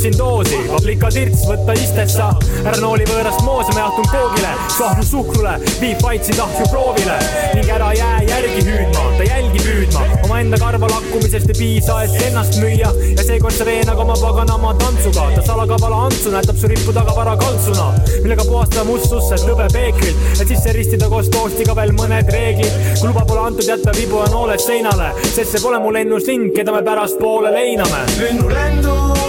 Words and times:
sind 0.00 0.16
doosi, 0.18 0.56
paprika 0.70 1.08
tirts 1.12 1.42
võtta 1.48 1.74
istessa. 1.76 2.30
ära 2.62 2.78
nooli 2.80 3.04
võõrast 3.08 3.42
moosa, 3.44 3.72
ma 3.74 3.84
jahtun 3.86 4.08
koogile, 4.12 4.52
sahmu 4.76 5.04
suhkrule, 5.04 5.54
viib 5.80 6.02
vaitsi 6.02 6.34
tahju 6.36 6.68
proovile 6.70 7.16
ning 7.54 7.68
ära 7.74 7.90
jää 7.96 8.22
järgi 8.28 8.62
hüüdma, 8.68 9.04
ta 9.18 9.26
jälgi 9.26 9.62
püüdma. 9.64 10.04
omaenda 10.24 10.58
karva 10.58 10.88
lakkumisest 10.92 11.52
ei 11.52 11.58
piisa, 11.58 12.02
et 12.04 12.26
ennast 12.28 12.58
müüa 12.62 12.92
ja 13.16 13.24
seekord 13.26 13.56
sa 13.56 13.66
veenag 13.68 13.98
oma 13.98 14.16
paganama 14.20 14.74
tantsuga. 14.80 15.28
ta 15.34 15.46
salakabala 15.46 16.04
Antsu 16.06 16.30
näitab 16.30 16.56
su 16.56 16.68
rippu 16.68 16.92
taga 16.92 17.16
vara 17.16 17.36
kaltsuna, 17.36 17.92
millega 18.22 18.44
puhastada 18.44 18.84
mustsusse 18.84 19.40
tõbe 19.46 19.68
peekrilt, 19.72 20.16
et 20.40 20.48
sisse 20.48 20.72
ristida 20.72 21.08
koos 21.08 21.28
toostiga 21.28 21.76
veel 21.76 21.92
mõned 21.98 22.32
reeglid. 22.32 22.72
kui 23.00 23.08
luba 23.08 23.26
pole 23.28 23.46
antud, 23.46 23.66
jätta 23.68 23.92
vibu 23.98 24.22
ja 24.24 24.30
nooled 24.32 24.60
seinale, 24.60 25.12
sest 25.24 25.50
see 25.50 25.60
pole 25.60 25.78
mu 25.82 25.92
lennuslind, 25.92 26.52
keda 26.56 26.72
me 26.72 26.82
pärastpoole 26.86 27.52
leiname. 27.52 28.06
pead 28.18 29.21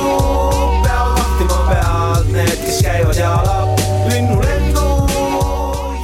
need, 2.33 2.57
kes 2.65 2.79
käivad 2.85 3.17
jala. 3.17 3.57
linnulendu 4.09 4.85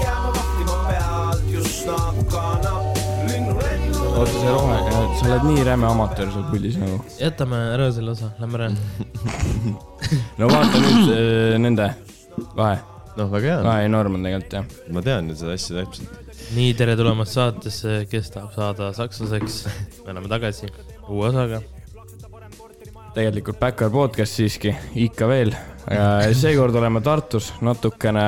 jääma 0.01 0.29
vahtima 0.35 0.75
pealt 0.89 1.43
just 1.53 1.87
nagu 1.87 2.23
kannab. 2.33 2.99
linnulendu. 3.31 4.03
oota, 4.11 4.33
see 4.33 4.53
rohe, 4.53 4.77
sa 5.19 5.25
oled 5.29 5.47
nii 5.49 5.63
räme 5.69 5.87
amatöör 5.89 6.31
seal 6.35 6.45
puldis 6.51 6.77
nagu. 6.81 6.99
jätame 7.19 7.61
ära 7.73 7.89
selle 7.95 8.13
osa, 8.13 8.31
lähme 8.39 8.61
ära. 8.61 8.69
no 10.39 10.51
vaata 10.53 10.83
nüüd 10.85 11.11
äh, 11.15 11.57
nende 11.61 11.89
vahe, 12.57 12.77
noh, 13.17 13.31
väga 13.33 13.55
hea, 13.55 13.63
vahe 13.65 13.89
enorm 13.89 14.19
on 14.19 14.29
tegelikult 14.29 14.59
jah. 14.59 14.69
ma 14.93 15.05
tean 15.09 15.33
ju 15.33 15.39
seda 15.41 15.57
asja 15.57 15.81
täpselt. 15.81 16.37
nii, 16.59 16.69
tere 16.77 16.97
tulemast 16.99 17.39
saatesse, 17.39 18.03
kes 18.11 18.31
tahab 18.37 18.53
saada 18.57 18.93
sakslaseks. 19.01 19.63
me 20.05 20.13
oleme 20.13 20.31
tagasi 20.37 20.69
uue 21.09 21.33
osaga. 21.33 21.63
tegelikult 23.17 23.59
Backyard 23.59 23.97
podcast 23.97 24.37
siiski, 24.37 24.77
ikka 25.09 25.33
veel. 25.33 25.57
Seekord 26.37 26.75
oleme 26.75 27.01
Tartus 27.01 27.53
natukene, 27.65 28.25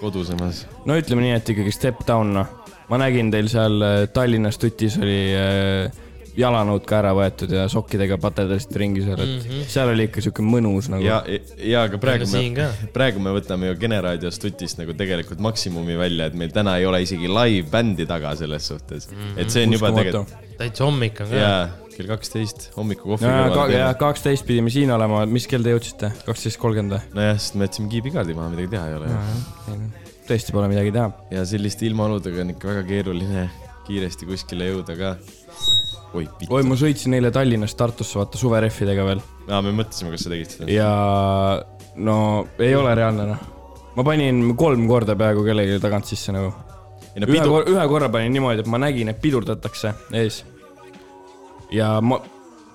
kodusemas. 0.00 0.64
no 0.88 0.98
ütleme 0.98 1.26
nii, 1.26 1.34
et 1.38 1.50
ikkagi 1.54 1.74
step 1.74 2.04
down 2.08 2.34
noh. 2.34 2.54
ma 2.90 2.98
nägin 2.98 3.30
teil 3.30 3.48
seal 3.52 3.82
äh, 3.86 3.98
Tallinnas 4.14 4.58
tutis 4.58 4.96
oli 4.98 5.20
äh, 5.38 6.00
jalanõud 6.38 6.84
ka 6.86 7.00
ära 7.00 7.10
võetud 7.16 7.52
ja 7.54 7.66
sokkidega 7.70 8.18
paterdasite 8.22 8.80
ringi 8.82 9.02
seal, 9.04 9.18
et 9.18 9.30
mm. 9.30 9.40
-hmm. 9.44 9.68
seal 9.72 9.92
oli 9.92 10.06
ikka 10.08 10.24
siuke 10.24 10.44
mõnus 10.46 10.90
nagu. 10.92 11.04
ja, 11.04 11.20
ja 11.58 11.84
aga 11.88 11.98
praegu 12.02 12.28
siin 12.28 12.54
me 12.54 12.62
ka., 12.62 12.90
praegu 12.94 13.22
me 13.22 13.34
võtame 13.34 13.70
ju 13.70 13.78
Generaadios 13.80 14.38
tutist 14.42 14.80
nagu 14.80 14.94
tegelikult 14.98 15.42
maksimumi 15.42 15.98
välja, 15.98 16.30
et 16.30 16.38
meil 16.38 16.54
täna 16.54 16.78
ei 16.78 16.86
ole 16.86 17.02
isegi 17.06 17.30
live-bändi 17.30 18.06
taga 18.10 18.34
selles 18.38 18.66
suhtes 18.72 19.10
mm. 19.10 19.16
-hmm. 19.16 19.42
et 19.42 19.50
see 19.50 19.66
on 19.66 19.78
juba 19.78 19.90
Uskumatu. 19.90 20.24
tegelikult, 20.24 20.58
täitsa 20.58 20.84
hommik 20.84 21.20
on 21.20 21.34
ka. 21.34 21.54
Kell 22.00 22.10
kaksteist 22.10 22.70
hommikukohvi 22.76 23.28
ja, 23.28 23.46
ja 23.46 23.54
kõrval. 23.54 23.96
kaksteist 24.00 24.46
pidime 24.48 24.72
siin 24.72 24.92
olema, 24.94 25.22
mis 25.30 25.48
kell 25.50 25.66
te 25.66 25.74
jõudsite? 25.74 26.12
kaksteist 26.26 26.60
kolmkümmend 26.62 26.96
või? 26.96 27.16
nojah, 27.20 27.40
sest 27.40 27.58
me 27.60 27.68
jätsime 27.68 27.90
kiibikardi 27.92 28.36
maha, 28.36 28.52
midagi 28.54 28.72
teha 28.74 28.86
ei 28.90 28.98
ole. 28.98 29.80
tõesti 30.30 30.56
pole 30.56 30.70
midagi 30.72 30.94
teha. 30.96 31.10
ja 31.36 31.44
selliste 31.48 31.86
ilmaoludega 31.88 32.44
on 32.44 32.54
ikka 32.56 32.72
väga 32.72 32.86
keeruline 32.88 33.48
kiiresti 33.88 34.28
kuskile 34.28 34.70
jõuda 34.70 34.96
ka. 34.98 35.12
oi, 36.14 36.26
oi, 36.48 36.62
ma 36.66 36.78
sõitsin 36.78 37.18
eile 37.18 37.32
Tallinnast 37.34 37.78
Tartusse, 37.78 38.18
vaata 38.20 38.40
suverehvidega 38.40 39.06
veel 39.06 39.22
aa, 39.50 39.60
me 39.64 39.74
mõtlesime, 39.74 40.14
kas 40.14 40.26
sa 40.26 40.32
tegid 40.32 40.54
seda. 40.54 40.70
ja 40.72 40.90
no 42.00 42.16
ei 42.62 42.74
ole 42.78 42.94
reaalne 42.98 43.26
noh. 43.32 43.44
ma 43.96 44.06
panin 44.06 44.54
kolm 44.58 44.86
korda 44.90 45.16
peaaegu 45.18 45.44
kellelegi 45.46 45.80
tagant 45.82 46.08
sisse 46.08 46.34
nagu. 46.34 46.52
pidu, 47.18 47.60
ühe 47.72 47.86
korra 47.90 48.10
panin 48.12 48.32
niimoodi, 48.36 48.64
et 48.64 48.70
ma 48.70 48.80
nägin, 48.82 49.10
et 49.12 49.20
pidurdatakse 49.22 49.94
ees. 50.22 50.44
Ja 51.72 51.92
ma, 52.02 52.20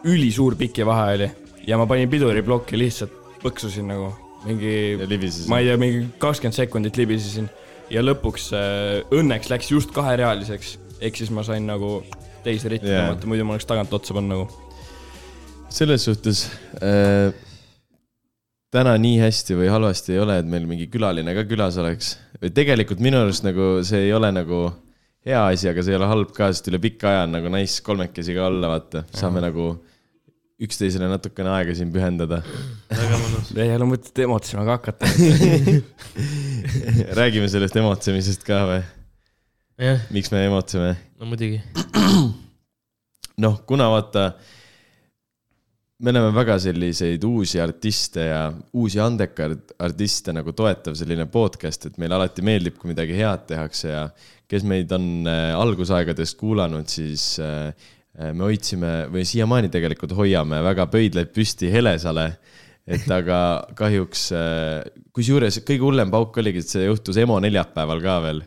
ülisuur 0.05 0.55
pikivahe 0.59 1.13
oli 1.17 1.29
ja 1.67 1.77
ma 1.77 1.87
panin 1.89 2.09
piduriplokki 2.09 2.77
lihtsalt 2.79 3.13
põksusin 3.43 3.89
nagu 3.89 4.11
mingi 4.45 4.97
ma 5.49 5.59
ei 5.61 5.69
tea, 5.69 5.77
mingi 5.81 6.03
kakskümmend 6.21 6.57
sekundit 6.57 6.99
libisesin 6.99 7.49
ja 7.93 8.03
lõpuks 8.05 8.51
äh, 8.55 9.01
õnneks 9.13 9.49
läks 9.51 9.71
just 9.71 9.93
kaherealiseks, 9.95 10.77
ehk 11.01 11.17
siis 11.19 11.31
ma 11.33 11.45
sain 11.45 11.65
nagu 11.67 11.99
teise 12.45 12.69
ritti 12.71 12.91
Jaa. 12.91 13.09
tõmmata, 13.09 13.29
muidu 13.29 13.47
ma 13.47 13.55
oleks 13.55 13.67
tagant 13.69 13.93
otsa 13.93 14.15
pannud 14.17 14.35
nagu. 14.35 14.45
selles 15.73 16.05
suhtes 16.05 16.45
äh, 16.77 17.33
täna 18.73 18.95
nii 19.01 19.19
hästi 19.23 19.57
või 19.57 19.71
halvasti 19.71 20.15
ei 20.15 20.21
ole, 20.23 20.39
et 20.41 20.49
meil 20.49 20.67
mingi 20.69 20.87
külaline 20.91 21.35
ka 21.37 21.45
külas 21.49 21.77
oleks. 21.81 22.15
või 22.41 22.53
tegelikult 22.55 23.01
minu 23.03 23.21
arust 23.23 23.45
nagu 23.47 23.79
see 23.87 24.07
ei 24.07 24.13
ole 24.13 24.31
nagu 24.35 24.67
hea 25.25 25.41
asi, 25.49 25.69
aga 25.71 25.83
see 25.83 25.95
ei 25.95 25.99
ole 25.99 26.09
halb 26.09 26.31
ka, 26.35 26.51
sest 26.53 26.69
üle 26.69 26.79
pika 26.81 27.09
aja 27.11 27.25
on 27.25 27.35
nagu 27.35 27.51
nice 27.53 27.81
kolmekesi 27.85 28.35
ka 28.37 28.47
olla, 28.49 28.69
vaata. 28.75 29.05
saame 29.15 29.41
nagu 29.43 29.71
üksteisele 30.65 31.09
natukene 31.11 31.51
aega 31.51 31.75
siin 31.75 31.91
pühendada. 31.91 32.41
väga 32.91 33.19
mõnus. 33.19 33.51
ei 33.57 33.73
ole 33.75 33.89
mõtet 33.89 34.21
emotsema 34.23 34.65
ka 34.67 34.77
hakata. 34.77 35.09
räägime 37.19 37.49
sellest 37.51 37.75
emotsemisest 37.81 38.45
ka 38.47 38.61
või? 38.69 38.83
miks 40.15 40.31
me 40.31 40.45
emotseme? 40.47 40.93
no 41.19 41.31
muidugi. 41.31 41.59
noh, 43.43 43.59
kuna 43.67 43.89
vaata, 43.91 44.29
me 46.03 46.11
oleme 46.11 46.31
väga 46.35 46.57
selliseid 46.59 47.23
uusi 47.23 47.59
artiste 47.63 48.25
ja 48.27 48.39
uusi 48.75 48.99
andekaid 48.99 49.75
artiste 49.85 50.33
nagu 50.35 50.51
toetav 50.55 50.97
selline 50.99 51.27
podcast, 51.31 51.87
et 51.87 51.99
meile 52.01 52.17
alati 52.17 52.43
meeldib, 52.43 52.75
kui 52.79 52.91
midagi 52.91 53.15
head 53.15 53.45
tehakse 53.51 53.91
ja 53.93 54.01
kes 54.51 54.65
meid 54.67 54.91
on 54.95 55.29
äh, 55.29 55.53
algusaegadest 55.55 56.37
kuulanud, 56.39 56.89
siis 56.91 57.37
äh, 57.43 57.71
me 58.31 58.47
hoidsime 58.47 58.91
või 59.11 59.23
siiamaani 59.27 59.71
tegelikult 59.71 60.15
hoiame 60.15 60.61
väga 60.63 60.87
pöidlaid 60.91 61.31
püsti 61.35 61.71
Helesale. 61.71 62.29
et 62.85 63.07
aga 63.09 63.37
kahjuks, 63.75 64.27
kusjuures 65.11 65.57
kõige 65.65 65.81
hullem 65.81 66.11
pauk 66.13 66.37
oligi, 66.37 66.61
et 66.61 66.69
see 66.69 66.83
juhtus 66.85 67.17
EMO 67.17 67.39
neljapäeval 67.41 68.03
ka 68.03 68.19
veel, 68.27 68.43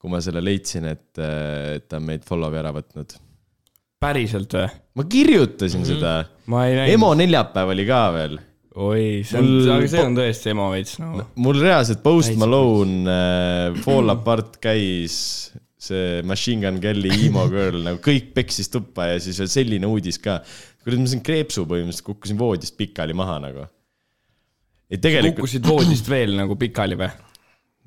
kui 0.00 0.10
ma 0.10 0.22
selle 0.24 0.40
leidsin, 0.40 0.88
et 0.94 1.12
ta 1.12 2.00
on 2.00 2.08
meid 2.08 2.24
follow'i 2.24 2.56
ära 2.62 2.72
võtnud 2.72 3.12
päriselt 4.02 4.56
või? 4.56 4.70
ma 4.98 5.04
kirjutasin 5.08 5.80
mm 5.80 5.84
-hmm. 5.84 6.00
seda. 6.00 6.46
ma 6.46 6.66
ei 6.66 6.76
näinud. 6.76 6.94
EMO 6.96 7.12
neljapäev 7.20 7.74
oli 7.74 7.86
ka 7.88 8.00
veel. 8.16 8.38
oi, 8.74 9.04
see 9.28 9.40
on 9.40 9.48
Mul-, 9.48 9.72
aga 9.76 9.90
see 9.94 10.04
on 10.06 10.16
tõesti 10.18 10.52
emo 10.52 10.68
veits 10.72 10.98
nagu. 11.00 11.26
mul 11.46 11.60
reaalselt 11.60 12.02
Post 12.04 12.36
Malone 12.40 13.16
äh, 13.16 13.80
Fall 13.84 14.12
Apart 14.12 14.56
käis, 14.62 15.16
see 15.82 16.22
Machine 16.28 16.64
Gun 16.66 16.80
Kelly 16.82 17.12
Emo 17.28 17.46
Girl 17.52 17.82
nagu 17.88 18.00
kõik 18.04 18.32
peksis 18.36 18.72
tuppa 18.72 19.12
ja 19.12 19.20
siis 19.20 19.40
veel 19.42 19.52
selline 19.52 19.90
uudis 19.90 20.20
ka. 20.22 20.40
kurat, 20.84 20.98
ma 20.98 21.10
sain 21.10 21.24
kreepsu 21.24 21.66
põhimõtteliselt, 21.68 22.08
kukkusin 22.08 22.40
voodist 22.40 22.76
pikali 22.80 23.16
maha 23.16 23.38
nagu. 23.48 23.68
tegelikult, 24.92 25.42
kukkusid 25.42 25.68
voodist 25.68 26.08
veel 26.08 26.36
nagu 26.40 26.56
pikali 26.60 26.98
või? 27.00 27.12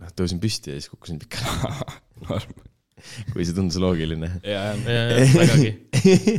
noh 0.02 0.12
tõusin 0.12 0.42
püsti 0.44 0.74
ja 0.74 0.80
siis 0.80 0.92
kukkusin 0.92 1.22
pikali, 1.22 1.76
kui 3.34 3.44
see 3.44 3.56
tundus 3.56 3.78
loogiline. 3.82 4.30
ja, 4.46 4.70
vägagi. 5.36 5.72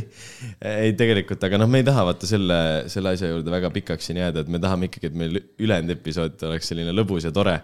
ei, 0.85 0.93
tegelikult, 0.97 1.43
aga 1.45 1.59
noh, 1.61 1.69
me 1.69 1.83
ei 1.83 1.87
taha 1.87 2.07
vaata 2.09 2.29
selle, 2.29 2.57
selle 2.91 3.13
asja 3.13 3.29
juurde 3.31 3.53
väga 3.53 3.69
pikaks 3.75 4.09
siin 4.09 4.21
jääda, 4.23 4.43
et 4.43 4.49
me 4.53 4.61
tahame 4.63 4.89
ikkagi, 4.89 5.11
et 5.11 5.19
meil 5.21 5.37
ülejäänud 5.37 5.93
episood 5.97 6.47
oleks 6.49 6.71
selline 6.71 6.95
lõbus 6.95 7.27
ja 7.29 7.33
tore. 7.35 7.59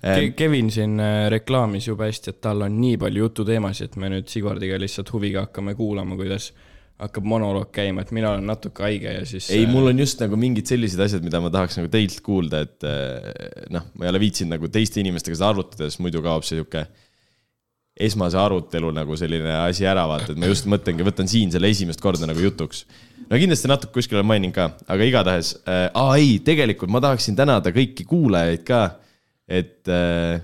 Ke- 0.00 0.32
Kevin 0.38 0.72
siin 0.72 0.96
äh, 1.02 1.26
reklaamis 1.34 1.90
jube 1.90 2.08
hästi, 2.08 2.32
et 2.32 2.40
tal 2.44 2.64
on 2.64 2.80
nii 2.80 2.96
palju 3.02 3.26
jututeemasid, 3.26 3.92
et 3.92 4.00
me 4.00 4.12
nüüd 4.14 4.32
Sigvardiga 4.32 4.80
lihtsalt 4.80 5.12
huviga 5.12 5.48
hakkame 5.48 5.76
kuulama, 5.78 6.16
kuidas 6.18 6.52
hakkab 6.98 7.26
monoloog 7.30 7.68
käima, 7.70 8.02
et 8.02 8.08
mina 8.16 8.32
olen 8.32 8.48
natuke 8.48 8.82
haige 8.82 9.12
ja 9.20 9.26
siis. 9.28 9.52
ei, 9.54 9.68
mul 9.70 9.92
on 9.92 10.00
just 10.02 10.18
nagu 10.22 10.38
mingid 10.40 10.66
sellised 10.66 10.98
asjad, 11.04 11.22
mida 11.22 11.38
ma 11.42 11.50
tahaks 11.54 11.78
nagu 11.78 11.90
teilt 11.92 12.16
kuulda, 12.26 12.64
et 12.66 12.86
eh, 12.88 13.68
noh, 13.74 13.84
ma 13.94 14.06
ei 14.06 14.10
ole 14.10 14.22
viitsinud 14.24 14.56
nagu 14.56 14.70
teiste 14.72 14.98
inimestega 15.04 15.38
seda 15.38 15.52
arutada, 15.52 15.86
sest 15.86 16.02
muidu 16.02 16.24
kaob 16.24 16.46
see 16.46 16.58
sihuke 16.58 16.88
esmase 17.98 18.38
arutelu 18.38 18.90
nagu 18.94 19.16
selline 19.18 19.52
asi 19.64 19.86
ära, 19.88 20.04
vaata, 20.10 20.32
et 20.32 20.38
ma 20.40 20.50
just 20.50 20.68
mõtlengi, 20.70 21.06
võtan 21.06 21.30
siin 21.30 21.50
selle 21.54 21.70
esimest 21.72 22.02
korda 22.02 22.28
nagu 22.30 22.42
jutuks. 22.42 22.84
no 23.26 23.40
kindlasti 23.40 23.70
natuke 23.70 23.96
kuskil 23.98 24.20
olen 24.20 24.30
maininud 24.30 24.54
ka, 24.54 24.70
aga 24.86 25.08
igatahes 25.08 25.54
äh,, 25.64 25.88
aa 25.92 26.16
ei, 26.20 26.38
tegelikult 26.46 26.92
ma 26.94 27.02
tahaksin 27.04 27.36
tänada 27.38 27.74
kõiki 27.74 28.06
kuulajaid 28.08 28.64
ka, 28.68 28.82
et 29.48 29.90
äh, 29.90 30.40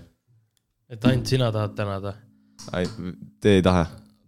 et 0.90 1.08
ainult 1.10 1.30
sina 1.30 1.50
tahad 1.54 1.74
tänada. 1.78 2.14
ai, 2.72 2.86
te 3.40 3.58
ei 3.58 3.64
taha? 3.64 3.86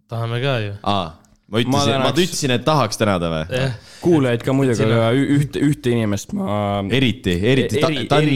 tahame 0.09 0.41
ka 0.43 0.57
ju. 0.63 0.73
aa, 0.87 1.07
ma 1.47 1.61
ütlesin, 1.61 1.71
ma, 1.75 1.85
tänaks- 1.85 2.03
ma 2.17 2.25
ütlesin, 2.25 2.53
et 2.55 2.65
tahaks 2.67 2.99
tänada 2.99 3.31
või? 3.33 3.45
jah, 3.59 3.77
kuulajaid 4.03 4.43
ka 4.47 4.55
muidugi, 4.55 4.87
aga 4.87 5.07
ühte, 5.37 5.63
ühte 5.67 5.93
inimest 5.95 6.35
ma, 6.37 6.57
eriti, 6.95 7.35
eriti, 7.53 7.81
ta, 7.83 7.91
Eri- 7.91 8.07
ta 8.07 8.21
on 8.21 8.29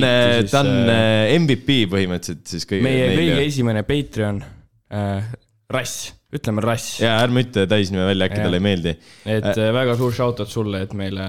ta 0.52 0.64
on 0.64 0.74
äh, 0.76 0.96
äh, 0.96 1.36
MVP 1.40 1.84
põhimõtteliselt 1.92 2.56
siis 2.56 2.68
kõige. 2.68 2.84
meie 2.88 3.14
kõige 3.16 3.46
esimene 3.48 3.84
Patreon 3.88 4.44
äh,, 4.92 5.24
Rass, 5.72 6.12
ütleme 6.36 6.60
Rass. 6.66 6.98
ja 7.00 7.14
ärme 7.24 7.46
ütle 7.46 7.64
täisnime 7.72 8.04
välja, 8.10 8.28
äkki 8.28 8.42
talle 8.44 8.60
ei 8.60 8.66
meeldi. 8.66 8.92
et 9.26 9.48
äh, 9.56 9.72
väga 9.74 9.96
suur 10.00 10.12
shout 10.16 10.40
out 10.44 10.52
sulle, 10.52 10.82
et 10.84 10.94
meile 10.98 11.28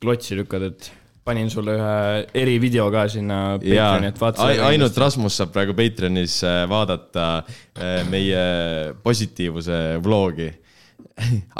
klotsi 0.00 0.38
lükkad, 0.38 0.62
et 0.70 0.90
panin 1.26 1.50
sulle 1.52 1.74
ühe 1.76 1.96
erivideo 2.40 2.86
ka 2.94 3.04
sinna 3.12 3.40
Patreoni, 3.60 4.06
et 4.12 4.20
vaata 4.22 4.46
ai- 4.46 4.60
ainult 4.70 4.96
Rasmus 4.98 5.36
saab 5.42 5.50
praegu 5.54 5.74
Patreonis 5.78 6.38
äh, 6.46 6.62
vaadata 6.70 7.26
äh, 7.42 8.00
meie 8.10 8.94
positiivsuse 9.02 9.98
vlogi. 10.04 10.48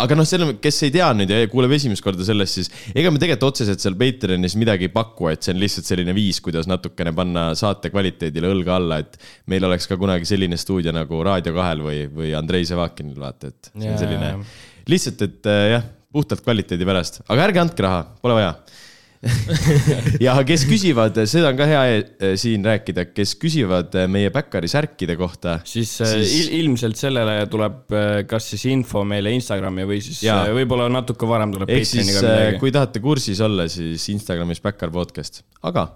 Aga 0.05 0.19
noh, 0.19 0.27
selle, 0.29 0.55
kes 0.63 0.81
ei 0.87 0.93
tea 0.95 1.09
nüüd 1.17 1.31
ja 1.33 1.41
kuuleb 1.53 1.75
esimest 1.77 2.05
korda 2.05 2.27
sellest, 2.27 2.59
siis 2.59 2.71
ega 2.95 3.13
me 3.13 3.21
tegelikult 3.23 3.51
otseselt 3.51 3.83
seal 3.83 3.97
Patreonis 4.01 4.57
midagi 4.61 4.89
ei 4.89 4.93
paku, 4.95 5.31
et 5.33 5.45
see 5.45 5.55
on 5.55 5.61
lihtsalt 5.63 5.91
selline 5.91 6.15
viis, 6.17 6.41
kuidas 6.45 6.69
natukene 6.71 7.15
panna 7.17 7.51
saate 7.59 7.93
kvaliteedile 7.93 8.51
õlga 8.55 8.77
alla, 8.79 9.01
et 9.05 9.17
meil 9.51 9.67
oleks 9.69 9.89
ka 9.91 9.99
kunagi 10.01 10.29
selline 10.29 10.59
stuudio 10.61 10.95
nagu 10.97 11.23
Raadio 11.27 11.55
kahel 11.57 11.85
või, 11.87 12.03
või 12.13 12.35
Andrei 12.39 12.67
Sevakinil, 12.69 13.19
vaata, 13.21 13.53
et 13.53 13.73
see 13.75 13.91
on 13.93 13.99
selline 14.01 14.35
lihtsalt, 14.91 15.27
et 15.29 15.51
äh, 15.51 15.65
jah, 15.77 15.89
puhtalt 16.11 16.43
kvaliteedi 16.45 16.87
pärast, 16.89 17.23
aga 17.31 17.49
ärge 17.49 17.63
andke 17.63 17.87
raha, 17.87 18.05
pole 18.23 18.41
vaja 18.41 18.55
ja 20.25 20.32
kes 20.49 20.62
küsivad, 20.64 21.19
seda 21.28 21.50
on 21.50 21.58
ka 21.58 21.67
hea 21.69 21.81
eh, 22.00 22.32
siin 22.40 22.64
rääkida, 22.64 23.05
kes 23.12 23.34
küsivad 23.40 23.93
eh, 24.00 24.06
meie 24.08 24.31
Bäkkari 24.32 24.70
särkide 24.70 25.17
kohta. 25.20 25.58
siis, 25.69 25.93
siis... 25.99 26.32
Il, 26.38 26.55
ilmselt 26.62 26.96
sellele 26.96 27.34
tuleb 27.52 27.93
kas 28.31 28.49
siis 28.55 28.64
info 28.72 29.05
meile 29.08 29.32
Instagrami 29.37 29.84
või 29.88 30.00
siis 30.05 30.22
võib-olla 30.56 30.88
natuke 30.93 31.28
varem 31.28 31.52
tuleb 31.52 31.72
ehk 31.76 31.88
siis 31.88 32.14
eh, 32.22 32.56
kui 32.61 32.72
tahate 32.72 33.02
kursis 33.05 33.44
olla, 33.44 33.69
siis 33.69 34.08
Instagramis 34.14 34.62
Bäkkar 34.64 34.93
podcast, 34.94 35.43
aga 35.69 35.87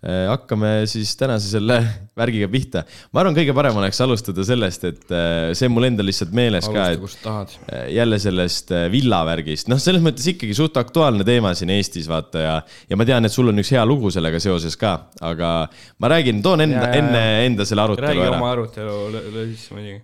eh, 0.00 0.26
hakkame 0.30 0.72
siis 0.90 1.12
tänase 1.20 1.50
selle 1.52 1.80
värgiga 2.16 2.48
pihta. 2.50 2.84
ma 3.12 3.22
arvan, 3.22 3.36
kõige 3.36 3.54
parem 3.56 3.78
oleks 3.80 4.00
alustada 4.04 4.44
sellest, 4.46 4.86
et 4.88 5.14
eh, 5.14 5.52
see 5.56 5.68
on 5.68 5.74
mul 5.76 5.88
endal 5.88 6.08
lihtsalt 6.08 6.32
meeles 6.36 6.68
ka, 6.68 6.86
alusta, 6.94 7.18
et 7.20 7.24
tahad. 7.26 7.56
Eh, 7.68 7.86
jälle 7.96 8.20
sellest 8.22 8.72
eh, 8.76 8.86
villavärgist, 8.92 9.70
noh, 9.72 9.80
selles 9.82 10.04
mõttes 10.04 10.26
ikkagi 10.32 10.56
suht 10.56 10.80
aktuaalne 10.80 11.26
teema 11.26 11.52
siin 11.58 11.72
Eestis, 11.76 12.08
vaata 12.10 12.44
ja, 12.44 12.56
ja 12.90 12.98
ma 12.98 13.06
tean, 13.08 13.26
et 13.26 13.34
sul 13.34 13.50
on 13.52 13.62
üks 13.62 13.72
hea 13.74 13.84
lugu 13.88 14.12
sellega 14.14 14.40
seoses 14.42 14.76
ka, 14.80 14.96
aga 15.24 15.52
ma 16.02 16.12
räägin, 16.12 16.42
toon 16.44 16.66
enda, 16.66 16.90
enne 16.96 17.24
enda 17.46 17.66
selle 17.68 17.86
arutelu 17.86 18.08
räägi 18.08 18.26
ära 18.26 18.38
oma. 18.38 18.52
arutelu 18.56 19.46
sisse 19.52 19.76
muidugi. 19.76 20.02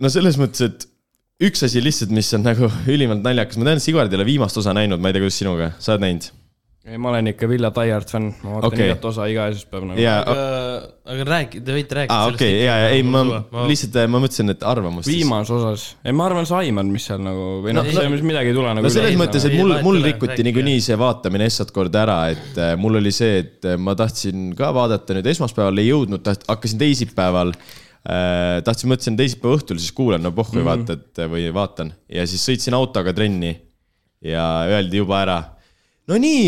no 0.00 0.12
selles 0.12 0.40
mõttes, 0.40 0.66
et 0.70 0.88
üks 1.50 1.64
asi 1.66 1.82
lihtsalt, 1.84 2.12
mis 2.14 2.30
on 2.36 2.44
nagu 2.46 2.70
ülimalt 2.94 3.24
naljakas, 3.26 3.60
ma 3.60 3.70
tean, 3.70 3.82
Sigvard 3.82 4.12
ei 4.12 4.20
ole 4.20 4.28
viimast 4.28 4.60
osa 4.60 4.76
näinud, 4.76 5.02
ma 5.02 5.10
ei 5.10 5.16
tea, 5.16 5.24
kuidas 5.26 5.40
sinuga, 5.42 5.72
sa 5.78 5.94
oled 5.94 6.06
näinud? 6.08 6.30
ei, 6.90 6.98
ma 6.98 7.10
olen 7.12 7.30
ikka 7.30 7.48
Villa 7.50 7.70
Taiard 7.74 8.08
fänn, 8.10 8.32
ma 8.42 8.56
vaatan 8.56 8.72
okay. 8.72 8.88
igat 8.88 9.04
osa 9.10 9.26
iga 9.30 9.46
esmaspäev 9.52 9.84
nagu. 9.86 10.02
ja, 10.02 10.14
aga, 10.26 10.46
aga 11.14 11.26
räägi, 11.28 11.60
te 11.66 11.74
võite 11.76 11.98
rääkida 11.98 12.16
aa, 12.16 12.30
okei, 12.32 12.56
ja, 12.64 12.76
ja 12.82 12.88
ei, 12.96 13.04
ma 13.06 13.22
ma 13.28 13.66
lihtsalt, 13.70 13.98
ma 14.10 14.22
mõtlesin, 14.24 14.52
et 14.54 14.64
arvamust. 14.66 15.10
viimases 15.10 15.52
osas, 15.56 15.84
ei 16.04 16.16
ma 16.16 16.26
arvan, 16.26 16.48
sa 16.50 16.58
aimad, 16.64 16.90
mis 16.90 17.06
seal 17.10 17.22
nagu 17.24 17.46
või 17.66 17.76
noh 17.76 17.86
No, 17.86 17.86
no,, 17.86 17.94
selles 17.94 18.10
mõttes 18.12 18.26
midagi 18.32 18.52
ei 18.52 18.56
tule 18.56 18.72
nagu. 18.74 18.86
no 18.86 18.92
selles 18.92 19.18
mõttes, 19.20 19.46
et 19.46 19.54
mul, 19.58 19.76
mul 19.86 20.00
rikuti 20.04 20.46
niikuinii 20.48 20.82
see 20.84 20.98
vaatamine 21.00 21.46
esmast 21.50 21.74
korda 21.76 22.02
ära, 22.02 22.18
et 22.34 22.58
äh, 22.58 22.74
mul 22.80 22.98
oli 23.00 23.14
see, 23.14 23.38
et 23.44 23.70
äh, 23.70 23.78
ma 23.78 23.94
tahtsin 23.98 24.50
ka 24.58 24.72
vaadata 24.76 25.16
nüüd 25.16 25.30
esmaspäeval, 25.30 25.78
ei 25.82 25.92
jõudnud, 25.92 26.26
hakkasin 26.50 26.82
teisipäeval 26.82 27.54
äh,. 27.54 28.58
tahtsin, 28.66 28.90
mõtlesin 28.90 29.18
teisipäeva 29.20 29.60
õhtul 29.60 29.78
siis 29.78 29.94
kuulan, 29.94 30.24
no 30.26 30.34
pohhu 30.34 30.58
ei 30.58 30.64
Mhm. 30.64 30.68
vaata, 30.72 30.98
et 30.98 31.24
või 31.30 31.46
vaatan 31.54 31.94
ja 32.10 32.26
siis 32.26 32.42
sõitsin 32.50 32.74
autoga 32.76 33.14
trenni 33.14 33.54
ja 34.24 34.66
öeldi 34.68 35.00
juba 35.00 35.22
ära. 35.22 35.40
No 36.10 36.18
nii, 36.18 36.46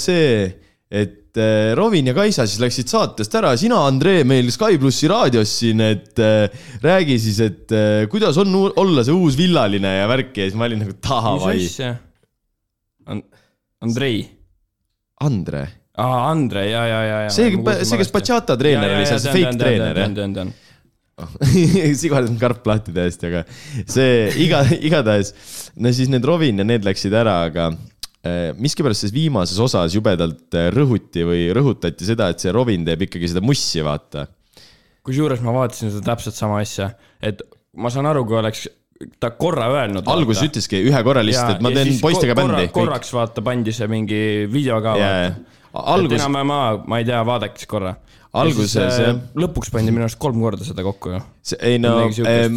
see, 0.00 0.48
et 0.88 1.38
äh, 1.38 1.74
Robin 1.76 2.10
ja 2.10 2.14
Kaisa 2.16 2.46
siis 2.48 2.60
läksid 2.62 2.90
saatest 2.90 3.34
ära, 3.38 3.54
sina, 3.60 3.80
Andrei, 3.88 4.24
meil 4.28 4.50
Sky 4.52 4.78
plussi 4.80 5.08
raadios 5.10 5.52
siin, 5.62 5.82
et 5.84 6.20
äh, 6.22 6.48
räägi 6.84 7.18
siis, 7.22 7.40
et 7.44 7.74
äh, 7.76 8.04
kuidas 8.12 8.38
on 8.40 8.52
olla 8.68 9.04
see 9.06 9.16
uus 9.16 9.38
villaline 9.38 9.98
ja 10.00 10.06
värk 10.10 10.36
ja 10.36 10.48
siis 10.48 10.58
ma 10.58 10.68
olin 10.68 10.84
nagu 10.84 10.96
davai 11.04 11.56
mis. 11.58 11.74
asja? 11.74 11.94
Andrei. 13.84 14.22
Andre, 15.24 15.64
aa, 15.98 16.28
Andre, 16.30 16.68
ja, 16.70 16.86
ja, 16.86 17.02
ja, 17.02 17.20
ja. 17.26 17.30
see, 17.34 17.50
see, 17.82 17.98
kes 17.98 18.12
Bachata 18.14 18.54
treener 18.60 18.92
oli, 18.94 19.06
see 19.08 19.32
fake 19.34 19.56
treener 19.58 19.98
jah? 20.04 20.12
tean. 20.14 20.52
Sigvard 21.98 22.28
on 22.30 22.36
karp 22.38 22.66
lahti 22.70 22.94
täiesti, 22.94 23.32
aga 23.32 23.40
see 23.90 24.28
iga, 24.44 24.60
igatahes, 24.78 25.32
no 25.82 25.90
siis 25.90 26.12
need 26.12 26.26
Robin 26.28 26.62
ja 26.62 26.66
need 26.68 26.86
läksid 26.86 27.16
ära, 27.18 27.40
aga 27.48 27.72
äh, 27.72 27.97
miskipärast 28.58 29.04
selles 29.04 29.14
viimases 29.14 29.58
osas 29.62 29.94
jubedalt 29.96 30.56
äh, 30.56 30.70
rõhuti 30.74 31.24
või 31.26 31.46
rõhutati 31.56 32.08
seda, 32.08 32.30
et 32.32 32.42
see 32.42 32.54
Robin 32.54 32.86
teeb 32.86 33.06
ikkagi 33.08 33.30
seda 33.32 33.42
mussi, 33.44 33.82
vaata. 33.84 34.26
kusjuures 35.06 35.42
ma 35.44 35.54
vaatasin 35.56 35.92
seda 35.94 36.12
täpselt 36.12 36.36
sama 36.38 36.60
asja, 36.64 36.90
et 37.24 37.42
ma 37.78 37.92
saan 37.92 38.08
aru, 38.10 38.24
kui 38.28 38.38
oleks 38.40 38.66
ta 39.20 39.30
korra 39.38 39.68
öelnud. 39.72 40.06
alguses 40.10 40.48
ütleski 40.48 40.82
ühe 40.88 41.02
korra 41.06 41.22
lihtsalt, 41.26 41.58
et 41.58 41.64
ma 41.64 41.72
teen 41.74 41.94
poistega 42.02 42.36
bändi. 42.38 42.68
korraks 42.74 43.12
vaata 43.14 43.44
pandi 43.46 43.74
see 43.74 43.88
mingi 43.90 44.20
video 44.50 44.80
ka 44.84 44.94
vaata 44.98 45.08
jaa.. 45.22 45.32
algus. 45.72 45.90
Algus- 45.94 46.20
enam-vähem, 46.20 46.86
ma 46.88 47.00
ei 47.00 47.06
tea, 47.08 47.22
vaadake 47.28 47.68
korra. 47.70 47.94
Alguses, 48.38 48.74
jah. 48.76 49.20
lõpuks 49.38 49.70
pandi 49.72 49.92
minu 49.94 50.04
arust 50.04 50.18
kolm 50.20 50.40
korda 50.42 50.66
seda 50.66 50.84
kokku 50.84 51.14
ju. 51.14 51.20
ei 51.64 51.78
no 51.80 51.94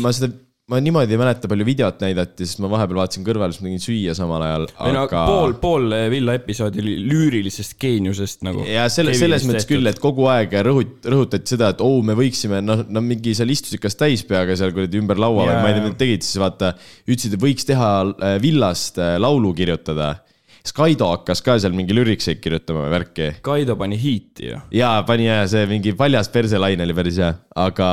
ma 0.02 0.12
seda, 0.16 0.34
ma 0.70 0.80
niimoodi 0.80 1.16
ei 1.16 1.20
mäleta, 1.20 1.50
palju 1.52 1.66
videot 1.66 2.04
näidati, 2.04 2.46
sest 2.48 2.62
ma 2.64 2.70
vahepeal 2.72 3.02
vaatasin 3.02 3.26
kõrval, 3.26 3.52
siis 3.54 3.64
ma 3.64 3.68
tegin 3.68 3.82
süüa 3.84 4.14
samal 4.16 4.44
ajal, 4.46 4.68
või 4.78 5.00
aga. 5.02 5.24
pool, 5.28 5.56
pool 5.60 5.96
Villa 6.14 6.36
episoodi 6.38 6.84
oli 6.84 6.96
lüürilisest 7.10 7.76
geeniusest 7.82 8.46
nagu. 8.48 8.64
ja 8.70 8.86
selle, 8.94 9.16
selles 9.18 9.46
mõttes 9.50 9.68
küll, 9.70 9.90
et 9.90 10.00
kogu 10.02 10.30
aeg 10.32 10.54
rõhut-, 10.70 11.10
rõhutati 11.12 11.56
seda, 11.56 11.74
et 11.74 11.84
oo, 11.84 12.00
me 12.06 12.16
võiksime, 12.18 12.62
noh, 12.64 12.86
no 12.88 13.04
mingi 13.04 13.34
seal 13.38 13.52
istusid 13.52 13.82
kas 13.84 13.98
täispeaga 14.00 14.56
seal 14.60 14.74
kuradi 14.76 15.02
ümber 15.02 15.20
laua 15.20 15.50
või 15.50 15.56
Jaa, 15.56 15.66
ma 15.66 15.72
ei 15.72 15.78
tea, 15.78 15.86
mida 15.88 16.02
tegid, 16.06 16.28
siis 16.28 16.40
vaata, 16.42 16.76
ütlesid, 17.08 17.36
et 17.36 17.44
võiks 17.44 17.68
teha 17.68 17.92
äh, 18.14 18.38
villast 18.44 19.02
äh, 19.02 19.18
laulu 19.22 19.56
kirjutada. 19.58 20.14
Skaido 20.62 21.08
hakkas 21.10 21.42
ka 21.42 21.56
seal 21.58 21.74
mingi 21.74 21.96
lürikseid 21.98 22.38
kirjutama 22.38 22.86
või 22.86 22.92
värki. 22.94 23.30
Kaido 23.42 23.74
pani 23.80 23.98
hiiti 23.98 24.52
ju. 24.52 24.64
jaa, 24.78 25.02
pani 25.10 25.26
ja 25.26 25.42
see 25.50 25.66
mingi 25.68 25.98
paljas 25.98 26.30
perselaine 26.32 26.86
oli 26.86 26.96
päris 26.96 27.18
hea, 27.18 27.34
aga 27.58 27.92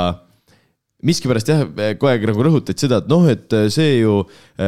miskipärast 1.07 1.47
jah, 1.47 1.61
kogu 1.95 2.09
aeg 2.11 2.25
nagu 2.27 2.43
rõhutati 2.43 2.83
seda, 2.83 2.99
et 2.99 3.11
noh, 3.11 3.23
et 3.31 3.55
see 3.71 4.01
ju, 4.01 4.17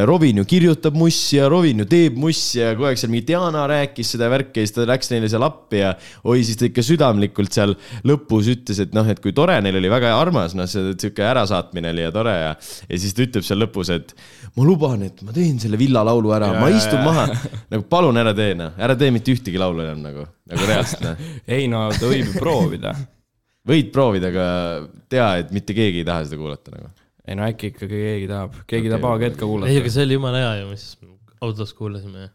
Robin 0.06 0.38
ju 0.38 0.44
kirjutab 0.46 0.94
mussi 0.94 1.40
ja 1.40 1.48
Robin 1.50 1.82
ju 1.82 1.86
teeb 1.90 2.20
mussi 2.22 2.60
ja 2.60 2.68
kogu 2.76 2.86
aeg 2.86 3.00
seal 3.00 3.10
mingi 3.10 3.26
Diana 3.32 3.64
rääkis 3.66 4.12
seda 4.14 4.28
värki 4.30 4.62
ja 4.62 4.68
siis 4.68 4.76
ta 4.76 4.86
läks 4.86 5.10
neile 5.10 5.30
seal 5.32 5.42
appi 5.42 5.80
ja 5.82 5.90
oi, 6.22 6.44
siis 6.46 6.60
ta 6.60 6.68
ikka 6.68 6.86
südamlikult 6.86 7.58
seal 7.58 7.74
lõpus 8.06 8.52
ütles, 8.54 8.78
et 8.86 8.94
noh, 8.94 9.10
et 9.10 9.18
kui 9.22 9.34
tore 9.34 9.58
neil 9.64 9.80
oli, 9.82 9.90
väga 9.90 10.14
armas, 10.20 10.54
noh, 10.54 10.70
see 10.70 10.94
sihuke 10.94 11.26
ärasaatmine 11.32 11.90
oli 11.90 12.06
ja 12.06 12.14
tore 12.14 12.38
ja 12.38 12.54
ja 12.54 13.02
siis 13.02 13.16
ta 13.16 13.26
ütleb 13.26 13.50
seal 13.50 13.64
lõpus, 13.64 13.90
et 13.90 14.14
ma 14.54 14.70
luban, 14.70 15.02
et 15.10 15.18
ma 15.26 15.34
teen 15.34 15.58
selle 15.58 15.80
villalaulu 15.82 16.30
ära, 16.38 16.54
ma 16.62 16.70
istun 16.70 17.02
maha. 17.06 17.26
nagu 17.74 17.90
palun 17.90 18.22
ära 18.22 18.36
tee, 18.38 18.54
noh, 18.58 18.78
ära 18.78 18.94
tee 18.98 19.10
mitte 19.14 19.34
ühtegi 19.34 19.58
laulu 19.58 19.82
enam 19.82 20.06
nagu, 20.06 20.30
nagu 20.46 20.70
reaalselt, 20.70 21.08
noh 21.08 21.32
ei 21.58 21.66
no 21.70 21.88
ta 21.90 22.06
võib 22.06 22.30
ju 22.30 22.38
proovida. 22.38 22.94
Võid 23.68 23.90
proovida, 23.94 24.30
aga 24.32 24.46
tea, 25.12 25.28
et 25.42 25.54
mitte 25.54 25.76
keegi 25.76 26.02
ei 26.02 26.08
taha 26.08 26.26
seda 26.26 26.40
kuulata 26.40 26.74
nagu. 26.74 26.92
ei 27.26 27.38
no 27.38 27.46
äkki 27.46 27.72
ikkagi 27.74 28.02
keegi 28.04 28.30
tahab, 28.30 28.60
keegi 28.64 28.88
Okei. 28.88 28.94
tahab 28.94 29.08
AG-d 29.10 29.24
ka 29.24 29.26
ei, 29.26 29.32
aga 29.34 29.50
kuulata. 29.52 29.94
see 29.96 30.06
oli 30.06 30.16
jumala 30.18 30.44
hea 30.44 30.54
ju, 30.60 30.70
mis 30.70 30.86
autos 31.40 31.74
kuulasime. 31.76 32.30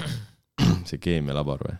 see 0.88 1.00
keemialabor 1.02 1.64
või? 1.68 1.78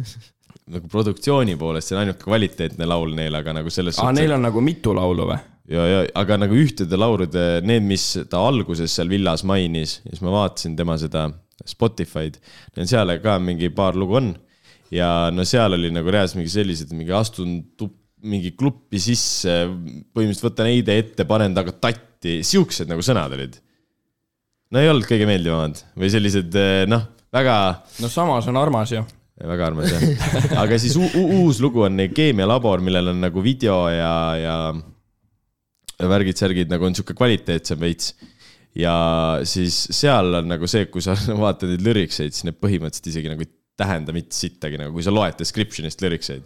nagu 0.74 0.90
produktsiooni 0.90 1.56
poolest, 1.58 1.90
see 1.90 1.96
on 1.96 2.04
ainult 2.04 2.20
kvaliteetne 2.22 2.86
laul 2.86 3.14
neil, 3.16 3.34
aga 3.38 3.56
nagu 3.60 3.72
selles 3.72 3.98
aa, 4.00 4.12
neil 4.14 4.36
on 4.36 4.44
nagu 4.46 4.62
mitu 4.64 4.94
laulu 4.96 5.26
või? 5.32 5.40
ja, 5.70 5.86
ja 5.86 6.02
aga 6.18 6.38
nagu 6.40 6.56
ühtede 6.58 6.98
laulude, 6.98 7.46
need, 7.66 7.86
mis 7.86 8.06
ta 8.30 8.42
alguses 8.46 8.94
seal 8.94 9.10
villas 9.10 9.44
mainis 9.46 10.00
ja 10.04 10.12
siis 10.12 10.22
ma 10.26 10.34
vaatasin 10.34 10.76
tema 10.78 10.98
seda 11.00 11.28
Spotify'd, 11.68 12.38
seal 12.88 13.12
ka 13.20 13.36
mingi 13.42 13.68
paar 13.74 13.98
lugu 13.98 14.16
on. 14.16 14.30
Ja 14.94 15.30
no 15.34 15.46
seal 15.46 15.76
oli 15.76 15.90
nagu 15.94 16.10
reaalselt 16.12 16.40
mingi 16.40 16.52
sellised, 16.52 16.92
mingi 16.96 17.14
astun 17.14 17.60
tup-, 17.78 17.98
mingi 18.26 18.52
kluppi 18.58 19.00
sisse, 19.00 19.62
põhimõtteliselt 20.12 20.48
võtan 20.50 20.70
heide 20.70 20.98
ette, 21.00 21.26
panen 21.28 21.54
taga 21.56 21.72
tatti, 21.72 22.40
siuksed 22.46 22.90
nagu 22.90 23.04
sõnad 23.04 23.32
olid. 23.36 23.56
no 24.70 24.82
ei 24.82 24.90
olnud 24.90 25.08
kõige 25.08 25.28
meeldivamad 25.30 25.80
või 25.98 26.12
sellised 26.12 26.58
noh, 26.90 27.06
väga 27.32 27.56
no 28.02 28.10
samas 28.12 28.50
on 28.50 28.60
armas 28.60 28.92
ju. 28.92 29.04
väga 29.40 29.70
armas 29.70 29.94
jah, 29.94 30.58
aga 30.64 30.78
siis 30.82 30.98
uus 30.98 31.62
lugu 31.64 31.86
on 31.86 32.02
keemialabor, 32.12 32.82
millel 32.84 33.14
on 33.14 33.22
nagu 33.24 33.44
video 33.44 33.86
ja, 33.88 34.12
ja 34.36 34.56
värgid-särgid 36.10 36.70
nagu 36.72 36.84
on 36.86 36.96
sihuke 36.96 37.16
kvaliteetsem 37.16 37.80
veits. 37.80 38.12
ja 38.76 38.92
siis 39.48 39.86
seal 39.96 40.42
on 40.42 40.50
nagu 40.50 40.68
see, 40.70 40.90
kui 40.92 41.02
sa 41.04 41.16
vaatad 41.44 41.72
neid 41.72 41.86
lürikseid, 41.86 42.34
siis 42.34 42.46
need 42.48 42.60
põhimõtteliselt 42.60 43.10
isegi 43.14 43.32
nagu 43.32 43.46
ei 43.46 43.54
tähenda 43.78 44.12
mitte 44.16 44.36
sittagi, 44.36 44.78
nagu 44.80 44.92
kui 44.96 45.04
sa 45.04 45.12
loed 45.14 45.38
description'ist 45.40 46.02
lürikseid. 46.04 46.42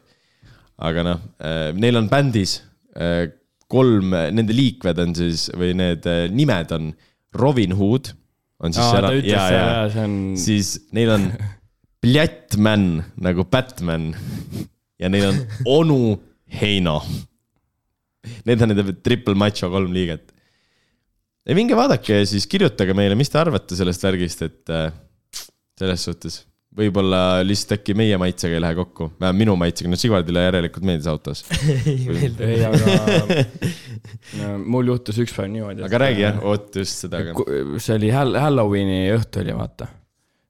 aga 0.84 1.06
noh, 1.06 1.24
neil 1.78 2.00
on 2.00 2.10
bändis 2.10 2.58
äh, 2.98 3.28
kolm, 3.70 4.12
nende 4.12 4.54
liikmed 4.54 5.00
on 5.02 5.14
siis 5.16 5.48
või 5.56 5.72
need 5.78 6.06
äh, 6.10 6.26
nimed 6.30 6.72
on 6.74 6.92
Robin 7.34 7.74
Hood 7.78 8.12
on 8.64 8.74
siis 8.74 8.86
aa, 8.86 9.10
ütles 9.10 9.34
seda 9.34 9.52
ja 9.54 9.84
see 9.92 10.06
on, 10.06 10.16
siis 10.38 10.72
neil 10.94 11.12
on 11.16 11.28
Blättman 12.04 12.86
nagu 13.24 13.46
Batman 13.48 14.10
ja 15.00 15.08
neil 15.08 15.30
on 15.30 15.40
onu 15.78 15.98
Heino. 16.54 17.00
Need 18.46 18.62
on 18.62 18.70
nende 18.70 18.92
triple 19.02 19.34
macho 19.36 19.70
kolm 19.72 19.92
liiget. 19.92 20.30
ja 21.44 21.56
minge 21.56 21.76
vaadake 21.76 22.20
ja 22.20 22.26
siis 22.28 22.46
kirjutage 22.48 22.94
meile, 22.96 23.16
mis 23.18 23.32
te 23.32 23.40
arvate 23.40 23.76
sellest 23.76 24.04
värgist, 24.04 24.44
et 24.46 24.72
äh, 24.72 24.92
selles 25.80 26.04
suhtes 26.06 26.38
võib-olla 26.74 27.20
lihtsalt 27.46 27.76
äkki 27.78 27.94
meie 27.98 28.16
maitsega 28.20 28.56
ei 28.56 28.62
lähe 28.62 28.76
kokku, 28.78 29.08
vähemalt 29.20 29.40
minu 29.40 29.54
maitsega, 29.58 29.90
no 29.92 29.98
Sigvardile 30.00 30.42
järelikult 30.48 30.86
meeldis 30.88 31.08
autos. 31.10 31.44
ei 31.90 31.98
meeldi. 32.08 32.48
ei, 32.48 32.64
aga 32.66 32.94
no, 34.40 34.54
mul 34.74 34.90
juhtus 34.90 35.20
üks 35.22 35.34
päev 35.36 35.52
niimoodi. 35.54 35.84
aga 35.86 36.00
räägi 36.06 36.24
jah, 36.26 36.40
oot 36.42 36.80
just 36.80 37.04
seda 37.06 37.22
see 37.78 37.98
oli 37.98 38.10
Hall- 38.14 38.40
Halloweeni 38.40 39.04
õhtu 39.14 39.44
oli, 39.44 39.54
vaata. 39.56 39.88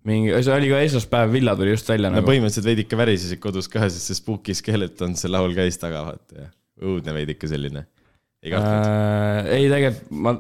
mingi, 0.09 0.33
see 0.41 0.57
oli 0.57 0.73
ka 0.73 0.81
esmaspäev, 0.87 1.35
villa 1.37 1.57
tuli 1.61 1.75
just 1.77 1.93
välja 1.93 2.13
no 2.13 2.21
nagu. 2.21 2.31
põhimõtteliselt 2.31 2.71
veidike 2.73 3.01
värisesid 3.01 3.43
kodus 3.43 3.69
ka, 3.73 3.85
sest 3.89 4.09
see 4.09 4.21
Spooky 4.23 4.57
Skeleton, 4.57 5.19
see 5.21 5.33
laul 5.33 5.53
käis 5.57 5.81
taga, 5.83 6.07
vaata 6.09 6.47
ja 6.47 6.51
õudne 6.85 7.15
veidike 7.21 7.51
selline. 7.51 7.85
ei 8.45 8.53
kartnud. 8.55 8.89
äh,. 8.89 9.53
ei, 9.59 9.69
tegelikult 9.73 10.21
ma 10.25 10.35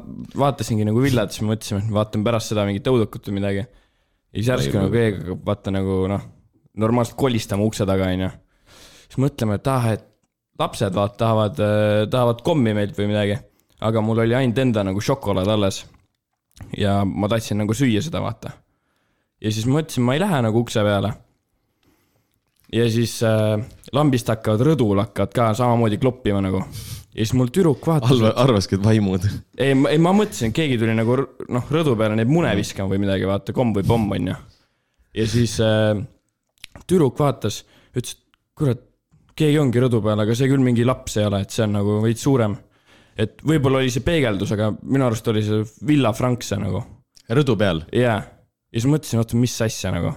vaatasingi 0.46 0.88
nagu 0.88 1.04
villat, 1.04 1.34
siis 1.34 1.44
mõtlesime, 1.44 1.84
et 1.84 1.96
vaatame 2.00 2.26
pärast 2.26 2.52
seda 2.52 2.64
mingit 2.68 2.88
õudukut 2.88 3.28
või 3.28 3.42
midagi. 3.42 3.68
Ja 4.34 4.42
siis 4.42 4.50
järsku 4.50 4.78
nagu 4.80 4.90
keegi 4.92 5.20
hakkab 5.22 5.46
vaata 5.46 5.72
nagu 5.74 5.98
noh, 6.10 6.22
normaalselt 6.82 7.16
kolistama 7.18 7.66
ukse 7.66 7.86
taga, 7.86 8.10
onju. 8.10 8.30
siis 9.06 9.20
mõtleme, 9.22 9.58
et 9.60 9.70
ah, 9.70 9.90
et 9.94 10.06
lapsed 10.58 10.94
vaata 10.94 11.18
tahavad, 11.18 11.60
tahavad 12.10 12.42
kommi 12.46 12.74
meilt 12.74 12.98
või 12.98 13.10
midagi. 13.12 13.38
aga 13.80 14.00
mul 14.00 14.22
oli 14.24 14.34
ainult 14.34 14.58
enda 14.58 14.84
nagu 14.86 15.00
šokolaad 15.00 15.48
alles. 15.48 15.84
ja 16.78 17.02
ma 17.04 17.28
tahtsin 17.28 17.58
nagu 17.62 17.74
süüa 17.74 18.02
seda, 18.02 18.22
vaata. 18.22 18.50
ja 19.40 19.52
siis 19.52 19.66
mõtlesin, 19.70 20.02
ma 20.02 20.14
ei 20.14 20.24
lähe 20.24 20.42
nagu 20.42 20.58
ukse 20.58 20.82
peale. 20.82 21.14
ja 22.72 22.90
siis 22.90 23.20
äh, 23.22 23.62
lambist 23.92 24.28
hakkavad 24.28 24.66
rõdul 24.66 25.02
hakkavad 25.04 25.34
ka 25.34 25.54
samamoodi 25.54 25.98
kloppima 25.98 26.42
nagu. 26.42 26.64
Ja 27.14 27.22
siis 27.22 27.34
mul 27.38 27.50
tüdruk 27.54 27.86
vaatas. 27.86 28.10
Alva, 28.16 28.32
arvaski, 28.42 28.78
et 28.78 28.84
vaimud. 28.84 29.28
ei, 29.58 29.76
ei 29.90 30.00
ma 30.02 30.12
mõtlesin, 30.16 30.50
et 30.50 30.56
keegi 30.56 30.78
tuli 30.80 30.96
nagu 30.96 31.16
noh, 31.22 31.70
rõdu 31.76 31.94
peale 31.98 32.18
neid 32.18 32.30
mune 32.30 32.50
viskama 32.58 32.94
või 32.94 33.04
midagi, 33.06 33.28
vaata, 33.30 33.54
komm 33.56 33.74
või 33.76 33.86
pomm 33.88 34.16
onju. 34.18 34.36
ja 35.20 35.28
siis 35.30 35.56
äh, 35.62 35.94
tüdruk 36.82 37.18
vaatas, 37.20 37.62
ütles, 37.94 38.16
et 38.16 38.40
kurat, 38.58 38.82
keegi 39.38 39.60
ongi 39.62 39.82
rõdu 39.82 40.02
peal, 40.02 40.24
aga 40.24 40.36
see 40.36 40.50
küll 40.50 40.62
mingi 40.64 40.86
laps 40.86 41.18
ei 41.20 41.28
ole, 41.28 41.44
et 41.44 41.54
see 41.54 41.66
on 41.66 41.76
nagu 41.78 42.00
veits 42.04 42.26
suurem. 42.26 42.56
et 43.18 43.38
võib-olla 43.46 43.78
oli 43.82 43.94
see 43.94 44.02
peegeldus, 44.02 44.52
aga 44.56 44.72
minu 44.82 45.06
arust 45.06 45.28
oli 45.30 45.42
see 45.46 45.62
Villa 45.86 46.12
Frankse 46.12 46.58
nagu, 46.58 46.82
rõdu 47.30 47.58
peal. 47.58 47.84
jaa. 47.92 48.18
ja 48.18 48.80
siis 48.80 48.90
mõtlesin, 48.90 49.22
oota, 49.22 49.38
mis 49.38 49.60
asja 49.62 49.94
nagu. 49.94 50.14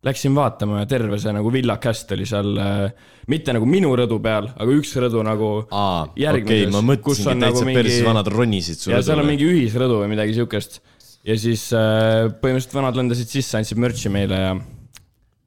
Läksin 0.00 0.32
vaatama 0.32 0.78
ja 0.80 0.86
terve 0.88 1.18
see 1.20 1.32
nagu 1.36 1.50
Villa 1.52 1.74
Cast 1.82 2.14
oli 2.16 2.24
seal 2.28 2.54
äh,, 2.56 3.08
mitte 3.28 3.52
nagu 3.52 3.66
minu 3.68 3.90
rõdu 3.98 4.16
peal, 4.24 4.48
aga 4.56 4.76
üks 4.76 4.94
rõdu 4.96 5.20
nagu 5.26 5.50
aa, 5.68 6.06
okei 6.06 6.24
Järgmises, 6.24 6.70
okay,, 6.70 6.86
ma 6.88 6.96
kus 6.96 7.20
mõtlesingi 7.20 7.34
on 7.34 7.44
täitsa 7.44 7.66
nagu 7.66 7.68
mingi- 7.68 8.94
ja 8.94 9.02
seal 9.04 9.20
on 9.20 9.28
mingi 9.28 9.48
ühisrõdu 9.50 9.98
või 10.00 10.08
midagi 10.14 10.38
siukest. 10.38 10.80
ja 11.28 11.36
siis 11.36 11.66
äh, 11.76 12.30
põhimõtteliselt 12.40 12.78
vanad 12.78 12.96
lendasid 12.96 13.28
sisse, 13.28 13.58
andsid 13.60 13.82
mürtsi 13.82 14.12
meile 14.12 14.40
ja 14.40 14.54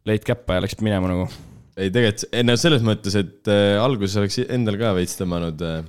lõid 0.06 0.28
käppa 0.28 0.60
ja 0.60 0.66
läksid 0.68 0.86
minema 0.86 1.10
nagu. 1.10 1.26
ei 1.74 1.90
tegelikult, 1.90 2.30
ei 2.30 2.46
no 2.46 2.58
selles 2.62 2.86
mõttes, 2.86 3.18
et 3.18 3.50
äh, 3.50 3.80
alguses 3.82 4.22
oleks 4.22 4.38
endal 4.46 4.78
ka 4.78 4.94
veits 5.00 5.18
tõmmanud 5.18 5.66
äh, 5.66 5.82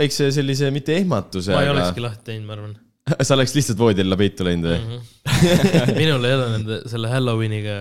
väikse 0.00 0.30
sellise, 0.34 0.72
mitte 0.74 0.96
ehmatuse, 0.96 1.52
ma 1.52 1.62
ei 1.62 1.68
aga 1.68 1.76
olekski 1.76 2.04
lahti 2.04 2.30
teinud, 2.30 2.48
ma 2.48 2.56
arvan. 2.56 2.74
sa 3.26 3.36
oleks 3.36 3.54
lihtsalt 3.56 3.80
voodi 3.80 4.04
alla 4.04 4.18
peitu 4.20 4.46
läinud 4.46 4.70
või? 4.70 4.80
Mhm. 4.80 5.02
minul 6.00 6.28
ei 6.28 6.36
ole 6.36 6.50
nende, 6.56 6.80
selle 6.90 7.10
Halloweeniga 7.12 7.78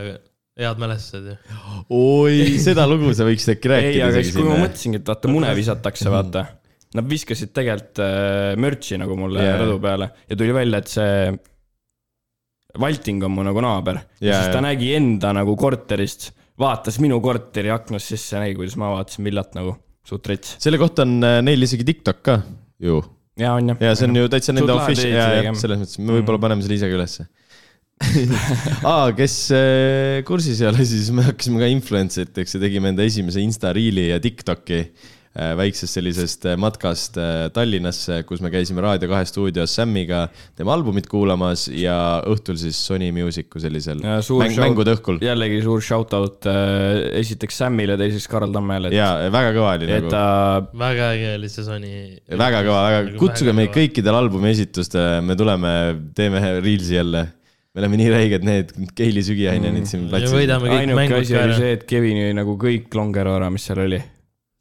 head 0.60 0.82
mälestused 0.82 1.32
ju. 1.32 1.38
oi, 1.96 2.58
seda 2.62 2.86
lugu 2.90 3.14
sa 3.18 3.26
võiksid 3.28 3.56
äkki 3.56 3.70
ei, 3.70 3.74
rääkida 3.74 4.10
aga 4.10 4.20
isegi 4.20 4.30
siis, 4.30 4.38
kui 4.38 4.50
ma 4.50 4.60
mõtlesingi, 4.62 5.00
et 5.02 5.10
vaata 5.14 5.32
mune 5.32 5.56
visatakse, 5.58 6.12
vaata. 6.14 6.46
Nad 6.94 7.08
viskasid 7.10 7.50
tegelikult 7.58 8.04
äh, 8.06 8.52
mürtsi 8.62 9.00
nagu 9.02 9.16
mulle 9.18 9.42
yeah. 9.42 9.58
rõdu 9.64 9.80
peale 9.82 10.12
ja 10.30 10.38
tuli 10.38 10.54
välja, 10.54 10.84
et 10.84 10.92
see 10.92 11.32
Valting 12.84 13.26
on 13.26 13.34
mu 13.34 13.46
nagu 13.46 13.62
naaber 13.66 13.98
yeah, 13.98 14.28
ja 14.28 14.38
siis 14.44 14.54
ta 14.54 14.60
jaa. 14.60 14.68
nägi 14.68 14.92
enda 14.98 15.32
nagu 15.34 15.56
korterist, 15.58 16.30
vaatas 16.62 17.00
minu 17.02 17.18
korteri 17.22 17.74
aknast 17.74 18.14
sisse, 18.14 18.38
nägi, 18.38 18.54
kuidas 18.60 18.78
ma 18.82 18.92
vaatasin 18.94 19.26
villat 19.26 19.58
nagu, 19.58 19.74
suht 20.06 20.30
rets. 20.30 20.54
selle 20.62 20.78
kohta 20.82 21.08
on 21.08 21.18
äh, 21.26 21.40
neil 21.46 21.66
isegi 21.66 21.88
TikTok 21.90 22.22
ka 22.30 22.38
ju. 22.84 23.02
Ja 23.40 23.54
on 23.58 23.74
jah. 23.74 23.82
ja 23.90 23.96
see 23.98 24.10
on 24.10 24.20
ju 24.22 24.30
täitsa 24.32 24.56
nende 24.56 24.76
official, 24.76 25.16
ja, 25.16 25.30
ja 25.42 25.56
selles 25.58 25.82
mõttes 25.82 26.02
me 26.02 26.20
võib-olla 26.20 26.42
paneme 26.44 26.66
selle 26.66 26.78
ise 26.80 26.90
ka 26.92 27.00
ülesse. 27.00 27.28
aa, 28.90 29.14
kes 29.16 29.36
äh, 29.56 30.22
kursis 30.28 30.62
ei 30.64 30.70
ole, 30.70 30.86
siis 30.88 31.10
me 31.16 31.26
hakkasime 31.30 31.62
ka 31.62 31.70
influencer 31.72 32.28
iteks 32.28 32.58
ja 32.58 32.64
tegime 32.66 32.92
enda 32.92 33.06
esimese 33.06 33.44
Insta 33.44 33.72
Reeli 33.76 34.10
ja 34.10 34.20
Tiktoki 34.24 34.82
väiksest 35.34 35.98
sellisest 35.98 36.46
äh, 36.46 36.58
matkast 36.62 37.18
äh, 37.18 37.48
Tallinnasse, 37.54 38.20
kus 38.30 38.42
me 38.46 38.52
käisime 38.54 38.84
Raadio 38.86 39.10
kahe 39.10 39.26
stuudios 39.26 39.74
Sammiga 39.74 40.28
tema 40.54 40.76
albumit 40.78 41.08
kuulamas 41.10 41.66
ja 41.74 41.96
õhtul 42.30 42.60
siis 42.62 42.78
Sony 42.78 43.10
Musicu 43.16 43.62
sellisel 43.64 44.04
mäng, 44.04 44.60
mängude 44.62 44.94
õhkul. 44.94 45.18
jällegi 45.26 45.64
suur 45.66 45.82
shout 45.82 46.14
out 46.14 46.46
äh, 46.50 47.18
esiteks 47.24 47.58
Samile, 47.64 47.98
teiseks 47.98 48.30
Karl 48.30 48.54
Tammele, 48.54 48.94
et, 48.94 48.98
ja 49.00 49.10
väga 49.34 49.58
kõva 49.58 49.74
oli 49.80 49.90
et 49.90 50.06
nagu 50.06 50.14
ta 50.14 50.24
väga 50.86 51.12
äge 51.18 51.36
oli 51.40 51.54
see 51.56 51.66
Sony. 51.66 51.94
väga 52.46 52.64
kõva, 52.70 52.86
väga, 52.92 53.18
kutsuge 53.26 53.58
meid. 53.58 53.74
kõikidel 53.74 54.22
albumi 54.22 54.54
esitustele, 54.54 55.24
me 55.26 55.40
tuleme, 55.40 55.76
teeme 56.14 56.46
Reelsi 56.62 57.00
jälle. 57.00 57.28
me 57.74 57.82
oleme 57.82 58.04
nii 58.04 58.10
räiged 58.14 58.44
need 58.46 58.74
Keili 58.94 59.26
sügiainenid 59.26 59.90
siin 59.90 60.06
ja 60.06 60.14
platsil. 60.14 60.52
ainuke 60.78 61.24
asi 61.24 61.34
oli 61.34 61.48
ära. 61.48 61.58
see, 61.58 61.78
et 61.80 61.90
Kevin 61.90 62.22
jõi 62.28 62.36
nagu 62.38 62.60
kõik 62.62 62.94
Longerora, 62.94 63.50
mis 63.50 63.66
seal 63.66 63.88
oli. 63.90 64.06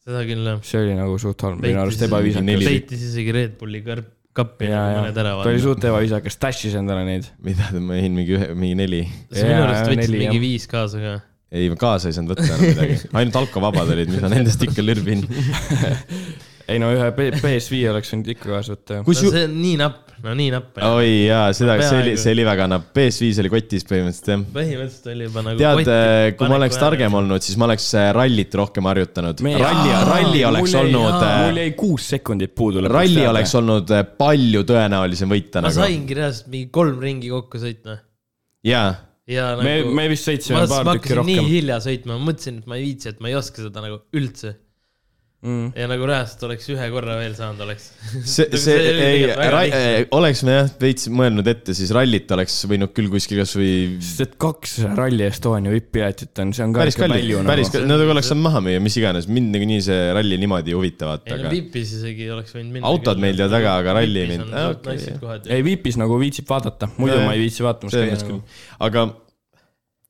Seda 0.06 0.24
küll 0.28 0.48
jah. 0.50 0.58
see 0.66 0.80
oli 0.82 0.96
nagu 0.98 1.18
suht 1.22 1.44
halb, 1.46 1.62
minu 1.62 1.82
arust 1.84 2.02
neli- 2.02 2.10
ebaviisakas. 2.10 2.66
peitis 2.68 3.04
isegi 3.10 3.34
Red 3.36 3.56
Bulli 3.60 3.82
kõrv, 3.86 4.08
kappi 4.36 4.70
ja, 4.70 4.78
nagu 4.78 4.94
ja 4.94 5.02
mõned 5.06 5.20
ära 5.22 5.34
ta 5.40 5.50
oli 5.52 5.62
suht 5.62 5.84
ebaviisakas, 5.90 6.38
dash'is 6.42 6.78
endale 6.80 7.04
neid. 7.08 7.28
mida 7.44 7.68
ma 7.78 7.98
jõin 8.00 8.16
mingi 8.20 8.38
ühe, 8.38 8.48
mingi 8.58 8.78
neli. 8.82 9.02
sa 9.30 9.46
minu 9.46 9.66
arust 9.66 9.92
võtsid 9.92 10.16
mingi 10.16 10.38
jah. 10.38 10.46
viis 10.46 10.66
kaasa 10.70 11.02
ka. 11.02 11.14
ei, 11.52 11.68
ma 11.72 11.78
kaasa 11.80 12.10
ei 12.10 12.16
saanud 12.18 12.34
võtta 12.34 12.48
enam 12.48 12.64
midagi, 12.66 12.98
ainult 13.12 13.42
alkovabad 13.42 13.92
olid, 13.94 14.14
mis 14.14 14.24
ma 14.24 14.32
nendest 14.32 14.66
ikka 14.68 14.84
lõrbin. 14.84 15.26
ei 16.70 16.80
no 16.82 16.90
ühe 16.94 17.08
P- 17.16 17.34
PS5 17.40 17.90
oleks 17.92 18.12
võinud 18.12 18.30
ikka 18.34 18.48
kaasa 18.50 18.74
võtta 18.74 18.98
ju. 18.98 19.04
no 19.06 19.14
ju, 19.16 19.32
see 19.34 19.44
on 19.48 19.54
nii 19.58 19.74
napp, 19.80 20.12
no 20.22 20.34
nii 20.38 20.52
napp. 20.54 20.80
oi 20.86 21.10
jaa, 21.26 21.44
seda, 21.56 21.76
see 21.82 22.00
oli, 22.00 22.14
see 22.20 22.34
oli 22.36 22.46
väga 22.46 22.68
napp, 22.70 22.88
PS5 22.96 23.42
oli 23.42 23.52
kotis 23.52 23.86
põhimõtteliselt 23.88 24.32
jah. 24.32 24.44
põhimõtteliselt 24.56 25.10
oli 25.14 25.28
juba 25.28 25.44
nagu. 25.48 25.62
tead, 25.62 25.92
kui 26.38 26.52
ma 26.52 26.58
oleks 26.60 26.80
targem. 26.82 27.18
olnud, 27.22 27.46
siis 27.46 27.60
ma 27.60 27.68
oleks 27.68 27.88
äh, 27.98 28.08
rallit 28.16 28.58
rohkem 28.62 28.90
harjutanud. 28.92 29.44
Me- 29.46 29.54
ralli, 29.62 29.94
ralli 30.10 30.42
oleks 30.48 30.76
olnud, 30.82 31.28
mul 31.44 31.62
jäi 31.62 31.76
kuus 31.78 32.10
sekundit 32.14 32.54
puudu. 32.58 32.84
ralli 32.86 33.26
oleks 33.28 33.54
olnud 33.60 33.94
äh, 33.94 34.04
palju 34.18 34.66
tõenäolisem 34.68 35.32
võita 35.32 35.62
ma 35.62 35.68
nagu. 35.68 35.80
saingi 35.82 36.18
reaalselt 36.18 36.52
mingi 36.52 36.70
kolm 36.74 37.00
ringi 37.02 37.32
kokku 37.32 37.62
sõitma. 37.62 37.98
jaa, 38.66 38.92
ja 39.30 39.52
me, 39.60 39.78
nagu. 39.82 39.94
me 39.96 40.08
vist 40.12 40.28
sõitsime 40.28 40.60
ma, 40.62 40.66
paar 40.70 40.88
tükki 40.94 41.14
hakkasin 41.14 41.28
nii 41.28 41.38
rohkem. 41.40 41.54
hilja 41.56 41.78
sõitma, 41.84 42.18
ma 42.18 42.30
mõtlesin, 42.30 42.60
et 42.62 42.70
ma 42.70 42.78
ei 42.78 42.86
viitsi, 42.88 43.12
et 43.12 43.22
ma 43.22 43.30
ei 43.30 43.38
oska 43.38 43.64
seda 43.64 43.84
nagu 43.84 44.00
üldse. 44.18 44.54
Mm. 45.42 45.72
ja 45.74 45.88
nagu 45.90 46.06
reaalselt 46.06 46.44
oleks 46.46 46.68
ühe 46.70 46.84
korra 46.94 47.16
veel 47.18 47.32
saanud, 47.34 47.64
oleks. 47.64 47.88
see, 48.30 48.44
see 48.62 48.76
ei, 49.02 50.04
oleks 50.14 50.44
me 50.46 50.54
jah 50.54 50.68
veits 50.78 51.08
mõelnud 51.10 51.48
ette, 51.50 51.74
siis 51.74 51.90
rallit 51.96 52.30
oleks 52.36 52.60
võinud 52.70 52.92
küll 52.94 53.10
kuskil 53.10 53.40
kasvõi 53.40 53.72
sest 53.98 54.22
et 54.22 54.36
kaks 54.42 54.76
Rally 54.94 55.26
Estonia 55.26 55.72
vipp-piletit 55.74 56.38
on, 56.44 56.52
see 56.54 56.62
on 56.62 56.76
ka 56.76 56.84
päris 56.84 56.98
kallis 57.00 57.24
palju, 57.24 57.42
päris 57.50 57.72
nagu. 57.72 57.74
kallis, 57.74 57.90
no 57.90 58.14
oleks 58.14 58.30
saanud 58.30 58.46
maha 58.46 58.62
müüa, 58.68 58.84
mis 58.86 58.98
iganes, 59.02 59.26
mind 59.26 59.50
nagunii 59.56 59.82
see 59.88 59.98
ralli 60.14 60.38
niimoodi 60.44 60.74
ei 60.74 60.78
huvita, 60.78 61.10
vaata, 61.10 61.34
ei 61.34 61.42
no 61.42 61.52
Vipis 61.56 61.96
isegi 61.98 62.30
oleks 62.30 62.54
võinud 62.54 62.76
minna. 62.78 62.86
Autod 62.92 63.24
meeldivad 63.26 63.56
väga, 63.56 63.74
aga 63.82 63.96
ralli 63.98 64.24
mind- 64.30 64.46
mind. 64.46 65.26
Ah, 65.26 65.42
ei, 65.50 65.66
Vipis 65.66 65.98
nagu 65.98 66.22
viitsib 66.22 66.46
vaadata, 66.54 66.92
muidu 67.00 67.18
Jaa, 67.18 67.26
ma 67.26 67.34
ei 67.34 67.42
viitsi 67.48 67.66
nagu. 67.66 67.90
küll, 67.90 68.40
aga 68.78 69.08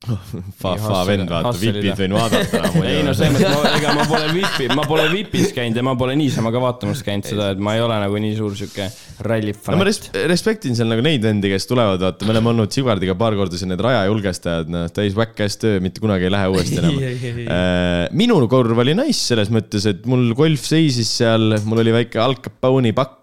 fa-, 0.61 0.73
fa 0.75 0.75
hustle- 0.75 1.05
vend, 1.07 1.29
vaata, 1.31 1.53
vipid 1.61 1.93
võin 1.99 2.15
vaadata. 2.17 2.61
ei 2.83 3.03
no 3.05 3.13
selles 3.15 3.37
mõttes, 3.37 3.77
ega 3.79 3.93
ma 3.95 4.05
pole 4.09 4.27
vipi, 4.35 4.67
ma 4.75 4.85
pole 4.87 5.05
vipis 5.13 5.53
käinud 5.55 5.79
ja 5.79 5.85
ma 5.85 5.95
pole 5.99 6.17
niisama 6.19 6.51
ka 6.53 6.61
vaatamas 6.63 7.03
käinud 7.07 7.29
seda, 7.29 7.51
et 7.55 7.61
ma 7.63 7.77
ei 7.77 7.83
ole 7.85 7.99
nagu 8.03 8.19
nii 8.25 8.35
suur 8.37 8.57
sihuke 8.59 8.89
ralli 9.23 9.55
no 9.55 9.79
ma 9.79 9.87
res- 9.87 10.11
respektin 10.29 10.75
seal 10.77 10.91
nagu 10.91 11.05
neid 11.05 11.23
vendi, 11.23 11.51
kes 11.53 11.67
tulevad, 11.69 12.01
vaata, 12.03 12.27
me 12.27 12.35
oleme 12.35 12.51
olnud 12.53 12.73
Sigardiga 12.73 13.15
paar 13.19 13.37
korda 13.39 13.59
siin 13.59 13.71
need 13.73 13.83
rajajulgestajad, 13.85 14.71
noh, 14.73 14.87
täis 14.93 15.15
väkk-käes 15.17 15.59
töö, 15.61 15.79
mitte 15.83 16.03
kunagi 16.03 16.27
ei 16.27 16.33
lähe 16.33 16.51
uuesti 16.53 16.79
enam. 16.81 17.01
Äh, 17.53 18.07
minu 18.15 18.35
korv 18.49 18.77
oli 18.81 18.93
nice 18.97 19.19
selles 19.29 19.49
mõttes, 19.53 19.85
et 19.89 20.05
mul 20.09 20.31
golf 20.37 20.63
seisis 20.65 21.09
seal, 21.19 21.57
mul 21.67 21.81
oli 21.83 21.93
väike 21.95 22.19
Al 22.21 22.35
Capone'i 22.43 22.93
pakk. 22.95 23.22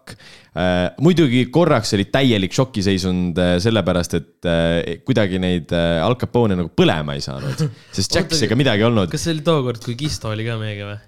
Muidugi 1.00 1.44
korraks 1.54 1.94
oli 1.94 2.08
täielik 2.10 2.54
šokiseisund 2.56 3.38
äh, 3.38 3.52
sellepärast, 3.62 4.16
et 4.18 4.48
äh, 4.48 4.98
kuidagi 5.06 5.38
neid 5.42 5.70
äh, 5.76 6.00
Al 6.02 6.16
Capone'e 6.20 6.58
nagu 6.58 6.72
põlema 6.76 7.14
ei 7.16 7.24
saanud, 7.24 7.64
sest 7.96 8.16
Jack's 8.16 8.42
ega 8.46 8.58
midagi 8.58 8.84
ei 8.84 8.88
olnud. 8.88 9.10
kas 9.12 9.26
see 9.26 9.36
oli 9.36 9.44
tookord, 9.46 9.82
kui 9.84 9.96
Kisto 10.00 10.32
oli 10.32 10.46
ka 10.46 10.58
meiega 10.60 10.90
või? 10.90 10.98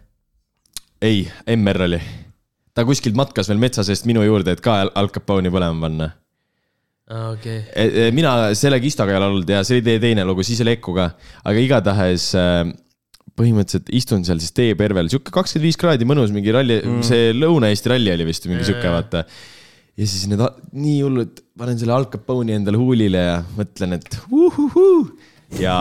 ei, 1.02 1.24
MR 1.56 1.86
oli. 1.88 2.00
ta 2.72 2.86
kuskilt 2.88 3.18
matkas 3.18 3.50
veel 3.50 3.62
metsa 3.62 3.84
seest 3.86 4.06
minu 4.10 4.22
juurde, 4.26 4.54
et 4.54 4.62
ka 4.64 4.82
Al- 4.86 5.12
Capone'i 5.14 5.52
põlema 5.52 5.88
panna. 5.88 6.12
aa, 7.10 7.32
okei. 7.34 8.12
mina 8.14 8.52
selle 8.58 8.80
Kistoga 8.84 9.14
ei 9.14 9.20
ole 9.20 9.32
olnud 9.32 9.50
ja 9.56 9.64
see 9.66 9.80
oli 9.80 9.88
teie 9.90 10.02
teine 10.06 10.26
lugu, 10.28 10.46
siis 10.46 10.62
oli 10.62 10.76
Eku 10.78 10.94
ka, 10.96 11.10
aga 11.42 11.66
igatahes 11.66 12.30
äh, 12.38 12.62
põhimõtteliselt 13.38 13.90
istun 13.96 14.26
seal 14.26 14.40
siis 14.42 14.54
teepervel, 14.56 15.08
sihuke 15.12 15.32
kakskümmend 15.34 15.68
viis 15.68 15.80
kraadi 15.80 16.08
mõnus, 16.08 16.34
mingi 16.34 16.54
ralli 16.54 16.78
mm., 16.80 17.06
see 17.06 17.32
Lõuna-Eesti 17.36 17.92
ralli 17.94 18.12
oli 18.14 18.28
vist 18.28 18.48
mingi 18.50 18.66
sihuke, 18.68 18.90
vaata. 18.92 19.24
ja 19.98 20.08
siis 20.08 20.26
need 20.30 20.42
nii 20.72 20.98
hullud, 21.00 21.40
panen 21.58 21.80
selle 21.80 21.96
Al 21.96 22.08
Capone'i 22.12 22.58
endale 22.58 22.80
huulile 22.80 23.24
ja 23.24 23.40
mõtlen, 23.56 23.96
et 23.98 24.20
uhuhuu. 24.28 25.00
ja 25.60 25.78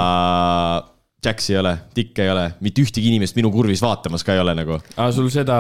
Jacks 1.22 1.52
ei 1.52 1.58
ole, 1.60 1.76
Dick 1.94 2.18
ei 2.18 2.32
ole, 2.34 2.48
mitte 2.66 2.82
ühtegi 2.82 3.12
inimest 3.12 3.36
minu 3.38 3.52
kurvis 3.54 3.84
vaatamas 3.84 4.24
ka 4.26 4.34
ei 4.34 4.42
ole 4.42 4.56
nagu. 4.58 4.80
aa, 4.96 5.12
sul 5.14 5.28
seda 5.34 5.56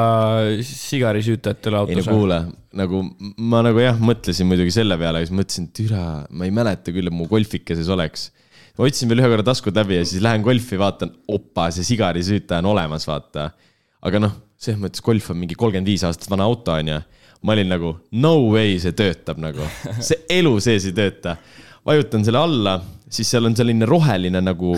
sigarisüütajat 0.65 1.67
ei 1.67 1.69
ole 1.69 1.81
ei 1.83 1.97
no 1.99 2.01
autos 2.01 2.09
kuule, 2.09 2.39
nagu 2.81 3.03
ma 3.37 3.61
nagu 3.67 3.83
jah, 3.83 3.99
mõtlesin 4.01 4.49
muidugi 4.49 4.73
selle 4.73 4.97
peale 4.97 5.21
siis 5.21 5.35
mõtlesin, 5.37 5.67
türa, 5.77 6.05
ma 6.33 6.47
ei 6.47 6.55
mäleta 6.55 6.95
küll, 6.95 7.11
et 7.11 7.13
mu 7.13 7.29
golfikeses 7.29 7.91
oleks. 7.93 8.31
Ma 8.77 8.87
otsin 8.87 9.11
veel 9.11 9.23
ühe 9.23 9.31
korra 9.33 9.45
taskud 9.45 9.75
läbi 9.77 9.97
ja 9.99 10.05
siis 10.07 10.23
lähen 10.23 10.45
golfi, 10.45 10.79
vaatan, 10.79 11.11
opa, 11.31 11.69
see 11.75 11.85
sigarisüütaja 11.87 12.63
on 12.63 12.71
olemas, 12.73 13.07
vaata. 13.09 13.49
aga 14.01 14.21
noh, 14.23 14.37
selles 14.61 14.79
mõttes 14.81 15.03
golf 15.05 15.31
on 15.33 15.41
mingi 15.41 15.57
kolmkümmend 15.57 15.89
viis 15.89 16.05
aastat 16.07 16.29
vana 16.31 16.47
auto, 16.49 16.75
onju. 16.77 17.01
ma 17.41 17.55
olin 17.55 17.71
nagu 17.73 17.95
no 18.23 18.33
way, 18.53 18.77
see 18.81 18.95
töötab 18.97 19.41
nagu, 19.41 19.67
see 20.07 20.23
elu 20.39 20.55
sees 20.63 20.87
ei 20.89 20.95
tööta. 20.97 21.35
vajutan 21.85 22.25
selle 22.25 22.41
alla, 22.41 22.79
siis 23.09 23.29
seal 23.31 23.49
on 23.49 23.57
selline 23.57 23.87
roheline 23.89 24.41
nagu 24.43 24.75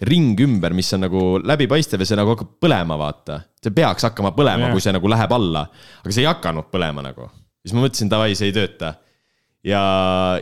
ring 0.00 0.40
ümber, 0.44 0.74
mis 0.76 0.92
on 0.92 1.06
nagu 1.06 1.22
läbipaistev 1.40 2.02
ja 2.02 2.08
see 2.08 2.18
nagu 2.18 2.34
hakkab 2.34 2.56
põlema, 2.60 2.98
vaata. 3.00 3.40
see 3.62 3.74
peaks 3.74 4.08
hakkama 4.08 4.34
põlema 4.36 4.68
Jah., 4.68 4.74
kui 4.74 4.84
see 4.84 4.94
nagu 4.96 5.10
läheb 5.10 5.32
alla, 5.32 5.66
aga 6.02 6.12
see 6.12 6.24
ei 6.24 6.30
hakanud 6.30 6.70
põlema 6.72 7.04
nagu. 7.06 7.30
siis 7.64 7.74
ma 7.76 7.86
mõtlesin, 7.86 8.12
davai, 8.12 8.34
see 8.38 8.50
ei 8.50 8.56
tööta. 8.56 8.94
Ja 9.64 9.82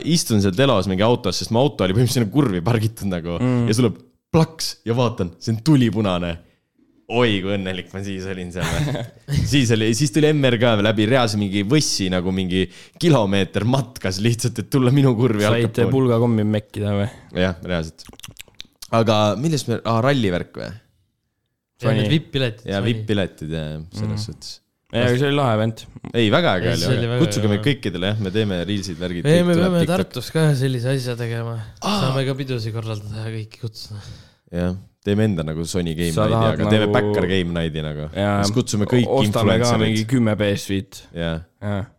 istun 0.03 0.41
seal 0.43 0.55
telos 0.57 0.89
mingi 0.91 1.05
autos, 1.05 1.39
sest 1.39 1.53
mu 1.53 1.61
auto 1.61 1.85
oli 1.85 1.95
põhimõtteliselt 1.95 2.25
sinna 2.25 2.33
kurvi 2.33 2.61
pargitud 2.65 3.09
nagu 3.11 3.37
mm. 3.39 3.63
ja 3.65 3.73
siis 3.73 3.81
tuleb 3.81 4.01
plaks 4.35 4.73
ja 4.87 4.95
vaatan, 4.97 5.31
see 5.39 5.53
on 5.55 5.61
tulipunane. 5.65 6.31
oi, 7.15 7.37
kui 7.43 7.53
õnnelik 7.53 7.91
ma 7.93 8.01
siis 8.03 8.25
olin 8.29 8.49
seal. 8.53 8.87
siis 9.53 9.69
oli, 9.75 9.91
siis 9.97 10.13
tuli 10.13 10.31
MRK 10.33 10.73
läbi 10.81 11.05
reaalse 11.09 11.39
mingi 11.39 11.61
võssi 11.69 12.09
nagu 12.13 12.33
mingi 12.35 12.65
kilomeeter 13.01 13.67
matkas 13.69 14.19
lihtsalt, 14.25 14.63
et 14.63 14.71
tulla 14.73 14.93
minu 14.95 15.13
kurvi. 15.17 15.45
saite 15.45 15.87
pulgakommi 15.91 16.47
mekkida 16.49 16.95
või? 16.97 17.07
jah, 17.45 17.61
reaalselt. 17.63 18.07
aga 18.97 19.19
millest 19.39 19.71
me, 19.71 19.79
aa 19.85 20.01
rallivärk 20.05 20.59
või? 20.63 20.73
ja 21.83 21.95
need 21.95 22.11
vipp-piletid. 22.11 22.69
ja 22.71 22.83
vipp-piletid 22.83 23.51
ja 23.53 23.65
selles 23.93 24.11
mm. 24.11 24.23
suhtes. 24.25 24.53
ei, 24.93 25.01
aga 25.01 25.17
see 25.17 25.29
oli 25.29 25.37
lahe 25.39 25.55
event. 25.57 25.83
ei, 26.11 26.27
väga 26.33 26.55
äge 26.59 26.73
oli 26.91 27.19
kutsuge 27.23 27.49
meid 27.51 27.63
kõikidele 27.65 28.11
jah, 28.11 28.19
me 28.21 28.31
teeme 28.35 28.59
reelsid, 28.67 28.99
värgid. 29.01 29.29
ei, 29.29 29.45
me 29.47 29.55
peame. 29.57 29.81
Tartus 29.89 30.29
ka 30.33 30.49
sellise 30.57 30.93
asja 30.93 31.17
tegema. 31.19 31.57
saame 31.81 32.25
ka 32.27 32.35
pidusid 32.37 32.75
korraldada 32.75 33.25
ja 33.25 33.33
kõiki 33.33 33.63
kutsuda. 33.63 34.03
jah, 34.53 34.77
teeme 35.05 35.27
enda 35.31 35.45
nagu 35.47 35.65
Sony 35.69 35.95
Game 35.97 36.13
Night'i, 36.13 36.37
aga 36.51 36.69
teeme 36.69 36.85
nagu- 36.85 36.95
Backer 36.99 37.29
Game 37.33 37.57
Night'i 37.57 37.85
nagu. 37.85 38.09
ja 38.13 38.37
siis 38.43 38.55
kutsume 38.55 38.89
kõik 38.89 39.09
ka 39.09 39.17
mingi 39.17 39.31
influencer'id. 39.31 40.05
kümme 40.13 40.37
PS5. 40.39 41.03
jah, 41.17 41.89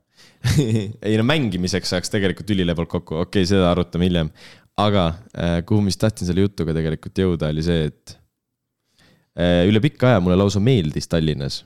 ei 1.09 1.17
no 1.19 1.27
mängimiseks 1.27 1.91
saaks 1.95 2.13
tegelikult 2.13 2.51
ülilevalt 2.55 2.91
kokku, 2.93 3.19
okei 3.19 3.43
okay,, 3.43 3.51
seda 3.51 3.71
arutame 3.73 4.07
hiljem. 4.09 4.31
aga 4.79 5.09
äh, 5.35 5.59
kuhu 5.67 5.83
ma 5.83 5.91
siis 5.91 6.03
tahtsin 6.03 6.29
selle 6.29 6.47
jutuga 6.47 6.75
tegelikult 6.77 7.19
jõuda, 7.19 7.51
oli 7.51 7.65
see, 7.67 7.89
et 7.91 8.19
äh, 9.35 9.65
üle 9.67 9.83
pika 9.83 10.13
aja 10.13 10.23
mulle 10.23 10.39
lausa 10.39 10.63
meeldis 10.63 11.11
Tallinnas. 11.11 11.65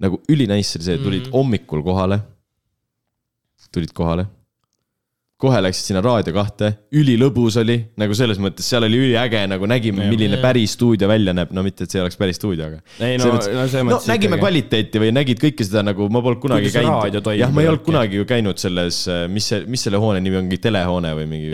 Nagu 0.00 0.20
ülinaiss 0.28 0.76
oli 0.76 0.84
see, 0.84 0.98
tulid 0.98 1.26
Mhm. 1.26 1.32
hommikul 1.32 1.82
kohale. 1.82 2.20
tulid 3.72 3.92
kohale. 3.96 4.26
kohe 5.42 5.58
läksid 5.58 5.88
sinna 5.88 5.98
Raadio 6.04 6.30
kahte, 6.36 6.68
ülilõbus 6.94 7.56
oli, 7.58 7.74
nagu 7.98 8.14
selles 8.14 8.38
mõttes, 8.38 8.62
seal 8.62 8.84
oli 8.86 8.94
üliäge, 9.08 9.40
nagu 9.50 9.66
nägime, 9.66 10.04
milline 10.06 10.36
Jah. 10.36 10.42
päris 10.44 10.76
stuudio 10.76 11.08
välja 11.10 11.32
näeb, 11.34 11.50
no 11.50 11.64
mitte, 11.66 11.82
et 11.82 11.90
see 11.90 11.98
oleks 12.00 12.14
päris 12.16 12.36
stuudio, 12.38 12.68
aga. 12.68 12.78
ei 13.00 13.16
no, 13.18 13.24
Selles 13.24 13.34
mõttes- 13.34 13.54
no 13.56 13.64
selles 13.66 13.84
no 13.88 13.90
mõttes 13.90 14.06
nägime. 14.06 14.38
kvaliteeti 14.38 15.00
või 15.02 15.10
nägid 15.10 15.40
kõike 15.42 15.64
seda 15.66 15.82
nagu 15.82 16.06
ma 16.08 16.22
polnud 16.22 16.38
kunagi 16.44 16.70
Kuidas 16.70 16.76
käinud. 16.78 17.34
jah, 17.40 17.50
ma 17.50 17.60
ei 17.60 17.66
ja 17.66 17.72
olnud 17.72 17.82
kunagi 17.82 18.20
ju 18.20 18.24
käinud 18.24 18.56
selles, 18.62 19.08
mis 19.30 19.44
see, 19.50 19.64
mis 19.66 19.82
selle 19.82 19.98
hoone 19.98 20.20
nimi 20.22 20.36
on, 20.36 20.44
mingi 20.46 20.58
telehoone 20.62 21.10
või 21.18 21.26
mingi 21.26 21.50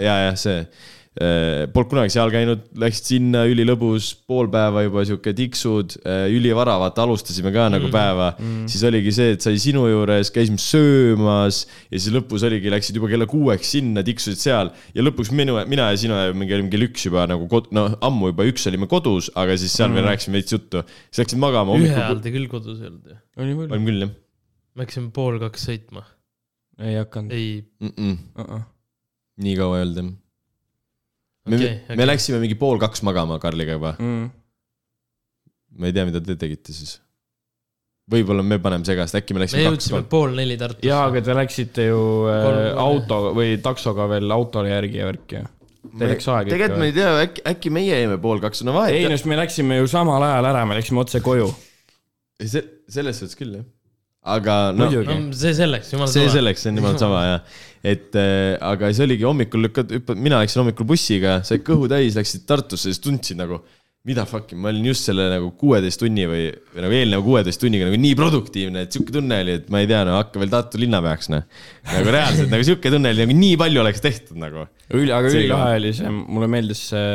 ja, 0.00 0.16
ja 0.30 0.34
see. 0.34 0.66
Polnud 1.12 1.90
kunagi 1.90 2.12
seal 2.14 2.30
käinud, 2.32 2.62
läksid 2.80 3.08
sinna, 3.10 3.42
ülilõbus, 3.44 4.06
pool 4.24 4.46
päeva 4.52 4.80
juba 4.86 5.02
sihuke 5.04 5.34
tiksud, 5.36 5.98
ülivara, 6.32 6.78
vaata 6.80 7.04
alustasime 7.04 7.52
ka 7.52 7.66
nagu 7.74 7.90
päeva 7.92 8.30
mm.. 8.38 8.62
siis 8.72 8.86
oligi 8.88 9.12
see, 9.12 9.34
et 9.36 9.44
sai 9.44 9.60
sinu 9.60 9.84
juures, 9.90 10.30
käisime 10.32 10.56
söömas 10.62 11.66
ja 11.90 11.98
siis 11.98 12.08
lõpus 12.16 12.46
oligi, 12.48 12.72
läksid 12.72 12.96
juba 12.96 13.12
kella 13.12 13.28
kuueks 13.28 13.74
sinna, 13.76 14.00
tiksusid 14.06 14.40
seal 14.40 14.72
ja 14.96 15.04
lõpuks 15.04 15.34
minu, 15.36 15.58
mina 15.68 15.90
ja 15.92 16.00
sinu 16.00 16.16
ja 16.16 16.32
mingi 16.32 16.56
olime 16.56 16.72
kell 16.72 16.88
üks 16.88 17.04
juba 17.10 17.28
nagu 17.28 17.44
kod-, 17.52 17.68
no 17.76 17.90
ammu 18.00 18.32
juba 18.32 18.48
üks 18.48 18.64
olime 18.72 18.88
kodus, 18.88 19.28
aga 19.36 19.60
siis 19.60 19.76
seal 19.76 19.92
mm. 19.92 20.00
veel 20.00 20.10
rääkisime 20.14 20.40
veits 20.40 20.56
juttu. 20.56 20.86
siis 21.10 21.26
läksid 21.26 21.44
magama 21.44 21.76
ühe 21.76 21.92
ajal 21.92 22.24
te 22.24 22.32
küll 22.32 22.48
kodus 22.48 22.80
ei 22.80 22.88
olnud 22.88 23.12
ju. 23.12 23.20
olime 23.44 23.84
küll 23.84 24.06
jah 24.06 24.18
me 24.74 24.86
hakkasime 24.86 25.12
pool 25.14 25.38
kaks 25.42 25.66
sõitma. 25.68 26.04
ei 26.80 26.96
hakanud. 26.96 27.32
ei, 27.36 27.62
mm. 27.80 27.92
-mm. 27.96 28.18
Uh-uh. 28.40 28.62
nii 29.44 29.56
kaua 29.58 29.78
ei 29.78 29.86
olnud 29.86 30.00
jah. 30.00 30.12
Me 31.48 31.58
okei, 31.58 31.70
okay,, 31.84 31.96
me 31.98 32.08
läksime 32.08 32.40
mingi 32.42 32.58
pool 32.58 32.80
kaks 32.82 33.02
magama 33.06 33.38
Karliga 33.42 33.78
juba. 33.78 33.94
Mm. 33.98 34.28
ma 35.78 35.88
ei 35.88 35.96
tea, 35.96 36.04
mida 36.08 36.20
te 36.24 36.36
tegite 36.38 36.74
siis. 36.76 36.98
võib-olla 38.12 38.44
me 38.44 38.58
paneme 38.62 38.86
segast, 38.86 39.16
äkki 39.18 39.34
me 39.34 39.40
me 39.40 39.46
läksime 39.46 39.64
kaks 39.64 39.88
jõudsime. 39.88 40.04
pool 40.12 40.36
neli 40.36 40.58
Tartusse. 40.60 40.86
jaa, 40.88 41.02
aga 41.08 41.24
te 41.24 41.36
läksite 41.38 41.88
ju 41.88 42.04
äh, 42.30 42.44
Kolm- 42.46 42.80
auto 42.84 43.20
või 43.38 43.56
taksoga 43.64 44.08
veel 44.10 44.34
autole 44.34 44.72
järgi 44.72 45.02
ja 45.02 45.10
värki 45.10 45.40
ju. 45.40 45.50
Teil 45.82 46.12
läks 46.12 46.28
aeg 46.30 46.48
tegelikult 46.52 46.78
ma 46.78 46.86
ei. 46.86 46.94
tea, 46.94 47.12
äkki, 47.24 47.42
äkki 47.50 47.70
meie 47.74 47.96
jäime 47.98 48.18
pool 48.22 48.42
kaks, 48.42 48.62
no 48.66 48.76
vahet 48.76 48.94
ei 48.94 49.08
no 49.10 49.16
siis 49.16 49.26
me 49.30 49.38
läksime 49.40 49.80
ju 49.80 49.90
samal 49.90 50.22
ajal 50.22 50.50
ära, 50.52 50.66
me 50.68 50.78
läksime 50.78 51.02
otse 51.02 51.20
koju. 51.24 51.48
see, 52.38 52.62
selles 52.90 53.18
suhtes 53.18 53.38
küll 53.38 53.58
jah. 53.58 53.66
Aga 54.22 54.56
no 54.76 54.86
no 54.86 55.18
see 55.34 55.52
selleks, 55.56 55.92
jumal 55.94 56.10
see. 56.10 56.30
selleks, 56.30 56.62
see 56.62 56.70
on 56.70 56.78
jumala 56.78 56.98
sama 57.00 57.22
jah. 57.26 57.60
et 57.82 58.18
äh, 58.18 58.54
aga 58.62 58.92
siis 58.92 59.02
oligi 59.08 59.26
hommikul 59.26 59.66
lükkad, 59.66 59.94
hüppad, 59.98 60.20
mina 60.22 60.38
läksin 60.42 60.62
hommikul 60.62 60.86
bussiga, 60.92 61.40
said 61.46 61.64
kõhu 61.66 61.88
täis, 61.90 62.14
läksid 62.18 62.46
Tartusse, 62.46 62.90
siis 62.90 63.02
tundsid 63.02 63.40
nagu. 63.40 63.62
mida 64.02 64.24
fuck'i, 64.26 64.56
ma 64.58 64.72
olin 64.72 64.86
just 64.88 65.06
selle 65.06 65.28
nagu 65.30 65.52
kuueteist 65.54 66.00
tunni 66.02 66.24
või, 66.26 66.48
või 66.74 66.82
nagu 66.82 66.96
eelneva 66.96 67.22
kuueteist 67.22 67.60
tunniga 67.62 67.86
nagu 67.86 68.00
nii 68.02 68.16
produktiivne, 68.18 68.82
et 68.82 68.94
sihuke 68.94 69.14
tunne 69.14 69.36
oli, 69.44 69.54
et 69.60 69.68
ma 69.70 69.78
ei 69.82 69.86
tea, 69.90 70.00
no 70.06 70.16
hakka 70.16 70.42
veel 70.42 70.50
Tartu 70.50 70.80
linnapeaks 70.82 71.30
noh. 71.30 71.44
nagu 71.90 72.14
reaalselt 72.16 72.50
nagu 72.50 72.66
sihuke 72.66 72.90
tunne 72.94 73.12
oli 73.14 73.22
nagu 73.22 73.36
nii 73.38 73.60
palju 73.62 73.84
oleks 73.84 74.02
tehtud 74.02 74.42
nagu. 74.42 74.66
üli, 74.90 75.10
aga 75.14 75.30
See 75.30 75.44
ülilahe 75.44 75.78
oli 75.78 75.94
see, 75.98 76.10
mulle 76.10 76.50
meeldis 76.50 76.82
see 76.90 77.06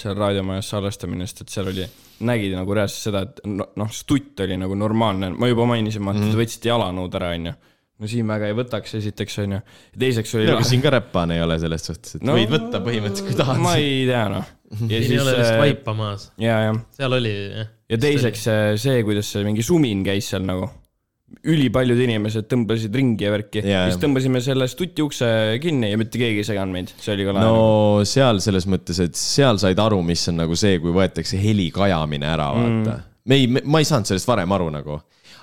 seal 0.00 0.16
raadiomajas 0.16 0.72
salvestamine, 0.72 1.28
sest 1.28 1.44
et 1.44 1.56
seal 1.58 1.68
oli, 1.72 1.88
nägid 2.26 2.54
nagu 2.56 2.74
reaalselt 2.76 3.04
seda, 3.08 3.22
et 3.28 3.40
no- 3.46 3.68
noh, 3.80 3.90
stutt 3.92 4.40
oli 4.44 4.56
nagu 4.60 4.74
normaalne, 4.78 5.30
ma 5.38 5.48
juba 5.50 5.66
mainisin, 5.70 6.02
Mhm. 6.02 6.10
mm 6.16 6.22
-hmm. 6.24 6.32
te 6.34 6.42
võtsite 6.42 6.68
jalanõud 6.72 7.14
ära, 7.20 7.30
onju. 7.38 7.54
no 7.98 8.06
siin 8.10 8.26
väga 8.26 8.46
ei 8.50 8.54
võtaks, 8.58 8.94
esiteks 8.98 9.38
onju. 9.38 9.60
teiseks 9.98 10.34
oli 10.34 10.64
siin 10.64 10.82
ka 10.82 10.90
räppane 10.90 11.36
ei 11.36 11.42
ole 11.42 11.58
selles 11.62 11.84
suhtes, 11.86 12.14
et 12.16 12.22
no, 12.26 12.34
võid 12.34 12.50
võtta 12.50 12.80
põhimõtteliselt, 12.82 13.26
kui 13.28 13.34
tahad. 13.38 13.60
ma 13.62 13.76
ei 13.76 14.06
tea 14.06 14.28
noh. 14.28 14.44
ja 14.88 15.00
siin 15.02 15.12
ei 15.12 15.18
ole 15.20 15.36
vist 15.38 15.52
äh, 15.52 15.58
vaipa 15.58 15.94
maas, 15.94 16.32
ja, 16.38 16.60
ja, 16.64 16.72
seal 16.96 17.12
oli 17.12 17.34
jah. 17.54 17.68
ja 17.88 17.98
teiseks 17.98 18.42
see, 18.44 18.76
see, 18.76 19.02
kuidas 19.06 19.30
see 19.32 19.44
mingi 19.44 19.62
sumin 19.62 20.02
käis 20.04 20.28
seal 20.28 20.42
nagu. 20.42 20.70
Ülipaljud 21.42 22.00
inimesed 22.04 22.46
tõmbasid 22.50 22.94
ringi 22.94 23.26
ja 23.26 23.32
värki 23.32 23.62
ja 23.64 23.84
siis 23.88 24.00
tõmbasime 24.02 24.42
selle 24.44 24.68
stuti 24.70 25.04
ukse 25.04 25.26
kinni 25.62 25.90
ja 25.92 25.98
mitte 26.00 26.20
keegi 26.20 26.42
ei 26.42 26.46
seganud 26.46 26.74
meid, 26.76 26.92
see 27.00 27.14
oli 27.16 27.26
ka 27.28 27.34
lahe 27.36 27.48
no 27.48 28.04
seal 28.08 28.40
selles 28.44 28.68
mõttes, 28.70 29.00
et 29.04 29.18
seal 29.18 29.60
said 29.62 29.80
aru, 29.80 30.00
mis 30.06 30.22
on 30.32 30.40
nagu 30.42 30.56
see, 30.58 30.78
kui 30.82 30.94
võetakse 30.94 31.40
heli 31.40 31.70
kajamine 31.74 32.30
ära, 32.30 32.48
vaata 32.56 32.70
mm.. 32.70 33.10
me 33.30 33.40
ei, 33.40 33.50
ma 33.50 33.82
ei 33.82 33.88
saanud 33.88 34.10
sellest 34.10 34.30
varem 34.30 34.56
aru 34.56 34.70
nagu. 34.74 34.98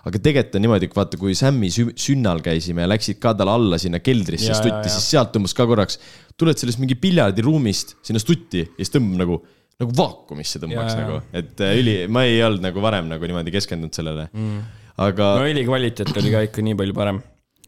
aga 0.08 0.18
tegelikult 0.18 0.58
on 0.58 0.66
niimoodi, 0.66 0.92
vaata, 0.96 1.22
kui 1.22 1.38
Sammi 1.38 1.70
sü- 1.74 1.94
sünnal 2.00 2.42
käisime 2.46 2.86
ja 2.86 2.90
läksid 2.90 3.20
ka 3.22 3.36
talle 3.38 3.54
alla 3.54 3.80
sinna 3.82 4.02
keldrisse 4.02 4.50
Jaa, 4.50 4.60
stutti, 4.60 4.90
siis 4.90 5.10
sealt 5.14 5.34
tõmbas 5.36 5.54
ka 5.58 5.68
korraks, 5.70 6.00
tuled 6.40 6.58
sellest 6.58 6.82
mingi 6.82 6.98
piljardiruumist 7.02 7.98
sinna 8.08 8.22
stutti 8.22 8.66
ja 8.66 8.80
siis 8.80 8.94
tõmbab 8.96 9.22
nagu, 9.22 9.40
nagu 9.82 9.98
vaakumisse 9.98 10.62
tõmbaks 10.64 10.94
Jaa, 10.96 11.06
nagu 11.06 11.22
et 11.38 11.66
äh, 11.66 11.80
üli, 11.82 11.98
ma 12.10 12.26
ei 12.30 12.42
olnud 12.46 12.66
nagu 12.66 12.84
varem 12.84 13.10
nagu 13.14 13.30
niimoodi 13.30 13.54
keskendunud 13.54 13.98
sellele 13.98 14.30
mm.. 14.34 14.78
Aga 14.98 15.34
no 15.40 15.46
heli 15.48 15.64
kvaliteet 15.68 16.12
oli 16.18 16.34
ka 16.34 16.42
ikka 16.48 16.64
nii 16.66 16.76
palju 16.80 16.94
parem. 16.98 17.22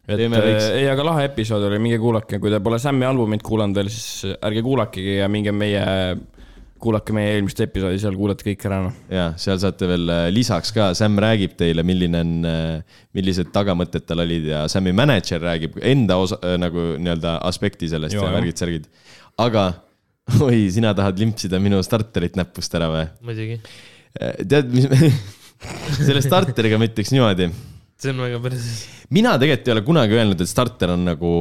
et 0.07 0.19
äh, 0.19 0.27
väikse- 0.33 0.75
ei, 0.81 0.87
aga 0.91 1.03
lahe 1.07 1.25
episood 1.29 1.63
oli, 1.69 1.79
minge 1.79 1.97
kuulake, 2.01 2.39
kui 2.39 2.51
te 2.51 2.59
pole 2.59 2.79
Sammi 2.79 3.05
albumit 3.07 3.43
kuulanud 3.45 3.77
veel, 3.79 3.89
siis 3.93 4.35
ärge 4.43 4.63
kuulakegi 4.65 5.19
ja 5.21 5.29
minge 5.31 5.53
meie, 5.55 5.83
kuulake 6.83 7.15
meie 7.15 7.37
eelmist 7.37 7.61
episoodi, 7.63 8.01
seal 8.01 8.17
kuulete 8.19 8.43
kõik 8.49 8.65
ära 8.67 8.81
noh. 8.83 8.97
ja 9.13 9.29
seal 9.39 9.61
saate 9.63 9.87
veel 9.87 10.09
äh, 10.11 10.25
lisaks 10.35 10.73
ka, 10.75 10.89
Sam 10.99 11.15
räägib 11.23 11.55
teile, 11.59 11.85
milline 11.87 12.19
on, 12.25 12.33
millised 13.15 13.53
tagamõtted 13.55 14.03
tal 14.09 14.25
olid 14.25 14.49
ja 14.51 14.65
Sami 14.71 14.91
mänedžer 14.91 15.39
räägib 15.43 15.79
enda 15.79 16.17
osa 16.19 16.41
nagu 16.59 16.93
nii-öelda 16.99 17.37
aspekti 17.47 17.87
sellest 17.91 18.17
Joo, 18.17 18.25
ja 18.27 18.33
jah. 18.33 18.39
värgid-särgid. 18.41 18.89
aga 19.39 19.69
oi, 20.47 20.65
sina 20.71 20.91
tahad 20.95 21.17
limpsida 21.19 21.59
minu 21.63 21.79
starterit 21.83 22.35
näpust 22.39 22.75
ära 22.75 22.91
või? 22.91 23.07
muidugi, 23.27 23.57
tead, 24.47 24.69
mis 24.75 24.87
selle 25.97 26.23
starteriga 26.25 26.79
ma 26.79 26.89
ütleks 26.89 27.13
niimoodi. 27.15 27.49
see 27.99 28.13
on 28.13 28.23
väga 28.25 28.39
päris, 28.43 28.69
mina 29.15 29.35
tegelikult 29.41 29.67
ei 29.67 29.75
ole 29.77 29.85
kunagi 29.89 30.17
öelnud, 30.19 30.41
et 30.43 30.51
starter 30.51 30.95
on 30.95 31.05
nagu 31.11 31.35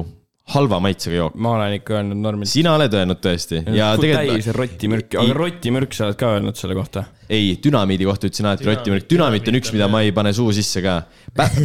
halva 0.52 0.80
maitsega 0.82 1.16
jook. 1.16 1.36
ma 1.38 1.54
olen 1.56 1.76
ikka 1.78 1.96
öelnud 1.98 2.18
normilt. 2.18 2.50
sina 2.50 2.74
oled 2.76 2.94
öelnud 2.98 3.20
tõesti 3.22 3.62
ja 3.76 3.92
täis 3.94 4.02
tegelikult 4.02 4.58
rotimürki, 4.58 5.18
aga 5.22 5.36
rotimürk 5.38 5.94
sa 5.96 6.08
oled 6.08 6.18
ka 6.18 6.32
öelnud 6.36 6.58
selle 6.58 6.76
kohta. 6.78 7.04
ei, 7.28 7.54
dünamiidi 7.62 8.08
kohta 8.08 8.28
ütlesin 8.28 8.50
alati 8.50 8.68
rotimürk, 8.68 9.08
dünamiit 9.10 9.48
on 9.48 9.60
üks, 9.60 9.72
mida 9.74 9.88
ma 9.92 10.02
ei 10.04 10.12
pane 10.14 10.34
suu 10.36 10.52
sisse 10.54 10.82
ka. 10.84 11.00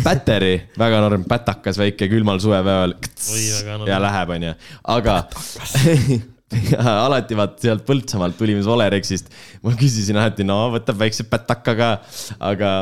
Battery, 0.06 0.54
väga 0.80 1.02
norm, 1.04 1.26
pätakas 1.28 1.80
väike 1.82 2.08
külmal 2.12 2.40
suvepäeval. 2.44 2.96
Oi, 3.02 3.44
väga 3.58 3.78
norm. 3.82 3.92
ja 3.92 4.02
läheb, 4.04 4.34
onju, 4.38 4.56
aga 4.96 5.20
alati 7.08 7.36
vaata 7.38 7.68
sealt 7.68 7.84
Põltsamaalt 7.88 8.38
tulime 8.40 8.64
Solerexist, 8.66 9.34
ma 9.66 9.74
küsisin 9.78 10.20
alati, 10.20 10.48
no 10.48 10.68
võtab 10.76 11.00
väikse 11.02 11.28
pätaka 11.28 11.76
ka, 11.76 11.90
aga 12.52 12.78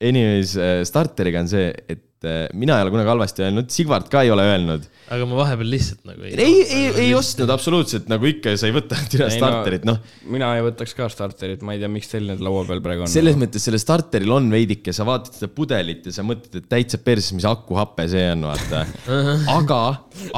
anyways, 0.00 0.54
starteriga 0.88 1.42
on 1.42 1.50
see, 1.50 1.72
et 1.90 2.28
äh, 2.28 2.44
mina 2.56 2.78
ei 2.78 2.86
ole 2.86 2.92
kunagi 2.94 3.10
halvasti 3.10 3.44
öelnud, 3.44 3.72
Sigvard 3.74 4.06
ka 4.12 4.22
ei 4.24 4.30
ole 4.32 4.44
öelnud. 4.46 4.86
aga 5.10 5.26
ma 5.26 5.40
vahepeal 5.40 5.72
lihtsalt 5.74 6.06
nagu 6.06 6.24
ei. 6.28 6.36
ei, 6.38 6.62
ei, 6.62 6.86
ei 7.06 7.10
ostnud 7.18 7.50
absoluutselt 7.50 8.06
nagu 8.12 8.30
ikka, 8.30 8.54
sa 8.60 8.70
ei 8.70 8.76
võta 8.78 9.00
tira 9.12 9.26
no- 9.26 9.34
starterit, 9.34 9.88
noh. 9.90 9.98
mina 10.30 10.52
ei 10.56 10.64
võtaks 10.70 10.94
ka 10.96 11.10
starterit, 11.12 11.66
ma 11.66 11.74
ei 11.74 11.82
tea, 11.82 11.90
miks 11.92 12.12
teil 12.14 12.30
need 12.30 12.46
laua 12.46 12.62
peal 12.70 12.84
praegu 12.84 13.08
on. 13.08 13.12
selles 13.12 13.38
mõttes 13.40 13.66
sellel 13.66 13.82
starteril 13.82 14.38
on 14.38 14.46
veidike, 14.54 14.94
sa 14.96 15.08
vaatad 15.08 15.34
seda 15.40 15.50
pudelit 15.56 16.06
ja 16.06 16.14
sa 16.14 16.24
mõtled, 16.26 16.62
et 16.62 16.70
täitsa 16.70 17.02
perses, 17.02 17.34
mis 17.34 17.48
akuhape 17.50 18.06
see 18.14 18.30
on, 18.36 18.46
vaata. 18.52 18.86
aga, 19.58 19.82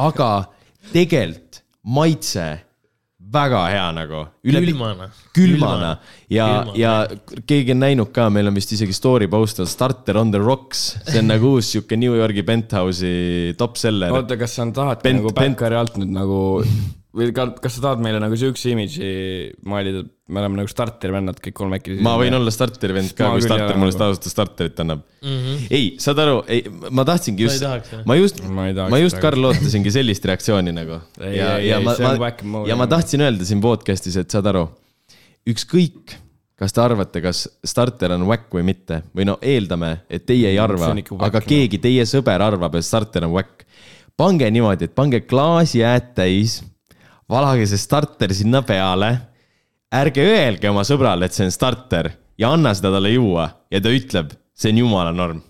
aga 0.09 0.33
tegelikult 0.91 1.52
maitse 1.85 2.47
väga 3.33 3.61
hea 3.71 3.87
nagu. 3.97 4.21
külmana. 4.45 5.09
külmana 5.35 5.91
ja 6.31 6.47
Külmana., 6.65 6.77
ja 6.77 6.93
keegi 7.47 7.73
on 7.73 7.81
näinud 7.81 8.11
ka, 8.13 8.29
meil 8.31 8.51
on 8.51 8.55
vist 8.55 8.73
isegi 8.77 8.93
story 8.93 9.29
post 9.29 9.61
on 9.61 9.67
Starter 9.71 10.19
on 10.21 10.31
the 10.31 10.39
rocks, 10.43 10.97
see 11.07 11.19
on 11.23 11.31
nagu 11.31 11.55
uus 11.57 11.71
sihuke 11.73 11.97
New 11.97 12.15
Yorgi 12.19 12.43
penthouse'i 12.43 13.55
top 13.59 13.77
seller. 13.81 14.13
oota, 14.13 14.37
kas 14.37 14.59
sa 14.59 14.67
tahad 14.71 15.03
Bent- 15.03 15.23
nagu 15.23 15.33
Bent- 15.33 15.57
Backari 15.57 15.79
alt 15.79 15.97
nüüd 15.97 16.13
nagu 16.13 16.41
või 17.13 17.29
ka, 17.37 17.47
kas 17.61 17.77
sa 17.77 17.85
tahad 17.87 18.03
meile 18.05 18.21
nagu 18.23 18.37
siukse 18.39 18.73
imidži 18.73 19.09
maalida, 19.69 20.03
me 20.33 20.41
oleme 20.41 20.63
nagu 20.63 20.71
starteri 20.71 21.13
vennad 21.13 21.41
kõik 21.45 21.55
kolmekesi. 21.59 22.01
ma 22.05 22.15
võin 22.21 22.33
olla 22.37 22.53
starteri 22.55 22.97
vend 22.97 23.13
ka, 23.19 23.29
kui 23.35 23.45
starter 23.45 23.77
mulle 23.77 23.91
nagu. 23.91 23.97
seda 23.97 24.09
ausalt 24.09 24.29
starterit 24.33 24.81
annab 24.85 25.03
mm. 25.21 25.37
-hmm. 25.37 25.67
ei, 25.77 25.91
saad 26.01 26.23
aru, 26.25 26.41
ei, 26.49 26.65
ma 26.91 27.05
tahtsingi 27.09 27.49
just 27.49 27.67
ma 28.09 28.17
just, 28.17 28.43
Ma 28.49 28.71
ma 28.89 29.03
just. 29.03 29.21
Karl, 29.23 29.45
ootasingi 29.51 29.93
sellist 29.93 30.25
reaktsiooni 30.27 30.73
nagu. 30.75 30.99
Ei, 31.21 31.37
ja, 31.37 31.59
ja 31.61 31.81
ma, 31.85 31.95
ma 32.17 32.65
ja 32.67 32.77
ma 32.81 32.89
tahtsin 32.91 33.21
öelda 33.21 33.45
siin 33.47 33.61
podcast'is, 33.63 34.17
et 34.19 34.33
saad 34.33 34.49
aru, 34.51 34.65
ükskõik, 35.53 36.17
kas 36.59 36.73
te 36.73 36.81
arvate, 36.81 37.21
kas 37.25 37.45
starter 37.67 38.17
on 38.17 38.25
whack 38.29 38.53
või 38.55 38.65
mitte 38.67 39.03
või 39.13 39.29
no 39.29 39.37
eeldame, 39.43 39.99
et 40.09 40.25
teie 40.27 40.49
ei 40.49 40.59
arva 40.63 40.95
ikka, 40.97 41.17
whack, 41.17 41.29
aga 41.29 41.45
keegi, 41.45 41.83
teie 41.83 42.09
sõber 42.09 42.43
arvab, 42.45 42.79
et 42.79 42.87
starter 42.87 43.29
on 43.29 43.37
whack. 43.37 43.67
pange 44.17 44.49
niimoodi, 44.51 44.89
et 44.89 44.95
pange 44.95 45.23
klaasjääd 45.27 46.13
täis, 46.17 46.63
valage 47.33 47.69
see 47.71 47.81
starter 47.81 48.35
sinna 48.37 48.63
peale. 48.67 49.13
ärge 49.93 50.25
öelge 50.25 50.71
oma 50.71 50.85
sõbrale, 50.89 51.27
et 51.29 51.37
see 51.37 51.45
on 51.45 51.53
starter 51.53 52.09
ja 52.41 52.53
anna 52.57 52.73
seda 52.77 52.93
talle 52.95 53.13
juua 53.13 53.49
ja 53.73 53.81
ta 53.83 53.93
ütleb, 53.93 54.31
see 54.57 54.73
on 54.73 54.85
jumala 54.85 55.13
norm. 55.13 55.43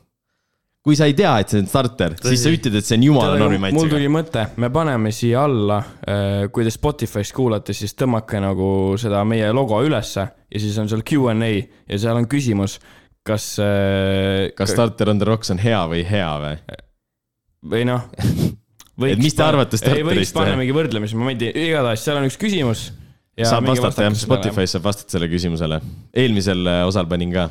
kui 0.82 0.96
sa 0.98 1.06
ei 1.06 1.14
tea, 1.14 1.36
et 1.38 1.52
see 1.52 1.60
on 1.62 1.68
starter, 1.70 2.16
siis 2.24 2.42
sa 2.42 2.50
ütled, 2.50 2.74
et 2.80 2.86
see 2.86 2.96
on 2.98 3.04
jumala 3.06 3.36
normi 3.38 3.60
mul 3.60 3.68
maitsega. 3.68 3.92
tuli 3.94 4.08
mõte, 4.10 4.46
me 4.58 4.70
paneme 4.74 5.12
siia 5.14 5.44
alla, 5.46 5.78
kui 6.50 6.66
te 6.66 6.72
Spotify'st 6.74 7.36
kuulate, 7.36 7.76
siis 7.76 7.94
tõmmake 7.98 8.40
nagu 8.42 8.70
seda 8.98 9.22
meie 9.28 9.52
logo 9.54 9.78
ülesse 9.86 10.26
ja 10.26 10.64
siis 10.64 10.78
on 10.82 10.90
seal 10.90 11.04
Q 11.06 11.30
and 11.30 11.46
A 11.46 11.52
ja 11.54 12.02
seal 12.02 12.18
on 12.18 12.26
küsimus, 12.30 12.80
kas. 13.22 13.52
kas 14.58 14.74
starter 14.74 15.14
on 15.14 15.22
the 15.22 15.30
rocks 15.30 15.54
on 15.54 15.62
hea 15.62 15.84
või 15.90 16.02
hea 16.08 16.32
või? 16.42 16.58
või 17.62 17.86
noh. 17.86 18.10
Et 19.00 19.20
mis 19.20 19.32
te 19.32 19.44
arvate 19.44 19.78
starterist 19.80 20.36
panemegi 20.36 20.74
võrdlemisi 20.76 21.16
momendi, 21.16 21.48
igatahes 21.48 22.02
seal 22.04 22.18
on 22.20 22.28
üks 22.28 22.36
küsimus. 22.40 22.90
saab 23.40 23.64
vastata 23.70 24.04
jah, 24.04 24.16
Spotify's 24.20 24.74
saab 24.76 24.84
vastata 24.90 25.14
sellele 25.14 25.32
küsimusele. 25.32 25.80
eelmisel 26.12 26.66
äh, 26.68 26.82
osal 26.88 27.08
panin 27.08 27.32
ka. 27.32 27.48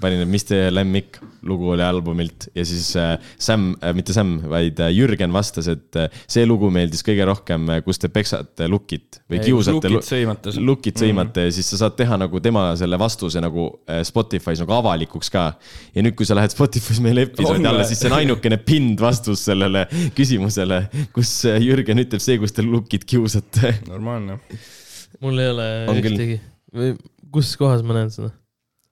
panin, 0.00 0.22
et 0.24 0.30
mis 0.30 0.44
teie 0.46 0.68
lemmik 0.72 1.18
lugu 1.46 1.70
oli 1.74 1.84
albumilt 1.84 2.48
ja 2.56 2.64
siis 2.66 2.88
äh, 2.98 3.14
Sam 3.38 3.70
äh,, 3.80 3.94
mitte 3.96 4.14
Sam, 4.16 4.36
vaid 4.50 4.80
äh, 4.82 4.90
Jürgen 4.94 5.32
vastas, 5.34 5.68
et 5.72 5.98
see 6.26 6.44
lugu 6.46 6.70
meeldis 6.74 7.04
kõige 7.06 7.26
rohkem, 7.28 7.68
kus 7.86 8.00
te 8.02 8.10
peksate 8.12 8.68
lukit 8.70 9.20
või 9.30 9.40
kiusate. 9.44 9.90
lukit 9.92 10.10
sõimate. 10.10 10.54
lukit 10.60 11.02
sõimate 11.02 11.46
ja 11.48 11.54
siis 11.54 11.70
sa 11.72 11.80
saad 11.84 11.96
teha 11.98 12.18
nagu 12.20 12.40
tema 12.44 12.68
selle 12.78 12.98
vastuse 13.00 13.42
nagu 13.42 13.68
Spotify's 14.06 14.62
nagu 14.64 14.76
avalikuks 14.76 15.32
ka. 15.32 15.46
ja 15.94 16.04
nüüd, 16.04 16.16
kui 16.18 16.28
sa 16.28 16.38
lähed 16.38 16.54
Spotify's 16.54 17.00
meile 17.04 17.26
episoodi 17.28 17.70
alla, 17.70 17.86
siis 17.88 18.02
see 18.02 18.12
on 18.12 18.18
ainukene 18.20 18.60
pind 18.62 19.02
vastus 19.02 19.46
sellele 19.48 19.86
küsimusele, 20.16 20.82
kus 21.16 21.38
Jürgen 21.62 22.02
ütleb 22.04 22.22
see, 22.22 22.40
kus 22.42 22.56
te 22.56 22.64
lukit 22.66 23.06
kiusate 23.08 23.76
normaalne. 23.90 24.40
mul 25.22 25.44
ei 25.44 25.52
ole 25.52 25.68
On 25.90 26.02
küll. 26.02 26.18
ühtegi. 26.18 26.40
või 26.76 26.96
kus 27.32 27.54
kohas 27.60 27.84
ma 27.86 27.96
näen 27.98 28.12
seda? 28.12 28.32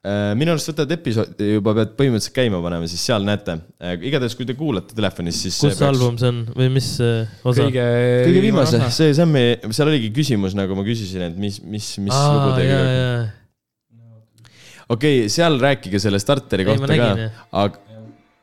Äh, 0.04 0.34
minu 0.36 0.52
arust 0.52 0.68
võtad 0.68 0.90
episoodi 0.92 1.46
juba 1.54 1.72
pead 1.78 1.94
põhimõtteliselt 1.96 2.34
käima 2.36 2.58
panema, 2.60 2.84
siis 2.92 3.00
seal 3.08 3.24
näete. 3.24 3.54
igatahes, 4.04 4.34
kui 4.36 4.44
te 4.44 4.52
kuulate 4.58 4.92
telefonis, 4.92 5.38
siis. 5.46 5.56
kus 5.62 5.78
see 5.78 5.86
album 5.88 6.18
see 6.20 6.28
on 6.28 6.42
või 6.52 6.66
mis 6.74 6.88
äh, 7.00 7.30
osa? 7.40 7.62
kõige. 7.62 7.86
kõige 8.26 8.42
viimase, 8.44 8.80
see 8.92 9.14
Sammi, 9.16 9.44
seal 9.72 9.88
oligi 9.88 10.10
küsimus, 10.12 10.52
nagu 10.58 10.76
ma 10.76 10.84
küsisin, 10.84 11.24
et 11.30 11.38
mis, 11.40 11.56
mis, 11.64 11.88
mis 12.04 12.12
lugu 12.12 12.52
aa, 12.52 12.60
jaa, 12.60 12.82
jaa. 12.98 13.24
okei 14.92 15.22
okay,, 15.22 15.32
seal 15.32 15.56
rääkige 15.62 16.02
selle 16.04 16.20
starteri 16.20 16.66
Ei, 16.66 16.72
kohta 16.74 16.84
ka 16.84 16.92
nägin, 16.92 17.24
jah., 17.24 17.40
aga 17.64 17.93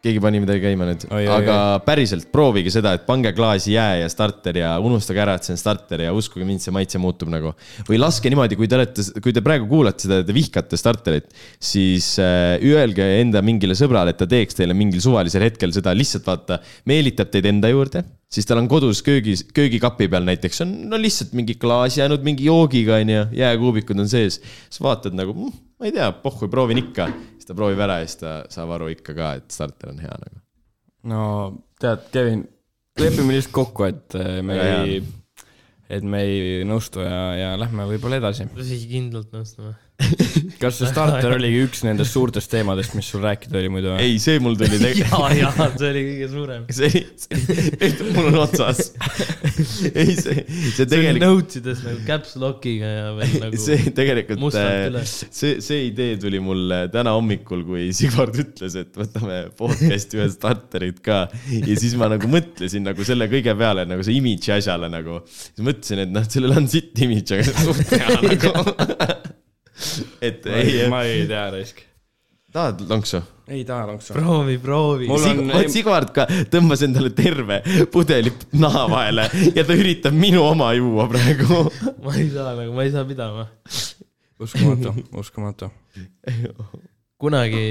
keegi 0.01 0.21
pani 0.21 0.39
midagi 0.41 0.63
käima 0.63 0.87
nüüd, 0.89 1.03
Oi, 1.11 1.25
oi, 1.27 1.29
aga 1.29 1.55
päriselt 1.85 2.31
proovige 2.33 2.71
seda, 2.73 2.95
et 2.97 3.03
pange 3.05 3.31
klaasi 3.37 3.75
jää 3.75 3.99
ja 4.01 4.07
starter 4.09 4.57
ja 4.57 4.71
unustage 4.81 5.21
ära, 5.21 5.35
et 5.37 5.45
see 5.45 5.53
on 5.53 5.61
starter 5.61 6.01
ja 6.07 6.13
uskuge 6.17 6.45
mind, 6.47 6.63
see 6.63 6.73
maitse 6.73 7.01
muutub 7.01 7.29
nagu. 7.29 7.53
või 7.89 7.99
laske 8.01 8.31
niimoodi, 8.33 8.57
kui 8.57 8.69
te 8.69 8.79
olete, 8.79 9.05
kui 9.21 9.35
te 9.35 9.43
praegu 9.45 9.69
kuulate 9.69 10.07
seda 10.07 10.21
ja 10.21 10.25
te 10.25 10.33
vihkate 10.35 10.79
starterit, 10.79 11.29
siis 11.61 12.15
äh, 12.21 12.55
öelge 12.65 13.05
enda 13.19 13.43
mingile 13.45 13.77
sõbrale, 13.77 14.15
et 14.15 14.21
ta 14.21 14.29
teeks 14.29 14.57
teile 14.57 14.73
mingil 14.77 15.03
suvalisel 15.03 15.45
hetkel 15.45 15.73
seda, 15.75 15.93
lihtsalt 15.97 16.25
vaata, 16.25 16.57
meelitab 16.89 17.29
teid 17.29 17.51
enda 17.51 17.69
juurde, 17.69 18.01
siis 18.31 18.49
tal 18.49 18.63
on 18.63 18.69
kodus 18.71 19.03
köögis, 19.05 19.45
köögikapi 19.53 20.09
peal 20.09 20.25
näiteks 20.25 20.63
on 20.65 20.73
no 20.89 20.97
lihtsalt 20.97 21.35
mingi 21.37 21.59
klaas 21.61 21.99
jäänud 21.99 22.25
mingi 22.25 22.49
joogiga 22.49 22.97
onju, 22.97 23.27
jääkuubikud 23.37 24.01
on 24.01 24.09
sees. 24.09 24.41
siis 24.41 24.81
vaatad 24.81 25.13
nagu 25.17 25.37
mm,, 25.37 25.61
ma 25.77 25.89
ei 25.89 25.93
tea, 25.93 26.09
pohhui, 26.23 26.49
proovin 26.49 26.81
ikka. 26.81 27.11
Siis 27.41 27.49
ta 27.49 27.57
proovib 27.57 27.81
ära 27.81 28.01
ja 28.01 28.07
siis 28.07 28.21
ta 28.21 28.35
saab 28.53 28.75
aru 28.77 28.91
ikka 28.93 29.17
ka, 29.17 29.33
et 29.41 29.49
starter 29.53 29.89
on 29.89 30.01
hea 30.03 30.13
nagu. 30.21 30.41
no 31.09 31.23
tead, 31.81 32.05
Kevin, 32.13 32.45
lepime 33.01 33.33
lihtsalt 33.33 33.55
kokku, 33.55 33.87
et 33.89 34.17
äh, 34.19 34.37
me 34.45 34.59
Väga 34.59 34.83
ei, 34.85 34.99
et 35.91 36.05
me 36.05 36.21
ei 36.27 36.61
nõustu 36.67 37.01
ja, 37.03 37.23
ja 37.39 37.49
lähme 37.59 37.87
võib-olla 37.89 38.21
edasi. 38.21 38.45
tõsikindlalt 38.53 39.33
nõustuma. 39.33 39.73
Kas 40.61 40.77
see 40.81 40.91
starter 40.91 41.37
oligi 41.37 41.63
üks 41.65 41.83
nendest 41.87 42.15
suurtest 42.15 42.51
teemadest, 42.51 42.95
mis 42.97 43.07
sul 43.11 43.23
rääkida 43.25 43.59
oli 43.61 43.71
muidu? 43.73 43.95
ei, 44.01 44.17
see 44.21 44.39
mul 44.43 44.57
tuli 44.59 44.77
tegelikult, 44.77 45.35
jaa, 45.39 45.51
jaa, 45.57 45.69
see 45.77 45.91
oli 45.91 46.05
kõige 46.09 46.29
suurem. 46.31 46.67
see, 46.69 47.03
see, 47.25 48.11
mul 48.15 48.31
on 48.31 48.39
otsas. 48.45 48.91
ei, 49.91 50.15
see, 50.17 50.45
see 50.45 50.81
see 50.81 50.85
oli 50.85 50.89
tegelikult, 50.91 51.25
notesides 51.25 51.81
nagu 51.85 52.01
caps 52.07 52.35
lock'iga 52.41 52.91
ja 52.91 53.09
veel 53.17 53.35
nagu. 53.45 53.59
see 53.61 53.93
tegelikult 53.97 54.57
üles. 54.57 55.15
see, 55.29 55.57
see 55.63 55.87
idee 55.89 56.17
tuli 56.21 56.41
mulle 56.43 56.83
täna 56.93 57.15
hommikul, 57.17 57.63
kui 57.67 57.89
Sigvard 57.95 58.37
ütles, 58.41 58.77
et 58.79 58.97
võtame 58.97 59.43
podcast'i 59.57 60.21
ühe 60.21 60.29
starterit 60.33 61.01
ka. 61.05 61.23
ja 61.57 61.77
siis 61.79 61.97
ma 61.99 62.11
nagu 62.11 62.29
mõtlesin 62.31 62.85
nagu 62.87 63.07
selle 63.07 63.29
kõige 63.31 63.55
peale 63.57 63.85
nagu 63.89 64.05
see 64.05 64.17
imidži 64.19 64.55
asjale 64.57 64.91
nagu. 64.91 65.21
siis 65.27 65.65
mõtlesin, 65.65 66.05
et 66.05 66.15
noh, 66.15 66.27
sellel 66.31 66.57
on 66.61 66.71
sitt 66.71 67.05
imidž, 67.05 67.37
aga 67.37 67.47
see 67.49 67.61
on 67.61 67.71
suht 67.71 67.95
hea 67.97 68.19
nagu. 68.31 69.39
Et 70.21 70.45
ei, 70.45 70.87
ma 70.91 71.03
ei 71.07 71.25
tea, 71.29 71.45
raisk. 71.53 71.81
tahad 72.51 72.81
lonksu? 72.89 73.21
ei 73.51 73.63
taha 73.67 73.87
lonksu. 73.89 74.13
proovi, 74.15 74.57
proovi. 74.63 75.07
Mul 75.11 75.25
on- 75.27 75.41
Sig-, 75.51 75.71
Sigvard 75.75 76.11
ka 76.15 76.25
tõmbas 76.51 76.83
endale 76.87 77.11
terve 77.15 77.61
pudeli 77.91 78.31
naha 78.53 78.85
vahele 78.91 79.25
ja 79.55 79.65
ta 79.67 79.75
üritab 79.75 80.15
minu 80.15 80.43
oma 80.47 80.71
juua 80.77 81.07
praegu. 81.11 81.65
ma 82.05 82.15
ei 82.19 82.29
saa 82.31 82.55
nagu, 82.59 82.71
ma 82.77 82.85
ei 82.87 82.93
saa 82.93 83.03
pidama. 83.07 83.47
uskumatu, 84.41 84.93
uskumatu. 85.19 85.71
kunagi 87.21 87.65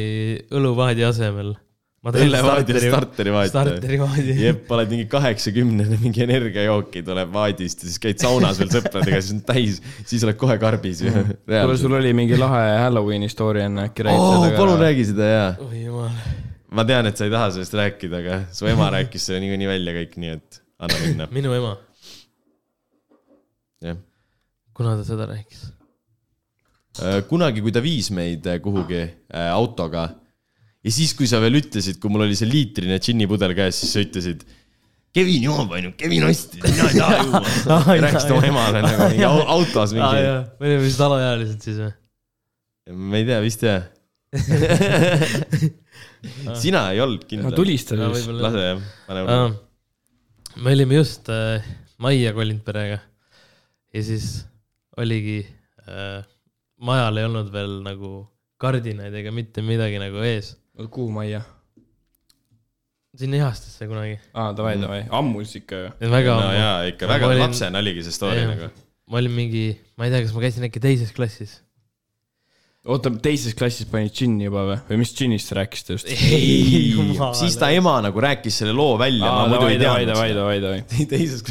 õluvaadi 0.55 1.07
asemel. 1.09 1.55
Õllevaadi 2.01 2.75
ja 2.77 2.81
starteri 2.81 3.33
vaati. 3.35 3.51
starteri 3.53 3.99
vaadi. 4.01 4.35
jep, 4.41 4.71
oled 4.73 4.93
mingi 4.95 5.07
kaheksakümnene, 5.13 5.99
mingi 6.01 6.23
energiajooki 6.25 7.03
tuleb 7.05 7.33
vaadist 7.35 7.85
ja 7.85 7.91
siis 7.91 8.01
käid 8.01 8.23
saunas 8.23 8.61
veel 8.61 8.71
sõpradega, 8.73 9.19
siis 9.21 9.35
on 9.37 9.43
täis, 9.45 9.81
siis 10.09 10.25
oled 10.25 10.39
kohe 10.41 10.57
karbis 10.63 11.03
ju. 11.05 11.13
kuule, 11.13 11.77
sul 11.81 11.97
oli 11.99 12.15
mingi 12.17 12.39
lahe 12.41 12.79
Halloweeni 12.87 13.29
story 13.33 13.67
enne, 13.67 13.91
äkki 13.91 14.07
räägid 14.09 14.25
oh, 14.25 14.39
seda 14.39 14.55
ka? 14.55 14.63
palun 14.63 14.81
räägi 14.81 15.05
seda 15.11 15.29
ja. 15.29 15.43
oi 15.67 15.83
jumal. 15.83 16.15
ma 16.79 16.87
tean, 16.89 17.11
et 17.11 17.21
sa 17.21 17.29
ei 17.29 17.35
taha 17.35 17.51
sellest 17.59 17.77
rääkida, 17.83 18.23
aga 18.25 18.41
su 18.57 18.71
ema 18.71 18.89
rääkis 18.97 19.29
selle 19.29 19.43
niikuinii 19.45 19.69
välja 19.69 19.97
kõik, 19.99 20.17
nii 20.25 20.33
et 20.39 20.63
anna 20.81 21.03
minna, 21.05 21.29
minu 21.37 21.53
ema, 21.59 21.75
jah. 23.85 24.01
kuna 24.73 24.97
ta 24.97 25.05
seda 25.11 25.29
rääkis? 25.35 25.69
kunagi, 27.29 27.61
kui 27.61 27.77
ta 27.77 27.85
viis 27.85 28.09
meid 28.15 28.49
äh, 28.49 28.57
kuhugi 28.63 29.03
äh, 29.05 29.53
autoga 29.53 30.09
ja 30.85 30.91
siis, 30.95 31.13
kui 31.17 31.27
sa 31.31 31.41
veel 31.43 31.57
ütlesid, 31.61 31.97
kui 32.01 32.11
mul 32.13 32.25
oli 32.27 32.37
see 32.39 32.49
liitrine 32.49 32.97
džinnipudel 33.03 33.53
käes, 33.59 33.75
siis 33.83 33.91
sa 33.97 34.01
ütlesid. 34.05 34.41
Kevin 35.15 35.43
joob 35.43 35.73
ainult, 35.75 35.97
Kevin 35.99 36.23
ostis, 36.29 36.61
mina 36.63 36.87
ei 36.87 36.95
taha 37.01 37.17
juua. 37.25 37.41
rääkisid 38.05 38.31
oma 38.37 38.47
emale 38.47 38.79
nagu 38.85 39.09
mingi 39.11 39.25
au- 39.31 39.49
autos 39.57 39.91
mingi, 39.97 40.21
me 40.61 40.65
olime 40.69 40.85
vist 40.85 41.01
alaealised 41.03 41.61
siis 41.67 41.79
või? 41.83 41.93
ma 43.11 43.15
ei 43.19 43.25
tea, 43.27 43.41
vist 43.43 43.63
jah. 43.67 43.83
sina 46.63 46.85
ei 46.95 47.01
olnud 47.03 47.25
kindel. 47.27 47.51
tulista 47.59 47.99
siis. 47.99 48.29
lase 48.39 48.63
jah, 48.69 48.79
pane. 49.09 49.21
me 50.63 50.69
olime 50.77 50.95
just 51.01 51.25
äh, 51.35 51.67
majja 51.99 52.31
kolinud 52.37 52.63
perega 52.67 52.99
ja 53.91 54.01
siis 54.07 54.45
oligi 55.01 55.41
äh,, 55.89 56.21
majal 56.81 57.19
ei 57.19 57.25
olnud 57.27 57.51
veel 57.53 57.81
nagu 57.85 58.11
kardinaid 58.61 59.15
ega 59.17 59.33
mitte 59.35 59.63
midagi 59.65 59.99
nagu 59.99 60.21
ees. 60.23 60.53
Kuhu 60.89 61.11
majja? 61.13 61.43
sinna 63.21 63.37
Ihastesse 63.41 63.87
kunagi. 63.91 64.19
aa, 64.35 64.53
davai, 64.57 64.77
davai, 64.81 65.01
ammu 65.19 65.43
siis 65.45 65.61
ikka 65.65 65.81
ju. 65.83 65.89
väga 66.13 66.37
no 66.37 66.45
ammu. 66.45 66.61
jaa, 66.61 66.77
ikka 66.93 67.09
Ma 67.09 67.15
väga 67.17 67.27
olin- 67.33 67.43
lapsena 67.45 67.83
oligi 67.83 68.05
see 68.07 68.15
story 68.15 68.39
Jah. 68.39 68.53
nagu. 68.55 68.71
ma 69.11 69.19
olin 69.19 69.35
mingi, 69.35 69.65
ma 69.99 70.07
ei 70.07 70.15
tea, 70.15 70.23
kas 70.27 70.37
ma 70.37 70.45
käisin 70.45 70.69
äkki 70.69 70.83
teises 70.85 71.11
klassis. 71.17 71.57
oota, 72.87 73.11
teises 73.27 73.57
klassis 73.59 73.91
panid 73.91 74.15
džinni 74.15 74.47
juba 74.49 74.63
või? 74.71 74.79
või 74.89 75.01
mis 75.03 75.13
džinnist 75.19 75.51
te 75.51 75.59
rääkisite 75.59 75.99
just? 75.99 76.09
ei, 76.39 76.95
siis 77.43 77.59
ta 77.61 77.73
ema 77.75 77.99
nagu 78.07 78.23
rääkis 78.25 78.63
selle 78.63 78.73
loo 78.77 78.95
välja, 79.01 79.27
ma 79.27 79.49
muidu 79.51 79.69
ei 79.69 79.81
davai, 79.83 80.07
teadnud 80.07 80.15
davai, 80.15 80.33
davai, 80.39 80.59
davai. 80.65 81.07
teises, 81.13 81.45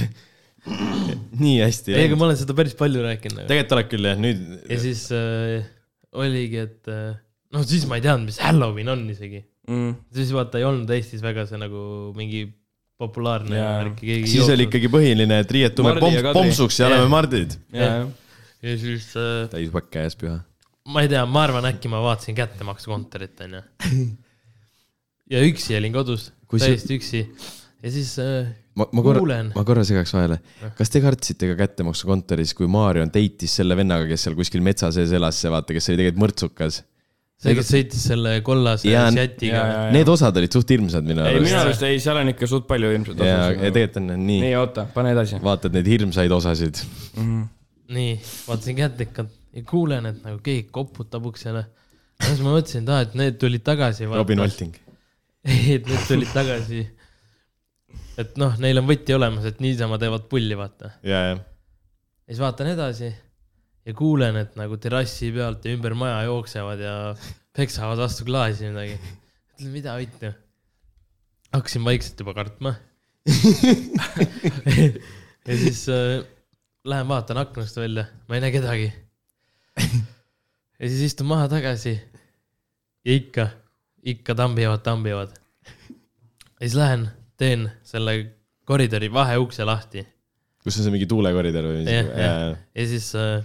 nii 1.44 1.60
hästi 1.62 1.94
ei, 1.96 2.08
aga 2.08 2.18
ma 2.20 2.30
olen 2.30 2.40
seda 2.40 2.56
päris 2.58 2.74
palju 2.80 3.04
rääkinud 3.04 3.44
nagu.. 3.44 3.52
tegelikult 3.52 3.78
oled 3.78 3.92
küll 3.92 4.10
jah, 4.10 4.18
nüüd. 4.20 4.42
ja 4.70 4.80
siis 4.80 5.06
äh, 5.16 5.68
oligi, 6.16 6.64
et 6.66 6.90
äh, 6.92 7.20
noh, 7.56 7.64
siis 7.68 7.86
ma 7.90 7.98
ei 8.00 8.04
teadnud, 8.06 8.30
mis 8.30 8.40
Halloween 8.44 8.90
on 8.96 9.06
isegi. 9.14 9.44
Mm. 9.70 9.92
siis 10.16 10.32
vaata 10.34 10.58
ei 10.58 10.66
olnud 10.66 10.90
Eestis 10.96 11.22
väga 11.22 11.44
see 11.50 11.60
nagu 11.62 11.82
mingi 12.18 12.48
populaarne 13.00 13.56
Jaa. 13.60 13.74
värk. 13.84 14.00
siis 14.28 14.48
oli. 14.50 14.66
ikkagi 14.68 14.90
põhiline, 14.92 15.38
et 15.44 15.52
riietume 15.56 15.92
Mardi 15.94 16.02
pom 16.04 16.16
ja 16.16 16.24
Kadri. 16.26 16.40
pomsuks 16.40 16.80
ja 16.80 16.88
Jah. 16.88 16.96
oleme 16.98 17.12
mardid. 17.14 17.54
jaa, 17.76 18.00
ja 18.66 18.74
siis 18.82 19.12
äh, 19.16 19.46
täis 19.54 19.70
pakk 19.72 19.92
käes 19.94 20.18
püha. 20.20 20.40
ma 20.90 21.04
ei 21.06 21.12
tea, 21.12 21.22
ma 21.30 21.44
arvan, 21.46 21.70
äkki 21.70 21.92
ma 21.92 22.02
vaatasin 22.04 22.36
kättemaksukontorit 22.40 23.46
onju. 23.46 23.62
ja 25.36 25.44
üksi 25.46 25.78
olin 25.78 25.94
kodus, 25.96 26.32
Kui 26.50 26.60
see- 26.60 26.74
täiesti 26.74 26.98
üksi. 26.98 27.22
ja 27.86 27.94
siis 27.94 28.16
äh, 28.26 28.50
ma, 28.76 28.90
ma 28.92 29.06
korra, 29.06 29.40
ma 29.54 29.64
korra 29.70 29.86
segaks 29.88 30.14
vahele 30.18 30.40
kas 30.82 30.90
te 30.92 31.02
kartsite 31.06 31.54
ka 31.54 31.60
kättemaksukontoris, 31.62 32.56
kui 32.58 32.68
Marion 32.72 33.14
deitis 33.14 33.54
selle 33.62 33.78
vennaga, 33.80 34.10
kes 34.10 34.26
seal 34.28 34.36
kuskil 34.40 34.66
metsa 34.66 34.90
sees 34.96 35.14
elas, 35.16 35.40
vaata, 35.46 35.78
kes 35.78 35.92
oli 35.94 36.02
tegelikult 36.02 36.26
mõrtsukas? 36.26 36.82
see, 37.40 37.56
kes 37.58 37.72
sõitis 37.72 38.06
selle 38.12 38.34
kollase 38.46 38.90
Jaa, 38.90 39.08
Seatiga. 39.16 39.64
Need 39.96 40.12
osad 40.12 40.38
olid 40.42 40.56
suht 40.56 40.74
hirmsad 40.74 41.08
minu 41.08 41.24
ei, 41.24 41.40
minu 41.40 41.56
arust. 41.56 41.80
arust 41.80 41.88
ei, 41.88 42.02
seal 42.04 42.20
on 42.22 42.32
ikka 42.34 42.50
suht 42.52 42.68
palju 42.70 42.92
ilmselt. 42.98 43.24
ja, 43.24 43.50
ja 43.54 43.72
tegelikult 43.72 44.02
on 44.02 44.12
nii, 44.14 44.42
nii, 44.44 44.54
oota, 44.60 44.86
pane 44.96 45.14
edasi 45.16 45.40
vaatad 45.44 45.76
neid 45.78 45.88
hirmsaid 45.90 46.36
osasid. 46.36 46.84
mm. 47.16 47.24
-hmm. 47.24 47.48
nii, 47.96 48.14
vaatasin 48.48 48.80
kättekat 48.82 49.36
ja 49.56 49.66
kuulen, 49.72 50.12
et 50.12 50.22
nagu 50.26 50.42
keegi 50.44 50.68
koputab 50.76 51.26
uksele. 51.32 51.66
siis 52.26 52.44
ma 52.44 52.54
mõtlesin, 52.58 52.84
et 52.84 52.94
aa, 52.94 53.08
et 53.08 53.16
need 53.20 53.40
tulid 53.42 53.64
tagasi. 53.64 54.10
Robin. 54.12 54.44
Olting. 54.44 54.76
ei, 55.48 55.80
et 55.80 55.88
need 55.88 56.04
tulid 56.08 56.34
tagasi. 56.36 56.84
et 58.20 58.36
noh, 58.42 58.60
neil 58.60 58.84
on 58.84 58.90
võti 58.90 59.16
olemas, 59.16 59.48
et 59.48 59.64
niisama 59.64 59.98
teevad 60.02 60.28
pulli, 60.32 60.60
vaata. 60.60 60.92
ja, 61.04 61.24
ja. 61.32 61.40
ja 61.40 62.34
siis 62.34 62.44
vaatan 62.44 62.76
edasi 62.76 63.14
ja 63.90 63.96
kuulen, 63.98 64.38
et 64.38 64.54
nagu 64.60 64.78
terrassi 64.82 65.32
pealt 65.34 65.66
ja 65.66 65.74
ümber 65.74 65.96
maja 65.98 66.22
jooksevad 66.28 66.82
ja 66.84 66.94
peksavad 67.58 67.98
vastu 67.98 68.26
klaasi 68.28 68.70
midagi. 68.70 69.00
ütlen, 69.56 69.72
mida 69.74 69.96
vittu. 69.98 70.32
hakkasin 71.54 71.86
vaikselt 71.86 72.22
juba 72.22 72.36
kartma. 72.38 72.76
ja 75.50 75.58
siis 75.58 75.88
äh, 75.90 76.22
lähen 76.86 77.10
vaatan 77.10 77.42
aknast 77.42 77.78
välja, 77.78 78.06
ma 78.28 78.38
ei 78.38 78.46
näe 78.46 78.54
kedagi. 78.54 78.94
ja 80.80 80.86
siis 80.86 81.02
istun 81.10 81.28
maha 81.34 81.50
tagasi 81.50 81.96
ja 81.98 83.16
ikka, 83.16 83.50
ikka 84.04 84.36
tambivad, 84.38 84.86
tambivad. 84.86 85.34
ja 85.90 86.62
siis 86.62 86.78
lähen, 86.78 87.10
teen 87.38 87.72
selle 87.84 88.20
koridori 88.70 89.10
vaheukse 89.14 89.66
lahti 89.66 90.06
kus 90.64 90.78
on 90.78 90.86
see 90.86 90.94
mingi 90.94 91.08
tuulekoridor 91.10 91.72
või? 91.72 91.86
Jah. 91.88 92.58
ja 92.76 92.84
siis 92.86 93.16
äh, 93.18 93.40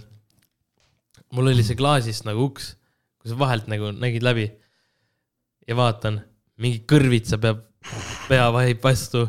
mul 1.33 1.49
oli 1.51 1.63
see 1.65 1.77
klaasist 1.79 2.25
nagu 2.27 2.45
uks, 2.49 2.73
kus 3.21 3.33
vahelt 3.37 3.67
nagu 3.71 3.91
nägid 3.95 4.23
läbi. 4.25 4.49
ja 5.67 5.75
vaatan, 5.75 6.19
mingi 6.61 6.83
kõrvitsa 6.85 7.39
peab, 7.41 7.63
pea 8.29 8.45
vahib 8.53 8.83
vastu, 8.83 9.25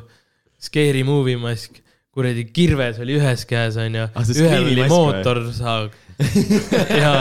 scary 0.60 1.02
movie 1.06 1.38
mask, 1.40 1.78
kuradi 2.12 2.44
kirves 2.52 2.98
oli 3.00 3.16
ühes 3.16 3.44
käes 3.48 3.76
onju. 3.80 4.08
Ah, 4.14 4.28
ühel 4.36 4.68
oli 4.70 4.84
mootorsaag 4.88 5.96
ja, 7.02 7.12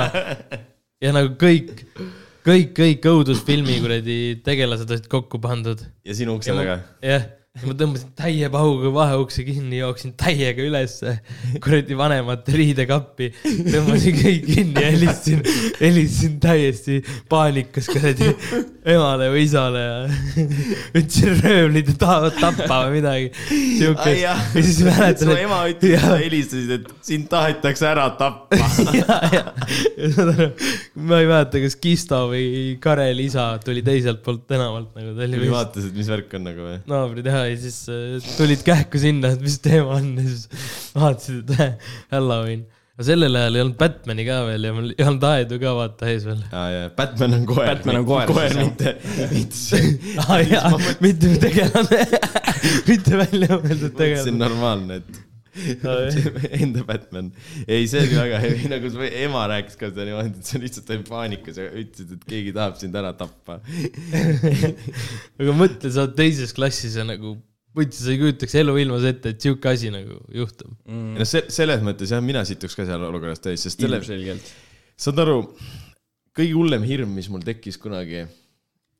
ja 1.03 1.11
nagu 1.15 1.33
kõik, 1.39 1.71
kõik, 2.47 2.71
kõik 2.77 3.07
õudusfilmi 3.11 3.79
kuradi 3.83 4.17
tegelased 4.43 4.91
olid 4.91 5.07
kokku 5.11 5.39
pandud. 5.43 5.81
Ja 6.07 6.15
sinu 6.15 6.37
ukse 6.39 6.51
Ja 6.51 6.55
ma- 6.55 6.63
taga. 6.63 6.77
jah, 7.55 7.65
ma 7.69 7.75
tõmbasin 7.79 8.11
täie 8.19 8.49
pahuga 8.51 8.91
vaheukse 8.95 9.45
kinni, 9.47 9.79
jooksin 9.79 10.15
täiega 10.19 10.65
ülesse 10.65 11.17
kuradi 11.63 11.97
vanemate 11.97 12.55
riidekappi, 12.55 13.31
tõmbasin 13.45 14.19
kõik 14.19 14.49
kinni 14.51 14.85
ja 14.85 14.93
helistasin, 14.93 15.43
helistasin 15.81 16.39
täiesti 16.43 17.01
paanikas 17.31 17.89
kuradi 17.91 18.33
emale 18.85 19.29
või 19.33 19.43
isale 19.45 19.81
ja 19.81 19.95
ütlesin 20.99 21.39
röövlid 21.41 21.89
tahavad 21.99 22.35
tappa 22.37 22.79
või 22.85 22.99
midagi. 22.99 23.31
siukest 23.79 24.19
ja 24.21 24.35
siis 24.53 24.81
mäletan, 24.85 25.23
su 25.23 25.33
et 25.33 25.41
ema 25.45 25.61
ütles, 25.71 25.95
Jaa. 25.95 26.03
sa 26.05 26.19
helistasid, 26.21 26.73
et 26.77 27.07
sind 27.09 27.27
tahetakse 27.31 27.87
ära 27.89 28.05
tappa. 28.19 28.59
ja, 28.99 29.17
ja, 29.33 29.43
ja 29.95 30.11
saad 30.13 30.33
aru, 30.35 30.49
ma 31.01 31.21
ei 31.23 31.31
mäleta, 31.31 31.63
kas 31.65 31.77
Kisto 31.81 32.21
või 32.31 32.45
Karel 32.83 33.25
isa 33.25 33.47
tuli 33.65 33.83
teiselt 33.85 34.21
poolt 34.25 34.45
tänavalt 34.51 34.93
nagu, 34.97 35.15
või 35.17 35.41
vist 35.41 35.55
vaatasid, 35.55 35.97
mis 35.97 36.13
värk 36.13 36.37
on 36.37 36.47
nagu 36.51 36.69
või? 36.69 36.77
naabrid 36.91 37.31
jah, 37.31 37.41
ja 37.49 37.59
siis 37.65 37.81
äh, 37.89 38.31
tulid 38.37 38.63
kähku 38.65 39.01
sinna, 39.01 39.33
et 39.33 39.43
mis 39.43 39.57
teema 39.65 39.97
on 39.97 40.13
ja 40.21 40.29
siis 40.29 40.71
vaatasid, 40.93 41.41
et 41.41 41.59
äh, 41.59 41.93
Halloween. 42.13 42.65
Aga 42.95 43.05
sellel 43.09 43.35
ajal 43.35 43.57
ei 43.57 43.61
olnud 43.65 43.75
Batman'i 43.79 44.23
ka 44.23 44.35
veel 44.47 44.65
ja 44.69 44.71
mul 44.75 44.85
ei 44.93 45.03
olnud 45.03 45.25
aedu 45.27 45.57
ka 45.59 45.73
vaata 45.75 46.07
ees 46.13 46.23
veel. 46.29 46.41
aa 46.55 46.65
jaa, 46.71 46.89
Batman 46.95 47.35
on 47.35 47.45
koer. 47.49 47.67
Batman 47.67 47.97
on 47.99 48.05
koer, 48.07 48.29
koer, 48.31 48.55
mitte, 48.61 48.93
mitte 49.33 49.59
see. 49.59 49.89
aa 50.23 50.37
jaa, 50.47 50.71
mitte 51.03 51.33
tegelane, 51.43 52.01
mitte 52.89 53.19
välja 53.19 53.49
mõeldud 53.59 53.81
see 53.83 53.91
on 53.91 53.99
tegelane. 53.99 54.37
normaalne, 54.39 55.01
et 55.03 55.23
enda 56.61 56.85
Batman. 56.87 57.33
ei, 57.67 57.83
see 57.91 58.05
oli 58.05 58.15
väga 58.15 58.39
hevi, 58.45 58.69
nagu 58.71 58.91
su 58.91 59.03
ema 59.09 59.43
rääkis 59.51 59.75
ka 59.79 59.89
seda 59.91 60.07
niimoodi, 60.07 60.39
et 60.39 60.53
sa 60.53 60.61
lihtsalt 60.63 60.95
olid 60.95 61.05
paanikas 61.09 61.59
ja 61.59 61.67
ütlesid, 61.71 62.15
et 62.15 62.25
keegi 62.31 62.55
tahab 62.55 62.79
sind 62.79 62.95
ära 62.95 63.11
tappa. 63.19 63.59
aga 65.41 65.57
mõtle, 65.59 65.91
sa 65.91 66.05
oled 66.07 66.15
teises 66.15 66.55
klassis 66.55 66.95
ja 66.99 67.03
nagu, 67.07 67.35
võtsi, 67.75 68.03
sa 68.03 68.13
ei 68.13 68.21
kujutaks 68.21 68.55
eluilmas 68.61 69.07
ette, 69.09 69.33
et 69.35 69.43
sihuke 69.43 69.71
asi 69.71 69.91
nagu 69.93 70.19
juhtub. 70.35 70.71
mm.. 70.87 71.17
no 71.19 71.27
se-, 71.27 71.45
selles 71.53 71.83
mõttes 71.85 72.13
jah, 72.13 72.23
mina 72.23 72.45
situks 72.47 72.77
ka 72.77 72.87
seal 72.87 73.03
olukorras 73.09 73.43
täis, 73.43 73.65
sest 73.65 73.81
selle, 73.81 73.99
ilmselgelt. 73.99 74.49
saad 75.07 75.21
aru, 75.25 75.41
kõige 76.35 76.55
hullem 76.55 76.87
hirm, 76.87 77.13
mis 77.17 77.29
mul 77.31 77.43
tekkis 77.45 77.79
kunagi, 77.81 78.25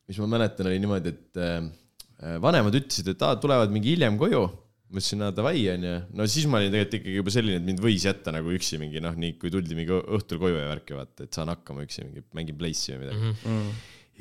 mis 0.10 0.22
ma 0.22 0.30
mäletan, 0.36 0.70
oli 0.70 0.82
niimoodi, 0.84 1.16
et 1.16 1.42
äh, 1.42 2.38
vanemad 2.44 2.76
ütlesid, 2.78 3.10
et 3.16 3.26
aa, 3.26 3.40
tulevad 3.42 3.74
mingi 3.74 3.96
hiljem 3.96 4.20
koju. 4.22 4.46
ma 4.86 5.02
ütlesin, 5.02 5.24
aa 5.26 5.34
davai 5.36 5.64
onju, 5.74 5.94
no 6.16 6.28
siis 6.30 6.46
ma 6.48 6.60
olin 6.62 6.70
tegelikult 6.72 7.00
ikkagi 7.00 7.16
juba 7.18 7.32
selline, 7.34 7.60
et 7.60 7.68
mind 7.68 7.82
võis 7.84 8.06
jätta 8.06 8.32
nagu 8.36 8.52
üksi 8.54 8.80
mingi 8.80 9.02
noh, 9.04 9.16
nii 9.18 9.36
kui 9.42 9.52
tuldi 9.52 9.76
mingi 9.78 9.96
õhtul 9.98 10.40
koju 10.44 10.60
ja 10.60 10.70
värki 10.70 10.96
vaata, 10.96 11.26
et 11.26 11.36
saan 11.36 11.52
hakkama 11.52 11.88
üksi 11.88 12.06
mingi, 12.06 12.24
mängin 12.38 12.60
Place'i 12.60 12.94
või 12.94 13.02
midagi. 13.02 13.32
Mm. 13.50 13.72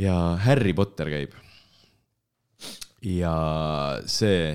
ja 0.00 0.16
Harry 0.46 0.72
Potter 0.74 1.12
käib. 1.12 1.36
Ja 3.04 3.34
see, 4.08 4.54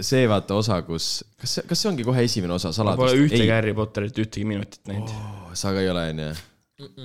see 0.00 0.24
vaata 0.30 0.56
osa, 0.56 0.78
kus, 0.86 1.08
kas 1.40 1.58
kas 1.68 1.82
see 1.82 1.90
ongi 1.90 2.06
kohe 2.06 2.24
esimene 2.24 2.56
osa 2.56 2.70
ma 2.70 2.78
saladus? 2.78 3.02
pole 3.02 3.26
ühtegi 3.26 3.50
Harry 3.52 3.74
Potterit 3.76 4.18
ühtegi 4.24 4.46
minutit 4.48 4.82
näinud. 4.88 5.12
oh,. 5.12 5.52
sa 5.58 5.74
ka 5.74 5.82
ei 5.82 5.90
ole 5.92 6.08
onju? 6.14 6.32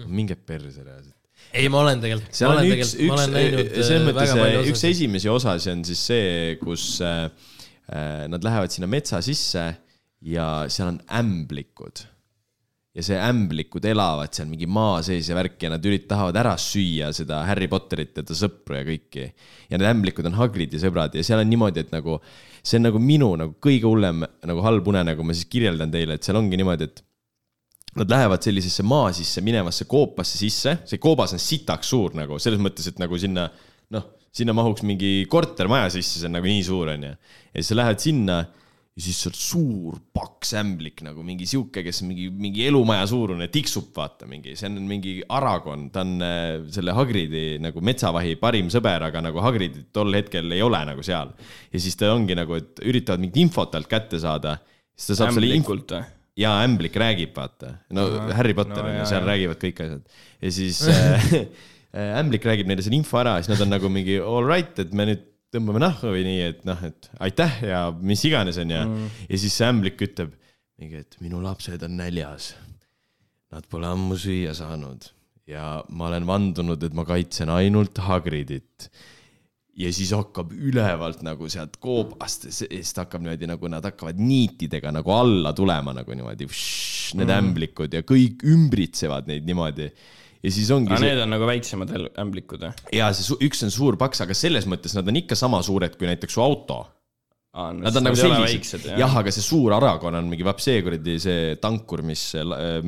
minge 0.07 0.35
perse 0.35 0.83
reaalselt. 0.83 1.15
ei, 1.53 1.67
ma 1.71 1.81
olen 1.83 2.01
tegelikult, 2.03 2.37
seal 2.37 2.51
ma 2.51 2.55
on 2.55 2.61
olen 2.61 2.77
üks, 2.77 2.93
tegelikult, 2.93 3.09
ma 3.09 3.17
olen 3.17 3.35
näinud 3.35 3.63
üks, 3.63 3.89
selles 3.89 4.01
äh, 4.01 4.07
mõttes 4.09 4.33
palju 4.41 4.63
üks 4.71 4.85
esimesi 4.91 5.31
osasid 5.31 5.73
on 5.73 5.83
siis 5.87 6.05
see, 6.11 6.29
kus 6.61 6.87
äh, 7.05 7.25
äh, 7.91 8.23
nad 8.31 8.47
lähevad 8.47 8.73
sinna 8.73 8.89
metsa 8.91 9.21
sisse 9.25 9.65
ja 10.27 10.47
seal 10.73 10.93
on 10.93 11.01
ämblikud. 11.19 12.05
Ja 12.97 13.05
see 13.05 13.17
ämblikud 13.21 13.85
elavad 13.85 14.33
seal 14.33 14.47
mingi 14.49 14.65
maa 14.65 15.03
sees 15.05 15.29
ja 15.29 15.37
värki 15.37 15.67
ja 15.67 15.73
nad 15.75 15.83
ürit-, 15.85 16.07
tahavad 16.09 16.37
ära 16.41 16.55
süüa 16.57 17.11
seda 17.13 17.43
Harry 17.45 17.69
Potterit 17.69 18.17
ja 18.17 18.25
ta 18.25 18.37
sõpru 18.37 18.79
ja 18.79 18.85
kõiki. 18.87 19.27
ja 19.69 19.77
need 19.77 19.89
ämblikud 19.91 20.25
on 20.29 20.39
Hagridi 20.39 20.81
sõbrad 20.81 21.13
ja 21.13 21.25
seal 21.25 21.43
on 21.43 21.51
niimoodi, 21.51 21.85
et 21.85 21.93
nagu 21.93 22.17
see 22.63 22.79
on 22.79 22.87
nagu 22.89 23.01
minu 23.01 23.29
nagu 23.39 23.53
kõige 23.63 23.85
hullem 23.85 24.25
nagu 24.25 24.65
halb 24.65 24.89
unenägu, 24.89 25.23
ma 25.23 25.37
siis 25.37 25.49
kirjeldan 25.51 25.93
teile, 25.93 26.17
et 26.17 26.25
seal 26.25 26.41
ongi 26.41 26.57
niimoodi, 26.59 26.89
et 26.89 27.03
Nad 27.97 28.11
lähevad 28.13 28.43
sellisesse 28.45 28.83
maa 28.85 29.09
sisse 29.15 29.41
minevasse 29.41 29.87
koopasse 29.89 30.37
sisse, 30.37 30.75
see 30.85 30.99
koobas 31.01 31.31
on 31.33 31.41
sitaks 31.41 31.89
suur 31.89 32.13
nagu 32.17 32.37
selles 32.41 32.61
mõttes, 32.61 32.85
et 32.91 32.99
nagu 33.01 33.17
sinna 33.17 33.47
noh, 33.95 34.03
sinna 34.35 34.53
mahuks 34.53 34.83
mingi 34.85 35.25
kortermaja 35.31 35.89
sisse, 35.95 36.19
see 36.19 36.29
on 36.29 36.37
nagu 36.37 36.45
nii 36.45 36.65
suur 36.67 36.91
onju. 36.93 37.09
ja 37.09 37.55
siis 37.57 37.71
sa 37.71 37.79
lähed 37.79 38.03
sinna 38.03 38.35
ja 38.97 39.03
siis 39.05 39.19
seal 39.21 39.35
suur 39.37 39.99
paks 40.15 40.55
ämblik 40.57 41.03
nagu 41.05 41.21
mingi 41.25 41.45
sihuke, 41.45 41.83
kes 41.85 42.01
mingi, 42.07 42.31
mingi 42.33 42.63
elumaja 42.65 43.05
suurune, 43.11 43.45
tiksub 43.53 43.91
vaata 43.93 44.25
mingi, 44.29 44.55
see 44.57 44.71
on 44.71 44.79
mingi 44.89 45.19
Aragon, 45.37 45.87
ta 45.93 46.01
on 46.01 46.15
äh, 46.25 46.63
selle 46.73 46.95
Hagridi 46.97 47.43
nagu 47.61 47.83
metsavahi 47.85 48.33
parim 48.41 48.71
sõber, 48.73 49.05
aga 49.11 49.21
nagu 49.21 49.43
Hagridit 49.45 49.91
tol 49.93 50.17
hetkel 50.17 50.49
ei 50.55 50.65
ole 50.65 50.81
nagu 50.89 51.05
seal. 51.05 51.35
ja 51.69 51.83
siis 51.83 51.99
ta 51.99 52.09
ongi 52.15 52.37
nagu, 52.37 52.57
et 52.57 52.81
üritavad 52.89 53.21
mingit 53.21 53.37
infot 53.45 53.69
talt 53.75 53.89
kätte 53.91 54.17
saada 54.23 54.57
siis 54.97 55.11
ta 55.13 55.21
saab 55.21 55.35
selle 55.37 55.51
ämblikult 55.53 55.93
või? 55.93 56.03
ja 56.41 56.57
ämblik 56.65 56.97
räägib, 56.97 57.37
vaata. 57.37 57.77
no 57.93 58.09
Ahah. 58.09 58.35
Harry 58.39 58.57
Potter 58.57 58.81
No 58.81 58.89
on 58.89 58.99
ju, 58.99 59.07
seal 59.09 59.21
jaa. 59.21 59.29
räägivad 59.29 59.61
kõik 59.61 59.85
asjad. 59.85 60.21
ja 60.41 60.53
siis 60.57 60.81
äh, 60.89 61.31
äh, 61.93 62.11
ämblik 62.17 62.49
räägib 62.49 62.69
neile 62.69 62.85
selle 62.85 62.97
info 62.97 63.21
ära, 63.21 63.37
siis 63.41 63.53
nad 63.53 63.65
on 63.65 63.75
nagu 63.77 63.93
mingi 63.93 64.17
all 64.21 64.45
right, 64.49 64.73
et 64.81 64.93
me 64.93 65.11
nüüd 65.13 65.25
tõmbame 65.53 65.81
nahku 65.83 66.11
või 66.11 66.23
nii, 66.27 66.39
et 66.51 66.63
noh, 66.67 66.81
et 66.87 67.09
aitäh 67.23 67.61
ja 67.69 67.81
mis 67.95 68.23
iganes, 68.27 68.59
on 68.61 68.73
ju. 68.73 68.85
Mm. 68.85 69.11
ja 69.29 69.41
siis 69.43 69.59
see 69.59 69.67
ämblik 69.67 70.01
ütleb 70.03 70.33
mingi, 70.77 71.03
et 71.05 71.19
minu 71.23 71.41
lapsed 71.43 71.83
on 71.87 71.99
näljas. 71.99 72.53
Nad 73.53 73.67
pole 73.71 73.87
ammu 73.87 74.17
süüa 74.19 74.51
saanud 74.57 75.07
ja 75.47 75.77
ma 75.95 76.09
olen 76.09 76.27
vandunud, 76.27 76.81
et 76.83 76.95
ma 76.95 77.05
kaitsen 77.07 77.51
ainult 77.53 77.99
Hagridit 78.03 78.89
ja 79.77 79.91
siis 79.93 80.11
hakkab 80.15 80.51
ülevalt 80.51 81.21
nagu 81.25 81.47
sealt 81.51 81.77
koobast, 81.81 82.49
siis 82.53 82.93
ta 82.95 83.05
hakkab 83.05 83.23
niimoodi 83.23 83.49
nagu 83.49 83.69
nad 83.71 83.85
hakkavad 83.85 84.19
niitidega 84.19 84.91
nagu 84.95 85.13
alla 85.13 85.53
tulema 85.57 85.93
nagu 85.95 86.17
niimoodi, 86.17 86.49
need 86.49 87.29
mm. 87.29 87.35
ämblikud 87.37 87.93
ja 87.93 88.03
kõik 88.07 88.43
ümbritsevad 88.47 89.29
neid 89.29 89.45
niimoodi. 89.47 89.91
Ja 90.47 90.53
siis 90.55 90.69
ongi 90.73 90.93
aga 90.93 91.01
see, 91.01 91.11
need 91.11 91.23
on 91.25 91.33
nagu 91.35 91.47
väiksemad 91.49 91.95
ämblikud 92.23 92.63
või? 92.63 92.85
ja 92.95 93.09
see 93.15 93.39
üks 93.47 93.65
on 93.67 93.73
suur 93.73 93.97
paks, 93.99 94.23
aga 94.23 94.37
selles 94.37 94.67
mõttes 94.69 94.95
nad 94.97 95.07
on 95.07 95.19
ikka 95.19 95.37
sama 95.39 95.59
suured 95.65 95.97
kui 95.99 96.09
näiteks 96.09 96.37
su 96.37 96.43
auto. 96.43 96.85
Nad 97.57 97.95
on 97.97 98.05
nagu 98.05 98.17
sellised, 98.19 98.83
jah, 98.99 99.13
aga 99.17 99.31
see 99.33 99.41
suur 99.41 99.73
Aragon 99.73 100.19
on 100.19 100.27
mingi 100.29 100.45
vaat 100.45 100.61
see 100.61 100.83
kuradi 100.85 101.15
see 101.21 101.55
tankur, 101.61 102.03
mis 102.05 102.29
äh, 102.37 102.83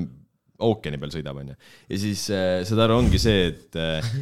ookeani 0.62 1.00
peal 1.02 1.14
sõidab, 1.14 1.40
onju. 1.42 1.56
ja 1.90 2.02
siis 2.04 2.28
äh, 2.36 2.60
saad 2.68 2.84
aru, 2.86 3.00
ongi 3.02 3.22
see, 3.22 3.48
et 3.50 3.80
äh, 3.80 4.14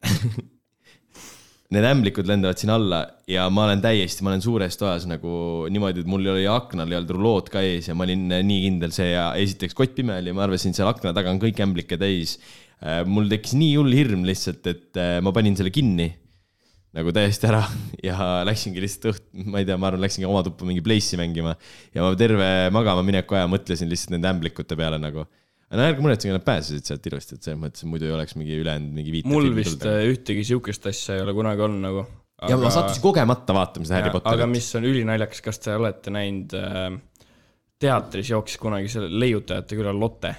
need 1.74 1.86
ämblikud 1.86 2.26
lendavad 2.26 2.58
siin 2.58 2.72
alla 2.74 3.00
ja 3.30 3.44
ma 3.52 3.68
olen 3.68 3.82
täiesti, 3.82 4.24
ma 4.26 4.32
olen 4.32 4.42
suures 4.42 4.78
toas 4.78 5.06
nagu 5.06 5.68
niimoodi, 5.70 6.02
et 6.02 6.10
mul 6.10 6.26
oli 6.32 6.48
aknal 6.50 6.90
ei 6.90 6.98
olnud 6.98 7.12
rulood 7.14 7.50
ka 7.52 7.62
ees 7.62 7.90
ja 7.90 7.94
ma 7.94 8.06
olin 8.08 8.26
nii 8.32 8.64
kindel 8.64 8.94
see 8.94 9.12
ja 9.12 9.28
esiteks 9.38 9.76
kott 9.78 9.94
pime 9.98 10.16
oli, 10.18 10.34
ma 10.34 10.48
arvasin, 10.48 10.74
seal 10.74 10.90
akna 10.90 11.14
taga 11.16 11.30
on 11.30 11.38
kõik 11.42 11.62
ämblikke 11.62 11.98
täis. 12.00 12.38
Mul 13.08 13.28
tekkis 13.28 13.56
nii 13.60 13.74
hull 13.76 13.92
hirm 13.92 14.24
lihtsalt, 14.28 14.64
et 14.70 15.00
äh, 15.00 15.18
ma 15.24 15.34
panin 15.36 15.56
selle 15.58 15.72
kinni 15.74 16.08
nagu 16.96 17.12
täiesti 17.14 17.46
ära 17.50 17.60
ja 18.08 18.40
läksingi 18.46 18.82
lihtsalt 18.82 19.10
õht-, 19.12 19.28
ma 19.46 19.62
ei 19.62 19.68
tea, 19.68 19.76
ma 19.80 19.90
arvan, 19.90 20.02
läksingi 20.04 20.28
oma 20.28 20.42
tuppa 20.46 20.66
mingi 20.68 20.82
Place'i 20.84 21.20
mängima 21.20 21.54
ja 21.94 22.06
ma 22.06 22.14
terve 22.18 22.48
magama 22.74 23.04
mineku 23.06 23.38
aja 23.38 23.50
mõtlesin 23.50 23.90
lihtsalt 23.90 24.16
nende 24.16 24.30
ämblikute 24.32 24.78
peale 24.78 24.98
nagu. 25.02 25.26
no 25.70 25.84
ärge 25.86 26.02
muretsege, 26.02 26.34
nad 26.34 26.46
pääsesid 26.46 26.88
sealt 26.88 27.06
ilusti, 27.06 27.38
et 27.38 27.46
selles 27.46 27.60
mõttes 27.62 27.86
muidu 27.86 28.08
ei 28.08 28.16
oleks 28.16 28.34
mingi 28.38 28.58
ülejäänud 28.58 28.96
mingi 28.96 29.14
viite. 29.14 29.30
mul 29.30 29.52
vist 29.54 29.86
äh, 29.86 30.02
ühtegi 30.10 30.46
siukest 30.50 30.90
asja 30.90 31.18
ei 31.18 31.24
ole 31.26 31.36
kunagi 31.36 31.66
olnud 31.68 31.84
nagu. 31.86 32.04
ja 32.48 32.58
ma 32.58 32.72
sattusin 32.74 33.04
kogemata 33.04 33.54
vaatama 33.54 33.86
seda 33.86 34.00
Harry 34.00 34.10
aga 34.10 34.18
Potterit. 34.18 34.54
mis 34.56 34.74
on 34.80 34.90
ülinaljakas, 34.90 35.44
kas 35.46 35.62
te 35.62 35.76
olete 35.78 36.16
näinud 36.16 36.56
äh, 36.58 36.86
teatris 37.80 38.32
jooksis 38.34 38.58
kunagi 38.60 38.90
selle 38.90 39.12
leiutajate 39.14 39.78
küla 39.78 39.94
Lotte? 39.94 40.34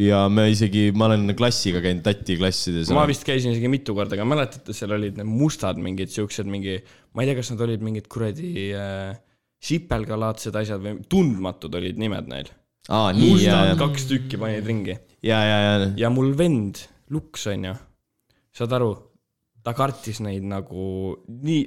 Ja 0.00 0.22
me 0.32 0.46
isegi, 0.52 0.86
ma 0.96 1.10
olen 1.10 1.34
klassiga 1.36 1.82
käinud 1.84 2.04
tati 2.06 2.38
klassides. 2.40 2.92
ma 2.96 3.04
vist 3.08 3.26
käisin 3.28 3.52
isegi 3.52 3.68
mitu 3.72 3.96
korda, 3.96 4.16
aga 4.16 4.26
mäletate, 4.28 4.74
seal 4.76 4.94
olid 4.96 5.20
need 5.20 5.28
mustad 5.28 5.80
mingid 5.82 6.12
siuksed 6.14 6.48
mingi, 6.48 6.78
ma 7.12 7.24
ei 7.24 7.30
tea, 7.30 7.38
kas 7.42 7.52
nad 7.52 7.64
olid 7.66 7.84
mingid 7.84 8.08
kuradi 8.12 8.70
äh, 8.78 9.12
sipelgalaadsed 9.62 10.56
asjad 10.62 10.82
või 10.82 10.96
tundmatud 11.12 11.76
olid 11.78 12.00
nimed 12.00 12.32
neil. 12.32 12.50
mustad 12.88 13.76
kaks 13.80 14.08
tükki 14.10 14.40
panid 14.40 14.66
ringi 14.66 14.96
ja, 15.22 15.38
ja, 15.38 15.58
ja, 15.66 15.92
ja 16.06 16.12
mul 16.12 16.32
vend, 16.38 16.86
Luks 17.12 17.44
onju, 17.52 17.74
saad 18.56 18.72
aru, 18.78 18.94
ta 19.62 19.74
kartis 19.76 20.22
neid 20.24 20.46
nagu 20.48 21.12
nii, 21.28 21.62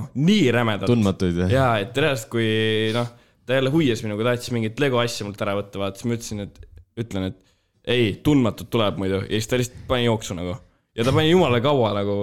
noh, 0.00 0.12
nii 0.16 0.46
rämedalt. 0.54 0.88
tundmatuid 0.88 1.42
või? 1.42 1.52
jaa, 1.52 1.74
et 1.84 2.00
reaalselt, 2.00 2.30
kui 2.32 2.48
noh, 2.96 3.12
ta 3.46 3.60
jälle 3.60 3.70
huvias 3.74 4.00
minuga, 4.06 4.30
tahtis 4.30 4.54
mingit 4.56 4.80
Lego 4.80 5.02
asja 5.02 5.28
mult 5.28 5.44
ära 5.44 5.58
võtta, 5.58 5.82
vaata, 5.82 6.00
siis 6.00 6.08
ma 6.08 6.16
ütlesin, 6.16 6.46
et 6.48 6.64
ütlen, 7.04 7.28
et 7.30 7.42
ei, 7.86 8.16
tundmatut 8.24 8.70
tuleb 8.72 8.98
muidu 9.00 9.22
ja 9.24 9.36
siis 9.36 9.50
ta 9.50 9.60
lihtsalt 9.60 9.86
pani 9.88 10.08
jooksu 10.08 10.36
nagu. 10.38 10.56
ja 10.96 11.06
ta 11.06 11.14
pani 11.14 11.30
jumala 11.30 11.60
kaua 11.64 11.92
nagu 11.96 12.16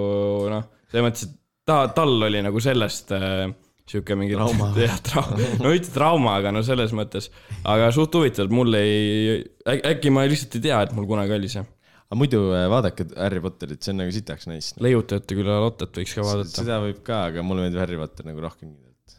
noh, 0.52 0.66
selles 0.90 1.06
mõttes, 1.08 1.28
et 1.28 1.38
ta, 1.68 1.84
tal 1.96 2.16
oli 2.28 2.42
nagu 2.44 2.60
sellest 2.62 3.14
äh, 3.16 3.46
sihuke 3.88 4.16
mingi 4.16 4.36
Trauma. 4.36 4.70
jah, 4.86 4.98
trauma, 5.04 5.48
no 5.60 5.72
mitte 5.72 5.92
trauma, 5.94 6.36
aga 6.40 6.52
no 6.54 6.64
selles 6.66 6.94
mõttes, 6.96 7.30
aga 7.68 7.90
suht 7.94 8.16
huvitav, 8.16 8.48
et 8.48 8.56
mul 8.56 8.76
ei, 8.78 9.40
äkki 9.76 10.12
ma 10.14 10.26
lihtsalt 10.28 10.58
ei 10.58 10.68
tea, 10.68 10.82
et 10.86 10.94
mul 10.96 11.08
kunagi 11.08 11.36
oli 11.36 11.50
see. 11.52 11.64
aga 12.04 12.20
muidu 12.20 12.46
äh, 12.56 12.66
vaadake 12.72 13.08
Harry 13.16 13.42
Potterit, 13.44 13.82
see 13.84 13.94
on 13.94 14.02
nagu 14.04 14.14
sitaks 14.14 14.48
nice. 14.50 14.74
leiutajate 14.84 15.36
küla 15.36 15.60
Lottet 15.64 16.00
võiks 16.00 16.16
ka 16.16 16.24
vaadata. 16.26 16.56
seda 16.62 16.80
võib 16.84 17.04
ka, 17.06 17.26
aga 17.30 17.44
mulle 17.46 17.66
meeldib 17.66 17.84
Harry 17.84 18.00
Potter 18.00 18.28
nagu 18.28 18.44
rohkem. 18.44 18.72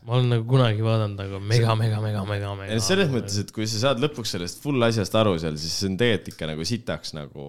Ma 0.05 0.17
olen 0.19 0.33
nagu 0.35 0.45
kunagi 0.49 0.83
vaadanud, 0.85 1.21
aga 1.25 1.39
mega, 1.41 1.75
mega, 1.79 2.01
mega, 2.03 2.25
mega, 2.29 2.51
mega. 2.59 2.81
selles 2.83 3.09
mõttes, 3.13 3.39
et 3.41 3.53
kui 3.55 3.65
sa 3.69 3.87
saad 3.87 4.03
lõpuks 4.03 4.35
sellest 4.35 4.61
full 4.63 4.85
asjast 4.85 5.15
aru 5.17 5.37
seal, 5.41 5.57
siis 5.61 5.73
see 5.79 5.89
on 5.91 5.97
tegelikult 6.01 6.35
ikka 6.35 6.49
nagu 6.51 6.67
sitaks 6.67 7.15
nagu 7.17 7.47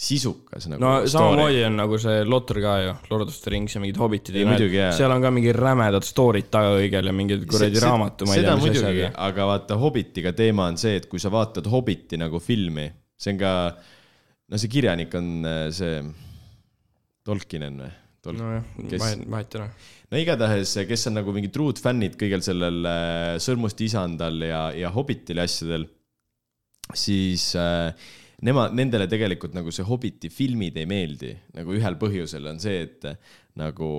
sisukas 0.00 0.64
nagu. 0.70 0.80
no 0.80 0.92
samamoodi 1.10 1.60
on 1.66 1.76
nagu 1.76 1.98
see 2.00 2.22
Lotter 2.24 2.60
ka 2.64 2.74
ju, 2.80 2.94
Lord 3.12 3.28
of 3.28 3.36
the 3.36 3.52
Rings 3.52 3.76
ja 3.76 3.82
mingid 3.82 4.00
Hobbitid 4.00 4.38
Ei, 4.38 4.46
ja 4.46 4.48
muidugi, 4.48 4.78
jaa. 4.80 4.94
seal 4.96 5.12
on 5.12 5.20
ka 5.22 5.32
mingi 5.34 5.52
rämedad 5.52 6.06
story'd 6.08 6.48
taga 6.52 6.72
kõigel 6.78 7.10
ja 7.10 7.14
mingid 7.16 7.44
kuradi 7.50 7.82
raamatu, 7.84 8.28
ma 8.30 8.38
ei 8.38 8.46
tea, 8.46 8.56
mis 8.62 8.80
asjad 8.80 8.96
ja. 8.96 9.10
aga 9.28 9.48
vaata 9.52 9.76
Hobbitiga 9.82 10.32
teema 10.36 10.70
on 10.72 10.80
see, 10.80 10.96
et 11.02 11.08
kui 11.10 11.20
sa 11.22 11.32
vaatad 11.34 11.68
Hobbiti 11.70 12.18
nagu 12.20 12.40
filmi, 12.42 12.88
see 13.20 13.36
on 13.36 13.42
ka, 13.44 13.52
no 14.48 14.62
see 14.62 14.72
kirjanik 14.72 15.14
on 15.20 15.30
äh, 15.44 15.62
see 15.76 16.00
Tolkinen 17.28 17.82
või? 17.84 17.92
Tol- 18.24 18.36
no,, 18.36 18.48
nojah, 18.48 18.64
kes- 18.88 19.00
vahet, 19.04 19.26
vahet 19.36 19.54
ei 19.54 19.60
ole. 19.60 19.68
No 20.10 20.20
igatahes, 20.20 20.74
kes 20.88 21.08
on 21.10 21.18
nagu 21.20 21.34
mingid 21.34 21.54
truud 21.54 21.80
fännid 21.82 22.16
kõigel 22.20 22.42
sellel 22.44 22.86
äh, 22.88 23.34
Sõrmuste 23.42 23.86
isandal 23.86 24.42
ja, 24.46 24.62
ja 24.76 24.92
Hobbitil 24.94 25.40
ja 25.40 25.46
asjadel, 25.48 25.86
siis 26.96 27.50
äh, 27.58 27.90
nemad, 28.46 28.74
nendele 28.76 29.08
tegelikult 29.10 29.54
nagu 29.56 29.72
see 29.74 29.86
Hobbiti 29.86 30.32
filmid 30.32 30.78
ei 30.80 30.88
meeldi, 30.90 31.34
nagu 31.56 31.76
ühel 31.76 31.98
põhjusel 32.00 32.50
on 32.50 32.62
see, 32.62 32.86
et 32.88 33.06
äh, 33.10 33.36
nagu 33.60 33.92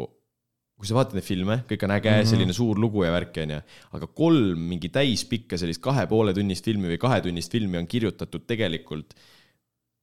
kui 0.82 0.90
sa 0.90 0.96
vaatad 0.98 1.14
neid 1.14 1.26
filme, 1.28 1.60
kõik 1.70 1.84
on 1.86 1.92
äge 1.94 2.10
mm. 2.10 2.16
-hmm. 2.24 2.30
selline 2.32 2.54
suur 2.58 2.80
lugu 2.82 3.04
ja 3.06 3.12
värk 3.14 3.38
onju, 3.44 3.60
aga 3.98 4.08
kolm 4.18 4.64
mingi 4.72 4.90
täispikka 4.90 5.60
sellist 5.62 5.82
kahe 5.84 6.08
poole 6.10 6.34
tunnist 6.34 6.66
filmi 6.66 6.90
või 6.90 6.98
kahetunnist 6.98 7.54
filmi 7.54 7.78
on 7.78 7.88
kirjutatud 7.88 8.48
tegelikult 8.50 9.14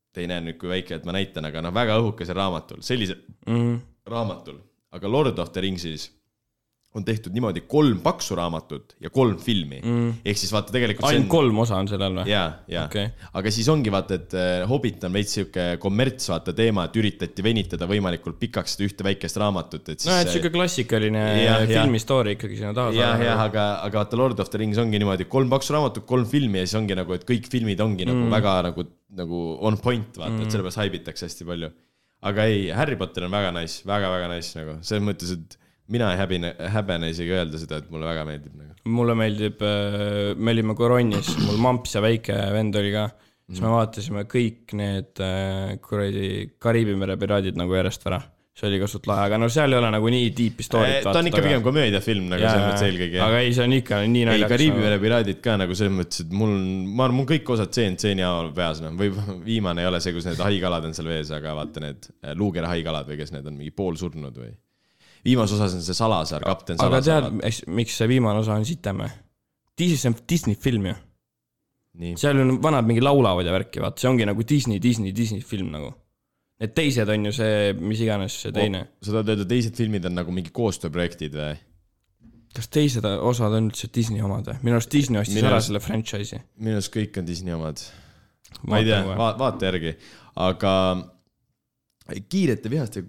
Te 0.09 0.25
ei 0.25 0.29
näe 0.31 0.41
nüüd, 0.41 0.57
kui 0.59 0.71
väike, 0.71 0.97
et 0.97 1.05
ma 1.05 1.13
näitan, 1.13 1.45
aga 1.45 1.61
noh, 1.63 1.73
väga 1.75 1.99
õhukesel 2.01 2.35
raamatul, 2.35 2.81
sellise 2.83 3.19
Mhm. 3.47 3.75
raamatul, 4.09 4.57
aga 4.97 5.11
Lord 5.11 5.39
of 5.39 5.53
the 5.53 5.65
Ringsis 5.65 6.09
on 6.97 7.05
tehtud 7.05 7.35
niimoodi 7.37 7.61
kolm 7.69 7.99
paksu 8.01 8.37
raamatut 8.39 8.95
ja 9.05 9.11
kolm 9.13 9.37
filmi 9.43 9.77
mm.. 9.83 10.13
ehk 10.25 10.39
siis 10.41 10.53
vaata 10.55 10.73
tegelikult 10.73 11.05
ainult 11.11 11.29
kolm 11.31 11.59
osa 11.61 11.77
on 11.83 11.89
sellel 11.91 12.15
või? 12.17 12.31
ja, 12.31 12.45
ja 12.71 12.87
okay., 12.89 13.11
aga 13.37 13.53
siis 13.53 13.69
ongi 13.69 13.93
vaata, 13.93 14.17
et 14.17 14.37
äh, 14.39 14.63
Hobbit 14.71 15.05
on 15.05 15.13
veits 15.13 15.37
sihuke 15.37 15.67
kommerts, 15.83 16.31
vaata 16.33 16.55
teema, 16.57 16.87
et 16.89 16.97
üritati 16.97 17.45
venitada 17.45 17.89
võimalikult 17.91 18.39
pikaks 18.41 18.77
seda 18.77 18.89
ühte 18.89 19.05
väikest 19.05 19.41
raamatut, 19.43 19.85
et 19.85 20.01
siis. 20.01 20.09
no 20.09 20.17
et 20.23 20.33
siuke 20.33 20.53
klassikaline 20.55 21.25
jah. 21.43 21.67
filmi 21.69 22.01
story 22.01 22.39
ikkagi 22.39 22.57
sinna 22.63 22.73
taha 22.79 22.97
jah, 22.97 23.21
jah, 23.27 23.45
aga, 23.45 23.67
aga 23.85 24.05
vaata 24.07 24.21
Lord 24.23 24.41
of 24.41 24.49
the 24.49 24.63
Rings 24.65 24.81
ongi 24.81 25.03
niimoodi, 25.03 25.29
kolm 25.29 25.53
paksu 25.53 25.77
raamatut, 25.77 26.09
kolm 26.09 26.25
filmi 26.31 26.63
ja 26.63 26.71
siis 26.71 26.81
ongi 26.81 26.97
nagu, 26.97 27.13
et 27.19 27.29
kõik 27.29 27.53
filmid 27.53 27.85
ongi 27.85 28.09
mm. 28.09 28.17
nagu 28.17 28.33
väga 28.33 28.57
nagu, 28.71 28.89
nagu 29.21 29.45
on 29.61 29.77
point, 29.85 30.17
vaata 30.17 30.39
mm., 30.39 30.49
et 30.49 30.57
sellepärast 30.57 30.81
haibitakse 30.87 31.29
hästi 31.29 31.53
palju. 31.53 31.71
Aga 32.27 32.49
ei, 32.51 32.69
Harry 32.75 32.99
Potter 32.99 33.27
on 33.27 33.35
väga 33.35 33.53
nice 33.55 33.87
väga,, 33.87 34.09
väga-väga 34.09 34.35
nice 34.35 34.59
nagu 34.59 34.77
selles 34.83 35.05
mõttes, 35.07 35.35
et 35.37 35.59
mina 35.93 36.11
ei 36.13 36.21
häbine, 36.21 36.53
häbene 36.75 37.13
isegi 37.13 37.35
öelda 37.37 37.61
seda, 37.61 37.81
et 37.81 37.93
mulle 37.93 38.09
väga 38.09 38.25
meeldib 38.29 38.57
nagu. 38.59 38.75
mulle 38.99 39.17
meeldib, 39.19 39.63
me 40.37 40.55
olime 40.55 40.77
Koronnis, 40.79 41.31
mul 41.47 41.61
mamps 41.65 41.97
ja 41.97 42.03
väike 42.05 42.37
vend 42.55 42.77
oli 42.81 42.93
ka, 42.95 43.07
siis 43.49 43.63
me 43.65 43.73
vaatasime 43.73 44.25
kõik 44.29 44.75
need 44.79 45.23
äh, 45.25 45.77
kuradi 45.85 46.29
Kariibi 46.61 46.97
mere 47.01 47.17
piraadid 47.21 47.59
nagu 47.61 47.77
järjest 47.79 48.05
ära. 48.11 48.21
See 48.59 48.67
oli 48.67 48.79
ka 48.83 48.89
suht 48.91 49.07
lahe, 49.07 49.25
aga 49.29 49.39
no 49.39 49.47
seal 49.53 49.71
ei 49.71 49.79
ole 49.79 49.91
nagu 49.95 50.09
nii 50.11 50.31
deep'i 50.35 50.65
story't 50.67 51.05
ta 51.07 51.21
on 51.21 51.31
ikka 51.31 51.43
pigem 51.45 51.63
komöödiafilm 51.63 52.25
nagu 52.33 52.43
selles 52.43 52.65
mõttes 52.65 52.87
eelkõige. 52.89 53.21
aga 53.23 53.43
ei, 53.45 53.53
see 53.55 53.67
on 53.69 53.75
ikka 53.77 54.01
nii 54.03 54.23
ei, 54.25 54.29
naljakas. 54.29 54.53
Kariibi 54.55 54.83
mere 54.83 54.97
piraadid 55.03 55.43
ka 55.45 55.55
nagu 55.61 55.77
selles 55.79 55.95
mõttes, 55.95 56.25
et 56.25 56.33
mul, 56.35 56.55
ma 56.89 57.07
arvan, 57.07 57.19
mul 57.21 57.29
kõik 57.29 57.53
osad 57.55 57.71
tseen 57.75 57.99
tseeni 58.01 58.27
haaval 58.27 58.51
peas, 58.57 58.81
noh, 58.83 58.97
või 58.99 59.13
viimane 59.51 59.85
ei 59.85 59.91
ole 59.91 60.01
see, 60.03 60.15
kus 60.17 60.27
need 60.27 60.43
haikalad 60.43 60.89
on 60.89 60.97
seal 60.99 61.11
vees, 61.13 61.31
aga 61.37 61.55
vaata 61.61 61.85
need 61.85 62.09
äh, 62.11 62.35
luukere 62.39 62.71
haikalad 62.73 63.07
või 63.13 63.21
kes 63.21 63.31
need 63.37 63.47
on, 63.47 63.61
mingi 63.61 63.75
poolsurnud 63.79 64.43
või. 64.43 64.51
viimases 65.29 65.61
osas 65.61 65.79
on 65.79 65.87
see 65.87 66.01
Salasaar, 66.01 66.49
kapten 66.49 66.83
aga 66.83 66.99
Salasaar. 66.99 67.31
tead, 67.39 67.63
miks 67.79 68.01
see 68.03 68.11
viimane 68.11 68.43
osa 68.43 68.59
on 68.59 68.67
sitem 68.67 69.05
või? 69.05 69.13
Disney, 69.79 70.03
see 70.03 70.11
on 70.11 70.19
Disney 70.27 70.59
film 70.59 70.91
ju. 70.91 70.99
seal 72.19 72.43
on 72.43 72.57
vanad 72.63 72.91
mingi 72.91 73.07
laulavad 73.07 73.47
ja 73.47 73.55
värki, 73.55 73.79
vaata, 73.87 74.03
see 74.03 74.11
ongi 74.11 74.27
nagu 74.27 74.43
Disney, 74.43 74.83
Disney, 74.83 75.15
Disney 75.15 75.47
film 75.47 75.71
nagu. 75.79 75.95
Need 76.59 76.75
teised 76.75 77.11
on 77.13 77.29
ju 77.29 77.33
see, 77.37 77.73
mis 77.79 78.01
iganes 78.03 78.35
see 78.43 78.55
teine. 78.55 78.83
sa 79.05 79.13
tahad 79.15 79.29
öelda, 79.35 79.47
teised 79.47 79.79
filmid 79.79 80.07
on 80.09 80.17
nagu 80.19 80.35
mingi 80.35 80.51
koostööprojektid 80.55 81.37
või? 81.39 81.55
kas 82.59 82.71
teised 82.75 83.05
osad 83.07 83.55
on 83.55 83.69
üldse 83.71 83.91
Disney 83.95 84.25
omad 84.25 84.49
või? 84.51 84.59
minu 84.67 84.79
arust 84.79 84.91
Disney 84.91 85.21
ostis 85.21 85.45
ära 85.45 85.61
selle 85.63 85.83
franchise'i. 85.85 86.41
minu 86.59 86.81
arust 86.81 86.91
kõik 86.95 87.21
on 87.21 87.29
Disney 87.29 87.55
omad. 87.55 87.83
ma 88.67 88.81
ei 88.81 88.89
tea, 88.89 89.01
vaata 89.15 89.71
järgi, 89.71 89.95
aga 90.49 90.75
kiirete 92.33 92.73
vihaste, 92.73 93.05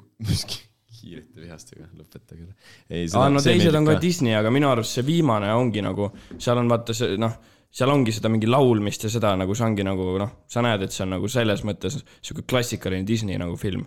kiirete 1.00 1.42
vihastega, 1.42 1.88
lõpetage. 1.98 2.50
ei, 2.90 3.08
aa, 3.16 3.30
no 3.34 3.42
teised 3.42 3.76
on 3.80 3.88
ka 3.88 3.98
Disney, 4.02 4.36
aga 4.38 4.52
minu 4.54 4.70
arust 4.70 5.00
see 5.00 5.08
viimane 5.08 5.50
ongi 5.56 5.82
nagu, 5.86 6.12
seal 6.38 6.62
on 6.62 6.70
vaata 6.70 6.94
see 6.98 7.18
noh, 7.22 7.40
seal 7.72 7.92
ongi 7.94 8.14
seda 8.16 8.32
mingi 8.32 8.50
laulmist 8.50 9.06
ja 9.06 9.12
seda 9.14 9.36
nagu 9.40 9.56
see 9.56 9.68
ongi 9.68 9.86
nagu 9.86 10.16
noh, 10.22 10.32
sa 10.50 10.64
näed, 10.66 10.86
et 10.86 10.96
see 10.96 11.06
on 11.06 11.16
nagu 11.18 11.30
selles 11.32 11.64
mõttes 11.68 12.00
sihuke 12.22 12.48
klassikaline 12.50 13.08
Disney 13.08 13.38
nagu 13.42 13.58
film. 13.60 13.86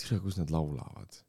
tere, 0.00 0.20
kus 0.22 0.38
nad 0.40 0.52
laulavad? 0.54 1.24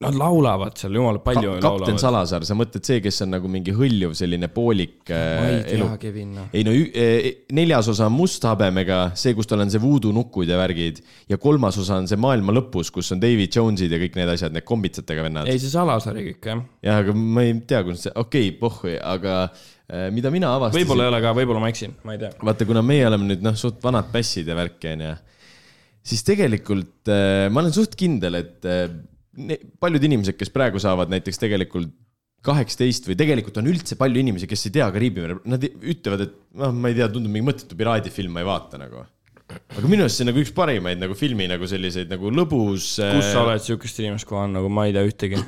Nad 0.00 0.16
laulavad 0.16 0.78
seal 0.80 0.94
jumala 0.96 1.20
palju 1.20 1.42
Ka, 1.42 1.56
kapten 1.60 1.66
laulavad. 1.68 1.98
Salasaar, 2.00 2.44
sa 2.48 2.54
mõtled 2.56 2.86
see, 2.88 3.02
kes 3.04 3.18
on 3.26 3.34
nagu 3.34 3.50
mingi 3.52 3.74
hõljuv 3.76 4.14
selline 4.16 4.48
poolik 4.48 5.10
ma 5.12 5.18
äh, 5.18 5.48
ei 5.58 5.74
elu 5.74 5.88
tea, 5.90 5.98
Kevin, 6.06 6.30
noh. 6.38 6.46
ei 6.56 6.64
no 6.64 6.72
ü- 6.72 6.86
eh, 6.96 7.26
neljas 7.52 7.90
osa 7.92 8.06
on 8.08 8.14
musthabemega, 8.16 9.00
see, 9.20 9.34
kus 9.36 9.50
tal 9.50 9.60
on 9.60 9.72
see 9.72 9.82
voodoo 9.82 10.14
nukud 10.16 10.48
ja 10.48 10.56
värgid 10.56 11.02
ja 11.28 11.36
kolmas 11.42 11.76
osa 11.82 11.98
on 12.00 12.08
see 12.08 12.16
maailma 12.16 12.54
lõpus, 12.56 12.88
kus 12.94 13.12
on 13.12 13.20
David 13.20 13.52
Jones'id 13.52 13.92
ja 13.92 14.00
kõik 14.00 14.16
need 14.16 14.32
asjad, 14.32 14.56
need 14.56 14.64
kombitsatega 14.72 15.26
vennad. 15.28 15.52
ei, 15.52 15.60
see 15.60 15.74
Salasaari 15.74 16.24
kõik 16.30 16.48
jah. 16.48 16.64
jah, 16.88 17.02
aga 17.04 17.18
ma 17.20 17.44
ei 17.44 17.58
tea, 17.60 17.84
kuidas 17.84 18.08
see, 18.08 18.14
okei 18.16 18.48
okay,, 18.48 18.56
pohhui, 18.64 18.96
aga 18.96 19.36
eh, 19.52 20.08
mida 20.16 20.32
mina 20.32 20.54
avastasin. 20.56 20.80
võib-olla 20.80 21.10
ei 21.10 21.12
ole 21.12 21.22
ka, 21.26 21.36
võib-olla 21.42 21.66
ma 21.66 21.72
eksin, 21.76 21.98
ma 22.08 22.16
ei 22.16 22.24
tea. 22.24 22.32
vaata, 22.40 22.70
kuna 22.72 22.80
meie 22.80 23.04
oleme 23.12 23.28
nüüd 23.34 23.44
noh, 23.44 23.60
suht 23.66 23.84
vanad 23.84 24.08
pässid 24.16 24.48
ja 24.48 24.56
värki 24.56 24.94
onju, 24.94 25.12
siis 26.08 26.24
tegelikult 26.24 27.12
äh, 27.12 27.50
ma 27.52 27.60
olen 27.66 27.76
suht 27.76 28.00
kindel, 28.00 28.40
et 28.40 28.64
äh, 28.64 28.88
paljud 29.82 30.06
inimesed, 30.06 30.36
kes 30.38 30.50
praegu 30.54 30.80
saavad 30.82 31.12
näiteks 31.12 31.38
tegelikult 31.42 31.92
kaheksateist 32.46 33.08
või 33.08 33.18
tegelikult 33.20 33.60
on 33.60 33.68
üldse 33.68 33.96
palju 34.00 34.22
inimesi, 34.22 34.48
kes 34.48 34.66
ei 34.68 34.76
tea 34.78 34.88
Kariibi 34.94 35.24
mere, 35.24 35.36
nad 35.50 35.64
ütlevad, 35.64 36.24
et 36.24 36.36
noh, 36.60 36.72
ma 36.72 36.90
ei 36.90 36.96
tea, 36.96 37.08
tundub 37.12 37.32
mingi 37.32 37.46
mõttetu 37.50 37.76
piraadifilm, 37.78 38.32
ma 38.32 38.44
ei 38.44 38.48
vaata 38.48 38.80
nagu. 38.80 39.04
aga 39.50 39.90
minu 39.90 40.06
arust 40.06 40.20
see 40.20 40.24
on 40.24 40.30
nagu 40.30 40.40
üks 40.40 40.52
parimaid 40.54 41.00
nagu 41.02 41.16
filmi 41.18 41.48
nagu 41.50 41.66
selliseid 41.68 42.10
nagu 42.12 42.30
lõbus. 42.32 42.94
kus 43.02 43.28
sa 43.28 43.44
oled 43.44 43.64
siukest 43.64 44.00
inimest 44.00 44.28
kohanud, 44.30 44.56
nagu 44.56 44.70
ma 44.72 44.86
ei 44.88 44.94
tea 44.96 45.04
ühtegi. 45.04 45.42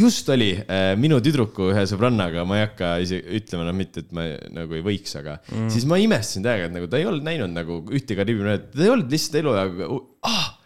just 0.00 0.30
oli 0.32 0.54
äh, 0.56 0.94
minu 0.96 1.18
tüdruku 1.20 1.68
ühe 1.74 1.82
sõbrannaga, 1.90 2.46
ma 2.48 2.56
ei 2.56 2.64
hakka 2.64 2.94
isegi 3.04 3.40
ütlema, 3.42 3.66
noh, 3.68 3.76
mitte, 3.76 4.06
et 4.06 4.14
ma 4.16 4.24
nagu 4.56 4.78
ei 4.78 4.86
võiks, 4.86 5.12
aga 5.20 5.36
mm. 5.42 5.68
siis 5.74 5.84
ma 5.90 6.00
imestasin 6.00 6.46
täiega, 6.46 6.70
et 6.70 6.76
nagu 6.78 6.88
ta 6.88 7.02
ei 7.02 7.10
olnud 7.10 7.28
näinud 7.28 7.52
nagu 7.52 7.82
ühte 7.92 8.16
Kariibi 8.16 8.46
mered, 8.46 8.70
ta 8.72 8.86
ei 8.86 8.94
olnud 8.94 9.12
lihtsalt 9.12 9.42
eluaeg 9.42 9.84
ah!, 10.30 10.56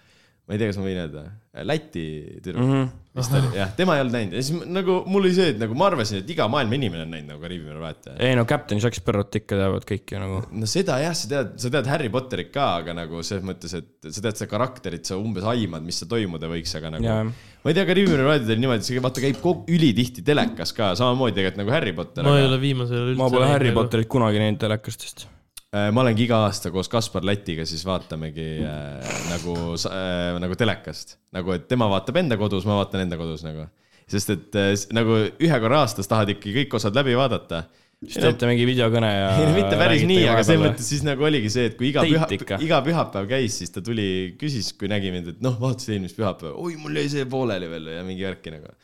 ma 0.45 0.55
ei 0.55 0.61
tea, 0.61 0.69
kas 0.69 0.79
ma 0.81 0.85
võin 0.85 1.01
öelda, 1.01 1.25
Läti 1.65 2.03
tüdruk 2.43 2.65
mm. 2.65 2.73
-hmm. 2.73 2.89
vist 3.15 3.35
oli, 3.39 3.51
jah, 3.55 3.69
tema 3.79 3.95
ei 3.95 4.03
olnud 4.03 4.17
näinud 4.17 4.33
ja 4.35 4.41
siis 4.43 4.65
nagu 4.75 4.97
mul 5.07 5.23
oli 5.23 5.37
see, 5.37 5.53
et 5.53 5.61
nagu 5.61 5.77
ma 5.79 5.87
arvasin, 5.87 6.25
et 6.25 6.33
iga 6.35 6.49
maailma 6.51 6.75
inimene 6.77 7.05
on 7.07 7.13
näinud 7.15 7.31
nagu 7.31 7.45
Kariibi 7.45 7.69
mere 7.69 7.81
vaata. 7.81 8.17
ei 8.19 8.35
no 8.37 8.45
Captain 8.51 8.81
Jack 8.83 8.99
Sparrow't 8.99 9.39
ikka 9.39 9.61
teavad 9.61 9.87
kõik 9.89 10.13
ju 10.13 10.21
nagu. 10.21 10.41
no 10.51 10.69
seda 10.69 10.99
jah, 11.01 11.15
sa 11.17 11.31
tead, 11.31 11.53
sa 11.63 11.71
tead 11.77 11.89
Harry 11.93 12.11
Potterit 12.13 12.51
ka, 12.53 12.67
aga 12.83 12.97
nagu 12.99 13.23
selles 13.25 13.47
mõttes, 13.47 13.77
et 13.79 14.11
sa 14.11 14.25
tead 14.27 14.41
seda 14.43 14.51
karakterit, 14.51 15.07
sa 15.09 15.17
umbes 15.21 15.47
aimad, 15.55 15.87
mis 15.87 16.03
see 16.03 16.11
toimuda 16.11 16.51
võiks, 16.51 16.75
aga 16.81 16.93
nagu 16.97 17.09
Jaa. 17.09 17.23
ma 17.31 17.73
ei 17.73 17.79
tea, 17.79 17.87
Kariibi 17.93 18.17
mere 18.17 18.27
raadiotel 18.29 18.65
niimoodi, 18.67 18.89
see 18.89 19.05
vaata 19.07 19.25
käib 19.25 19.39
kogu 19.45 19.79
ülitihti 19.79 20.27
telekas 20.27 20.75
ka, 20.77 20.93
samamoodi 20.99 21.39
tegelikult 21.39 21.63
nagu 21.63 21.77
Harry 21.79 21.95
Potter. 21.97 22.27
ma 22.27 22.37
ei 22.43 22.51
ole 22.51 22.59
viimasel 22.67 22.99
ajal 22.99 23.15
üldse. 23.15 23.23
ma 23.23 23.31
pole 23.39 23.53
Harry. 23.55 23.73
Potterit 23.79 24.11
kunagi 24.11 24.43
näinud 24.43 24.61
telekastest. 24.61 25.29
Äh, 25.31 25.44
ma 25.75 26.05
olengi 26.05 26.27
iga 26.29 26.43
aasta 26.47 26.71
koos 26.75 26.91
Kaspar 26.93 27.25
Lätiga 27.27 27.65
siis 27.67 27.83
vaatamegi 27.87 28.49
äh, 28.63 29.15
nagu 29.31 29.55
äh,, 29.75 30.37
nagu 30.43 30.59
telekast. 30.59 31.17
nagu, 31.35 31.55
et 31.57 31.65
tema 31.71 31.89
vaatab 31.91 32.21
enda 32.21 32.39
kodus, 32.39 32.67
ma 32.69 32.79
vaatan 32.79 33.07
enda 33.07 33.19
kodus 33.19 33.43
nagu. 33.47 33.67
sest 34.11 34.31
et 34.35 34.59
äh, 34.61 34.75
nagu 34.95 35.17
ühe 35.25 35.59
korra 35.65 35.83
aastas 35.83 36.11
tahad 36.11 36.31
ikkagi 36.35 36.63
kõik 36.63 36.79
osad 36.79 36.95
läbi 36.95 37.17
vaadata. 37.19 37.65
siis 38.05 38.21
teete 38.23 38.51
mingi 38.51 38.69
videokõne 38.69 39.11
ja. 39.11 39.29
ei 39.41 39.51
no 39.51 39.57
mitte 39.57 39.81
päris 39.81 40.07
nii, 40.07 40.23
aga 40.31 40.47
selles 40.47 40.65
mõttes 40.69 40.93
siis 40.95 41.05
nagu 41.07 41.27
oligi 41.27 41.51
see, 41.51 41.67
et 41.73 41.79
kui 41.81 41.91
iga 41.91 42.07
püha 42.07 42.31
ikka., 42.39 42.63
iga 42.63 42.81
pühapäev 42.87 43.29
käis, 43.35 43.59
siis 43.63 43.75
ta 43.75 43.83
tuli, 43.83 44.09
küsis, 44.39 44.71
kui 44.79 44.91
nägi 44.93 45.11
mind, 45.15 45.35
et 45.35 45.45
noh, 45.45 45.59
vaatasid 45.59 45.97
eelmist 45.97 46.19
pühapäeva, 46.21 46.55
oi, 46.55 46.79
mul 46.79 47.03
jäi 47.03 47.11
see 47.17 47.27
pooleli 47.31 47.71
veel 47.73 47.95
ja 47.97 48.07
mingi 48.07 48.29
värki 48.29 48.55
nagu. 48.55 48.75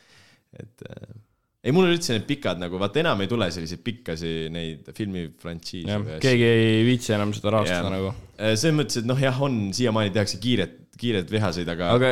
et 0.59 0.89
äh, 0.89 1.11
ei, 1.61 1.73
mul 1.75 1.91
üldse 1.91 2.15
need 2.15 2.27
pikad 2.29 2.61
nagu, 2.61 2.79
vaata 2.81 3.01
enam 3.03 3.21
ei 3.21 3.29
tule 3.29 3.47
selliseid 3.53 3.83
pikkasi 3.85 4.31
neid 4.53 4.87
filmifrantsiise 4.97 6.19
keegi 6.23 6.47
ei 6.49 6.85
viitsi 6.87 7.13
enam 7.17 7.33
seda 7.37 7.53
rahastada 7.57 7.83
Jah. 7.85 7.93
nagu. 7.93 8.13
Äh, 8.37 8.55
selles 8.57 8.77
mõttes, 8.79 9.01
et 9.01 9.09
noh, 9.09 9.19
jah, 9.21 9.41
on 9.45 9.59
siiamaani 9.77 10.13
tehakse 10.15 10.39
kiiret, 10.41 10.77
kiiret 11.01 11.29
vihaseid, 11.33 11.69
aga, 11.69 11.93
aga.... 11.97 12.11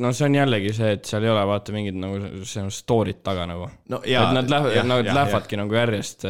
no 0.00 0.12
see 0.16 0.28
on 0.28 0.36
jällegi 0.36 0.74
see, 0.76 0.92
et 0.98 1.08
seal 1.08 1.24
ei 1.24 1.32
ole 1.32 1.44
vaata 1.48 1.74
mingit 1.74 1.96
nagu 2.00 2.44
see 2.48 2.64
on 2.64 2.72
story't 2.72 3.24
taga 3.24 3.48
nagu. 3.48 3.70
no 3.92 4.02
et 4.04 4.36
nad 4.36 4.52
lähevad, 4.52 4.88
nad 4.88 5.08
lähevadki 5.08 5.60
nagu 5.60 5.80
järjest. 5.80 6.28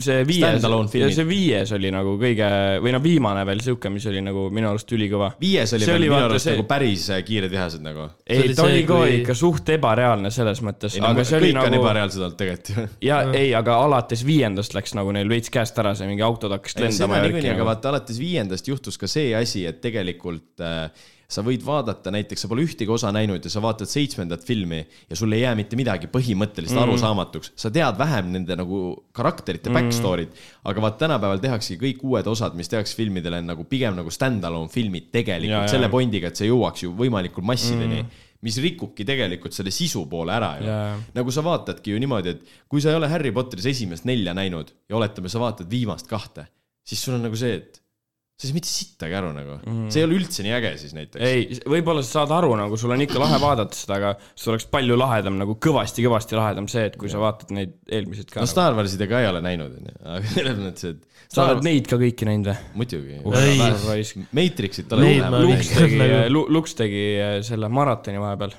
See 0.00 0.22
viies, 0.26 0.64
see 1.14 1.24
viies 1.28 1.70
oli 1.76 1.90
nagu 1.94 2.14
kõige 2.20 2.46
või 2.82 2.92
no 2.94 3.00
viimane 3.04 3.42
veel 3.46 3.60
siuke, 3.62 3.90
mis 3.92 4.06
oli 4.10 4.22
nagu 4.24 4.46
minu 4.54 4.70
arust 4.70 4.90
ülikõva. 4.96 5.28
viies 5.40 5.74
oli 5.76 5.84
See 5.84 5.92
veel 5.92 6.00
oli 6.00 6.08
minu 6.08 6.16
vaata 6.16 6.30
arust 6.32 6.48
see- 6.48 6.54
nagu 6.56 6.66
päris 6.70 7.04
äh, 7.12 7.20
kiired 7.26 7.52
vihased 7.52 7.84
nagu. 7.84 8.08
ei, 8.26 8.40
oli 8.46 8.54
ta 8.56 8.64
oli 8.64 8.82
ka 8.88 8.98
kui- 8.98 9.14
ikka 9.20 9.36
suht 9.38 9.68
ebareaalne 9.76 10.30
selles 10.34 10.62
mõttes, 10.64 10.96
ei 10.96 11.04
no 11.04 11.12
aga 11.12 11.24
see 11.28 11.36
oli 11.38 11.52
kõik 11.52 11.60
on 11.60 11.70
nagu 11.70 11.82
ebareaalsed 11.82 12.24
olnud 12.26 12.38
tegelikult 12.40 12.72
ju. 12.76 12.86
ja 13.10 13.20
ei, 13.36 13.52
aga 13.54 13.76
alates 13.84 14.24
viiendast 14.26 14.74
läks 14.74 14.96
nagu 14.98 15.12
neil 15.12 15.28
veits 15.28 15.52
käest 15.52 15.78
ära, 15.84 15.94
see 15.94 16.08
mingi 16.10 16.24
autod 16.26 16.56
hakkasid 16.56 16.80
seda 16.80 16.88
lendama 16.88 17.20
ja 17.20 17.26
niikuinii, 17.28 17.50
aga 17.52 17.60
nagu. 17.60 17.70
vaata 17.72 17.92
alates 17.94 18.18
viiendast 18.24 18.68
juhtus 18.72 18.98
ka 18.98 19.06
see 19.10 19.34
asi, 19.36 19.66
et 19.68 19.80
tegelikult 19.84 20.64
äh, 20.64 20.88
sa 21.34 21.42
võid 21.44 21.64
vaadata 21.66 22.12
näiteks, 22.14 22.44
sa 22.44 22.50
pole 22.50 22.64
ühtegi 22.64 22.92
osa 22.92 23.10
näinud 23.14 23.44
ja 23.44 23.50
sa 23.52 23.62
vaatad 23.64 23.90
seitsmendat 23.90 24.44
filmi 24.46 24.80
ja 24.82 25.18
sul 25.18 25.34
ei 25.34 25.42
jää 25.42 25.54
mitte 25.58 25.78
midagi 25.78 26.10
põhimõtteliselt 26.12 26.78
mm. 26.78 26.84
arusaamatuks. 26.86 27.52
sa 27.58 27.70
tead 27.74 27.98
vähem 27.98 28.30
nende 28.34 28.56
nagu 28.58 28.82
karakterite 29.16 29.72
backstory'd, 29.74 30.34
aga 30.70 30.84
vaat 30.84 31.00
tänapäeval 31.02 31.42
tehaksegi 31.42 31.80
kõik 31.82 32.04
uued 32.06 32.30
osad, 32.30 32.56
mis 32.58 32.70
tehakse 32.70 32.96
filmidele 32.98 33.42
on 33.42 33.50
nagu 33.54 33.66
pigem 33.68 33.96
nagu 33.98 34.12
stand-alone 34.14 34.70
filmid 34.72 35.04
Ja, 35.04 35.16
tegelikult 35.18 35.66
ja. 35.66 35.72
selle 35.74 35.90
pointiga, 35.92 36.30
et 36.30 36.38
see 36.38 36.48
jõuaks 36.48 36.86
ju 36.86 36.94
võimalikult 36.96 37.46
massideni 37.46 38.02
mm. 38.02 38.24
mis 38.46 38.58
rikubki 38.62 39.06
tegelikult 39.08 39.56
selle 39.56 39.72
sisu 39.74 40.06
poole 40.10 40.34
ära 40.34 40.54
ju 40.60 40.68
Ja, 40.68 40.80
ja. 40.90 40.98
nagu 41.18 41.34
sa 41.34 41.44
vaatadki 41.46 41.94
ju 41.94 42.02
niimoodi, 42.02 42.34
et 42.36 42.58
kui 42.70 42.82
sa 42.82 42.92
ei 42.92 42.98
ole 43.00 43.10
Harry 43.12 43.32
Potteris 43.34 43.68
esimest 43.74 44.06
nelja 44.08 44.36
näinud 44.36 44.74
ja 44.88 44.98
oletame, 44.98 45.32
sa 45.32 45.42
vaatad 45.42 45.70
viimast 45.70 46.10
kahte, 46.10 46.48
siis 46.86 47.02
sul 47.02 47.18
on 47.18 47.26
nagu 47.26 47.38
see, 47.38 47.58
et 47.60 47.83
sa 48.34 48.48
ei 48.48 48.50
saa 48.50 48.56
mitte 48.56 48.70
sittagi 48.70 49.14
aru 49.14 49.30
nagu 49.30 49.56
mm.. 49.60 49.90
see 49.94 50.00
ei 50.02 50.06
ole 50.08 50.16
üldse 50.18 50.42
nii 50.42 50.54
äge 50.56 50.70
siis 50.80 50.94
näiteks. 50.96 51.22
ei, 51.22 51.58
võib-olla 51.70 52.02
sa 52.02 52.20
saad 52.20 52.32
aru 52.34 52.56
nagu 52.58 52.78
sul 52.80 52.90
on 52.90 53.04
ikka 53.04 53.20
lahe 53.22 53.38
vaadata 53.42 53.78
seda, 53.78 53.98
aga 54.00 54.10
sul 54.34 54.54
oleks 54.54 54.66
palju 54.72 54.96
lahedam 54.98 55.38
nagu 55.38 55.54
kõvasti-kõvasti 55.62 56.38
lahedam 56.38 56.66
see, 56.70 56.88
et 56.90 56.98
kui 56.98 57.12
sa 57.12 57.22
vaatad 57.22 57.54
neid 57.54 57.76
eelmiseid 57.86 58.32
ka 58.32 58.40
no 58.40 58.42
nagu.. 58.42 58.50
Star 58.50 58.74
Warsidega 58.74 59.22
ei 59.22 59.28
ole 59.30 59.42
näinud, 59.44 59.76
onju, 59.78 59.94
aga 60.16 60.32
selles 60.34 60.58
mõttes, 60.64 60.96
et 60.96 61.30
sa 61.30 61.46
oled 61.46 61.62
neid 61.66 61.86
ka 61.90 62.00
kõiki 62.00 62.28
näinud 62.28 62.50
või? 62.50 62.58
muidugi. 62.82 63.20
Ei. 63.38 64.26
Matrixit 64.34 64.90
ma 64.90 65.00
näinud 65.04 65.38
Lux 65.46 65.70
tegi 65.76 66.02
nagu-, 66.02 66.44
Lux 66.58 66.76
tegi 66.78 67.06
äh, 67.20 67.38
selle 67.46 67.70
maratoni 67.70 68.18
vahepeal. 68.18 68.58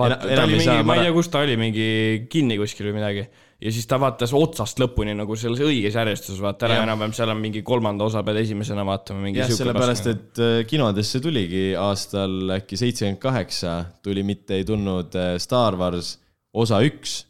vaata, 0.00 0.20
ta 0.24 0.48
oli 0.48 0.62
mingi, 0.62 0.80
ma 0.88 0.96
ei 0.96 1.04
tea, 1.04 1.14
kus 1.20 1.28
ta 1.28 1.44
oli, 1.44 1.60
mingi 1.60 1.86
kinni 2.32 2.56
kuskil 2.60 2.88
või 2.88 3.02
midagi. 3.02 3.28
Ja 3.60 3.72
siis 3.72 3.86
ta 3.88 3.98
vaatas 4.00 4.32
otsast 4.36 4.80
lõpuni 4.80 5.14
nagu 5.16 5.36
selles 5.38 5.60
õiges 5.64 5.96
järjestuses, 5.98 6.40
vaata 6.42 6.66
ära 6.68 6.80
enam-vähem, 6.84 7.12
seal 7.16 7.32
on 7.34 7.40
mingi 7.42 7.62
kolmanda 7.66 8.06
osa 8.08 8.22
pead 8.26 8.40
esimesena 8.42 8.84
vaatama. 8.88 9.32
jah, 9.34 9.52
sellepärast, 9.52 10.10
et 10.12 10.40
äh, 10.40 10.60
kinodesse 10.68 11.20
tuligi 11.20 11.64
aastal 11.78 12.56
äkki 12.56 12.80
seitsekümmend 12.80 13.20
kaheksa 13.22 13.76
tuli 14.04 14.24
mitte 14.26 14.56
ei 14.60 14.66
tulnud 14.68 15.16
äh, 15.18 15.34
Star 15.42 15.76
Wars 15.80 16.16
osa 16.56 16.80
üks, 16.84 17.20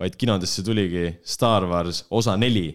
vaid 0.00 0.16
kinodesse 0.20 0.64
tuligi 0.66 1.08
Star 1.24 1.66
Wars 1.70 2.04
osa 2.10 2.36
neli. 2.36 2.68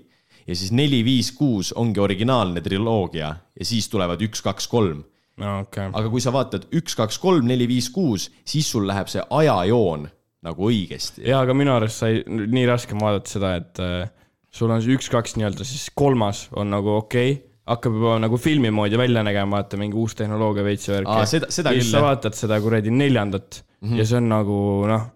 ja 0.47 0.56
siis 0.56 0.72
neli, 0.72 1.03
viis, 1.06 1.32
kuus 1.34 1.74
ongi 1.74 1.99
originaalne 1.99 2.62
triloogia 2.62 3.36
ja 3.36 3.66
siis 3.66 3.89
tulevad 3.89 4.22
üks, 4.22 4.41
kaks, 4.45 4.68
kolm. 4.68 5.06
no 5.38 5.60
okay.. 5.62 5.93
aga 5.93 6.10
kui 6.10 6.22
sa 6.22 6.34
vaatad 6.34 6.70
üks, 6.74 6.97
kaks, 6.97 7.22
kolm, 7.22 7.45
neli, 7.45 7.70
viis, 7.70 7.89
kuus, 7.93 8.32
siis 8.45 8.70
sul 8.72 8.89
läheb 8.89 9.14
see 9.14 9.22
ajajoon 9.30 10.10
nagu 10.45 10.69
õigesti. 10.69 11.25
ja, 11.25 11.41
aga 11.41 11.55
minu 11.57 11.73
arust 11.75 12.03
sai 12.03 12.21
nii 12.25 12.67
raske 12.69 12.95
on 12.95 13.03
vaadata 13.03 13.35
seda, 13.35 13.55
et 13.61 13.83
äh, 13.83 14.07
sul 14.55 14.71
on 14.71 14.83
see 14.83 14.95
üks-kaks 14.95 15.35
nii-öelda, 15.39 15.67
siis 15.67 15.89
kolmas 15.97 16.47
on 16.55 16.71
nagu 16.73 16.95
okei 16.99 17.35
okay,, 17.35 17.43
hakkab 17.69 17.97
juba 17.97 18.17
nagu 18.21 18.37
filmi 18.37 18.69
moodi 18.73 18.97
välja 18.99 19.23
nägema, 19.25 19.57
vaata 19.59 19.79
mingi 19.81 19.97
uus 19.97 20.13
tehnoloogia 20.17 20.65
veits 20.67 20.89
ja 20.89 20.99
värk. 20.99 21.13
Seda- 21.29 21.49
seda 21.53 21.73
ja 21.73 21.79
küll, 21.79 21.87
siis 21.87 21.95
sa 21.97 22.03
vaatad 22.05 22.37
seda 22.37 22.59
kuradi 22.61 22.93
neljandat 22.93 23.63
mm 23.63 23.89
-hmm. 23.89 23.97
ja 23.99 24.05
see 24.05 24.19
on 24.21 24.29
nagu 24.29 24.59
noh, 24.89 25.07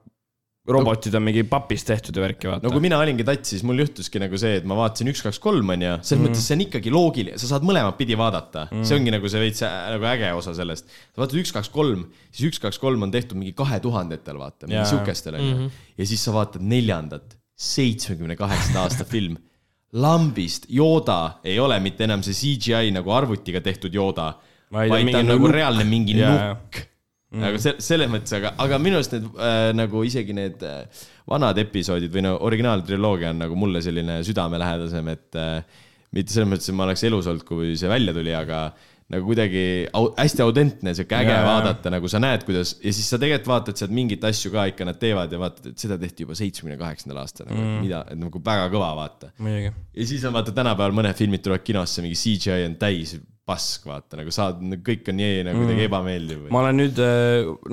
robotid 0.70 1.16
on 1.18 1.24
mingi 1.26 1.44
papist 1.50 1.88
tehtud 1.90 2.16
ja 2.18 2.24
värki, 2.24 2.48
vaata 2.50 2.68
no 2.68 2.72
kui 2.74 2.84
mina 2.84 3.00
olingi 3.02 3.26
tats, 3.28 3.50
siis 3.54 3.64
mul 3.68 3.82
juhtuski 3.84 4.22
nagu 4.22 4.38
see, 4.40 4.60
et 4.60 4.68
ma 4.70 4.78
vaatasin 4.78 5.10
üks, 5.12 5.24
kaks, 5.26 5.40
kolm 5.44 5.74
onju, 5.76 5.96
selles 6.02 6.12
Mhm. 6.12 6.20
mm. 6.22 6.28
mõttes 6.30 6.46
see 6.48 6.56
on 6.58 6.64
ikkagi 6.66 6.94
loogiline, 6.94 7.38
sa 7.42 7.50
saad 7.52 7.66
mõlemat 7.68 7.98
pidi 7.98 8.18
vaadata 8.20 8.68
mm., 8.72 8.84
see 8.88 8.98
ongi 9.00 9.12
nagu 9.16 9.30
see 9.34 9.42
veits 9.44 9.64
ä- 9.66 9.72
nagu 9.96 10.06
äge 10.12 10.32
osa 10.38 10.54
sellest. 10.58 10.86
sa 11.16 11.24
vaatad 11.24 11.40
üks, 11.42 11.52
kaks, 11.56 11.70
kolm, 11.74 12.06
siis 12.32 12.50
üks, 12.52 12.60
kaks, 12.62 12.80
kolm 12.80 13.04
on 13.04 13.12
tehtud 13.12 13.38
mingi 13.38 13.54
kahe 13.58 13.80
tuhandetel, 13.84 14.38
vaata, 14.38 14.68
mingi 14.68 14.80
Jaa. 14.82 14.90
siukestel 14.94 15.36
onju 15.40 15.56
mm. 15.56 15.68
-hmm. 15.68 15.86
ja 15.98 16.06
siis 16.06 16.24
sa 16.24 16.34
vaatad 16.34 16.62
neljandat, 16.62 17.38
seitsmekümne 17.60 18.36
kaheksanda 18.40 18.82
aasta 18.86 19.04
film. 19.04 19.38
lambist 19.94 20.66
Yoda 20.70 21.40
ei 21.44 21.60
ole 21.60 21.80
mitte 21.80 22.04
enam 22.06 22.22
see 22.24 22.34
CGI 22.34 22.92
nagu 22.94 23.10
arvutiga 23.12 23.62
tehtud 23.62 23.94
Yoda, 23.96 24.34
Vaid 24.72 24.92
on 24.92 25.10
ta 25.12 25.18
on 25.24 25.26
nagu 25.26 25.48
reaalne 25.50 25.84
mingi 25.84 26.14
Jaa, 26.20 26.54
nukk 26.54 26.89
mm.. 27.34 27.48
aga 27.50 27.62
se-, 27.62 27.76
selles 27.84 28.12
mõttes, 28.12 28.36
aga, 28.40 28.54
aga 28.66 28.80
minu 28.82 29.00
arust 29.00 29.16
need 29.16 29.28
äh, 29.36 29.70
nagu 29.78 30.04
isegi 30.08 30.36
need 30.38 30.66
äh, 30.68 31.04
vanad 31.30 31.60
episoodid 31.62 32.14
või 32.14 32.26
no 32.26 32.36
originaaltriloogia 32.50 33.34
on 33.34 33.44
nagu 33.46 33.60
mulle 33.60 33.84
selline 33.86 34.22
südamelähedasem, 34.28 35.12
et 35.16 35.40
äh, 35.40 35.82
mitte 36.16 36.34
selles 36.34 36.54
mõttes, 36.54 36.70
et 36.72 36.78
ma 36.78 36.88
oleks 36.88 37.06
elus 37.10 37.30
olnud, 37.30 37.46
kui 37.48 37.76
see 37.80 37.92
välja 37.92 38.16
tuli, 38.16 38.34
aga 38.36 38.70
nagu 39.10 39.26
kuidagi 39.26 39.62
au, 39.98 40.12
hästi 40.18 40.44
autentne, 40.46 40.92
sihuke 40.98 41.18
äge 41.18 41.34
Jaa. 41.34 41.46
vaadata, 41.46 41.90
nagu 41.94 42.10
sa 42.12 42.22
näed, 42.22 42.44
kuidas 42.46 42.76
ja 42.78 42.92
siis 42.94 43.08
sa 43.10 43.18
tegelikult 43.18 43.50
vaatad 43.50 43.82
sealt 43.82 43.94
mingeid 43.96 44.26
asju 44.30 44.52
ka 44.54 44.68
ikka 44.70 44.86
nad 44.86 45.00
teevad 45.02 45.34
ja 45.34 45.40
vaatad, 45.42 45.72
et 45.72 45.82
seda 45.82 45.98
tehti 46.02 46.28
juba 46.28 46.38
seitsmekümne 46.38 46.78
kaheksandal 46.78 47.24
aastal 47.24 47.50
nagu, 47.50 47.58
mm., 47.58 47.80
mida, 47.86 48.04
et 48.14 48.20
nagu 48.22 48.42
väga 48.46 48.68
kõva 48.74 48.92
vaata. 49.00 49.32
ja 49.42 50.06
siis 50.12 50.26
on 50.30 50.36
vaata 50.38 50.54
tänapäeval 50.54 50.94
mõned 51.02 51.18
filmid 51.18 51.46
tulevad 51.46 51.66
kinosse, 51.66 52.06
mingi 52.06 52.20
CGI 52.22 52.68
on 52.70 52.78
täis 52.82 53.16
pask, 53.50 53.88
vaata 53.90 54.20
nagu 54.20 54.34
saad, 54.34 54.62
kõik 54.86 55.10
on 55.12 55.20
nii 55.20 55.42
nagu 55.48 55.64
kuidagi 55.64 55.88
ebameeldiv 55.88 56.46
või 56.46 56.54
ma 56.54 56.62
olen 56.64 56.80
nüüd, 56.84 57.02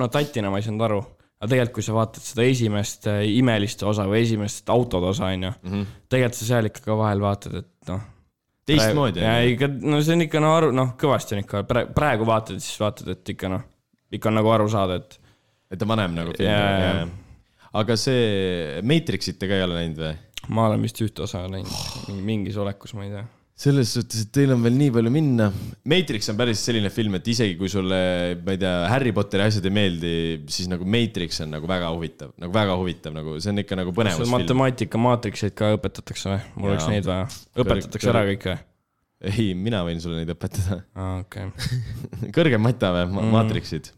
no 0.00 0.08
tatina 0.12 0.50
ma 0.52 0.60
ei 0.60 0.66
saanud 0.66 0.86
aru, 0.88 1.02
aga 1.36 1.50
tegelikult, 1.52 1.76
kui 1.78 1.86
sa 1.86 1.96
vaatad 1.96 2.24
seda 2.24 2.48
esimest 2.48 3.08
äh, 3.12 3.22
imeliste 3.36 3.86
osa 3.88 4.08
või 4.08 4.22
esimest 4.24 4.72
autode 4.72 5.12
osa, 5.12 5.30
onju, 5.36 5.52
tegelikult 6.08 6.40
sa 6.40 6.50
seal 6.50 6.70
ikka 6.70 6.84
ka 6.86 6.98
vahel 6.98 7.24
vaatad, 7.24 7.58
et 7.60 7.92
noh. 7.92 8.02
teistmoodi 8.68 9.24
ja 9.24 9.36
ikka, 9.52 9.70
no 9.84 10.00
see 10.00 10.16
on 10.16 10.26
ikka 10.26 10.42
no 10.42 10.56
aru, 10.56 10.72
noh, 10.76 10.96
kõvasti 11.00 11.36
on 11.36 11.44
ikka, 11.44 11.62
praegu 11.68 12.28
vaatad, 12.28 12.58
siis 12.64 12.80
vaatad, 12.82 13.12
et 13.12 13.36
ikka 13.36 13.52
noh, 13.52 13.64
ikka 14.16 14.32
on 14.32 14.40
nagu 14.40 14.52
aru 14.56 14.68
saada, 14.72 15.00
et 15.02 15.20
et 15.72 15.78
ta 15.80 15.88
vanem 15.88 16.14
nagu 16.14 16.34
film 16.36 16.46
yeah.. 16.46 17.08
aga 17.74 17.96
see 17.98 18.80
Matrixit 18.86 19.40
te 19.40 19.48
ka 19.50 19.58
ei 19.58 19.64
ole 19.66 19.80
näinud 19.80 19.98
või? 19.98 20.14
ma 20.54 20.68
olen 20.70 20.84
vist 20.86 21.00
ühte 21.02 21.24
osa 21.26 21.42
näinud, 21.50 22.12
mingis 22.22 22.58
olekus, 22.60 22.94
ma 22.96 23.06
ei 23.06 23.12
tea. 23.12 23.24
Selles 23.56 23.88
suhtes, 23.96 24.26
et 24.26 24.32
teil 24.36 24.52
on 24.52 24.60
veel 24.60 24.74
nii 24.76 24.92
palju 24.92 25.10
minna. 25.12 25.46
Matrix 25.88 26.28
on 26.28 26.36
päris 26.36 26.60
selline 26.66 26.90
film, 26.92 27.16
et 27.16 27.30
isegi 27.32 27.56
kui 27.56 27.70
sulle, 27.72 27.98
ma 28.44 28.52
ei 28.52 28.60
tea, 28.60 28.74
Harry 28.92 29.14
Potteri 29.16 29.46
asjad 29.46 29.64
ei 29.68 29.72
meeldi, 29.72 30.12
siis 30.52 30.68
nagu 30.68 30.84
Matrix 30.84 31.40
on 31.44 31.54
nagu 31.56 31.70
väga 31.70 31.88
huvitav, 31.94 32.34
nagu 32.42 32.52
väga 32.52 32.76
huvitav, 32.76 33.16
nagu 33.16 33.38
see 33.40 33.54
on 33.54 33.64
ikka 33.64 33.78
nagu 33.80 33.94
kas 33.94 34.00
põnevusfilm. 34.02 34.34
matemaatika 34.36 35.00
maatrikseid 35.00 35.56
ka 35.56 35.72
õpetatakse 35.78 36.34
või? 36.34 36.42
mul 36.58 36.74
oleks 36.74 36.90
neid 36.92 37.08
vaja. 37.08 37.30
õpetatakse 37.56 38.12
ära 38.12 38.26
kõik 38.28 38.50
või? 38.50 38.58
ei, 39.32 39.48
mina 39.56 39.80
võin 39.88 40.04
sulle 40.04 40.20
neid 40.20 40.34
õpetada. 40.36 40.82
aa, 40.92 41.22
okei. 41.24 41.48
kõrgem 42.36 42.60
mata 42.66 42.92
või 42.92 43.08
mm., 43.08 43.32
Matrixid. 43.38 43.88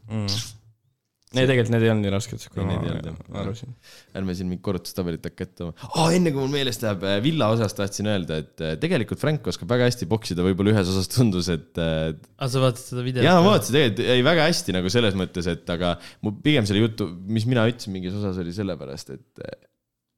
ei, 1.35 1.45
tegelikult 1.45 1.73
need 1.75 1.85
ei 1.85 1.91
olnud 1.93 2.07
nii 2.07 2.13
rasked, 2.15 2.45
kui 2.49 2.65
Need 2.65 2.73
ei 2.73 2.79
ma 2.79 2.93
olnud, 2.95 3.09
jah. 3.09 3.39
arvasin. 3.43 3.75
ärme 4.17 4.37
siin 4.39 4.49
mingit 4.49 4.65
korrutustabelit 4.65 5.27
hakka 5.29 5.45
ette 5.45 5.59
tooma 5.61 5.89
oh,. 5.91 6.09
enne 6.15 6.33
kui 6.33 6.41
mul 6.41 6.55
meelest 6.55 6.85
läheb, 6.87 7.05
Villa 7.25 7.51
osas 7.53 7.77
tahtsin 7.77 8.09
öelda, 8.09 8.41
et 8.45 8.65
äh, 8.65 8.75
tegelikult 8.81 9.21
Frank 9.21 9.51
oskab 9.53 9.69
väga 9.75 9.91
hästi 9.91 10.09
poksida, 10.09 10.47
võib-olla 10.47 10.73
ühes 10.73 10.93
osas 10.95 11.11
tundus, 11.13 11.51
et 11.53 11.81
äh, 11.85 12.15
aga 12.39 12.51
sa 12.55 12.65
vaatasid 12.65 12.95
seda 12.95 13.05
videot? 13.05 13.29
jaa, 13.29 13.37
ma 13.45 13.53
vaatasin 13.53 13.77
tegelikult, 13.77 14.05
ei 14.17 14.25
väga 14.31 14.49
hästi 14.49 14.77
nagu 14.79 14.95
selles 14.97 15.21
mõttes, 15.21 15.51
et 15.53 15.75
aga 15.77 15.95
mu 16.25 16.33
pigem 16.45 16.69
selle 16.69 16.87
jutu, 16.87 17.11
mis 17.29 17.49
mina 17.51 17.69
ütlesin 17.69 17.97
mingis 17.97 18.17
osas 18.17 18.41
oli 18.41 18.55
sellepärast, 18.57 19.17
et 19.19 19.45
äh, 19.45 19.59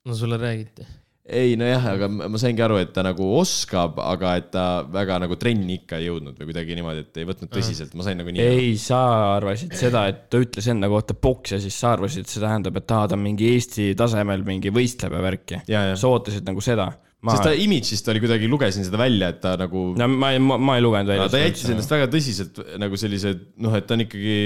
no 0.06 0.14
sulle 0.14 0.38
räägiti. 0.38 0.86
Ei 1.30 1.56
nojah, 1.58 1.84
aga 1.94 2.08
ma 2.10 2.38
saingi 2.40 2.62
aru, 2.64 2.78
et 2.82 2.92
ta 2.94 3.04
nagu 3.06 3.26
oskab, 3.38 3.98
aga 4.02 4.34
et 4.40 4.48
ta 4.54 4.64
väga 4.90 5.20
nagu 5.24 5.36
trenni 5.40 5.80
ikka 5.80 6.00
ei 6.00 6.08
jõudnud 6.08 6.38
või 6.38 6.48
kuidagi 6.50 6.78
niimoodi, 6.78 7.04
et 7.06 7.20
ei 7.22 7.28
võtnud 7.28 7.52
tõsiselt, 7.54 7.94
ma 7.98 8.06
sain 8.06 8.18
nagu 8.20 8.32
nii. 8.34 8.46
ei, 8.46 8.72
sa 8.80 9.00
arvasid 9.36 9.76
seda, 9.78 10.06
et 10.10 10.24
ta 10.32 10.40
ütles 10.42 10.70
enda 10.72 10.90
kohta 10.90 11.14
poks 11.14 11.54
ja 11.54 11.60
siis 11.62 11.76
sa 11.78 11.94
arvasid, 11.96 12.26
et 12.26 12.32
see 12.32 12.42
tähendab, 12.42 12.80
et 12.80 12.96
aa, 12.96 13.10
ta 13.10 13.18
on 13.18 13.22
mingi 13.22 13.52
Eesti 13.54 13.92
tasemel 13.98 14.42
mingi 14.46 14.72
võistleb 14.74 15.14
ja 15.16 15.22
värki. 15.24 15.62
Sa 15.70 16.10
ootasid 16.10 16.46
nagu 16.48 16.64
seda. 16.64 16.88
ma 17.20 17.34
sest 17.36 17.46
ta, 17.46 17.52
imidžist 17.52 18.06
oli 18.08 18.22
kuidagi, 18.22 18.48
lugesin 18.50 18.86
seda 18.86 18.98
välja, 19.00 19.28
et 19.34 19.42
ta 19.42 19.52
nagu 19.60 19.90
no 20.00 20.06
ma 20.08 20.32
ei, 20.32 20.40
ma, 20.40 20.56
ma 20.56 20.78
ei 20.78 20.84
lugenud 20.84 21.12
välja 21.12 21.26
no,. 21.28 21.32
ta 21.32 21.42
jättis 21.42 21.68
endast 21.68 21.92
väga 21.92 22.08
tõsiselt 22.10 22.62
nagu 22.80 22.96
sellise, 22.98 23.34
noh, 23.60 23.76
et 23.76 23.86
ta 23.86 23.98
on 23.98 24.06
ikkagi, 24.06 24.38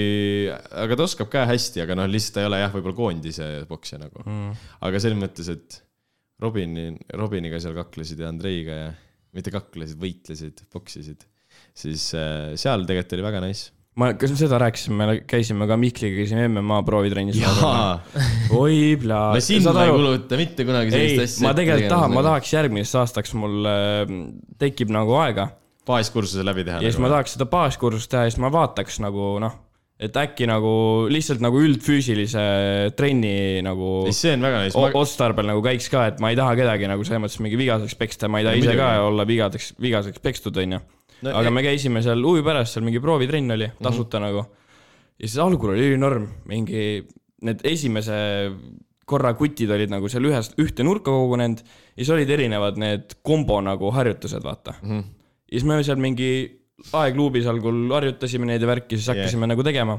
aga 0.83 0.99
ta 0.99 1.07
oskab 1.07 1.31
ka 1.33 1.47
hästi, 1.53 1.85
aga 1.87 1.97
noh, 2.01 2.11
lihtsalt 2.11 2.41
ta 2.41 2.43
ei 2.43 2.51
ole 2.51 2.63
jah, 2.65 2.75
võib-olla 2.75 2.99
koondise 2.99 3.51
poksja 3.71 4.03
nagu 4.03 4.27
mm.. 4.27 4.71
aga 4.91 5.05
selles 5.07 5.23
mõttes, 5.23 5.53
et 5.55 5.84
Robini, 6.45 6.91
Robiniga 7.17 7.61
seal 7.63 7.77
kaklesid 7.77 8.21
ja 8.23 8.31
Andreiga 8.33 8.81
ja 8.81 8.91
mitte 9.35 9.53
kaklesid, 9.55 9.99
võitlesid, 10.01 10.67
poksisid, 10.73 11.25
siis 11.77 12.11
äh, 12.19 12.53
seal 12.61 12.87
tegelikult 12.87 13.17
oli 13.17 13.27
väga 13.27 13.41
nice. 13.45 13.73
ma, 13.99 14.13
kas 14.19 14.35
me 14.35 14.39
seda 14.39 14.61
rääkisime, 14.63 14.99
me 15.01 15.17
käisime 15.31 15.69
ka 15.71 15.79
Mihkliga, 15.81 16.21
käisime 16.21 16.47
MMA 16.51 16.81
proovitrennis. 16.87 17.41
oi, 18.63 18.95
plaa. 19.03 19.35
no 19.35 19.43
sinna 19.43 19.75
ei 19.83 19.93
kuluta 19.95 20.39
mitte 20.41 20.69
kunagi 20.69 20.95
ei 20.95 21.11
sellist, 21.17 21.39
asja. 21.39 21.49
ma 21.49 21.57
tegelikult 21.59 21.93
tahan, 21.97 22.15
ma. 22.15 22.25
tahaks 22.31 22.55
järgmiseks 22.55 22.97
aastaks 23.03 23.37
mul 23.39 23.71
äh, 23.71 24.17
tekib 24.63 24.95
nagu 24.95 25.19
aega 25.23 25.51
baaskursuse 25.89 26.47
läbi 26.47 26.65
teha. 26.65 26.79
nagu. 26.79 26.87
ja 26.87 26.95
siis 26.95 27.03
ma 27.03 27.13
tahaks 27.13 27.37
seda 27.37 27.49
baaskursust 27.51 28.11
teha 28.13 28.27
ja 28.27 28.35
siis 28.35 28.43
ma 28.43 28.53
vaataks 28.55 29.01
nagu 29.05 29.35
noh, 29.43 29.59
et 29.95 30.17
äkki 30.19 30.47
nagu 30.51 30.73
lihtsalt 31.13 31.43
nagu 31.45 31.61
üldfüüsilise 31.63 32.45
trenni 32.99 33.63
nagu 33.63 34.09
see 34.11 34.33
on 34.35 34.43
väga 34.43 34.65
nice. 34.65 34.89
otstarbel 34.99 35.47
nagu 35.53 35.63
käiks 35.63 35.87
ka, 35.93 36.09
et 36.11 36.23
ma 36.23 36.33
ei 36.33 36.39
taha 36.39 36.57
kedagi 36.59 36.89
nagu 36.91 37.07
selles 37.07 37.23
mõttes 37.23 37.43
mingi 37.45 37.59
vigaseks 37.61 37.95
peksta, 38.01 38.31
ma 38.31 38.43
ei 38.43 38.49
taha 38.49 38.59
No 38.59 38.65
ise 38.65 38.75
ka 38.75 38.89
muidugi. 38.89 39.07
olla 39.11 39.27
vigadeks, 39.29 39.69
vigaseks 39.81 40.25
pekstud, 40.25 40.59
onju. 40.65 40.81
Aga 41.31 41.47
e- 41.47 41.55
me 41.55 41.63
käisime 41.65 42.03
seal 42.05 42.25
huvi 42.27 42.43
pärast, 42.45 42.75
seal 42.75 42.87
mingi 42.87 43.01
proovitrenn 43.01 43.55
oli, 43.55 43.71
tasuta 43.83 44.19
mm 44.19 44.25
-hmm. 44.25 44.27
nagu. 44.27 44.47
ja 45.19 45.29
siis 45.29 45.39
algul 45.39 45.77
oli 45.77 45.87
ülinorm, 45.93 46.27
mingi 46.51 47.05
need 47.43 47.61
esimese 47.63 48.51
korra 49.07 49.35
kutid 49.35 49.71
olid 49.71 49.93
nagu 49.93 50.09
seal 50.09 50.25
ühes, 50.25 50.51
ühte 50.59 50.83
nurka 50.83 51.13
kogunenud 51.13 51.61
ja 51.61 52.01
siis 52.01 52.11
olid 52.11 52.31
erinevad 52.31 52.81
need 52.81 53.15
kombo 53.23 53.61
nagu 53.61 53.91
harjutused, 53.95 54.43
vaata 54.43 54.75
mm. 54.83 54.91
-hmm. 54.91 55.05
ja 55.53 55.59
siis 55.59 55.65
me 55.65 55.83
seal 55.85 55.97
mingi 55.97 56.31
aegluubis 56.93 57.47
algul 57.51 57.87
harjutasime 57.95 58.49
neid 58.49 58.63
ja 58.63 58.69
värki, 58.69 58.99
siis 58.99 59.13
hakkasime 59.13 59.45
yeah. 59.45 59.53
nagu 59.55 59.67
tegema. 59.67 59.99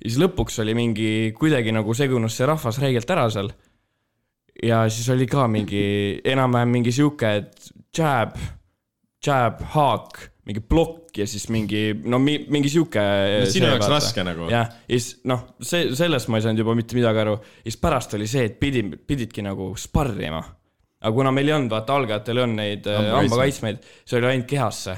ja 0.00 0.08
siis 0.08 0.18
lõpuks 0.22 0.58
oli 0.64 0.74
mingi, 0.78 1.10
kuidagi 1.38 1.74
nagu 1.74 1.94
segunes 1.94 2.36
see 2.38 2.48
rahvas 2.48 2.80
räigelt 2.82 3.10
ära 3.12 3.28
seal. 3.30 3.52
ja 4.62 4.84
siis 4.90 5.08
oli 5.12 5.28
ka 5.30 5.46
mingi 5.50 5.84
enam-vähem 6.24 6.76
mingi 6.78 6.94
sihuke, 6.94 7.36
et 7.42 7.72
jab, 7.96 8.36
jab, 9.24 9.60
haak, 9.74 10.18
mingi 10.48 10.64
plokk 10.66 11.20
ja 11.22 11.26
siis 11.28 11.46
mingi, 11.52 11.92
no 12.08 12.18
mi, 12.18 12.38
mingi 12.50 12.70
sihuke. 12.72 13.02
No 13.44 13.46
sinu 13.52 13.68
jaoks 13.70 13.90
raske 13.92 14.24
nagu. 14.26 14.48
jah, 14.50 14.72
ja 14.88 14.98
siis 14.98 15.22
noh, 15.28 15.52
see, 15.62 15.92
sellest 15.98 16.32
ma 16.32 16.40
ei 16.40 16.46
saanud 16.46 16.64
juba 16.64 16.74
mitte 16.78 16.98
midagi 16.98 17.22
aru. 17.22 17.36
ja 17.62 17.68
siis 17.68 17.78
pärast 17.82 18.16
oli 18.18 18.26
see, 18.30 18.48
et 18.50 18.58
pidi, 18.60 18.82
pididki 18.82 19.44
nagu 19.44 19.72
sparrima. 19.78 20.42
aga 21.02 21.14
kuna 21.14 21.34
meil 21.34 21.50
ei 21.50 21.58
olnud, 21.58 21.74
vaata 21.74 21.98
algajatel 21.98 22.42
olnud 22.46 22.58
neid 22.58 22.88
hambakaitsmeid, 22.88 23.84
see 24.06 24.18
oli 24.18 24.32
ainult 24.32 24.48
kehasse. 24.50 24.96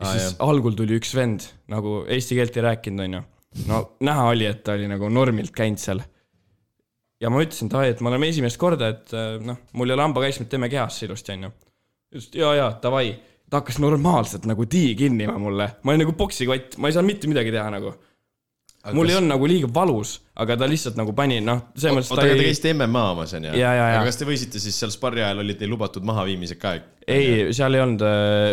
Ja 0.00 0.06
Aa, 0.06 0.12
siis 0.14 0.30
jah. 0.30 0.38
algul 0.48 0.76
tuli 0.78 0.96
üks 1.00 1.12
vend 1.16 1.46
nagu 1.72 2.02
eesti 2.08 2.38
keelt 2.38 2.56
ei 2.56 2.66
rääkinud, 2.68 3.04
onju. 3.06 3.22
no 3.68 3.82
näha 4.00 4.30
oli, 4.32 4.48
et 4.48 4.64
ta 4.64 4.76
oli 4.78 4.88
nagu 4.90 5.10
normilt 5.12 5.52
käinud 5.56 5.82
seal 5.82 6.02
ja 7.22 7.30
ma 7.30 7.42
ütlesin 7.44 7.70
davai, 7.70 7.92
et 7.92 8.00
me 8.02 8.10
oleme 8.10 8.30
esimest 8.32 8.58
korda, 8.60 8.92
et 8.96 9.12
äh, 9.16 9.36
noh, 9.42 9.60
mul 9.78 9.90
ei 9.90 9.96
ole 9.96 10.06
hambakaitsmeid, 10.08 10.50
teeme 10.50 10.70
kehasse 10.72 11.06
ilusti, 11.06 11.36
onju. 11.36 11.52
et 12.16 12.40
ja, 12.40 12.54
ja 12.58 12.70
davai. 12.82 13.12
ta 13.52 13.60
hakkas 13.60 13.78
normaalselt 13.84 14.46
nagu 14.48 14.64
tii 14.64 14.94
kinnima 14.96 15.36
mulle, 15.38 15.68
ma 15.84 15.92
olin 15.92 16.06
nagu 16.06 16.14
poksikott, 16.16 16.78
ma 16.80 16.88
ei 16.88 16.96
saanud 16.96 17.12
mitte 17.12 17.28
midagi 17.30 17.52
teha 17.54 17.68
nagu. 17.74 17.92
Mul 18.90 19.10
ei 19.10 19.16
olnud 19.18 19.30
nagu 19.30 19.48
liiga 19.50 19.68
valus, 19.74 20.16
aga 20.42 20.56
ta 20.58 20.66
lihtsalt 20.70 20.96
nagu 20.98 21.14
pani, 21.16 21.38
noh, 21.44 21.68
selles 21.76 21.94
mõttes 22.00 22.10
oota, 22.10 22.24
ta 22.24 22.28
aga 22.28 22.38
te 22.40 22.48
käisite 22.48 22.72
MMA 22.74 23.04
omas 23.12 23.34
onju? 23.38 23.52
Aga 23.54 24.02
kas 24.08 24.18
te 24.18 24.26
võisite 24.28 24.62
siis 24.62 24.78
seal 24.82 24.90
sparri 24.94 25.22
ajal 25.22 25.44
olid 25.44 25.60
teil 25.60 25.70
lubatud 25.70 26.06
mahaviimised 26.08 26.58
ka? 26.62 26.74
ei, 27.06 27.52
seal 27.54 27.78
ei 27.78 27.84
olnud, 27.84 28.04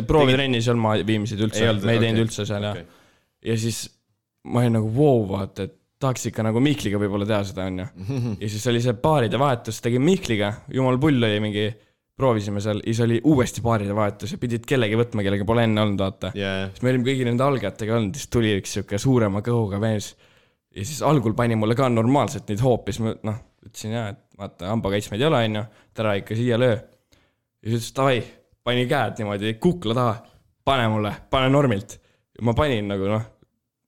proovitrennis 0.09 0.67
ei 0.67 0.73
olnud 0.75 0.85
mahaviimiseid 0.85 1.41
Ei 1.41 1.47
üldse, 1.49 1.65
me 1.65 1.95
ei 1.95 1.99
okei. 1.99 2.05
teinud 2.05 2.25
üldse 2.27 2.45
seal 2.49 2.67
ja 2.69 2.75
Okei. 2.75 2.85
ja 3.49 3.57
siis 3.65 3.83
ma 4.49 4.63
olin 4.63 4.77
nagu 4.79 4.89
vau, 4.95 5.25
vaata, 5.29 5.67
et 5.67 5.75
tahaks 5.99 6.29
ikka 6.29 6.45
nagu 6.47 6.61
Mihkliga 6.63 6.99
võib-olla 7.01 7.27
teha 7.27 7.41
seda, 7.49 7.67
onju. 7.67 7.85
ja 8.43 8.49
siis 8.53 8.65
oli 8.71 8.81
see 8.83 8.95
paaride 9.01 9.39
vahetus, 9.41 9.81
tegin 9.83 10.05
Mihkliga, 10.05 10.53
jumal 10.73 10.99
pull 11.01 11.19
oli 11.19 11.41
mingi, 11.43 11.65
proovisime 12.19 12.61
seal, 12.63 12.81
ja 12.83 12.91
siis 12.91 13.03
oli 13.05 13.19
uuesti 13.31 13.63
paaride 13.65 13.95
vahetus 13.95 14.33
ja 14.35 14.39
pidid 14.41 14.65
kellegi 14.69 14.97
võtma, 14.99 15.23
kellega 15.25 15.47
pole 15.47 15.65
enne 15.67 15.83
olnud, 15.85 16.01
vaata. 16.03 16.33
jaa, 16.37 16.67
siis 16.73 16.83
me 16.85 16.93
olime 16.93 17.07
kõigi 17.07 17.27
nende 17.27 17.45
algajatega 17.45 17.95
olnud, 17.97 18.17
siis 18.19 18.31
tuli 18.33 18.55
üks 18.59 18.75
sihuke 18.77 18.99
suurema 19.01 19.43
kõhuga 19.45 19.79
mees. 19.81 20.11
ja 20.75 20.83
siis 20.85 21.01
algul 21.05 21.35
pani 21.37 21.57
mulle 21.59 21.77
ka 21.79 21.87
normaalselt 21.91 22.51
neid 22.51 22.63
hoopi, 22.63 22.95
siis 22.95 23.05
ma 23.05 23.15
noh, 23.31 23.39
ütlesin 23.65 23.95
ja, 23.95 24.07
et 24.13 24.21
vaata, 24.39 24.69
hambakaitsmeid 24.73 25.23
ei 25.23 25.29
ole, 25.29 25.41
onju, 25.49 25.63
täna 25.97 26.13
ikka 26.19 26.37
siia 26.37 26.59
löö. 26.59 26.75
ja 26.75 27.71
siis 27.71 27.79
ütles 27.79 27.95
davai, 27.97 28.21
pani 28.63 28.85
käed 28.89 29.19
niimoodi 29.21 29.55
kukla 29.63 29.97
taha, 29.97 30.15
pane 30.67 30.87
mulle, 30.91 31.15
pane 31.31 31.49
normilt. 31.53 31.99
ma 32.41 32.55
panin 32.55 32.87
nagu 32.91 33.07
noh, 33.09 33.25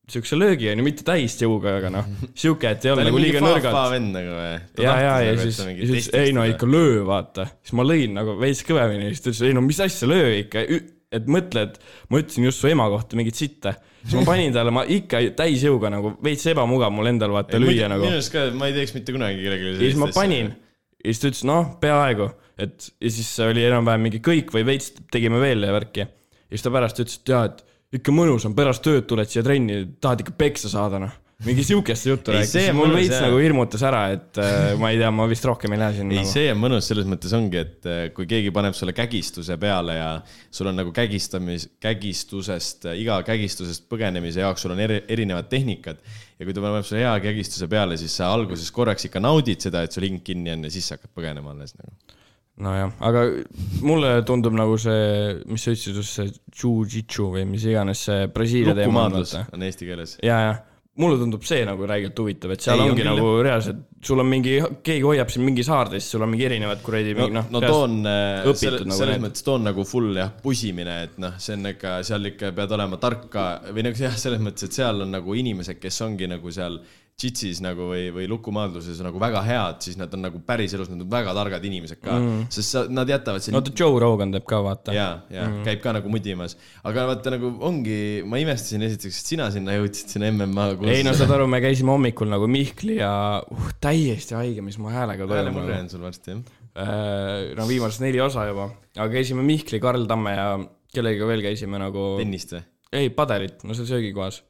siukse 0.09 0.37
löögi 0.39 0.69
onju, 0.71 0.85
mitte 0.85 1.05
täisjõuga, 1.07 1.75
aga 1.79 1.91
noh, 1.93 2.07
sihuke, 2.37 2.71
et 2.73 2.85
ei 2.85 2.93
olnud 2.93 3.07
nagu 3.07 3.21
liiga 3.21 3.43
nõrgalt. 3.43 3.77
vend 3.93 4.15
nagu 4.15 4.33
või? 4.33 4.55
ja, 4.83 4.95
ja, 5.05 5.13
ja 5.27 5.35
siis, 5.39 5.61
siis 5.61 6.09
ei 6.17 6.33
no 6.35 6.45
ikka 6.49 6.69
löö, 6.69 7.03
vaata. 7.07 7.47
siis 7.61 7.75
ma 7.77 7.85
lõin 7.85 8.17
nagu 8.17 8.35
veits 8.41 8.63
kõvemini, 8.67 9.11
siis 9.11 9.23
ta 9.23 9.31
ütles, 9.31 9.45
ei 9.47 9.55
no 9.57 9.63
mis 9.65 9.79
asja, 9.83 10.09
löö 10.11 10.33
ikka. 10.41 10.65
et 11.11 11.31
mõtle, 11.31 11.67
et 11.69 11.79
ma 12.11 12.21
ütlesin 12.23 12.49
just 12.49 12.63
su 12.63 12.71
ema 12.71 12.89
kohta 12.91 13.19
mingit 13.19 13.39
sitta. 13.39 13.75
siis 14.01 14.17
ma 14.17 14.25
panin 14.33 14.55
talle, 14.55 14.73
ma 14.75 14.83
ikka 14.97 15.23
täisjõuga 15.37 15.93
nagu 15.93 16.15
veits 16.25 16.45
ebamugav 16.51 16.93
mul 16.95 17.13
endal 17.13 17.37
vaata 17.37 17.61
lüüa 17.61 17.91
nagu. 17.91 18.07
minu 18.07 18.19
arust 18.19 18.33
ka, 18.33 18.49
ma 18.57 18.71
ei 18.71 18.77
teeks 18.79 18.97
mitte 18.97 19.15
kunagi 19.15 19.43
kellelegi 19.45 19.77
ja 19.77 19.81
siis 19.85 19.99
ma 20.01 20.11
panin. 20.15 20.53
ja 20.97 21.09
siis 21.11 21.23
ta 21.23 21.31
ütles, 21.31 21.47
noh, 21.47 21.75
peaaegu, 21.83 22.31
et 22.59 22.91
ja 22.97 23.17
siis 23.19 23.33
oli 23.47 23.69
enam-vähem 23.69 24.09
mingi 24.09 24.23
kõik 24.25 24.51
või 24.55 24.67
veits 24.73 24.95
tegime 25.13 25.39
veel 25.43 25.69
värki. 25.71 26.07
ja 26.09 26.55
siis 26.55 26.65
ta 26.65 26.73
pärast 26.73 27.05
ütles, 27.05 27.21
et 27.21 27.37
jaa, 27.37 27.45
et 27.51 27.67
ikka 27.95 28.13
mõnus 28.15 28.45
on, 28.47 28.55
pärast 28.57 28.83
tööd 28.85 29.07
tuled 29.09 29.29
siia 29.29 29.43
trenni, 29.45 29.83
tahad 30.03 30.23
ikka 30.23 30.33
peksa 30.39 30.71
saada, 30.71 31.01
noh. 31.01 31.17
mingi 31.41 31.63
siukest 31.65 32.05
juttu 32.05 32.35
rääkis, 32.35 32.69
mul 32.77 32.93
veits 32.93 33.17
nagu 33.17 33.39
hirmutas 33.41 33.81
ära, 33.87 34.03
et 34.13 34.39
äh, 34.39 34.73
ma 34.79 34.91
ei 34.93 34.99
tea, 35.01 35.09
ma 35.15 35.25
vist 35.29 35.45
rohkem 35.49 35.73
ei 35.73 35.81
lähe 35.81 35.97
sinna 35.97 36.13
ei, 36.13 36.21
nagu.. 36.21 36.31
see 36.31 36.51
on 36.53 36.61
mõnus, 36.61 36.87
selles 36.91 37.09
mõttes 37.09 37.33
ongi, 37.35 37.59
et 37.65 37.89
eh, 37.89 38.01
kui 38.15 38.29
keegi 38.29 38.53
paneb 38.55 38.77
sulle 38.77 38.93
kägistuse 38.95 39.57
peale 39.61 39.97
ja 39.97 40.09
sul 40.53 40.69
on 40.71 40.77
nagu 40.77 40.93
kägistamis, 40.95 41.67
kägistusest, 41.83 42.87
iga 43.01 43.19
kägistusest 43.27 43.89
põgenemise 43.91 44.45
jaoks 44.45 44.67
sul 44.67 44.75
on 44.75 44.83
eri, 44.85 45.01
erinevad 45.11 45.49
tehnikad 45.51 45.99
ja 46.37 46.47
kui 46.47 46.55
ta 46.55 46.63
paneb 46.63 46.87
sulle 46.87 47.03
hea 47.03 47.17
kägistuse 47.25 47.67
peale, 47.71 47.99
siis 47.99 48.15
sa 48.21 48.31
alguses 48.35 48.71
korraks 48.73 49.09
ikka 49.09 49.23
naudid 49.23 49.65
seda, 49.67 49.83
et 49.83 49.97
sul 49.97 50.07
hing 50.07 50.23
kinni 50.25 50.53
on 50.53 50.69
ja 50.69 50.73
siis 50.73 50.87
sa 50.87 50.99
hakkad 50.99 51.11
põgenema 51.17 51.55
alles 51.57 51.75
nagu. 51.81 52.10
nojah, 52.61 52.95
aga 53.07 53.27
mulle 53.85 54.15
tundub 54.27 54.55
nagu 54.57 54.77
see, 54.81 55.37
mis 55.49 55.65
sa 55.65 55.75
ütlesid, 55.75 56.01
just 56.01 56.17
see 56.19 56.33
jiu-jitsu 56.61 57.31
või 57.35 57.45
mis 57.49 57.65
iganes 57.69 58.07
see 58.09 58.27
Brasiilia 58.33 58.75
teema 58.77 59.07
on, 59.09 59.21
on 59.21 59.69
eesti 59.69 59.89
keeles. 59.89 60.19
ja, 60.25 60.43
ja. 60.49 60.59
Mulle 60.99 61.15
tundub 61.15 61.45
see 61.47 61.61
nagu 61.63 61.85
räigelt 61.87 62.17
huvitav, 62.19 62.51
et 62.51 62.61
seal 62.65 62.75
Ei, 62.75 62.81
on 62.83 62.91
ongi 62.91 62.99
küll, 62.99 63.07
nagu 63.07 63.27
reaalselt, 63.47 63.77
sul 64.03 64.19
on 64.19 64.27
mingi, 64.27 64.57
keegi 64.83 65.05
hoiab 65.07 65.29
sind 65.31 65.45
mingi 65.47 65.63
saarde, 65.63 66.01
siis 66.01 66.11
sul 66.17 66.25
on 66.25 66.29
mingi 66.33 66.43
erinevad 66.49 66.81
kuradi 66.83 67.13
no, 67.15 67.29
noh 67.31 67.47
no 67.55 67.61
toon, 67.63 67.95
õpitud 68.03 68.59
selles, 68.59 68.83
nagu 68.89 68.97
selles 68.99 69.21
mõttes 69.23 69.45
toon 69.47 69.63
nagu 69.69 69.85
full 69.87 70.19
jah, 70.19 70.33
pusimine, 70.43 70.97
et 71.07 71.15
noh, 71.23 71.37
see 71.39 71.55
on 71.55 71.71
ikka, 71.71 71.93
seal 72.05 72.27
ikka 72.33 72.51
pead 72.59 72.75
olema 72.75 72.99
tarka 73.01 73.45
või 73.71 73.87
nagu 73.87 74.03
jah, 74.03 74.19
selles 74.19 74.43
mõttes, 74.43 74.67
et 74.67 74.81
seal 74.81 75.05
on 75.07 75.15
nagu 75.15 75.37
inimesed, 75.39 75.79
kes 75.79 76.01
ongi 76.09 76.27
nagu 76.29 76.51
seal 76.51 76.75
džitsis 77.21 77.59
nagu 77.61 77.85
või, 77.91 78.07
või 78.13 78.25
lukumaadluses 78.31 79.01
nagu 79.05 79.19
väga 79.21 79.43
head, 79.45 79.79
siis 79.85 79.97
nad 79.99 80.11
on 80.15 80.23
nagu 80.25 80.41
päriselus, 80.45 80.89
nad 80.91 81.03
on 81.03 81.09
väga 81.11 81.35
targad 81.37 81.65
inimesed 81.67 82.01
ka 82.01 82.15
mm., 82.17 82.47
sest 82.53 82.75
sa, 82.75 82.83
nad 82.89 83.09
jätavad 83.09 83.43
sind 83.45 83.57
no 83.57 83.61
Joe 83.67 83.99
Rogan 84.01 84.33
teeb 84.33 84.47
ka, 84.49 84.61
vaata. 84.65 84.95
ja, 84.95 85.07
ja 85.33 85.45
mm. 85.47 85.61
käib 85.67 85.83
ka 85.83 85.93
nagu 85.97 86.11
mudimas, 86.13 86.57
aga 86.87 87.05
vaata 87.11 87.35
nagu 87.35 87.53
ongi, 87.67 87.99
ma 88.27 88.41
imestasin 88.41 88.87
esiteks, 88.87 89.21
et 89.21 89.33
sina 89.35 89.49
sinna 89.53 89.77
jõudsid 89.77 90.15
sinna 90.15 90.31
MMA 90.33 90.67
kursusele. 90.73 90.97
ei 90.97 91.07
no 91.07 91.15
saad 91.17 91.35
aru, 91.37 91.47
me 91.51 91.61
käisime 91.63 91.93
hommikul 91.93 92.31
nagu 92.31 92.49
Mihkli 92.51 92.97
ja 92.99 93.13
uh, 93.43 93.71
täiesti 93.83 94.37
haige, 94.39 94.65
mis 94.65 94.79
mu 94.81 94.91
häälega 94.93 95.27
toimub 95.27 95.37
häälemurre 95.37 95.79
on 95.85 95.91
sul 95.93 96.05
varsti 96.07 96.35
jah? 96.35 96.43
Äh, 96.81 97.51
no 97.57 97.65
viimased 97.67 98.03
neli 98.03 98.21
osa 98.23 98.47
juba, 98.47 98.69
aga 98.95 99.09
käisime 99.13 99.43
Mihkli, 99.45 99.81
Karl 99.83 100.07
Tamme 100.09 100.37
ja 100.37 100.47
kellegagi 100.95 101.27
veel 101.27 101.49
käisime 101.51 101.81
nagu. 101.81 102.13
tennist 102.21 102.55
või? 102.55 102.63
ei, 102.91 103.11
padelit, 103.15 103.61
no 103.67 103.75
seal 103.77 103.87
söögikohas 103.87 104.41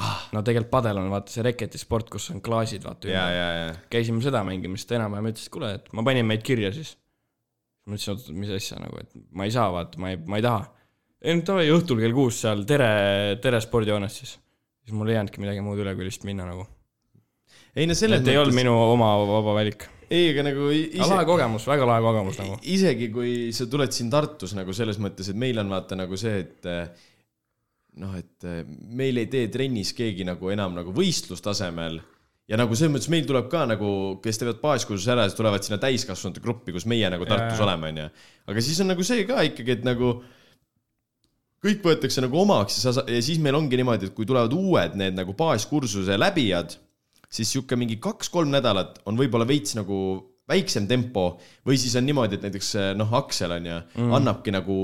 ah.. 0.00 0.28
no 0.34 0.42
tegelikult 0.44 0.72
padel 0.72 1.00
on 1.00 1.10
vaata 1.12 1.32
see 1.32 1.44
reketisport, 1.46 2.10
kus 2.12 2.28
on 2.34 2.42
klaasid, 2.44 2.84
vaata. 2.86 3.10
ja, 3.10 3.24
ja, 3.32 3.48
ja. 3.60 3.74
käisime 3.92 4.22
seda 4.24 4.42
mängimas, 4.46 4.86
ta 4.88 4.98
enam-vähem 4.98 5.32
ütles, 5.32 5.48
et 5.48 5.56
kuule, 5.56 5.72
et 5.78 5.90
ma 5.96 6.04
panin 6.06 6.28
meid 6.28 6.44
kirja 6.46 6.72
siis. 6.76 6.94
ma 7.86 7.96
ütlesin, 7.96 8.16
oot, 8.16 8.30
mis 8.36 8.54
asja 8.58 8.80
nagu, 8.82 9.00
et 9.02 9.26
ma 9.36 9.48
ei 9.48 9.54
saa, 9.54 9.68
vaata, 9.74 10.00
ma 10.02 10.12
ei, 10.12 10.20
ma 10.28 10.40
ei 10.40 10.46
taha. 10.46 10.62
ei 11.24 11.36
no 11.38 11.44
davai, 11.48 11.66
õhtul 11.74 12.02
kell 12.04 12.16
kuus 12.16 12.42
seal 12.44 12.64
Tere, 12.68 12.90
Tere 13.42 13.62
spordihoones 13.64 14.22
siis. 14.22 14.36
siis 14.84 14.96
mul 14.96 15.12
ei 15.12 15.20
jäänudki 15.20 15.42
midagi 15.42 15.64
muud 15.64 15.82
üle, 15.82 15.96
kui 15.98 16.08
lihtsalt 16.08 16.28
minna 16.28 16.48
nagu. 16.48 16.68
ei 17.76 17.88
no 17.88 17.96
selles 17.98 18.24
et 18.24 18.32
ei 18.32 18.40
olnud 18.40 18.56
minu 18.56 18.76
oma 18.92 19.14
vaba 19.24 19.58
valik. 19.62 19.88
ei, 20.10 20.30
aga 20.34 20.48
nagu 20.50 20.70
ise 20.76 21.08
lahe 21.08 21.26
kogemus, 21.28 21.66
väga 21.72 21.88
lahe 21.88 22.04
kogemus 22.04 22.40
nagu. 22.44 22.60
isegi 22.76 23.10
kui 23.14 23.36
sa 23.56 23.68
tuled 23.70 23.96
siin 23.96 24.12
Tartus 24.12 24.52
nagu 24.58 24.76
selles 24.76 25.00
mõttes, 25.00 25.32
et 25.32 25.44
meil 25.46 25.64
on 25.64 25.72
vaata 25.72 25.98
nagu 25.98 26.20
see, 26.20 26.44
et 26.44 26.74
noh, 28.02 28.12
et 28.18 28.46
eh, 28.48 28.62
meil 28.66 29.22
ei 29.22 29.30
tee 29.32 29.48
trennis 29.52 29.92
keegi 29.96 30.26
nagu 30.28 30.52
enam 30.52 30.76
nagu 30.76 30.92
võistlustasemel 30.96 32.00
ja 32.50 32.58
nagu 32.60 32.76
selles 32.78 32.94
mõttes 32.94 33.10
meil 33.12 33.26
tuleb 33.28 33.48
ka 33.52 33.64
nagu, 33.68 33.90
kes 34.24 34.40
teevad 34.40 34.60
baaskursuse 34.62 35.12
ära, 35.14 35.26
siis 35.26 35.38
tulevad 35.38 35.66
sinna 35.66 35.80
täiskasvanute 35.82 36.42
gruppi, 36.44 36.74
kus 36.74 36.86
meie 36.88 37.10
nagu 37.12 37.26
Tartus 37.28 37.58
Jaa. 37.58 37.66
oleme, 37.66 37.92
onju. 37.92 38.08
aga 38.52 38.64
siis 38.64 38.80
on 38.84 38.92
nagu 38.92 39.06
see 39.06 39.26
ka 39.28 39.42
ikkagi, 39.48 39.78
et 39.78 39.86
nagu 39.86 40.14
kõik 41.66 41.82
võetakse 41.82 42.22
nagu 42.22 42.38
omaks 42.38 42.78
ja 42.78 42.92
sa, 42.94 43.06
ja 43.10 43.22
siis 43.24 43.40
meil 43.42 43.58
ongi 43.58 43.80
niimoodi, 43.80 44.10
et 44.10 44.16
kui 44.16 44.28
tulevad 44.28 44.54
uued 44.54 44.94
need 45.00 45.16
nagu 45.18 45.34
baaskursuse 45.38 46.18
läbijad, 46.20 46.76
siis 47.26 47.50
sihuke 47.50 47.78
mingi 47.78 47.98
kaks-kolm 48.02 48.52
nädalat 48.52 49.00
on 49.08 49.18
võib-olla 49.18 49.48
veits 49.48 49.74
nagu 49.78 49.98
väiksem 50.46 50.86
tempo 50.86 51.32
või 51.66 51.80
siis 51.80 51.96
on 51.98 52.06
niimoodi, 52.06 52.38
et 52.38 52.46
näiteks 52.46 52.68
noh, 52.94 53.10
Aksel 53.18 53.56
on 53.56 53.66
ju 53.66 53.80
mm., 53.80 54.12
annabki 54.20 54.54
nagu 54.54 54.76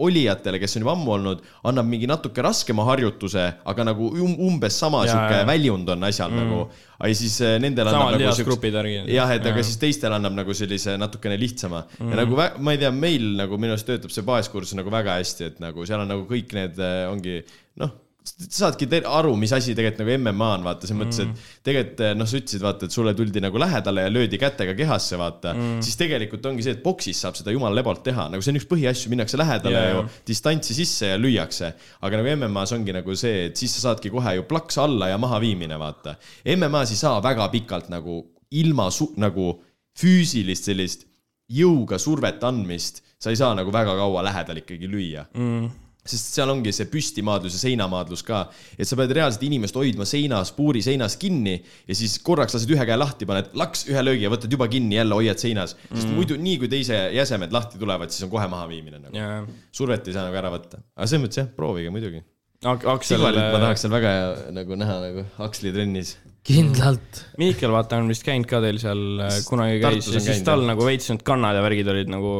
olijatele, 0.00 0.56
kes 0.58 0.76
on 0.78 0.84
juba 0.86 0.94
ammu 0.96 1.12
olnud, 1.16 1.40
annab 1.68 1.88
mingi 1.88 2.08
natuke 2.08 2.42
raskema 2.44 2.84
harjutuse, 2.88 3.44
aga 3.68 3.84
nagu 3.90 4.08
um, 4.16 4.32
umbes 4.48 4.78
sama 4.80 5.02
sihuke 5.04 5.42
väljund 5.48 5.90
on 5.92 6.06
asjal 6.08 6.32
mm. 6.32 6.40
nagu. 6.40 6.88
aga 7.02 7.16
siis 7.18 7.34
eh, 7.44 7.58
nendel 7.60 7.90
samad 7.90 8.14
annab 8.14 8.24
nagu 8.24 8.46
järgi. 8.78 9.16
jah, 9.16 9.34
et 9.36 9.48
aga 9.50 9.64
siis 9.66 9.76
teistel 9.82 10.16
annab 10.16 10.38
nagu 10.38 10.56
sellise 10.56 10.96
natukene 11.00 11.36
lihtsama 11.40 11.84
mm. 11.84 12.08
ja 12.08 12.20
nagu 12.22 12.40
ma 12.40 12.76
ei 12.76 12.80
tea, 12.80 12.92
meil 12.94 13.28
nagu 13.42 13.58
minu 13.60 13.76
arust 13.76 13.90
töötab 13.90 14.14
see 14.14 14.24
baaskursus 14.24 14.78
nagu 14.78 14.92
väga 14.92 15.18
hästi, 15.20 15.50
et 15.52 15.60
nagu 15.62 15.84
seal 15.88 16.06
on 16.06 16.10
nagu 16.14 16.24
kõik 16.30 16.56
need 16.56 16.80
äh, 16.80 17.04
ongi 17.12 17.42
noh, 17.82 17.92
saadki 18.22 18.86
aru, 19.08 19.32
mis 19.38 19.52
asi 19.54 19.74
tegelikult 19.76 20.02
nagu 20.02 20.14
MMA 20.22 20.48
on, 20.56 20.64
vaata 20.66 20.88
selles 20.88 20.98
mõttes, 21.00 21.20
et 21.24 21.64
tegelikult 21.66 22.02
äh, 22.06 22.12
noh, 22.18 22.28
sa 22.28 22.38
ütlesid, 22.38 22.62
vaata, 22.62 22.88
et 22.88 22.94
sulle 22.94 23.14
tuldi 23.18 23.42
nagu 23.42 23.60
lähedale 23.60 24.06
ja 24.06 24.12
löödi 24.12 24.38
kätega 24.40 24.74
kehasse, 24.78 25.18
vaata 25.20 25.54
mm., 25.54 25.82
siis 25.84 25.98
tegelikult 26.00 26.46
ongi 26.50 26.66
see, 26.66 26.76
et 26.76 26.82
boksis 26.84 27.22
saab 27.24 27.38
seda 27.38 27.54
jumala 27.54 27.78
lebalt 27.78 28.04
teha, 28.06 28.28
nagu 28.32 28.44
see 28.44 28.54
on 28.54 28.60
üks 28.60 28.68
põhiasju, 28.70 29.12
minnakse 29.12 29.40
lähedale 29.40 29.78
yeah. 29.78 29.94
ju 29.96 30.04
distantsi 30.30 30.76
sisse 30.78 31.12
ja 31.12 31.20
lüüakse. 31.20 31.72
aga 32.02 32.20
nagu 32.20 32.34
MM-as 32.36 32.74
ongi 32.76 32.94
nagu 32.94 33.16
see, 33.18 33.48
et 33.50 33.58
siis 33.58 33.74
sa 33.76 33.88
saadki 33.88 34.12
kohe 34.14 34.36
ju 34.38 34.46
plaks 34.50 34.78
alla 34.82 35.10
ja 35.12 35.20
mahaviimine, 35.22 35.78
vaata. 35.80 36.16
MM-as 36.56 36.94
ei 36.94 37.00
saa 37.02 37.18
väga 37.24 37.48
pikalt 37.54 37.90
nagu 37.92 38.22
ilma 38.62 38.90
su-, 38.94 39.12
nagu 39.20 39.56
füüsilist 39.98 40.70
sellist 40.70 41.08
jõuga 41.52 41.98
survet 42.00 42.42
andmist, 42.46 43.02
sa 43.20 43.32
ei 43.32 43.38
saa 43.38 43.54
nagu 43.56 43.72
väga 43.74 43.96
kaua 43.98 44.22
lähedal 44.24 44.62
ikkagi 44.62 44.88
lüüa 44.90 45.26
mm.. 45.34 45.70
Sest 46.02 46.34
seal 46.34 46.50
ongi 46.50 46.72
see 46.74 46.88
püstimaadlus 46.90 47.54
ja 47.54 47.60
seinamaadlus 47.62 48.24
ka, 48.26 48.42
et 48.74 48.88
sa 48.88 48.98
pead 48.98 49.14
reaalselt 49.14 49.44
inimest 49.46 49.76
hoidma 49.78 50.06
seinas, 50.08 50.50
puuri 50.56 50.82
seinas 50.82 51.14
kinni 51.20 51.54
ja 51.60 51.96
siis 51.98 52.16
korraks 52.26 52.56
lased 52.56 52.72
ühe 52.74 52.86
käe 52.88 52.98
lahti, 52.98 53.28
paned 53.28 53.52
laks 53.58 53.86
ühe 53.90 54.02
löögi 54.02 54.26
ja 54.26 54.32
võtad 54.32 54.50
juba 54.50 54.66
kinni, 54.72 54.98
jälle 54.98 55.18
hoiad 55.18 55.38
seinas, 55.42 55.76
sest 55.84 56.08
mm. 56.08 56.16
muidu 56.18 56.38
nii 56.42 56.58
kui 56.62 56.72
teise 56.72 56.98
jäsemed 57.14 57.54
lahti 57.54 57.78
tulevad, 57.78 58.10
siis 58.10 58.26
on 58.26 58.34
kohe 58.34 58.48
mahaviimine 58.50 58.98
nagu. 58.98 59.14
jaa, 59.14 59.44
survet 59.74 60.10
ei 60.10 60.18
saa 60.18 60.26
nagu 60.26 60.42
ära 60.42 60.50
võtta, 60.54 60.82
aga 60.96 61.06
selles 61.06 61.26
mõttes 61.28 61.42
jah, 61.44 61.50
proovige 61.54 61.94
muidugi. 61.94 62.24
Aksel, 62.62 63.16
Sigvalit 63.16 63.42
ma 63.50 63.58
tahaks 63.58 63.82
seal 63.82 63.90
väga 63.90 64.10
nagu 64.54 64.76
näha 64.78 64.98
nagu 65.02 65.24
Aksli 65.42 65.72
trennis. 65.74 66.14
kindlalt. 66.46 67.20
Mihkel, 67.38 67.70
vaata, 67.70 68.00
on 68.02 68.10
vist 68.10 68.24
käinud 68.26 68.48
ka 68.50 68.58
teil 68.64 68.78
seal 68.82 69.02
äh, 69.22 69.36
kunagi 69.46 69.78
käis 69.82 70.08
ja 70.08 70.16
on 70.18 70.24
siis 70.24 70.26
käinud, 70.26 70.46
tal 70.48 70.64
jah. 70.64 70.70
nagu 70.72 70.86
veits 70.88 71.10
need 71.12 71.22
kannad 71.26 71.54
ja 71.58 71.62
värgid 71.62 71.90
olid 71.92 72.10
nagu, 72.10 72.32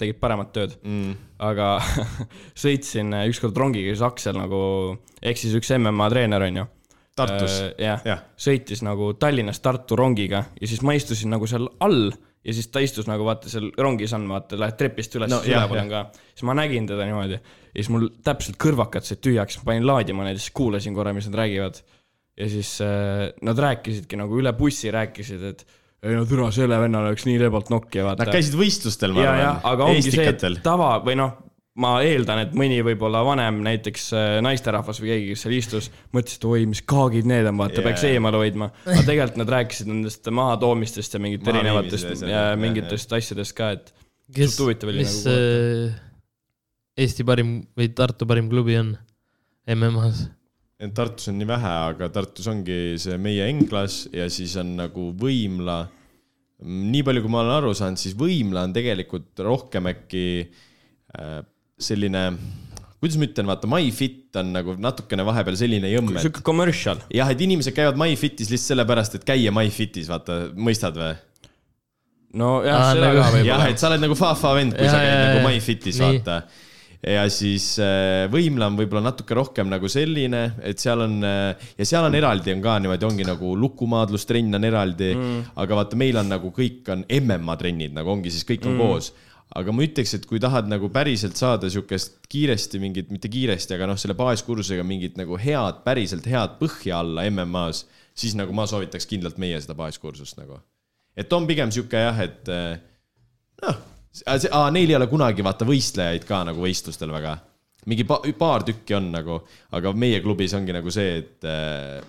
tegid 0.00 0.20
paremat 0.22 0.52
tööd 0.56 0.76
Mm. 0.80 1.12
aga 1.44 1.74
sõitsin 2.62 3.12
äh, 3.16 3.26
ükskord 3.30 3.56
rongiga, 3.60 3.92
siis 3.92 4.04
Aksel 4.06 4.38
nagu, 4.38 4.60
ehk 5.22 5.40
siis 5.40 5.54
üks 5.60 5.72
MMA 5.76 6.08
treener 6.12 6.46
on 6.48 6.62
ju. 6.62 6.66
Tartus? 7.20 7.56
jah 7.76 8.00
Jah., 8.06 8.20
sõitis 8.40 8.80
nagu 8.86 9.10
Tallinnast 9.20 9.60
Tartu 9.64 9.96
rongiga 9.98 10.44
ja 10.56 10.68
siis 10.70 10.80
ma 10.86 10.94
istusin 10.96 11.28
nagu 11.34 11.44
seal 11.50 11.66
all 11.84 12.06
ja 12.46 12.54
siis 12.56 12.70
ta 12.72 12.80
istus 12.80 13.10
nagu 13.10 13.26
vaata 13.26 13.50
seal 13.52 13.66
rongis 13.76 14.14
on, 14.16 14.24
vaata, 14.30 14.56
lähed 14.56 14.78
trepist 14.80 15.18
üles 15.18 15.28
No 15.28 15.42
siis 15.42 15.52
üleval 15.52 15.82
on 15.82 15.90
ka. 15.90 16.04
siis 16.32 16.46
ma 16.48 16.54
nägin 16.56 16.86
teda 16.88 17.04
niimoodi 17.04 17.36
ja 17.36 17.42
siis 17.76 17.90
mul 17.92 18.06
täpselt 18.24 18.56
kõrvakad 18.62 19.04
said 19.04 19.20
tühjaks, 19.26 19.58
ma 19.60 19.68
panin 19.72 19.84
laadima 19.90 20.24
neid 20.24 20.38
ja 20.38 20.44
siis 20.46 20.54
kuulasin 20.56 20.96
korra, 20.96 21.12
mis 21.12 21.28
nad 21.28 21.36
räägivad. 21.42 21.82
Ja 22.40 22.48
siis 22.48 22.72
äh, 22.84 23.28
nad 23.46 23.60
rääkisidki 23.60 24.18
nagu 24.20 24.40
üle 24.40 24.52
bussi 24.56 24.92
rääkisid, 24.94 25.44
et 25.52 25.66
ei 26.00 26.16
no 26.16 26.24
türa, 26.28 26.48
selle 26.54 26.78
vennal 26.80 27.10
oleks 27.10 27.26
nii 27.28 27.36
lebalt 27.42 27.68
nokki 27.72 28.00
ja 28.00 28.08
vaata. 28.08 28.24
Nad 28.24 28.32
käisid 28.32 28.56
võistlustel, 28.56 29.12
ma 29.12 29.24
ja, 29.24 29.36
ja, 29.36 29.52
arvan 29.52 29.72
aga, 29.74 29.88
ongi 29.92 30.12
see, 30.14 30.28
et. 30.32 30.44
tava 30.64 30.94
või 31.04 31.18
noh, 31.20 31.34
ma 31.80 31.92
eeldan, 32.04 32.42
et 32.46 32.56
mõni 32.56 32.80
võib-olla 32.84 33.20
vanem 33.26 33.60
näiteks 33.66 34.08
äh, 34.16 34.30
naisterahvas 34.44 35.02
või 35.02 35.12
keegi, 35.12 35.28
kes 35.34 35.44
seal 35.44 35.56
istus, 35.58 35.90
mõtles, 36.16 36.40
et 36.40 36.48
oi, 36.48 36.64
mis 36.70 36.82
kaagid 36.88 37.28
need 37.28 37.48
on, 37.50 37.60
vaata 37.60 37.78
yeah. 37.78 37.88
peaks 37.90 38.06
eemale 38.08 38.40
hoidma. 38.40 38.70
aga 38.86 39.04
tegelikult 39.04 39.40
nad 39.42 39.54
rääkisid 39.56 39.92
nendest 39.92 40.32
mahatoomistest 40.40 41.16
ja 41.16 41.22
mingit 41.22 41.52
erinevatest 41.52 42.26
ja 42.26 42.44
mingitest 42.60 43.12
asjadest 43.20 43.56
ka, 43.60 43.72
et 43.76 43.92
kes 44.34 44.56
mis 44.56 45.20
nagu 45.28 45.36
äh, 45.36 46.00
Eesti 47.00 47.24
parim 47.24 47.60
või 47.78 47.92
Tartu 47.96 48.26
parim 48.28 48.50
klubi 48.50 48.76
on 48.80 48.94
MM-as? 49.70 50.26
Tartus 50.96 51.28
on 51.28 51.36
nii 51.36 51.48
vähe, 51.50 51.70
aga 51.90 52.06
Tartus 52.14 52.46
ongi 52.48 52.96
see 53.00 53.18
meie 53.20 53.44
Englas 53.52 54.06
ja 54.16 54.30
siis 54.32 54.54
on 54.60 54.70
nagu 54.78 55.10
Võimla. 55.20 55.82
nii 56.64 57.02
palju, 57.04 57.22
kui 57.24 57.32
ma 57.32 57.42
olen 57.42 57.56
aru 57.58 57.74
saanud, 57.76 58.00
siis 58.00 58.14
Võimla 58.16 58.62
on 58.68 58.72
tegelikult 58.76 59.42
rohkem 59.44 59.90
äkki 59.92 60.24
äh, 61.18 61.40
selline, 61.80 62.24
kuidas 63.00 63.16
ma 63.20 63.28
ütlen, 63.28 63.48
vaata, 63.48 63.68
MyFit 63.68 64.36
on 64.40 64.52
nagu 64.56 64.74
natukene 64.80 65.24
vahepeal 65.24 65.56
selline 65.60 65.88
jõmm, 65.92 66.16
et 66.16 66.24
sihuke 66.26 66.44
commercial. 66.44 67.00
jah, 67.12 67.28
et 67.32 67.44
inimesed 67.44 67.76
käivad 67.76 68.00
MyFitis 68.00 68.52
lihtsalt 68.52 68.74
sellepärast, 68.74 69.16
et 69.20 69.24
käia 69.28 69.52
MyFitis, 69.56 70.08
vaata, 70.12 70.46
mõistad 70.56 70.96
või? 71.00 71.12
nojah 72.40 72.92
seda 72.92 73.06
nagu- 73.08 73.20
ka 73.20 73.24
jah, 73.24 73.32
võib-olla. 73.36 73.70
et 73.72 73.80
sa 73.82 73.88
oled 73.90 74.04
nagu 74.04 74.16
fa-fa 74.18 74.52
vend, 74.56 74.76
kui 74.76 74.86
Jaa, 74.86 74.92
sa 74.92 75.00
käid 75.00 75.12
jaa, 75.16 75.30
nagu. 75.34 75.48
MyFitis, 75.48 76.00
Nii. 76.00 76.20
Ja 77.06 77.24
siis 77.32 77.72
äh, 77.80 78.26
Võimla 78.32 78.68
on 78.68 78.76
võib-olla 78.80 79.06
natuke 79.08 79.36
rohkem 79.38 79.70
nagu 79.72 79.88
selline, 79.88 80.42
et 80.66 80.82
seal 80.82 81.06
on 81.06 81.16
äh, 81.24 81.70
ja 81.78 81.88
seal 81.88 82.06
on 82.08 82.18
eraldi 82.18 82.52
on 82.52 82.62
ka 82.64 82.76
niimoodi, 82.82 83.08
ongi 83.08 83.26
nagu 83.28 83.54
lukumaadlustrenn 83.56 84.58
on 84.58 84.68
eraldi 84.68 85.14
mm., 85.14 85.40
aga 85.64 85.80
vaata, 85.80 85.98
meil 86.00 86.20
on 86.20 86.30
nagu 86.34 86.52
kõik 86.56 86.88
on 86.92 87.06
MMA 87.08 87.58
trennid 87.60 87.96
nagu 87.96 88.12
ongi 88.12 88.32
siis 88.34 88.46
kõik 88.48 88.68
on 88.68 88.76
mm. 88.76 88.84
koos 88.84 89.12
aga 89.58 89.72
ma 89.74 89.82
ütleks, 89.82 90.12
et 90.14 90.26
kui 90.30 90.38
tahad 90.42 90.68
nagu 90.70 90.90
päriselt 90.94 91.38
saada 91.38 91.70
siukest 91.72 92.20
kiiresti 92.30 92.78
mingit, 92.82 93.08
mitte 93.10 93.30
kiiresti, 93.32 93.74
aga 93.74 93.88
noh, 93.90 93.98
selle 93.98 94.14
baaskursusega 94.18 94.84
mingit 94.86 95.16
nagu 95.18 95.38
head, 95.40 95.80
päriselt 95.86 96.28
head 96.30 96.54
põhja 96.60 97.00
alla 97.02 97.24
MM-as, 97.30 97.82
siis 98.14 98.36
nagu 98.38 98.54
ma 98.54 98.68
soovitaks 98.70 99.08
kindlalt 99.10 99.40
meie 99.42 99.58
seda 99.62 99.74
baaskursust 99.78 100.38
nagu. 100.38 100.60
et 101.18 101.32
on 101.34 101.48
pigem 101.48 101.72
sihuke 101.74 101.98
jah, 101.98 102.20
et 102.22 102.48
eh, 102.54 102.78
noh, 103.64 103.80
neil 104.74 104.90
ei 104.90 104.98
ole 104.98 105.06
kunagi 105.10 105.44
vaata 105.46 105.66
võistlejaid 105.68 106.26
ka 106.28 106.42
nagu 106.48 106.62
võistlustel 106.64 107.12
väga. 107.14 107.36
mingi 107.86 108.04
pa, 108.04 108.20
paar 108.38 108.64
tükki 108.66 108.96
on 108.98 109.10
nagu, 109.14 109.40
aga 109.72 109.92
meie 109.96 110.20
klubis 110.20 110.52
ongi 110.54 110.74
nagu 110.76 110.90
see, 110.92 111.20
et 111.22 111.46
äh, 111.48 112.00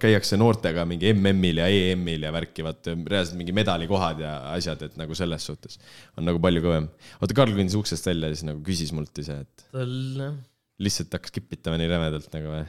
käiakse 0.00 0.38
noortega 0.40 0.86
mingi 0.88 1.10
MM-il 1.12 1.60
ja 1.60 1.66
EM-il 1.68 2.22
ja 2.24 2.30
värki, 2.32 2.64
vaata 2.64 2.94
reaalselt 2.94 3.36
mingi 3.36 3.52
medalikohad 3.56 4.22
ja 4.22 4.34
asjad, 4.54 4.86
et 4.86 4.96
nagu 5.00 5.16
selles 5.18 5.44
suhtes 5.44 5.76
on 6.16 6.24
nagu 6.28 6.40
palju 6.40 6.62
kõvem. 6.64 6.88
oota, 7.18 7.36
Karl 7.36 7.56
kõndis 7.56 7.76
uksest 7.76 8.08
välja 8.08 8.30
ja 8.30 8.38
siis 8.38 8.48
nagu 8.48 8.62
küsis 8.64 8.94
mult 8.96 9.20
ise, 9.20 9.42
et 9.44 9.66
tal, 9.66 9.92
jah, 10.20 10.38
lihtsalt 10.84 11.12
hakkas 11.18 11.34
kipitama 11.34 11.76
nii 11.80 11.90
rämedalt 11.90 12.32
nagu 12.32 12.54
või? 12.54 12.64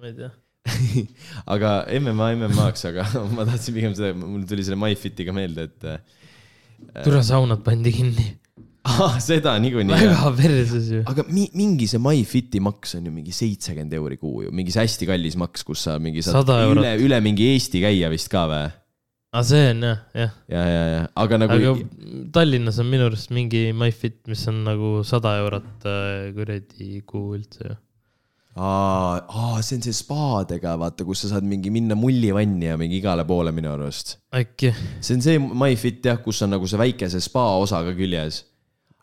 ma 0.00 0.10
ei 0.10 0.16
tea. 0.20 0.30
aga 1.54 1.74
MMA 2.00 2.30
MM-aks, 2.38 2.86
aga 2.92 3.08
ma 3.36 3.44
tahtsin 3.48 3.76
pigem 3.76 3.96
seda, 3.98 4.14
mul 4.16 4.46
tuli 4.48 4.64
selle 4.64 4.80
MyFitiga 4.80 5.36
meelde, 5.36 5.68
et 5.68 6.22
äh, 6.94 7.02
tule 7.04 7.22
saunad 7.26 7.64
pandi 7.66 7.92
kinni. 7.94 8.26
ah, 8.84 9.16
seda 9.22 9.56
niikuinii. 9.64 9.96
väga 9.96 10.30
perses 10.38 10.92
ju. 10.92 11.02
aga 11.08 11.24
mi, 11.30 11.48
mingi 11.56 11.88
see 11.90 12.02
MyFiti 12.02 12.62
maks 12.64 12.96
on 12.98 13.08
ju 13.08 13.12
mingi 13.14 13.34
seitsekümmend 13.34 13.96
euri 14.00 14.20
kuu 14.20 14.46
ju, 14.46 14.54
mingi 14.54 14.74
see 14.74 14.84
hästi 14.84 15.08
kallis 15.08 15.38
maks, 15.40 15.64
kus 15.66 15.86
sa 15.88 15.98
mingi 16.02 16.24
saad 16.24 16.44
100 16.44 16.64
eurot. 16.68 16.82
üle, 16.82 16.96
üle 17.08 17.20
mingi 17.24 17.52
Eesti 17.54 17.84
käia 17.84 18.12
vist 18.12 18.32
ka 18.32 18.46
või? 18.50 18.66
aga 19.34 19.44
see 19.48 19.70
on 19.72 19.80
jah, 19.88 20.02
jah. 20.14 20.34
ja, 20.52 20.66
ja, 20.70 20.82
ja, 20.94 21.06
aga 21.24 21.40
nagu 21.42 21.56
aga 21.56 21.72
Tallinnas 22.34 22.78
on 22.82 22.90
minu 22.92 23.08
arust 23.08 23.32
mingi 23.34 23.64
MyFit, 23.74 24.20
mis 24.30 24.44
on 24.52 24.60
nagu 24.68 24.90
sada 25.06 25.34
eurot 25.42 25.88
äh, 25.90 26.28
kuradi 26.36 27.00
kuu 27.08 27.34
üldse 27.38 27.72
ju. 27.72 27.78
aa, 28.54 29.18
aa, 29.26 29.58
see 29.66 29.78
on 29.78 29.84
see 29.86 29.96
spaadega, 29.96 30.76
vaata, 30.80 31.06
kus 31.06 31.24
sa 31.24 31.34
saad 31.34 31.46
mingi 31.48 31.72
minna 31.74 31.96
mullivanni 31.98 32.70
ja 32.70 32.78
mingi 32.80 33.00
igale 33.00 33.26
poole 33.26 33.52
minu 33.54 33.72
arust. 33.74 34.18
äkki, 34.34 34.72
see 35.00 35.18
on 35.18 35.24
see 35.26 35.40
MyFit 35.42 36.04
jah, 36.10 36.20
kus 36.22 36.42
on 36.46 36.54
nagu 36.54 36.68
see 36.70 36.80
väike 36.80 37.10
see 37.10 37.24
spa 37.24 37.46
osa 37.58 37.82
ka 37.86 37.96
küljes. 37.98 38.44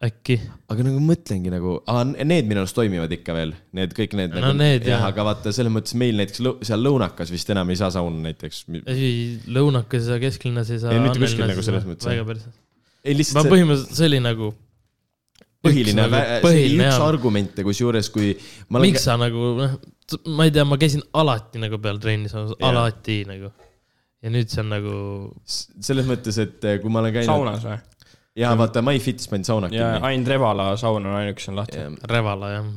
äkki. 0.02 0.40
aga 0.72 0.88
nagu 0.88 1.04
mõtlengi 1.04 1.52
nagu, 1.54 1.76
need 2.24 2.48
minu 2.48 2.64
arust 2.64 2.80
toimivad 2.80 3.12
ikka 3.18 3.36
veel, 3.38 3.54
need 3.78 3.94
kõik 3.98 4.16
need 4.18 4.34
No 4.38 4.48
nagu, 4.48 4.60
need, 4.64 4.88
jah, 4.88 5.02
jah. 5.04 5.12
aga 5.12 5.28
vaata 5.32 5.54
selles 5.56 5.76
mõttes 5.76 6.00
meil 6.00 6.18
näiteks 6.24 6.44
lõu, 6.48 6.58
seal 6.66 6.88
lõunakas 6.88 7.36
vist 7.36 7.52
enam 7.52 7.70
ei 7.76 7.80
saa 7.84 7.92
sauna 7.98 8.24
näiteks. 8.30 8.66
ei, 8.88 9.14
lõunakas 9.52 10.08
ja 10.14 10.20
kesklinnas 10.24 10.72
ei 10.72 10.80
saa. 10.82 10.96
Ei, 10.96 11.04
mitte 11.04 11.20
kuskil 11.22 11.48
nagu 11.52 11.66
selles 11.66 11.88
mõttes, 11.90 12.08
väga 12.08 12.24
ei 13.04 13.18
ma 13.34 13.44
põhimõtteliselt, 13.46 13.96
see 13.98 14.08
oli 14.08 14.20
nagu, 14.24 14.54
põhiline, 15.66 16.08
põhiline, 16.44 16.88
üks 16.90 17.02
argumente, 17.06 17.66
kusjuures 17.66 18.10
kui 18.14 18.34
ma 18.74 18.82
miks 18.84 19.06
sa 19.08 19.18
nagu, 19.22 19.52
noh, 19.60 19.76
ma 20.34 20.48
ei 20.48 20.56
tea, 20.56 20.66
ma 20.68 20.80
käisin 20.82 21.04
alati 21.22 21.62
nagu 21.62 21.80
peal 21.84 22.02
trennis, 22.02 22.36
alati 22.36 23.22
nagu. 23.30 23.52
ja 24.22 24.34
nüüd 24.34 24.52
see 24.54 24.62
on 24.62 24.74
nagu, 24.74 24.98
selles 25.46 26.10
mõttes, 26.10 26.38
et 26.42 26.70
eh, 26.70 26.82
kui 26.82 26.94
ma 26.94 27.02
olen 27.04 27.16
käinud. 27.16 27.30
saunas 27.30 27.66
või? 27.66 27.80
ja 28.42 28.52
vaata, 28.58 28.84
MyFitis 28.86 29.28
pandi 29.28 29.50
saunad 29.50 29.74
ja 29.76 29.94
kinni. 29.94 30.08
ainult 30.08 30.30
Revala 30.32 30.68
saun 30.80 31.06
on 31.06 31.18
ainuke, 31.20 31.40
kes 31.40 31.50
on 31.52 31.58
lahti. 31.60 31.88
Revala 32.10 32.52
jah, 32.54 32.70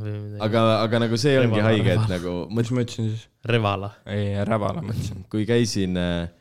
aga, 0.47 0.65
aga 0.83 1.05
nagu 1.07 1.19
see 1.21 1.37
ongi 1.39 1.61
Revala, 1.61 1.69
haige, 1.71 1.93
et 1.93 2.01
Revala. 2.01 2.15
nagu 2.17 2.33
mis 2.59 2.73
ma 2.75 2.87
ütlesin 2.87 3.13
siis? 3.13 3.29
Revala, 3.49 3.93
ei, 4.11 4.33
Rävala 4.49 4.83
mõtlesin. 4.85 5.23
kui 5.31 5.47
käisin 5.49 6.01
äh, 6.01 6.33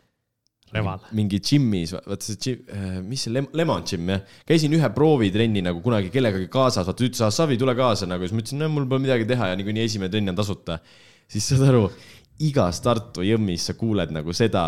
Revala. 0.74 1.12
mingi 1.18 1.40
džimmis, 1.44 1.94
vaata 1.96 2.26
see 2.26 2.40
džim, 2.42 2.64
mis 3.08 3.28
see 3.28 3.34
Lem- 3.36 3.52
Lemon 3.54 3.86
Gym 3.90 4.10
jah, 4.16 4.24
käisin 4.50 4.74
ühe 4.78 4.90
proovitrenni 4.96 5.64
nagu 5.66 5.84
kunagi 5.86 6.12
kellegagi 6.14 6.50
kaasas, 6.54 6.88
vaata 6.90 7.08
ütles, 7.08 7.38
Savi, 7.38 7.60
tule 7.62 7.76
kaasa 7.78 8.10
nagu, 8.10 8.26
siis 8.26 8.36
ma 8.36 8.44
ütlesin, 8.44 8.64
no 8.64 8.72
mul 8.74 8.90
pole 8.90 9.06
midagi 9.06 9.30
teha 9.30 9.52
ja 9.52 9.60
niikuinii 9.60 9.88
esimene 9.90 10.12
trenn 10.14 10.34
on 10.34 10.40
tasuta. 10.40 10.80
siis 11.30 11.52
saad 11.52 11.68
aru, 11.70 11.86
igas 12.44 12.82
Tartu 12.84 13.26
jõmmis 13.26 13.70
sa 13.70 13.78
kuuled 13.78 14.12
nagu 14.14 14.34
seda 14.36 14.66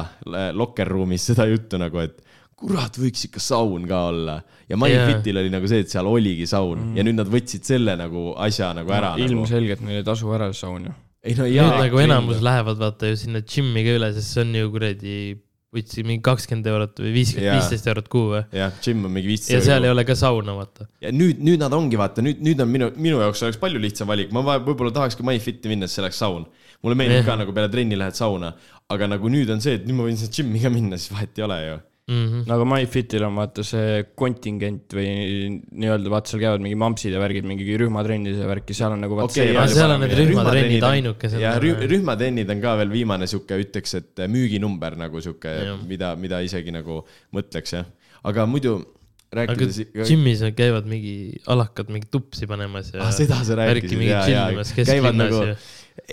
locker 0.54 0.90
room'is 0.92 1.26
seda 1.32 1.48
juttu 1.50 1.80
nagu, 1.82 2.04
et 2.04 2.22
kurat, 2.56 3.00
võiks 3.00 3.26
ikka 3.28 3.42
saun 3.44 3.88
ka 3.90 4.02
olla. 4.12 4.36
ja 4.70 4.78
MyFitil 4.80 5.42
oli 5.42 5.52
nagu 5.54 5.68
see, 5.70 5.84
et 5.86 5.92
seal 5.92 6.08
oligi 6.10 6.48
saun 6.50 6.80
mm. 6.80 6.94
ja 6.98 7.06
nüüd 7.06 7.20
nad 7.20 7.32
võtsid 7.32 7.68
selle 7.68 7.98
nagu 8.00 8.32
asja 8.42 8.72
nagu 8.78 8.94
ära 8.96 9.14
nagu.. 9.16 9.26
ilmselgelt 9.28 9.84
neil 9.86 10.00
ei 10.02 10.08
tasu 10.08 10.32
ära 10.34 10.52
saun 10.56 10.88
ju. 10.88 10.94
ei 11.26 11.36
no 11.38 11.50
jaa, 11.50 11.76
nagu 11.84 12.02
enamus 12.02 12.42
lähevad 12.46 12.80
vaata 12.82 13.12
ju 13.12 13.20
sinna 13.26 13.44
džimmi 13.44 13.84
ka 13.86 13.98
üle, 14.00 14.12
sest 14.16 14.38
see 14.38 14.46
on 14.46 14.56
ju 14.56 14.72
kuradi, 14.74 15.18
võtsid 15.76 16.08
mingi 16.08 16.24
kakskümmend 16.26 16.68
eurot 16.72 17.02
või 17.04 17.14
viiskümmend, 17.20 17.60
viisteist 17.60 17.90
eurot 17.92 18.10
kuu 18.12 18.26
või? 18.34 18.44
jah, 18.56 18.74
džimm 18.82 19.08
on 19.10 19.14
mingi 19.16 19.32
viisteist 19.34 19.54
ja 19.54 19.64
seal 19.66 19.88
ei 19.88 19.94
ole 19.94 20.06
ka 20.08 20.18
sauna, 20.20 20.56
vaata. 20.58 20.88
ja 21.04 21.12
nüüd, 21.16 21.42
nüüd 21.46 21.62
nad 21.62 21.76
ongi, 21.78 22.00
vaata 22.00 22.26
nüüd, 22.26 22.44
nüüd 22.46 22.64
on 22.64 22.72
minu, 22.72 22.92
minu 22.96 23.24
jaoks 23.24 23.44
oleks 23.48 23.60
palju 23.62 23.82
lihtsam 23.84 24.10
valik, 24.12 24.32
ma 24.36 24.44
võib-olla 24.56 24.94
tahakski 24.96 25.26
MyFiti 25.28 25.72
minna, 25.72 25.90
sest 25.90 26.00
see 26.00 26.06
oleks 26.06 26.22
saun. 26.24 26.48
mulle 26.86 27.00
meeldib 27.00 27.26
ka 27.28 27.38
nagu 27.40 27.54
peale 27.56 27.72
trenni 27.74 27.98
lähed 28.00 28.18
sauna, 28.18 28.54
aga 28.92 29.12
nagu 29.16 29.32
nüüd 29.32 29.52
on 29.54 29.64
see, 29.64 29.80
et 29.80 29.88
nüüd 29.88 30.00
ma 30.00 30.08
võin 30.08 30.18
sinna 30.20 30.34
džimmi 30.34 30.62
ka 30.64 30.72
minna, 30.74 31.00
siis 31.02 31.14
vahet 31.14 31.40
ei 31.40 31.48
ole 31.48 31.60
ju. 31.64 31.78
Mm 32.06 32.26
-hmm. 32.26 32.42
no 32.46 32.54
aga 32.54 32.66
MyFitil 32.70 33.24
on 33.26 33.38
vaata 33.40 33.64
see 33.66 34.04
kontingent 34.22 34.94
või 34.94 35.08
nii-öelda 35.58 36.12
vaata 36.14 36.30
seal 36.30 36.42
käivad 36.44 36.62
mingi 36.62 36.78
mampsid 36.78 37.16
ja 37.16 37.22
värgid, 37.24 37.48
mingi 37.50 37.78
rühmatrennides 37.82 38.44
ja 38.44 38.50
värki, 38.50 38.76
seal 38.78 38.94
on 38.94 39.02
nagu 39.02 39.18
vaata 39.18 39.34
Okei, 39.34 39.48
see 39.48 39.58
aga 39.58 39.72
seal 39.74 39.94
on 39.96 40.04
need 40.06 40.14
rühmatrennid 40.20 40.84
on- 40.86 40.98
ainukesed. 41.00 41.42
ja 41.42 41.56
rühm, 41.64 41.82
rühmatrennid 41.90 42.52
on 42.54 42.62
ka 42.62 42.76
veel 42.78 42.92
viimane 42.94 43.26
sihuke, 43.32 43.58
ütleks, 43.58 43.98
et 43.98 44.22
müüginumber 44.30 44.94
nagu 45.02 45.22
sihuke 45.22 45.56
mida, 45.90 46.14
mida 46.16 46.44
isegi 46.46 46.76
nagu 46.76 47.00
mõtleks 47.34 47.74
jah. 47.74 47.90
aga 48.22 48.46
muidu 48.46 48.76
aga 49.34 49.48
rääkides. 49.50 49.82
džimmis 50.06 50.44
käivad 50.56 50.86
mingi 50.86 51.42
alakad 51.50 51.90
mingi 51.90 52.06
tupsi 52.12 52.46
panemas 52.46 52.94
ja 52.94 53.02
ah,. 53.02 53.12
seda 53.12 53.42
sa 53.42 53.58
rääkisid 53.58 53.98
mingi 53.98 54.14
ja, 54.14 54.22
ja 54.22 54.46
tšillimas 54.46 54.76
käivad 54.78 55.18
nagu 55.18 55.42
ja, 55.42 55.58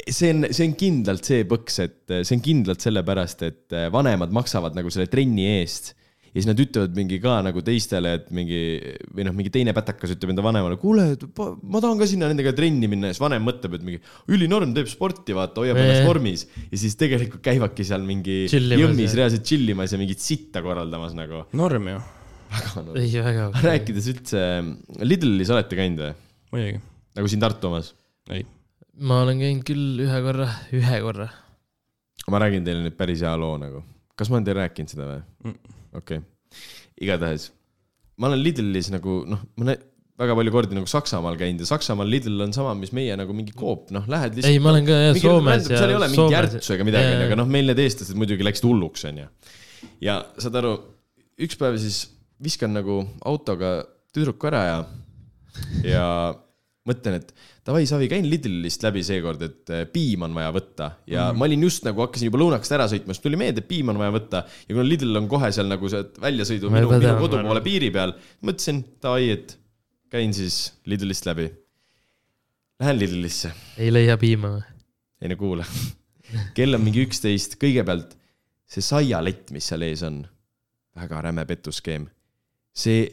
see 0.08 0.30
on, 0.32 0.46
see 0.50 0.68
on 0.68 0.76
kindlalt 0.78 1.28
see 1.28 1.48
põks, 1.48 1.80
et 1.84 2.14
see 2.22 2.36
on 2.36 2.44
kindlalt 2.44 2.84
sellepärast, 2.84 3.42
et 3.48 3.80
vanemad 3.92 4.32
maksavad 4.34 4.78
nagu 4.78 4.92
selle 4.92 5.10
trenni 5.12 5.48
eest 5.58 5.92
ja 6.32 6.40
siis 6.40 6.48
nad 6.48 6.60
ütlevad 6.62 6.94
mingi 6.96 7.18
ka 7.20 7.34
nagu 7.44 7.60
teistele, 7.64 8.14
et 8.16 8.30
mingi 8.32 8.60
või 9.12 9.26
noh, 9.28 9.34
mingi 9.36 9.52
teine 9.52 9.74
pätakas 9.76 10.14
ütleb 10.14 10.32
enda 10.32 10.44
vanemale, 10.44 10.78
kuule, 10.80 11.04
ma 11.36 11.82
tahan 11.84 12.00
ka 12.00 12.08
sinna 12.08 12.30
nendega 12.30 12.54
trenni 12.56 12.88
minna 12.88 13.10
ja 13.10 13.16
siis 13.16 13.20
vanem 13.20 13.44
mõtleb, 13.44 13.76
et 13.76 13.84
mingi 13.84 14.00
ülinorm 14.32 14.72
teeb 14.76 14.88
sporti, 14.88 15.36
vaata, 15.36 15.60
hoiab 15.60 15.76
Jaa, 15.76 15.90
ennast 15.90 16.08
vormis 16.08 16.46
ja 16.48 16.80
siis 16.80 16.96
tegelikult 17.00 17.44
käivadki 17.44 17.84
seal 17.84 18.06
mingi 18.08 18.46
Chillimas, 18.48 18.80
jõmmis 18.80 19.18
reaalselt 19.18 19.44
chillimas 19.50 19.92
ja 19.92 20.00
mingit 20.00 20.24
sitta 20.24 20.64
korraldamas 20.64 21.12
nagu. 21.18 21.44
norm 21.58 21.92
ju, 21.92 22.00
väga 22.56 22.86
no.. 22.88 22.96
ei 23.02 23.12
väga. 23.28 23.50
rääkides 23.68 24.10
üldse, 24.14 24.48
Lidlis 25.04 25.52
olete 25.52 25.76
käinud 25.76 26.06
või? 26.06 26.16
muidugi, 26.56 26.82
nagu 27.20 27.34
siin 27.34 27.44
Tartu 27.44 27.68
omas? 27.74 27.92
ei. 28.32 28.48
Ma 29.00 29.22
olen 29.24 29.40
käinud 29.40 29.64
küll 29.66 30.02
ühe 30.04 30.20
korra, 30.26 30.50
ühe 30.76 31.00
korra. 31.04 31.30
ma 32.28 32.42
räägin 32.42 32.66
teile 32.66 32.84
nüüd 32.84 32.98
päris 32.98 33.24
hea 33.24 33.32
loo 33.40 33.56
nagu. 33.60 33.82
kas 34.16 34.30
ma 34.30 34.38
olen 34.38 34.48
teile 34.48 34.66
rääkinud 34.66 34.92
seda 34.92 35.08
või? 35.08 35.22
Mm. 35.46 35.78
okei 36.02 36.20
okay., 36.20 36.60
igatahes 37.00 37.50
ma 38.20 38.28
olen 38.30 38.42
Lidlis 38.44 38.92
nagu 38.92 39.22
noh, 39.28 39.40
ma 39.56 39.66
olen 39.66 39.88
väga 40.22 40.36
palju 40.38 40.52
kordi 40.54 40.76
nagu 40.76 40.90
Saksamaal 40.90 41.38
käinud 41.40 41.64
ja 41.64 41.68
Saksamaal 41.70 42.10
Lidl 42.12 42.44
on 42.44 42.52
sama, 42.54 42.74
mis 42.78 42.92
meie 42.94 43.16
nagu 43.18 43.34
mingi 43.36 43.54
Coop, 43.56 43.88
noh, 43.94 44.04
lähed 44.10 44.36
lihtsalt. 44.36 44.52
ei, 44.52 44.60
ma 44.62 44.74
olen 44.74 44.86
ka 44.86 44.98
jah 45.00 45.18
Soomes 45.18 45.66
ja. 45.66 45.80
seal 45.80 45.94
ei 45.94 45.98
ole 45.98 46.08
mingi 46.12 46.38
ärtsu 46.38 46.76
ega 46.76 46.86
midagi, 46.86 47.16
aga 47.26 47.38
noh, 47.40 47.48
meil 47.50 47.72
need 47.72 47.80
eestlased 47.82 48.18
muidugi 48.20 48.46
läksid 48.46 48.68
hulluks, 48.68 49.06
onju. 49.08 49.26
ja 50.04 50.18
saad 50.36 50.60
aru, 50.60 50.76
üks 51.42 51.58
päev 51.58 51.80
siis 51.80 52.04
viskan 52.42 52.74
nagu 52.76 53.00
autoga 53.28 53.78
tüdruku 54.12 54.50
ära 54.50 54.62
ja, 54.68 54.78
ja 55.86 56.06
mõtlen, 56.88 57.20
et 57.20 57.30
davai, 57.66 57.84
Savi, 57.86 58.08
käin 58.10 58.26
Lidlist 58.26 58.82
läbi 58.82 59.04
seekord, 59.06 59.42
et 59.46 59.72
eh, 59.74 59.84
piim 59.90 60.24
on 60.26 60.34
vaja 60.34 60.50
võtta 60.54 60.88
ja 61.10 61.28
mm. 61.30 61.38
ma 61.38 61.46
olin 61.46 61.66
just 61.68 61.86
nagu 61.86 62.02
hakkasin 62.02 62.28
juba 62.28 62.40
lõunakest 62.42 62.74
ära 62.74 62.88
sõitma, 62.90 63.14
siis 63.14 63.22
tuli 63.22 63.38
meelde, 63.38 63.62
et 63.62 63.68
piim 63.70 63.92
on 63.92 64.00
vaja 64.00 64.14
võtta 64.16 64.42
ja 64.48 64.74
kuna 64.74 64.86
Lidl 64.88 65.20
on 65.20 65.28
kohe 65.30 65.52
seal 65.54 65.70
nagu 65.70 65.90
see 65.92 66.02
väljasõidu 66.22 66.72
minu, 66.74 66.90
minu 66.96 67.14
kodu 67.20 67.42
poole 67.46 67.62
piiri 67.64 67.92
peal, 67.94 68.16
mõtlesin 68.42 68.82
davai, 69.02 69.30
et 69.36 69.54
käin 70.12 70.34
siis 70.36 70.64
Lidlist 70.90 71.28
läbi. 71.28 71.46
Lähen 72.82 72.98
Lidlisse 72.98 73.52
ei 73.78 73.94
leia 73.94 74.18
piima 74.20 74.56
või? 74.56 74.66
ei 75.22 75.30
no 75.30 75.38
kuula, 75.38 75.68
kell 76.56 76.74
on 76.74 76.82
mingi 76.82 77.06
üksteist, 77.06 77.54
kõigepealt 77.62 78.18
see 78.72 78.82
saialett, 78.82 79.52
mis 79.54 79.70
seal 79.70 79.84
ees 79.86 80.02
on, 80.08 80.24
väga 80.98 81.22
räme 81.28 81.46
petuskeem. 81.46 82.10
see 82.74 83.06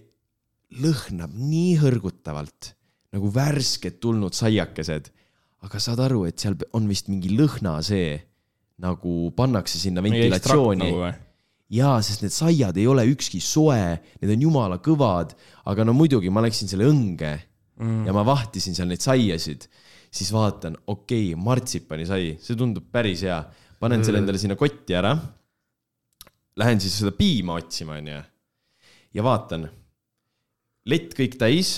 lõhnab 0.81 1.33
nii 1.37 1.77
hõrgutavalt 1.81 2.73
nagu 3.15 3.31
värsked 3.33 3.99
tulnud 4.03 4.35
saiakesed, 4.37 5.09
aga 5.65 5.81
saad 5.81 6.01
aru, 6.05 6.25
et 6.29 6.39
seal 6.39 6.57
on 6.77 6.85
vist 6.89 7.09
mingi 7.11 7.33
lõhna 7.35 7.79
see, 7.85 8.17
nagu 8.79 9.31
pannakse 9.35 9.81
sinna 9.81 10.03
ventilatsiooni. 10.05 10.85
nagu 10.85 11.09
jaa, 11.73 11.99
sest 12.05 12.23
need 12.25 12.33
saiad 12.33 12.77
ei 12.79 12.87
ole 12.89 13.05
ükski 13.11 13.41
soe, 13.43 13.99
need 14.21 14.33
on 14.33 14.45
jumala 14.47 14.79
kõvad, 14.83 15.35
aga 15.69 15.85
no 15.85 15.93
muidugi 15.97 16.31
ma 16.33 16.43
läksin 16.45 16.71
selle 16.71 16.87
õnge 16.89 17.33
mm. 17.79 18.05
ja 18.07 18.15
ma 18.15 18.23
vahtisin 18.27 18.77
seal 18.77 18.89
neid 18.89 19.03
saiasid, 19.05 19.67
siis 20.09 20.31
vaatan, 20.33 20.77
okei 20.89 21.31
okay,, 21.33 21.41
martsipani 21.49 22.07
sai, 22.09 22.31
see 22.41 22.57
tundub 22.57 22.89
päris 22.93 23.23
hea, 23.27 23.39
panen 23.81 24.05
selle 24.05 24.23
endale 24.23 24.41
sinna 24.41 24.57
kotti 24.59 24.97
ära. 24.97 25.13
Lähen 26.59 26.81
siis 26.83 26.97
seda 26.99 27.13
piima 27.15 27.55
otsima, 27.55 27.99
onju. 28.01 28.17
ja 29.15 29.23
vaatan, 29.23 29.69
lett 30.91 31.13
kõik 31.15 31.37
täis, 31.39 31.77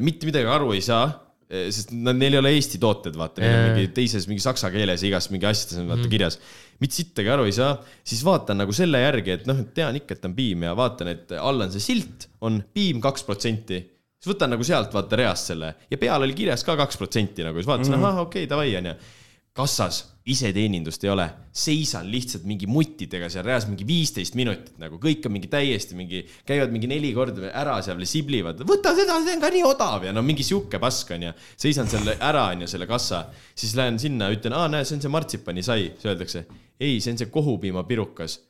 mitte 0.00 0.28
midagi 0.28 0.50
aru 0.50 0.74
ei 0.76 0.82
saa. 0.84 1.06
sest 1.44 1.90
nad, 1.92 2.16
neil 2.18 2.34
ei 2.34 2.40
ole 2.40 2.50
Eesti 2.56 2.78
tooted, 2.82 3.16
vaata, 3.20 3.42
neil 3.42 3.54
on 3.54 3.66
mingi 3.76 3.90
teises 3.94 4.24
mingi 4.26 4.42
saksa 4.42 4.70
keeles 4.74 5.02
ja 5.04 5.10
igas 5.10 5.28
mingi 5.30 5.46
asjades 5.46 5.80
on 5.82 5.90
vaata 5.92 6.08
kirjas. 6.10 6.38
mitte 6.80 6.98
sittagi 6.98 7.30
aru 7.30 7.44
ei 7.46 7.54
saa, 7.54 7.74
siis 8.02 8.24
vaatan 8.26 8.62
nagu 8.62 8.74
selle 8.74 9.02
järgi, 9.02 9.36
et 9.36 9.44
noh, 9.50 9.60
tean 9.76 9.98
ikka, 10.00 10.16
et 10.16 10.24
on 10.26 10.34
piim 10.36 10.64
ja 10.66 10.72
vaatan, 10.78 11.12
et 11.12 11.34
all 11.38 11.66
on 11.66 11.74
see 11.74 11.84
silt, 11.84 12.28
on 12.46 12.62
piim 12.74 13.02
kaks 13.04 13.26
protsenti. 13.28 13.82
siis 14.18 14.32
võtan 14.32 14.54
nagu 14.54 14.66
sealt 14.66 14.94
vaata 14.96 15.20
reast 15.20 15.52
selle 15.52 15.74
ja 15.90 16.00
peal 16.00 16.26
oli 16.26 16.34
kirjas 16.34 16.64
ka 16.66 16.78
kaks 16.80 16.98
protsenti 17.00 17.46
nagu, 17.46 17.60
siis 17.60 17.70
vaatasin 17.70 17.94
mm, 17.94 18.00
-hmm. 18.00 18.10
ahah, 18.10 18.26
okei 18.26 18.44
okay,, 18.44 18.50
davai 18.50 18.74
onju. 18.80 18.96
kassas 19.54 20.02
iseteenindust 20.24 21.02
ei 21.04 21.10
ole, 21.12 21.24
seisan 21.52 22.06
lihtsalt 22.08 22.46
mingi 22.48 22.64
muttidega 22.70 23.26
seal 23.32 23.44
reas 23.44 23.66
mingi 23.68 23.84
viisteist 23.84 24.36
minutit 24.38 24.78
nagu, 24.80 24.96
kõik 25.00 25.26
on 25.28 25.34
mingi 25.36 25.50
täiesti 25.52 25.96
mingi, 25.98 26.22
käivad 26.48 26.72
mingi 26.72 26.88
neli 26.88 27.10
korda 27.16 27.50
ära 27.52 27.76
seal 27.84 28.00
ja 28.00 28.08
siblivad, 28.08 28.62
võta 28.64 28.94
seda, 28.96 29.18
see 29.20 29.36
on 29.36 29.44
ka 29.44 29.50
nii 29.52 29.66
odav 29.68 30.06
ja 30.08 30.14
no 30.16 30.22
mingi 30.24 30.46
sihuke 30.46 30.80
pask 30.80 31.12
onju. 31.18 31.34
seisan 31.60 31.90
selle 31.92 32.16
ära 32.24 32.46
onju, 32.54 32.70
selle 32.72 32.88
kassa, 32.88 33.26
siis 33.52 33.76
lähen 33.76 34.00
sinna, 34.00 34.30
ütlen, 34.32 34.56
aa 34.56 34.70
näe, 34.72 34.88
see 34.88 34.96
on 34.96 35.04
see 35.04 35.12
martsipani-sai, 35.12 35.90
siis 35.92 36.08
öeldakse, 36.08 36.46
ei, 36.80 36.96
see 37.04 37.12
on 37.12 37.20
see 37.20 37.32
kohupiimapirukas. 37.34 38.40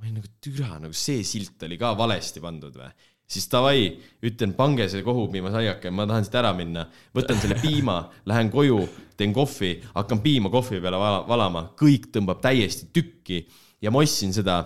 ma 0.00 0.08
olin 0.08 0.18
nagu 0.18 0.34
türa, 0.42 0.80
nagu 0.82 0.96
see 0.96 1.22
silt 1.28 1.62
oli 1.62 1.78
ka 1.78 1.94
valesti 1.94 2.42
pandud 2.42 2.74
või? 2.74 2.90
Siis 3.30 3.46
davai, 3.52 3.84
ütlen, 4.26 4.52
pange 4.58 4.88
see 4.90 5.04
kohupiimasaiake, 5.06 5.92
ma 5.94 6.06
tahan 6.10 6.26
siit 6.26 6.34
ära 6.40 6.50
minna. 6.56 6.86
võtan 7.14 7.38
selle 7.40 7.56
piima, 7.62 8.00
lähen 8.26 8.50
koju, 8.50 8.80
teen 9.16 9.32
kohvi, 9.36 9.76
hakkan 9.94 10.20
piima 10.24 10.50
kohvi 10.50 10.80
peale 10.82 10.98
vala- 10.98 11.22
valama, 11.28 11.62
kõik 11.78 12.10
tõmbab 12.14 12.40
täiesti 12.42 12.88
tükki 12.92 13.44
ja 13.82 13.90
ma 13.94 14.02
ostsin 14.02 14.32
seda, 14.34 14.58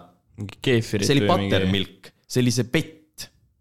see 1.04 1.18
oli 1.18 1.26
buttermilk, 1.50 2.12
see 2.26 2.40
oli 2.42 2.50
see 2.54 2.64
pett. 2.72 3.03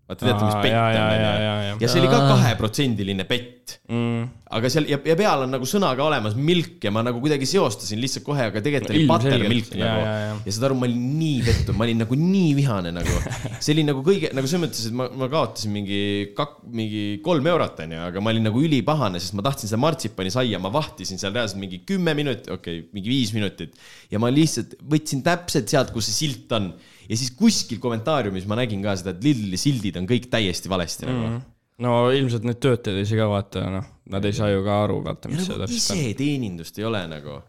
vaata, 0.09 0.25
teate, 0.27 0.43
mis 0.43 0.57
pett 0.63 0.77
on, 0.77 1.01
onju 1.07 1.81
ja 1.81 1.89
see 1.89 2.01
oli 2.01 2.11
ka 2.11 2.21
kaheprotsendiline 2.29 3.25
pett. 3.29 3.77
Mm.. 3.87 4.25
aga 4.53 4.69
seal 4.69 4.89
ja, 4.91 4.97
ja 5.07 5.15
peal 5.17 5.45
on 5.45 5.53
nagu 5.55 5.65
sõna 5.67 5.93
ka 5.95 6.03
olemas, 6.03 6.33
milk 6.35 6.83
ja 6.83 6.91
ma 6.93 6.99
nagu 7.05 7.21
kuidagi 7.23 7.47
seostasin 7.47 8.01
lihtsalt 8.01 8.25
kohe, 8.27 8.49
aga 8.51 8.59
tegelikult 8.63 8.91
oli 8.91 9.05
buttermilk 9.07 9.71
nagu. 9.79 10.01
ja 10.43 10.51
saad 10.51 10.67
aru, 10.67 10.77
ma 10.81 10.87
olin 10.89 11.05
nii 11.21 11.37
pettunud, 11.47 11.77
ma 11.79 11.87
olin 11.87 12.03
nagu 12.03 12.17
nii 12.19 12.51
vihane 12.59 12.91
nagu. 12.93 13.15
see 13.63 13.71
oli 13.73 13.85
nagu 13.87 14.03
kõige 14.05 14.33
nagu 14.35 14.51
selles 14.51 14.65
mõttes, 14.65 14.89
et 14.89 14.97
ma, 14.99 15.07
ma 15.23 15.29
kaotasin 15.31 15.73
mingi 15.73 16.01
kak-, 16.37 16.59
mingi 16.75 17.03
kolm 17.25 17.47
eurot 17.53 17.79
onju, 17.85 18.03
aga 18.11 18.23
ma 18.23 18.35
olin 18.35 18.47
nagu 18.49 18.63
ülipahane, 18.67 19.23
sest 19.23 19.39
ma 19.39 19.47
tahtsin 19.47 19.71
seda 19.71 19.81
martsipani 19.85 20.33
saia, 20.35 20.59
ma 20.61 20.73
vahtisin 20.75 21.21
seal 21.21 21.35
reaalselt 21.35 21.63
mingi 21.63 21.81
kümme 21.87 22.15
minutit, 22.19 22.51
okei 22.51 22.83
okay,, 22.83 22.89
mingi 22.95 23.15
viis 23.15 23.31
minutit. 23.35 23.79
Ja 24.11 24.19
ma 24.21 24.31
lihtsalt 24.33 24.75
võtsin 24.83 25.23
täpselt 25.25 25.71
sealt, 25.71 25.95
kus 25.95 26.11
see 26.11 26.25
silt 26.25 26.51
on 26.59 26.73
ja 27.09 27.17
siis 27.19 27.31
kuskil 27.37 27.79
kommentaariumis 27.83 28.45
ma 28.49 28.57
nägin 28.59 28.83
ka 28.83 28.95
seda, 28.99 29.15
et 29.15 29.23
Lidli 29.23 29.57
sildid 29.59 29.97
on 30.01 30.07
kõik 30.09 30.29
täiesti 30.31 30.69
valesti 30.71 31.05
nagu 31.09 31.25
Mhm. 31.27 31.41
no 31.83 31.93
ilmselt 32.15 32.43
need 32.47 32.59
töötajad 32.63 32.99
ei 33.01 33.05
saa 33.09 33.17
ka 33.23 33.29
vaata, 33.31 33.63
noh, 33.73 33.85
nad 34.13 34.25
ei 34.25 34.33
saa 34.33 34.49
ju 34.53 34.63
ka 34.63 34.83
aru, 34.85 34.99
vaata, 35.03 35.29
mis 35.29 35.45
see 35.45 35.55
nagu 35.55 35.65
täpselt 35.65 35.91
on. 35.95 36.03
iseteenindust 36.03 36.77
ei 36.79 36.85
ole 36.85 37.01
nagu. 37.07 37.39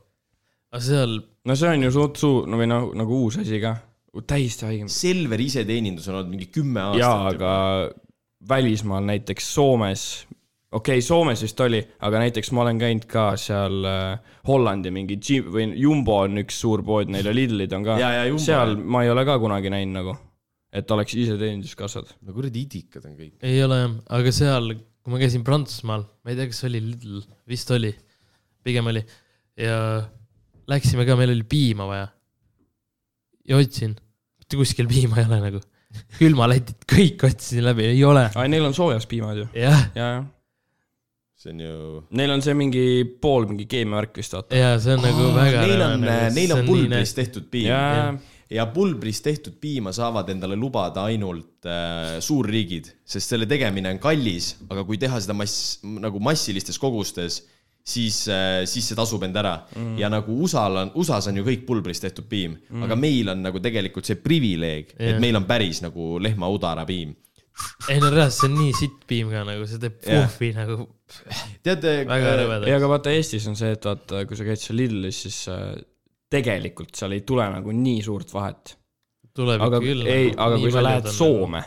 aga 0.74 0.82
seal, 0.82 1.18
no 1.44 1.54
see 1.56 1.68
on 1.70 1.82
ju 1.86 1.90
suht 1.94 2.16
suur, 2.22 2.46
no 2.50 2.58
või 2.58 2.66
noh, 2.70 2.88
nagu 2.98 3.20
uus 3.26 3.36
asi 3.38 3.60
ka, 3.62 3.76
täiesti 4.26 4.66
haige. 4.66 4.88
Selveri 4.88 5.44
iseteenindus 5.50 6.08
on 6.08 6.14
olnud 6.20 6.30
mingi 6.34 6.46
kümme 6.54 6.80
aastat. 6.80 7.00
jaa, 7.00 7.28
aga 7.34 7.52
välismaal 8.48 9.04
näiteks 9.08 9.54
Soomes, 9.54 10.26
okei 10.74 10.98
okay,, 10.98 11.04
Soomes 11.04 11.42
vist 11.44 11.60
oli, 11.64 11.80
aga 12.06 12.22
näiteks 12.24 12.50
ma 12.54 12.64
olen 12.64 12.80
käinud 12.80 13.06
ka 13.10 13.26
seal 13.40 13.88
äh, 13.88 14.38
Hollandi 14.48 14.92
mingi 14.94 15.18
G- 15.22 15.44
või 15.46 15.68
Jumbo 15.80 16.20
on 16.24 16.40
üks 16.42 16.58
suur 16.64 16.82
pood, 16.86 17.12
neil 17.12 17.28
ja 17.30 17.34
Lidlid 17.34 17.74
on 17.76 17.86
ka 17.86 17.98
seal 18.42 18.76
ma 18.80 19.04
ei 19.04 19.12
ole 19.12 19.26
ka 19.28 19.38
kunagi 19.42 19.72
näinud 19.72 19.98
nagu, 20.00 20.16
et 20.74 20.90
oleks 20.96 21.14
iseteeninduskassad. 21.20 22.16
no 22.22 22.34
kuradi 22.36 22.64
idikad 22.66 23.06
on 23.08 23.14
kõik. 23.18 23.36
ei 23.46 23.62
ole 23.64 23.80
jah, 23.84 23.94
aga 24.18 24.34
seal, 24.34 24.72
kui 25.04 25.14
ma 25.14 25.22
käisin 25.22 25.46
Prantsusmaal, 25.46 26.06
ma 26.24 26.34
ei 26.34 26.40
tea, 26.40 26.50
kas 26.50 26.64
oli 26.68 26.82
Lidl, 26.82 27.22
vist 27.50 27.70
oli, 27.74 27.92
pigem 28.64 28.90
oli 28.90 29.04
ja 29.60 29.78
läksime 30.70 31.06
ka, 31.06 31.16
meil 31.18 31.34
oli 31.34 31.46
piima 31.48 31.86
vaja. 31.88 32.08
ja 33.48 33.60
otsin, 33.60 33.94
mitte 34.40 34.58
kuskil 34.58 34.90
piima 34.90 35.20
ei 35.20 35.28
ole 35.28 35.40
nagu, 35.48 35.64
külmaletid 36.18 36.86
kõik 36.90 37.26
otsisin 37.28 37.66
läbi, 37.66 37.86
ei 37.92 38.04
ole. 38.06 38.28
aa, 38.32 38.48
neil 38.50 38.66
on 38.66 38.74
soojas 38.76 39.06
piimad 39.10 39.44
ju, 39.44 39.50
jah, 39.54 39.90
ja, 39.94 40.08
ja. 40.16 40.24
See 41.44 41.54
on 41.54 41.64
ju. 41.64 42.02
Neil 42.18 42.34
on 42.34 42.44
see 42.44 42.56
mingi 42.58 42.84
pool 43.20 43.48
mingi 43.50 43.68
keemiavärk 43.70 44.22
vist 44.22 44.36
vaata. 44.36 44.56
ja 44.58 44.74
see 44.82 44.96
on 44.96 45.04
nagu 45.04 45.30
väga. 45.36 45.66
Neil 45.66 45.88
on, 45.88 46.06
neil 46.38 46.54
on 46.56 46.64
pulbrist 46.68 47.20
tehtud 47.20 47.48
piim 47.52 47.70
ja, 47.70 48.12
ja 48.52 48.66
pulbrist 48.72 49.24
tehtud 49.26 49.58
piima 49.60 49.92
saavad 49.94 50.30
endale 50.34 50.56
lubada 50.58 51.06
ainult 51.10 51.68
äh, 51.68 52.18
suurriigid, 52.24 52.92
sest 53.04 53.34
selle 53.34 53.48
tegemine 53.50 53.92
on 53.94 54.00
kallis, 54.02 54.54
aga 54.70 54.86
kui 54.88 55.00
teha 55.00 55.20
seda 55.22 55.36
mass, 55.36 55.78
nagu 55.84 56.22
massilistes 56.22 56.80
kogustes, 56.80 57.42
siis 57.84 58.22
äh,, 58.32 58.62
siis 58.68 58.86
see 58.88 58.96
tasub 58.96 59.22
end 59.26 59.36
ära 59.36 59.58
mm.. 59.76 59.98
ja 60.00 60.08
nagu 60.12 60.38
USA-l 60.46 60.80
on, 60.80 60.92
USA-s 60.96 61.28
on 61.28 61.40
ju 61.40 61.44
kõik 61.44 61.66
pulbrist 61.68 62.06
tehtud 62.06 62.24
piim 62.30 62.56
mm., 62.56 62.86
aga 62.86 62.96
meil 62.96 63.28
on 63.34 63.44
nagu 63.44 63.60
tegelikult 63.64 64.08
see 64.08 64.16
privileeg 64.24 64.94
yeah., 64.94 65.12
et 65.12 65.20
meil 65.20 65.36
on 65.36 65.44
päris 65.48 65.82
nagu 65.84 66.14
lehmaudara 66.22 66.86
piim. 66.88 67.12
Ei 67.88 68.00
no 68.02 68.10
reaalselt 68.10 68.40
see 68.40 68.48
on 68.50 68.56
nii 68.58 68.72
sitt 68.76 69.02
piim 69.10 69.30
ka 69.30 69.44
nagu, 69.46 69.66
see 69.70 69.78
teeb 69.82 69.98
Jah. 70.02 70.24
puhvi 70.26 70.50
nagu 70.56 70.78
teate, 71.64 71.92
väga 72.08 72.62
ja 72.66 72.78
aga 72.80 72.88
vaata 72.90 73.12
Eestis 73.14 73.46
on 73.50 73.56
see, 73.58 73.74
et 73.76 73.84
vaata, 73.86 74.24
kui 74.28 74.38
sa 74.38 74.46
käid 74.46 74.62
seal 74.62 74.78
Lidlis, 74.80 75.20
siis 75.26 75.38
äh, 75.52 75.74
tegelikult 76.34 76.96
seal 76.98 77.14
ei 77.14 77.22
tule 77.26 77.46
nagu 77.52 77.72
nii 77.76 78.02
suurt 78.02 78.32
vahet. 78.34 78.74
tuleb 79.34 79.62
aga 79.62 79.78
ikka 79.78 79.86
küll. 79.86 80.06
ei, 80.10 80.32
aga 80.34 80.58
kui 80.62 80.72
sa 80.74 80.82
lähed 80.82 81.08
Soome, 81.14 81.62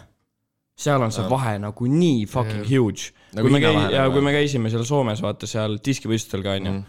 seal 0.77 1.03
on 1.05 1.13
see 1.15 1.23
Jah. 1.23 1.31
vahe 1.31 1.55
nagu 1.63 1.88
nii 1.93 2.25
fucking 2.31 2.63
Jah. 2.65 2.71
huge. 2.73 3.13
Nagu 3.38 3.47
kui 3.47 3.53
me 3.55 3.61
käi-, 3.63 3.75
ja 3.93 4.03
nagu. 4.05 4.15
kui 4.17 4.25
me 4.27 4.33
käisime 4.35 4.71
seal 4.73 4.85
Soomes, 4.88 5.21
vaata 5.23 5.47
seal 5.49 5.79
diskivõistlustel 5.83 6.43
ka 6.45 6.57
onju 6.59 6.73
Mhm., 6.73 6.83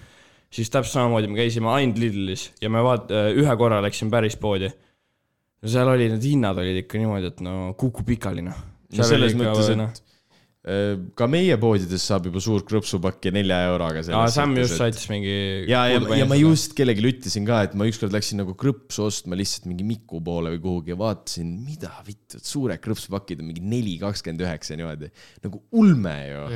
siis 0.49 0.71
täpselt 0.73 0.95
samamoodi 0.97 1.29
me 1.29 1.37
käisime 1.37 1.69
ainult 1.69 1.99
Lidlis 2.01 2.47
ja 2.63 2.71
me 2.73 2.81
vaat-, 2.81 3.11
ühe 3.13 3.57
korra 3.61 3.83
läksime 3.85 4.11
päris 4.11 4.37
poodi. 4.41 4.71
seal 5.67 5.89
oli, 5.93 6.07
need 6.09 6.25
hinnad 6.25 6.57
olid 6.59 6.83
ikka 6.85 6.99
niimoodi, 6.99 7.27
et 7.27 7.41
no 7.45 7.75
kuku 7.79 8.03
pikali 8.07 8.43
noh. 8.47 8.59
No 8.97 9.07
selles 9.09 9.35
mõttes, 9.37 9.69
et 9.73 10.01
äh, 10.69 10.93
ka 11.19 11.29
meie 11.31 11.57
poodides 11.61 12.05
saab 12.11 12.29
juba 12.29 12.43
suurt 12.43 12.67
krõpsupakki 12.69 13.33
nelja 13.35 13.61
euroga. 13.71 14.03
aa, 14.17 14.29
Sam 14.33 14.57
just 14.59 14.79
saatis 14.81 15.09
mingi. 15.13 15.35
ja, 15.71 15.85
ja, 15.93 16.01
ja 16.21 16.29
ma 16.29 16.39
just 16.39 16.77
kellelegi 16.79 17.05
ütlesin 17.13 17.49
ka, 17.49 17.63
et 17.69 17.77
ma 17.79 17.89
ükskord 17.89 18.15
läksin 18.15 18.41
nagu 18.43 18.57
krõpsu 18.59 19.07
ostma 19.09 19.39
lihtsalt 19.39 19.69
mingi 19.71 19.87
Miku 19.89 20.23
poole 20.25 20.55
või 20.57 20.63
kuhugi 20.65 20.95
ja 20.95 21.01
vaatasin, 21.01 21.53
mida 21.67 21.93
vittu, 22.07 22.41
et 22.41 22.49
suured 22.49 22.83
krõpsupakid 22.85 23.43
on 23.43 23.51
mingi 23.51 23.65
neli 23.65 23.99
kakskümmend 24.03 24.47
üheksa 24.47 24.79
niimoodi. 24.79 25.13
nagu 25.45 25.63
ulme 25.83 26.17
ju, 26.31 26.47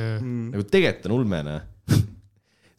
nagu 0.55 0.67
tegelikult 0.71 1.09
on 1.11 1.17
ulme 1.19 1.43
noh. 1.49 1.69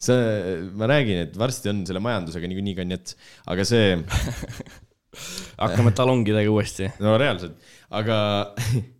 see, 0.05 0.57
ma 0.75 0.89
räägin, 0.91 1.23
et 1.27 1.37
varsti 1.39 1.71
on 1.71 1.85
selle 1.87 2.01
majandusega 2.03 2.49
niikuinii 2.51 2.75
konjats, 2.77 3.15
aga 3.51 3.65
see, 3.67 3.95
hakkame 5.63 5.93
talongidega 5.95 6.51
uuesti. 6.51 6.89
no 7.03 7.15
reaalselt, 7.21 7.57
aga 7.95 8.17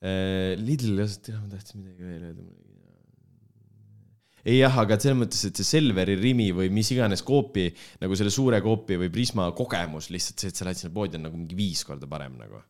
Lidl, 0.00 0.98
tea, 1.24 1.38
ma 1.40 1.48
tahtsin 1.50 1.80
midagi 1.80 2.04
veel 2.04 2.26
öelda 2.28 2.44
ei 4.46 4.60
jah, 4.60 4.78
aga 4.82 4.96
selles 5.00 5.18
mõttes, 5.18 5.42
et 5.48 5.58
see 5.58 5.66
Selveri 5.66 6.16
Rimi 6.20 6.48
või 6.54 6.70
mis 6.74 6.90
iganes 6.94 7.24
koopi 7.26 7.66
nagu 8.02 8.16
selle 8.18 8.32
suure 8.32 8.60
koopi 8.64 8.98
või 9.00 9.10
Prisma 9.12 9.48
kogemus 9.56 10.10
lihtsalt 10.14 10.42
see, 10.42 10.52
et 10.52 10.58
sa 10.58 10.68
lähed 10.68 10.80
sinna 10.80 10.94
poodi 10.94 11.18
on 11.18 11.26
nagu 11.26 11.38
mingi 11.38 11.58
viis 11.58 11.82
korda 11.86 12.06
parem 12.10 12.36
nagu. 12.38 12.62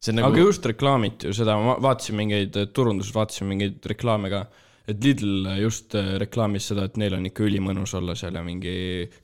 see 0.00 0.14
on 0.14 0.22
nagu... 0.22 0.32
aga, 0.32 0.46
just 0.46 0.68
reklaamiti 0.72 1.28
ju 1.28 1.36
seda, 1.36 1.58
ma 1.60 1.76
vaatasin 1.84 2.16
mingeid 2.16 2.56
turunduses, 2.76 3.12
vaatasin 3.16 3.50
mingeid 3.50 3.90
reklaame 3.92 4.32
ka, 4.32 4.46
et 4.88 5.04
Lidl 5.04 5.50
just 5.60 5.98
äh, 5.98 6.14
reklaamis 6.22 6.70
seda, 6.72 6.86
et 6.88 6.96
neil 7.02 7.18
on 7.18 7.28
ikka 7.28 7.44
ülimõnus 7.44 7.92
olla 7.98 8.16
seal 8.16 8.38
ja 8.38 8.44
mingi, 8.46 8.76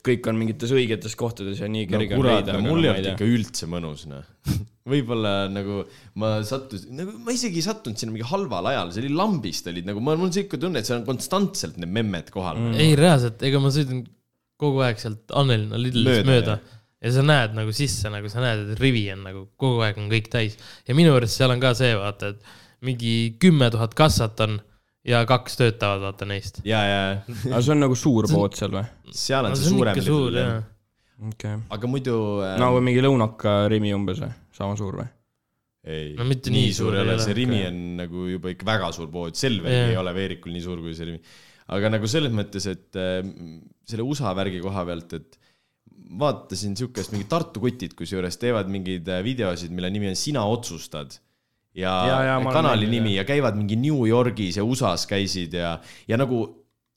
kõik 0.05 0.29
on 0.29 0.37
mingites 0.43 0.75
õigetes 0.75 1.17
kohtades 1.17 1.63
ja 1.63 1.71
nii 1.71 1.87
no 1.87 1.97
kerge 1.97 2.21
kurat, 2.21 2.53
no 2.53 2.61
mul 2.67 2.85
ei 2.85 2.93
olnud 2.93 3.11
ikka 3.15 3.31
üldse 3.33 3.71
mõnus 3.71 4.05
noh. 4.11 4.29
võib-olla 4.89 5.47
nagu 5.51 5.81
ma 6.19 6.35
sattusin, 6.43 6.91
nagu 6.99 7.15
ma 7.23 7.33
isegi 7.35 7.61
ei 7.61 7.65
sattunud 7.65 7.99
sinna 7.99 8.15
mingi 8.15 8.27
halval 8.27 8.67
ajal, 8.73 8.91
see 8.91 9.05
oli 9.05 9.13
lambist 9.15 9.69
olid 9.71 9.87
nagu, 9.87 10.03
mul 10.03 10.25
on 10.27 10.33
siuke 10.35 10.59
tunne, 10.59 10.81
et 10.81 10.89
seal 10.89 10.99
on 10.99 11.07
konstantselt 11.07 11.77
need 11.79 11.93
memmed 11.95 12.31
kohal 12.33 12.59
mm.. 12.59 12.81
ei 12.83 12.97
reaalselt, 12.99 13.43
ega 13.47 13.61
ma 13.63 13.71
sõidan 13.73 14.03
kogu 14.59 14.83
aeg 14.83 14.99
sealt 14.99 15.31
Annelinna 15.39 15.79
Lidlist 15.79 16.09
Mööda, 16.09 16.27
mööda, 16.27 16.57
mööda. 16.57 16.81
ja 17.07 17.13
sa 17.15 17.23
näed 17.29 17.55
nagu 17.55 17.75
sisse, 17.75 18.11
nagu 18.11 18.31
sa 18.31 18.43
näed, 18.43 18.65
et 18.75 18.83
rivi 18.83 19.05
on 19.15 19.23
nagu 19.29 19.45
kogu 19.59 19.85
aeg 19.87 20.03
on 20.03 20.11
kõik 20.11 20.27
täis 20.33 20.59
ja 20.87 20.97
minu 20.97 21.15
arust 21.15 21.39
seal 21.39 21.55
on 21.55 21.63
ka 21.63 21.71
see, 21.79 21.95
vaata, 21.99 22.33
et 22.35 22.83
mingi 22.83 23.15
kümme 23.39 23.71
tuhat 23.71 23.95
kassat 23.95 24.43
on 24.43 24.59
ja 25.07 25.23
kaks 25.27 25.59
töötavad, 25.59 26.03
vaata 26.03 26.27
neist. 26.27 26.59
ja, 26.67 26.83
ja 26.87 27.01
aga 27.23 27.63
see 27.63 27.75
on 27.75 27.83
nagu 27.87 27.95
suur 27.99 28.27
pood 28.31 28.59
seal 28.59 28.75
või? 28.75 28.85
seal 29.15 29.47
on 29.47 29.55
no 29.55 29.59
see 29.59 29.67
see 29.67 29.73
on 29.73 29.79
suurem 29.79 30.05
suur 30.11 30.37
okei 30.37 31.31
okay.. 31.31 31.59
aga 31.71 31.89
muidu 31.91 32.15
äh, 32.43 32.55
no 32.59 32.73
või 32.77 32.89
mingi 32.91 33.03
lõunaka 33.03 33.61
Rimi 33.71 33.95
umbes 33.95 34.19
või, 34.23 34.31
sama 34.55 34.77
suur 34.79 35.01
või? 35.01 35.09
ei 35.83 36.13
No 36.15 36.25
mitte 36.27 36.53
nii 36.53 36.71
suur 36.75 36.95
ei 36.95 37.03
ole, 37.03 37.17
see 37.19 37.35
Rimi 37.35 37.63
on 37.67 37.79
nagu 37.99 38.27
juba 38.31 38.53
ikka 38.53 38.67
väga 38.67 38.91
suur 38.95 39.09
pood, 39.11 39.35
Selver 39.39 39.73
Jah. 39.73 39.89
ei 39.91 39.97
ole 39.99 40.13
Veerikul 40.15 40.55
nii 40.55 40.63
suur 40.63 40.79
kui 40.83 40.95
see 40.95 41.09
Rimi. 41.09 41.19
aga 41.75 41.91
nagu 41.97 42.09
selles 42.11 42.31
mõttes, 42.35 42.67
et 42.71 42.99
äh, 42.99 43.19
selle 43.89 44.05
USA 44.07 44.31
värgi 44.37 44.61
koha 44.63 44.85
pealt, 44.87 45.17
et 45.19 45.37
vaatasin 46.23 46.77
siukest 46.77 47.13
mingi 47.13 47.27
Tartu 47.31 47.61
kutid, 47.63 47.97
kusjuures 47.99 48.39
teevad 48.39 48.71
mingeid 48.71 49.07
äh, 49.11 49.21
videosid, 49.25 49.75
mille 49.75 49.91
nimi 49.91 50.11
on 50.11 50.19
Sina 50.19 50.45
otsustad. 50.47 51.19
ja, 51.73 51.93
Ja, 52.07 52.17
ja, 52.29 52.39
olen 52.39 52.53
kanali 52.53 52.85
näinud, 52.85 52.95
nimi 52.95 53.15
ja 53.17 53.27
käivad 53.27 53.59
mingi 53.59 53.75
New 53.79 54.07
Yorgis 54.07 54.59
ja 54.59 54.63
USA-s 54.63 55.07
käisid 55.09 55.55
ja, 55.57 55.79
ja 56.07 56.19
nagu 56.19 56.45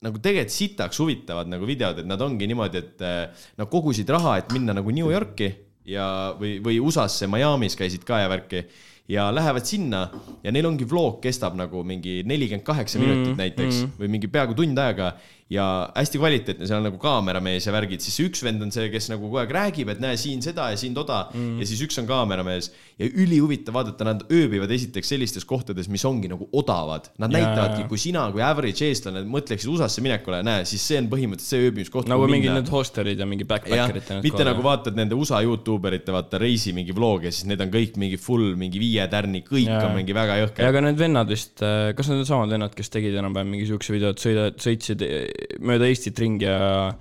nagu 0.04 0.20
tegelikult 0.22 0.52
sitaks 0.52 0.98
huvitavad 1.00 1.48
nagu 1.50 1.66
videod, 1.66 1.98
et 2.02 2.06
nad 2.06 2.20
ongi 2.22 2.46
niimoodi, 2.46 2.82
et 2.84 3.02
äh, 3.02 3.46
nad 3.58 3.70
kogusid 3.72 4.10
raha, 4.12 4.36
et 4.38 4.52
minna 4.54 4.76
nagu 4.76 4.92
New 4.94 5.08
Yorki 5.10 5.48
ja, 5.86 6.34
või, 6.38 6.58
või 6.64 6.80
USA-sse, 6.82 7.28
Miami's 7.30 7.78
käisid 7.78 8.04
ka 8.06 8.20
ja 8.24 8.30
värki 8.32 8.64
ja 9.08 9.28
lähevad 9.30 9.66
sinna 9.66 10.08
ja 10.42 10.52
neil 10.54 10.66
ongi 10.66 10.86
vlog 10.88 11.20
kestab 11.22 11.54
nagu 11.58 11.84
mingi 11.86 12.22
nelikümmend 12.26 12.66
kaheksa 12.66 12.98
minutit 12.98 13.38
näiteks 13.38 13.84
või 14.00 14.10
mingi 14.16 14.30
peaaegu 14.30 14.56
tund 14.58 14.78
aega 14.82 15.12
ja 15.50 15.64
hästi 15.94 16.18
kvaliteetne, 16.18 16.66
seal 16.66 16.80
on 16.80 16.88
nagu 16.88 16.98
kaameramees 16.98 17.68
ja 17.68 17.72
värgid, 17.74 18.02
siis 18.02 18.16
üks 18.24 18.42
vend 18.42 18.64
on 18.66 18.72
see, 18.74 18.88
kes 18.90 19.06
nagu 19.12 19.28
kogu 19.28 19.38
aeg 19.44 19.52
räägib, 19.54 19.92
et 19.92 20.00
näe 20.02 20.16
siin 20.18 20.40
seda 20.42 20.72
ja 20.72 20.78
siin 20.80 20.94
toda 20.96 21.20
mm. 21.30 21.60
ja 21.62 21.68
siis 21.70 21.84
üks 21.86 22.00
on 22.02 22.08
kaameramees 22.08 22.72
ja 22.98 23.06
ülihuvitav 23.06 23.76
vaadata, 23.76 24.08
nad 24.08 24.24
ööbivad 24.32 24.72
esiteks 24.74 25.12
sellistes 25.12 25.46
kohtades, 25.46 25.86
mis 25.92 26.02
ongi 26.08 26.30
nagu 26.32 26.48
odavad. 26.56 27.10
Nad 27.22 27.30
Jaa, 27.30 27.44
näitavadki 27.44 27.86
kui 27.90 28.00
sina 28.00 28.24
kui 28.34 28.42
average 28.42 28.88
eestlane 28.88 29.22
mõtleksid 29.30 29.70
USA-sse 29.70 30.02
minekule, 30.02 30.40
näe, 30.46 30.64
siis 30.66 30.82
see 30.82 30.98
on 30.98 31.10
põhimõtteliselt 31.12 31.54
see 31.54 31.68
ööbimiskoht. 31.68 32.10
nagu 32.10 32.26
mingid 32.32 32.50
need 32.56 32.72
hosterid 32.72 33.22
ja 33.22 33.28
mingi 33.30 33.46
backpacker'id. 33.46 34.10
mitte 34.26 34.48
nagu 34.48 34.66
vaatad 34.66 34.98
nende 34.98 35.14
USA 35.14 35.44
Youtube 35.46 35.92
erite 35.92 36.14
vaata 36.16 36.42
reisi 36.42 36.74
mingi 36.74 36.96
vlog'e, 36.96 37.30
siis 37.30 37.46
need 37.46 37.62
on 37.62 37.70
kõik 37.70 38.00
mingi 38.02 38.18
full 38.18 38.56
mingi 38.58 38.82
viie 38.82 39.06
tärni, 39.12 39.44
kõik 39.46 39.70
Jaa. 39.70 39.84
on 39.86 39.94
mingi 40.00 40.16
väga 40.16 40.40
ja 40.40 40.48
jõhker. 40.48 40.72
aga 40.72 40.84
need 40.88 40.98
vennad 40.98 41.30
vist, 41.30 41.60
kas 41.60 42.10
need 42.10 42.24
on 42.24 42.30
samad 42.32 42.56
vennad, 42.56 42.74
kes 42.74 42.90
tegid 42.90 43.14
enam-vähem 43.22 43.54
mingi 43.54 43.70
siukse 43.70 43.94
videot, 43.94 44.18
sõida, 44.18 44.50
sõitsid 44.58 45.04
eh, 45.06 45.35
mööda 45.60 45.88
Eestit 45.88 46.18
ringi 46.22 46.48
ja 46.48 46.94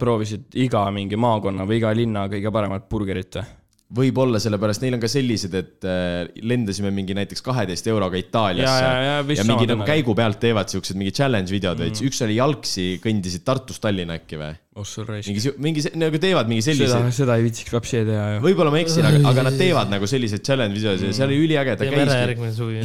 proovisid 0.00 0.54
iga 0.56 0.86
mingi 0.94 1.18
maakonna 1.20 1.66
või 1.68 1.80
iga 1.82 1.92
linna 1.96 2.24
kõige 2.32 2.52
paremat 2.54 2.88
burgerit 2.90 3.40
või? 3.40 3.52
võib-olla 3.94 4.40
sellepärast 4.42 4.82
neil 4.82 4.96
on 4.96 5.02
ka 5.02 5.08
sellised, 5.10 5.54
et 5.54 5.86
äh, 5.86 6.24
lendasime 6.42 6.90
mingi 6.94 7.14
näiteks 7.14 7.44
kaheteist 7.44 7.86
euroga 7.92 8.18
Itaaliasse 8.18 8.84
Ja, 8.84 8.94
ja, 8.96 9.16
ja 9.20 9.36
ja 9.38 9.44
mingi 9.46 9.68
nagu 9.70 9.86
käigu 9.86 10.16
pealt 10.18 10.40
teevad 10.42 10.72
siuksed 10.72 10.98
mingi 10.98 11.12
challenge 11.14 11.52
videod 11.52 11.82
mm., 11.84 12.08
üks 12.08 12.22
oli 12.26 12.38
jalgsi, 12.40 12.86
kõndisid 13.04 13.44
Tartust 13.46 13.84
Tallinna 13.84 14.16
äkki 14.18 14.40
või? 14.40 14.56
Oh 14.74 14.84
sul 14.86 15.06
raisk. 15.06 15.28
mingi, 15.30 15.52
mingi 15.62 15.82
se- 15.84 15.92
nagu 15.98 16.18
teevad 16.18 16.48
mingi 16.50 16.64
seda 16.66 16.80
selliseid,, 16.80 17.14
seda 17.14 17.36
ei 17.38 17.44
viitsiks 17.46 17.72
vapsi 17.74 18.00
teha 18.08 18.24
ju. 18.34 18.40
võib-olla 18.42 18.72
ma 18.74 18.80
eksin, 18.82 19.06
aga, 19.06 19.20
aga 19.30 19.44
nad 19.46 19.58
teevad 19.62 19.92
nagu 19.92 20.08
selliseid 20.10 20.42
challenge 20.46 20.74
videosid 20.78 21.10
ja 21.10 21.16
see 21.18 21.26
oli 21.28 21.38
üliäge, 21.44 21.76
ta 21.78 21.86
teeme 21.86 22.02
ära 22.02 22.16
järgmine 22.24 22.52
suvi. 22.56 22.82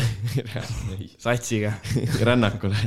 satsiga. 1.25 1.73
rännakule. 2.29 2.77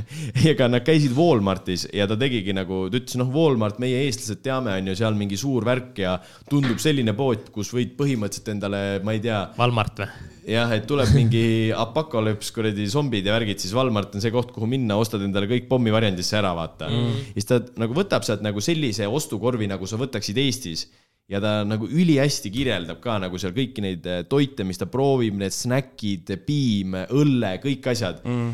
ega 0.53 0.69
nad 0.71 0.87
käisid 0.87 1.17
Walmartis 1.17 1.89
ja 1.93 2.07
ta 2.11 2.19
tegigi 2.21 2.55
nagu, 2.57 2.85
ta 2.93 3.01
ütles, 3.01 3.19
noh, 3.19 3.33
Walmart, 3.35 3.81
meie 3.83 4.05
eestlased 4.07 4.43
teame, 4.45 4.77
on 4.79 4.93
ju 4.93 4.99
seal 5.03 5.19
mingi 5.19 5.41
suur 5.41 5.67
värk 5.67 5.99
ja 6.05 6.17
tundub 6.51 6.79
selline 6.83 7.17
pood, 7.19 7.51
kus 7.55 7.73
võid 7.75 7.97
põhimõtteliselt 7.99 8.55
endale, 8.55 8.85
ma 9.03 9.17
ei 9.17 9.25
tea, 9.25 9.43
Valmart 9.59 10.05
või? 10.05 10.31
jah, 10.49 10.73
et 10.75 10.87
tuleb 10.89 11.13
mingi 11.15 11.45
apokalüps, 11.85 12.51
kuradi 12.55 12.87
zombid 12.91 13.27
ja 13.29 13.37
värgid, 13.37 13.61
siis 13.63 13.75
Walmart 13.77 14.17
on 14.17 14.25
see 14.25 14.33
koht, 14.35 14.51
kuhu 14.55 14.69
minna, 14.71 14.97
ostad 15.01 15.23
endale 15.25 15.49
kõik 15.51 15.69
pommivariandisse 15.71 16.39
ära, 16.41 16.53
vaata 16.59 16.91
mm.. 16.91 17.23
siis 17.37 17.49
ta 17.49 17.61
nagu 17.81 17.97
võtab 17.97 18.27
sealt 18.27 18.45
nagu 18.45 18.63
sellise 18.65 19.09
ostukorvi, 19.09 19.71
nagu 19.71 19.89
sa 19.89 20.01
võtaksid 20.01 20.41
Eestis 20.43 20.89
ja 21.31 21.41
ta 21.43 21.61
nagu 21.67 21.87
ülihästi 21.87 22.51
kirjeldab 22.53 23.01
ka 23.05 23.17
nagu 23.23 23.39
seal 23.41 23.55
kõiki 23.57 23.85
neid 23.85 24.07
eh, 24.11 24.25
toite, 24.29 24.67
mis 24.69 24.81
ta 24.81 24.89
proovib, 24.91 25.39
need 25.41 25.55
snäkid, 25.55 26.35
piim, 26.47 26.99
õlle, 27.15 27.57
kõik 27.63 27.89
asjad 27.95 28.23
mm.. 28.27 28.53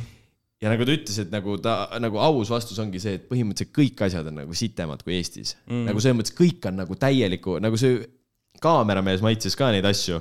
ja 0.64 0.72
nagu 0.74 0.86
ta 0.86 0.96
ütles, 0.98 1.20
et 1.24 1.32
nagu 1.34 1.56
ta 1.64 1.80
nagu 2.02 2.20
aus 2.22 2.52
vastus 2.52 2.80
ongi 2.84 3.00
see, 3.02 3.16
et 3.18 3.28
põhimõtteliselt 3.30 3.74
kõik 3.76 4.06
asjad 4.08 4.28
on 4.30 4.42
nagu 4.44 4.56
sitemad 4.56 5.04
kui 5.06 5.16
Eestis 5.18 5.56
mm.. 5.66 5.88
nagu 5.88 6.04
selles 6.04 6.20
mõttes 6.20 6.36
kõik 6.36 6.68
on 6.70 6.82
nagu 6.84 7.00
täieliku, 7.00 7.56
nagu 7.64 7.80
see 7.80 8.02
kaameramees 8.62 9.22
maitses 9.24 9.56
ka 9.58 9.72
neid 9.74 9.86
asju 9.88 10.20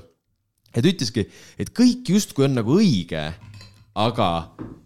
ja 0.78 0.84
ta 0.84 0.92
ütleski, 0.94 1.26
et 1.58 1.74
kõik 1.76 2.14
justkui 2.14 2.46
on 2.48 2.58
nagu 2.60 2.78
õige, 2.78 3.24
aga 3.98 4.30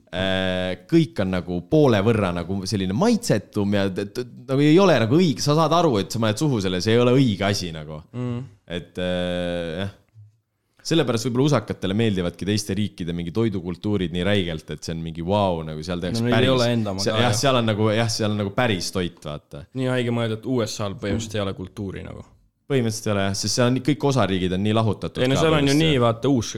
äh, 0.07 0.81
kõik 0.89 1.19
on 1.23 1.33
nagu 1.35 1.61
poole 1.71 1.99
võrra 2.05 2.31
nagu 2.35 2.61
selline 2.69 2.95
maitsetum 2.97 3.77
ja 3.77 3.87
nagu 3.91 4.59
ei 4.63 4.77
ole 4.79 4.97
nagu 5.03 5.19
õige, 5.19 5.43
sa 5.43 5.57
saad 5.57 5.75
aru, 5.75 5.97
et 6.01 6.13
sa 6.13 6.21
paned 6.23 6.39
suhu 6.39 6.61
selle, 6.63 6.81
see 6.83 6.95
ei 6.95 7.03
ole 7.03 7.15
õige 7.19 7.47
asi 7.47 7.73
nagu 7.75 7.99
mm.. 8.15 8.45
et 8.79 9.01
äh, 9.03 9.81
jah, 9.83 9.97
sellepärast 10.91 11.27
võib-olla 11.27 11.51
usakatele 11.51 11.95
meeldivadki 11.97 12.47
teiste 12.47 12.75
riikide 12.77 13.13
mingi 13.15 13.33
toidukultuurid 13.35 14.13
nii 14.15 14.25
räigelt, 14.25 14.73
et 14.73 14.83
see 14.83 14.95
on 14.95 15.03
mingi 15.03 15.23
vau 15.25 15.59
wow,, 15.59 15.65
nagu 15.67 15.83
seal 15.85 16.01
tehakse 16.01 16.23
No 16.23 16.31
ka, 17.05 17.17
jah, 17.21 17.35
seal 17.37 17.59
on 17.59 17.69
nagu 17.69 17.89
jah, 17.93 18.11
seal 18.11 18.33
on 18.33 18.41
nagu 18.41 18.53
päris 18.55 18.89
toit, 18.95 19.19
vaata. 19.25 19.65
nii 19.77 19.91
haige 19.93 20.15
mõelda, 20.15 20.39
et 20.39 20.47
USA-l 20.49 20.97
põhimõtteliselt 21.01 21.37
ei 21.37 21.43
ole 21.45 21.55
kultuuri 21.57 22.05
nagu. 22.07 22.25
Põhimõtteliselt 22.71 23.09
ei 23.09 23.13
ole 23.15 23.27
jah, 23.27 23.37
sest 23.37 23.57
seal 23.57 23.71
on 23.71 23.79
kõik 23.85 24.07
osariigid 24.11 24.55
on 24.57 24.63
nii 24.65 24.75
lahutatud. 24.77 25.23
ei 25.23 25.31
no 25.31 25.39
seal 25.39 25.57
on 25.57 25.71
ju 25.71 25.77
nii, 25.77 25.99
vaata 26.03 26.31
uus. 26.31 26.53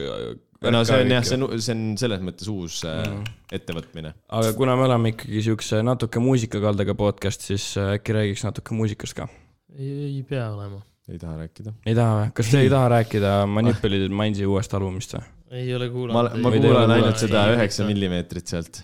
no 0.64 0.82
see 0.88 1.02
on 1.02 1.14
jah, 1.16 1.26
see 1.26 1.38
on, 1.38 1.46
see 1.66 1.76
on 1.76 1.84
selles 2.00 2.24
mõttes 2.24 2.50
uus 2.52 2.80
mm. 2.88 3.28
ettevõtmine. 3.58 4.14
aga 4.40 4.54
kuna 4.58 4.78
me 4.80 4.88
oleme 4.88 5.14
ikkagi 5.14 5.44
siukse 5.50 5.82
natuke 5.86 6.22
muusikakaldega 6.24 6.96
podcast, 6.98 7.46
siis 7.50 7.68
äh, 7.80 7.96
äkki 7.98 8.16
räägiks 8.16 8.46
natuke 8.46 8.76
muusikast 8.78 9.18
ka. 9.18 9.28
ei 9.76 10.24
pea 10.28 10.48
olema. 10.54 10.80
ei 11.10 11.20
taha 11.20 11.38
rääkida. 11.42 11.76
ei 11.84 11.98
taha 11.98 12.18
või? 12.22 12.32
kas 12.40 12.54
te 12.54 12.64
ei 12.64 12.72
taha 12.78 12.90
rääkida 12.98 13.36
Manipulid 13.50 14.08
Mindsi 14.14 14.48
uuest 14.48 14.74
albumist 14.78 15.18
või? 15.18 15.28
ei 15.54 15.70
ole 15.74 15.88
ma, 15.88 15.94
kuulanud. 15.98 16.40
ma 16.40 16.50
ole 16.50 16.64
kuulan 16.64 16.96
ainult 16.96 17.20
seda 17.20 17.46
üheksa 17.54 17.86
millimeetrit 17.88 18.50
sealt. 18.54 18.82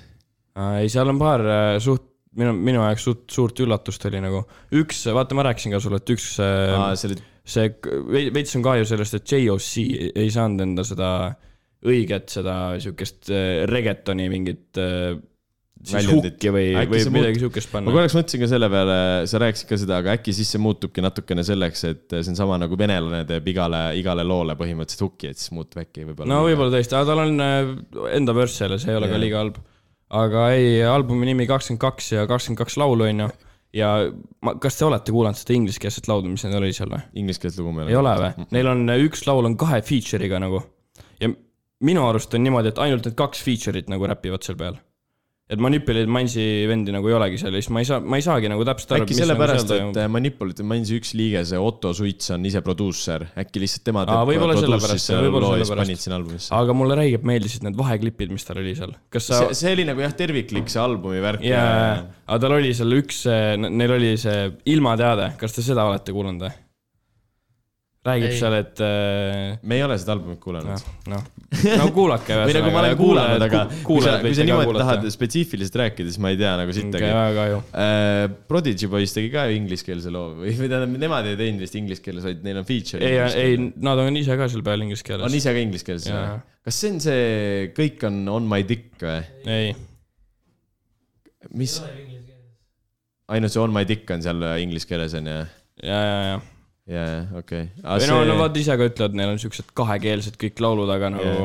ei, 0.81 0.91
seal 0.93 1.11
on 1.13 1.21
paar 1.21 1.47
äh, 1.47 1.75
suht, 1.83 2.10
minu, 2.39 2.55
minu 2.55 2.85
jaoks 2.85 3.07
suht 3.09 3.27
suurt 3.35 3.61
üllatust 3.65 4.05
oli 4.11 4.23
nagu. 4.23 4.45
üks, 4.77 5.03
vaata, 5.15 5.37
ma 5.39 5.49
rääkisin 5.49 5.75
ka 5.75 5.83
sulle, 5.83 6.01
et 6.03 6.15
üks 6.15 6.33
aa, 6.45 6.93
see 6.99 7.17
see 7.51 7.71
veits 8.35 8.55
on 8.59 8.65
kahju 8.65 8.87
sellest, 8.89 9.17
et 9.19 9.33
JOC 9.33 9.71
ei 10.15 10.31
saanud 10.33 10.63
enda 10.67 10.85
seda 10.87 11.11
õiget 11.89 12.29
seda 12.29 12.55
siukest 12.83 13.31
äh, 13.33 13.65
reggaetoni 13.69 14.27
mingit 14.31 14.79
äh, 14.81 15.17
siis 15.81 16.09
hukki 16.11 16.51
või, 16.53 16.67
või 16.77 17.01
midagi 17.09 17.39
muut- 17.39 17.45
siukest 17.47 17.71
ma 17.71 17.79
panna. 17.79 17.95
korraks 17.97 18.17
mõtlesin 18.19 18.43
ka 18.43 18.49
selle 18.53 18.69
peale, 18.73 18.99
sa 19.31 19.41
rääkisid 19.41 19.71
ka 19.71 19.79
seda, 19.81 20.01
aga 20.05 20.15
äkki 20.19 20.35
siis 20.37 20.53
see 20.53 20.61
muutubki 20.61 21.05
natukene 21.05 21.45
selleks, 21.47 21.85
et 21.89 22.17
see 22.19 22.35
on 22.35 22.39
sama 22.39 22.59
nagu 22.61 22.77
venelane 22.79 23.23
teeb 23.29 23.49
igale, 23.55 23.83
igale 23.99 24.27
loole 24.29 24.59
põhimõtteliselt 24.61 25.07
hukki, 25.09 25.33
et 25.33 25.41
siis 25.41 25.55
muutub 25.57 25.81
äkki 25.81 26.05
võib-olla. 26.11 26.29
no 26.35 26.43
võib-olla 26.45 26.77
tõesti, 26.77 26.99
aga 26.99 27.09
tal 27.09 27.25
on 27.25 27.45
äh, 27.47 27.75
enda 28.21 28.37
börs 28.37 28.61
jälle, 28.61 28.81
see 28.83 28.93
ei 28.93 29.01
ole 29.01 29.09
ka 29.09 29.17
Jah. 29.17 29.25
liiga 29.25 29.41
halb. 29.41 29.63
Aga 30.11 30.49
ei, 30.57 30.81
albumi 30.87 31.31
nimi 31.31 31.47
kakskümmend 31.51 31.83
kaks 31.83 32.13
ja 32.17 32.27
kakskümmend 32.31 32.61
kaks 32.65 32.77
laulu 32.81 33.07
on 33.07 33.25
ju. 33.25 33.29
ja 33.79 33.91
ma, 34.43 34.57
kas 34.63 34.79
te 34.79 34.87
olete 34.89 35.15
kuulanud 35.15 35.39
seda 35.39 35.55
ingliskeelset 35.55 36.11
laulu, 36.11 36.33
mis 36.33 36.45
neil 36.47 36.59
oli 36.59 36.73
seal 36.75 36.91
või? 36.91 37.05
Inglise 37.23 37.43
keelt 37.45 37.59
lugu 37.61 37.75
meil 37.77 37.93
ei 37.93 37.99
ole 37.99 38.17
või? 38.19 38.49
Neil 38.57 38.73
on 38.73 38.85
üks 38.97 39.27
laul 39.29 39.47
on 39.47 39.57
kahe 39.61 39.83
feature'iga 39.87 40.43
nagu 40.43 40.65
ja 41.23 41.31
minu 41.87 42.07
arust 42.09 42.35
on 42.35 42.45
niimoodi, 42.45 42.73
et 42.73 42.81
ainult 42.83 43.07
need 43.07 43.19
kaks 43.19 43.43
feature'it 43.47 43.91
nagu 43.93 44.09
räpivad 44.11 44.45
seal 44.47 44.59
peal. 44.61 44.81
Et 45.51 45.59
Manipulid 45.63 46.11
Mansi 46.11 46.45
vendi 46.71 46.93
nagu 46.95 47.11
ei 47.11 47.17
olegi 47.17 47.41
seal 47.41 47.57
ja 47.57 47.63
siis 47.63 47.73
ma 47.75 47.83
ei 47.83 47.89
saa, 47.89 47.99
ma 48.01 48.21
ei 48.21 48.25
saagi 48.25 48.51
nagu 48.53 48.65
täpselt 48.67 48.95
aru, 48.95 49.07
äkki 49.07 49.17
sellepärast, 49.19 49.73
et 49.75 49.99
äh, 49.99 50.07
Manipulite 50.13 50.67
Mansi 50.67 51.01
üks 51.01 51.11
liige, 51.19 51.43
see 51.49 51.59
Otto 51.59 51.91
Suits 51.97 52.31
on 52.37 52.47
ise 52.47 52.63
produusser, 52.67 53.27
äkki 53.43 53.63
lihtsalt 53.65 53.85
tema 53.89 54.05
Aa, 54.07 54.23
võib-olla 54.29 54.55
sellepärast, 54.61 55.11
selle 55.11 55.27
võib-olla 55.27 55.57
ja 55.59 55.67
sellepärast. 55.67 56.53
aga 56.55 56.79
mulle 56.79 56.99
räigelt 57.01 57.27
meeldisid 57.27 57.67
need 57.67 57.79
vaheklipid, 57.81 58.31
mis 58.35 58.47
tal 58.47 58.63
oli 58.63 58.77
seal. 58.79 58.95
kas 59.11 59.27
sa 59.33 59.43
see, 59.51 59.75
oli 59.75 59.89
nagu 59.91 60.07
jah, 60.07 60.15
terviklik 60.17 60.71
see 60.71 60.83
albumi 60.83 61.23
värk 61.25 61.45
jaa, 61.47 62.07
aga 62.31 62.41
tal 62.47 62.59
oli 62.61 62.73
seal 62.77 62.99
üks, 63.01 63.25
neil 63.67 63.99
oli 63.99 64.15
see 64.21 64.51
ilmateade, 64.71 65.33
kas 65.41 65.59
te 65.59 65.67
seda 65.67 65.91
olete 65.91 66.15
kuulanud 66.15 66.47
või? 66.47 66.59
Räägib 68.01 68.31
Ei. 68.31 68.37
seal, 68.39 68.55
et 68.57 68.81
äh, 68.81 69.59
me 69.61 69.77
ei 69.77 69.83
ole 69.85 69.97
seda 70.01 70.15
albumit 70.15 70.39
kuulanud 70.41 70.71
noh, 70.73 70.85
noh, 71.13 71.25
no 71.77 71.89
kuulake 71.93 72.39
või 72.39 72.55
nagu 72.57 72.71
ma 72.73 72.81
olen 72.81 72.95
kuulanud, 72.97 73.43
aga 73.45 73.65
kui 73.85 73.99
sa, 74.01 74.15
kui 74.23 74.33
sa 74.37 74.47
niimoodi 74.47 74.71
kuulata. 74.71 74.85
tahad 74.87 75.09
spetsiifiliselt 75.13 75.75
rääkida, 75.83 76.09
siis 76.09 76.21
ma 76.25 76.31
ei 76.33 76.39
tea 76.41 76.55
nagu 76.57 76.73
sittagi 76.73 77.11
väga 77.11 77.35
kahju. 77.37 77.59
Uh, 77.69 78.39
Prodigy 78.49 78.89
Boys 78.89 79.13
tegi 79.13 79.29
ka 79.35 79.43
ingliskeelse 79.53 80.13
loo 80.15 80.31
või, 80.39 80.55
või 80.57 80.71
tähendab, 80.73 80.95
nemad 81.03 81.29
ei 81.29 81.37
teinud 81.43 81.61
vist 81.67 81.77
inglise 81.77 82.05
keeles, 82.07 82.25
vaid 82.25 82.41
neil 82.47 82.63
on 82.63 82.69
feature. 82.71 83.05
ei, 83.05 83.19
ei, 83.43 83.59
nad 83.85 84.01
on 84.01 84.17
ise 84.17 84.39
ka 84.41 84.49
seal 84.53 84.65
peal 84.65 84.87
inglise 84.87 85.05
on 85.05 85.09
keeles. 85.11 85.37
ise 85.37 85.53
ka 85.53 85.65
inglise 85.67 85.89
keeles 85.91 86.07
või? 86.09 86.39
kas 86.71 86.79
see 86.81 86.95
on 86.95 87.03
see 87.05 87.27
Kõik 87.77 88.07
on 88.09 88.23
on 88.33 88.49
my 88.49 88.65
dick 88.65 89.05
või? 89.05 89.19
ei, 89.45 89.75
mis, 91.53 91.77
ainult 93.29 93.53
see 93.53 93.61
on 93.61 93.77
my 93.77 93.85
dick 93.85 94.09
on 94.17 94.25
seal 94.25 94.49
inglise 94.65 94.89
keeles 94.89 95.19
on 95.21 95.29
ju? 95.35 95.37
ja, 95.85 96.01
ja, 96.01 96.25
ja. 96.31 96.41
jaa, 96.91 97.21
okei. 97.39 97.69
või 97.85 98.09
no, 98.11 98.19
no 98.27 98.39
vaata 98.41 98.61
ise 98.61 98.77
ka 98.79 98.89
ütlevad, 98.91 99.15
neil 99.19 99.35
on 99.35 99.39
siuksed 99.43 99.71
kahekeelsed 99.79 100.39
kõik 100.41 100.63
laulud, 100.65 100.91
aga 100.91 101.13
nagu 101.15 101.37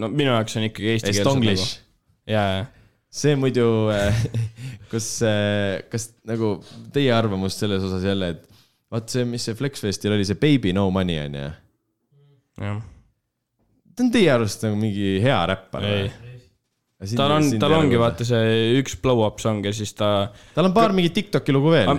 no 0.00 0.10
minu 0.12 0.32
jaoks 0.32 0.56
on 0.60 0.68
ikkagi 0.68 0.94
eestikeelsed 0.94 1.28
nagu. 1.28 1.34
Estonglish. 1.34 1.76
ja, 2.30 2.44
ja, 2.56 2.64
see 3.14 3.36
muidu, 3.40 3.66
kas, 4.92 5.10
kas 5.92 6.08
nagu 6.28 6.56
teie 6.94 7.12
arvamus 7.16 7.58
selles 7.60 7.84
osas 7.84 8.06
jälle, 8.06 8.32
et 8.36 8.48
vaat 8.94 9.12
see, 9.12 9.26
mis 9.28 9.44
see 9.44 9.58
Flexfestil 9.58 10.14
oli, 10.16 10.26
see 10.28 10.40
Baby 10.40 10.74
No 10.76 10.88
Money 10.94 11.20
on 11.26 11.38
ju? 11.40 11.46
jah. 12.64 12.82
ta 13.94 14.06
on 14.06 14.12
teie 14.14 14.30
arust 14.32 14.64
nagu 14.66 14.78
mingi 14.80 15.18
hea 15.24 15.40
räppar 15.50 15.84
või?, 15.84 16.08
tal 17.18 17.36
on, 17.36 17.52
tal 17.60 17.76
ongi 17.76 18.00
vaata 18.00 18.24
see 18.24 18.74
üks 18.80 18.96
blow-up 19.02 19.42
song 19.42 19.66
ja 19.66 19.74
siis 19.76 19.92
ta, 19.98 20.30
tal 20.56 20.70
on 20.70 20.76
paar 20.76 20.96
mingit 20.96 21.16
Tiktoki 21.18 21.52
lugu 21.52 21.74
veel 21.74 21.92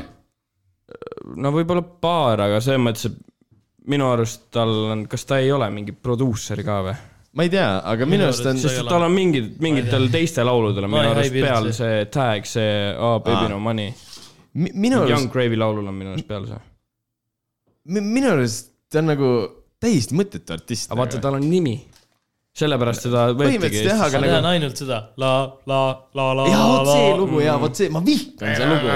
no 1.35 1.51
võib-olla 1.55 1.81
paar, 1.81 2.45
aga 2.47 2.61
selles 2.63 2.81
mõttes, 2.81 3.09
et 3.09 3.89
minu 3.91 4.07
arust 4.11 4.47
tal 4.53 4.71
on, 4.93 5.03
kas 5.09 5.25
ta 5.29 5.39
ei 5.41 5.51
ole 5.53 5.67
mingi 5.73 5.95
produusser 5.95 6.61
ka 6.65 6.79
või? 6.85 6.95
ma 7.35 7.45
ei 7.45 7.51
tea, 7.51 7.67
aga 7.83 8.07
minu 8.09 8.27
arust 8.27 8.47
on 8.49 8.61
sest 8.61 8.79
et 8.81 8.89
tal 8.89 9.07
on 9.07 9.13
mingid, 9.15 9.55
mingitel 9.63 10.07
teistel 10.13 10.47
lauludel 10.47 10.87
on 10.87 10.93
minu 10.93 11.11
arust 11.11 11.35
peal 11.35 11.71
see 11.75 12.05
tag, 12.13 12.47
see 12.49 12.69
oh, 12.95 13.19
Baby 13.25 13.49
Aa. 13.49 13.51
No 13.51 13.59
Money. 13.63 13.91
minu 14.55 15.01
Young 15.03 15.25
arust, 15.25 15.33
Grave'i 15.33 15.59
laulul 15.59 15.91
on 15.91 15.99
minu 15.99 16.13
arust 16.13 16.29
peal 16.29 16.47
see. 16.49 16.61
minu 17.99 18.31
arust 18.31 18.71
ta 18.91 19.01
on 19.01 19.11
nagu 19.11 19.31
täiesti 19.83 20.15
mõttetu 20.17 20.55
artist. 20.55 20.89
aga 20.91 21.01
vaata, 21.01 21.21
tal 21.23 21.39
on 21.39 21.49
nimi. 21.49 21.75
Sellepärast 22.55 23.03
võetigi 23.09 23.39
Põhimõtteliselt 23.41 23.89
jah, 23.89 23.97
ma 23.99 24.05
aga 24.05 24.15
Eestisse. 24.15 24.29
tean 24.31 24.43
nagu- 24.45 24.51
ainult 24.53 24.79
seda 24.79 24.97
la, 25.19 25.31
la, 25.67 25.79
la, 26.15 26.25
la, 26.39 26.45
ja 26.47 26.59
vot 26.69 26.87
see 26.87 27.09
la. 27.09 27.17
lugu 27.19 27.41
ja 27.43 27.55
vot 27.59 27.75
see, 27.81 27.89
ma 27.91 27.99
vihkan 28.05 28.53
seda 28.55 28.69
lugu. 28.69 28.91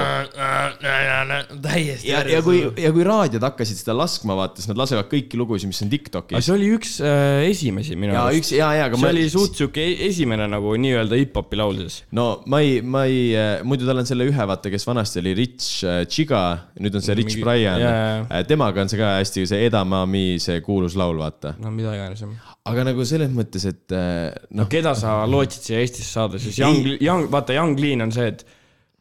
täiesti. 1.66 2.08
ja, 2.08 2.22
ja 2.24 2.40
kui, 2.46 2.62
ja 2.80 2.92
kui 2.96 3.04
raadiod 3.04 3.44
hakkasid 3.44 3.82
seda 3.82 3.96
laskma, 4.00 4.38
vaata, 4.40 4.62
siis 4.62 4.70
nad 4.72 4.80
lasevad 4.80 5.10
kõiki 5.12 5.40
lugusid, 5.40 5.68
mis 5.72 5.82
on 5.84 5.92
Tiktokis. 5.92 6.40
see 6.46 6.56
oli 6.56 6.70
üks 6.78 6.96
äh, 7.04 7.44
esimesi 7.50 7.98
minu 8.00 8.14
ja 8.16 8.24
arust. 8.30 8.40
üks, 8.46 8.54
ja, 8.56 8.70
ja, 8.78 8.88
aga 8.88 8.96
see 9.00 9.04
ma 9.04 9.12
oli 9.12 9.26
suht 9.34 9.60
siuke 9.60 9.84
e- 9.84 9.98
esimene 10.08 10.48
nagu 10.52 10.76
nii-öelda 10.80 11.20
hip-hopi 11.20 11.60
laul 11.60 11.82
siis. 11.84 12.00
no 12.16 12.30
ma 12.48 12.62
ei, 12.64 12.80
ma 12.82 13.04
ei, 13.10 13.34
muidu 13.68 13.90
tal 13.90 14.00
on 14.00 14.08
selle 14.10 14.30
ühe, 14.30 14.48
vaata, 14.54 14.72
kes 14.72 14.88
vanasti 14.88 15.20
oli 15.24 15.36
Rich 15.42 15.84
äh, 15.84 16.06
Chiga, 16.08 16.46
nüüd 16.80 16.96
on 16.96 17.04
see 17.04 17.18
Rich 17.20 17.36
Mingi- 17.36 17.44
Brian 17.44 17.84
jaa,. 17.84 18.44
temaga 18.48 18.86
on 18.86 18.92
see 18.92 19.00
ka 19.02 19.18
hästi, 19.20 19.46
see 19.52 19.68
Edamami, 19.68 20.28
see 20.40 20.62
kuulus 20.66 20.96
laul, 21.00 21.20
vaata. 21.20 21.58
no 21.60 21.76
mida 21.76 21.92
iganes. 21.98 22.24
Aga 22.70 22.86
nagu 22.90 23.06
selles 23.08 23.32
mõttes, 23.34 23.66
et 23.70 23.96
äh, 23.96 24.30
no 24.52 24.64
noh, 24.64 24.72
keda 24.72 24.94
sa 24.98 25.20
lootsid 25.30 25.70
siia 25.70 25.84
Eestisse 25.84 26.12
saada, 26.12 26.42
siis 26.42 26.60
Young, 26.60 26.98
Young, 27.00 27.30
vaata 27.32 27.56
Young 27.56 27.80
Lean 27.80 28.04
on 28.06 28.14
see, 28.16 28.28
et 28.34 28.44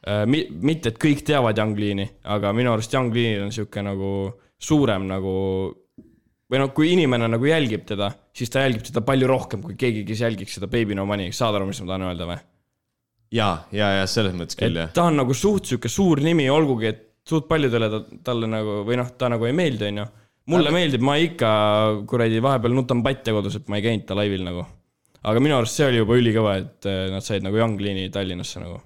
äh, 0.07 0.25
mi, 0.31 0.45
mitte, 0.63 0.93
et 0.93 1.01
kõik 1.03 1.25
teavad 1.27 1.59
Young 1.59 1.79
Leani, 1.79 2.07
aga 2.35 2.55
minu 2.57 2.73
arust 2.73 2.95
Young 2.95 3.15
Lean 3.15 3.49
on 3.49 3.55
sihuke 3.55 3.85
nagu 3.85 4.13
suurem 4.59 5.09
nagu 5.11 5.35
või 6.49 6.63
noh, 6.63 6.71
kui 6.75 6.93
inimene 6.95 7.29
nagu 7.29 7.49
jälgib 7.49 7.85
teda, 7.89 8.13
siis 8.35 8.53
ta 8.53 8.63
jälgib 8.65 8.87
teda 8.89 9.03
palju 9.07 9.29
rohkem 9.29 9.65
kui 9.65 9.77
keegi, 9.79 10.07
kes 10.09 10.23
jälgiks 10.25 10.57
seda 10.57 10.71
Baby 10.71 10.97
No 10.97 11.05
Money, 11.09 11.35
saad 11.37 11.59
aru, 11.59 11.69
mis 11.69 11.83
ma 11.83 11.93
tahan 11.93 12.09
öelda 12.09 12.31
või? 12.31 12.39
ja, 13.35 13.51
ja, 13.75 13.91
ja 14.01 14.07
selles 14.09 14.33
mõttes 14.37 14.57
küll, 14.59 14.79
jah. 14.81 14.93
ta 14.95 15.09
on 15.11 15.19
nagu 15.21 15.37
suht 15.37 15.69
sihuke 15.69 15.91
suur 15.93 16.23
nimi, 16.25 16.49
olgugi 16.53 16.89
et 16.93 17.05
suht 17.29 17.49
paljudele 17.49 17.91
ta, 17.93 18.01
talle 18.25 18.49
nagu 18.51 18.83
või 18.89 18.99
noh, 19.01 19.11
ta 19.21 19.29
nagu 19.33 19.49
ei 19.49 19.57
meeldi, 19.57 19.91
onju. 19.91 20.07
Mulle 20.53 20.75
meeldib, 20.75 21.05
ma 21.05 21.17
ikka 21.21 21.51
kuradi 22.09 22.43
vahepeal 22.45 22.77
nutan 22.77 23.03
patte 23.05 23.35
kodus, 23.37 23.59
et 23.61 23.69
ma 23.71 23.81
ei 23.81 23.89
käinud 23.89 24.07
ta 24.09 24.17
laivil 24.19 24.47
nagu. 24.47 24.65
aga 25.29 25.43
minu 25.43 25.59
arust 25.59 25.77
see 25.77 25.89
oli 25.91 26.01
juba 26.01 26.17
ülikõva, 26.17 26.55
et 26.63 26.89
eh, 26.89 27.05
nad 27.13 27.27
said 27.27 27.45
nagu 27.45 27.59
Young 27.59 27.77
Leani 27.83 28.09
Tallinnasse 28.15 28.63
nagu. 28.63 28.79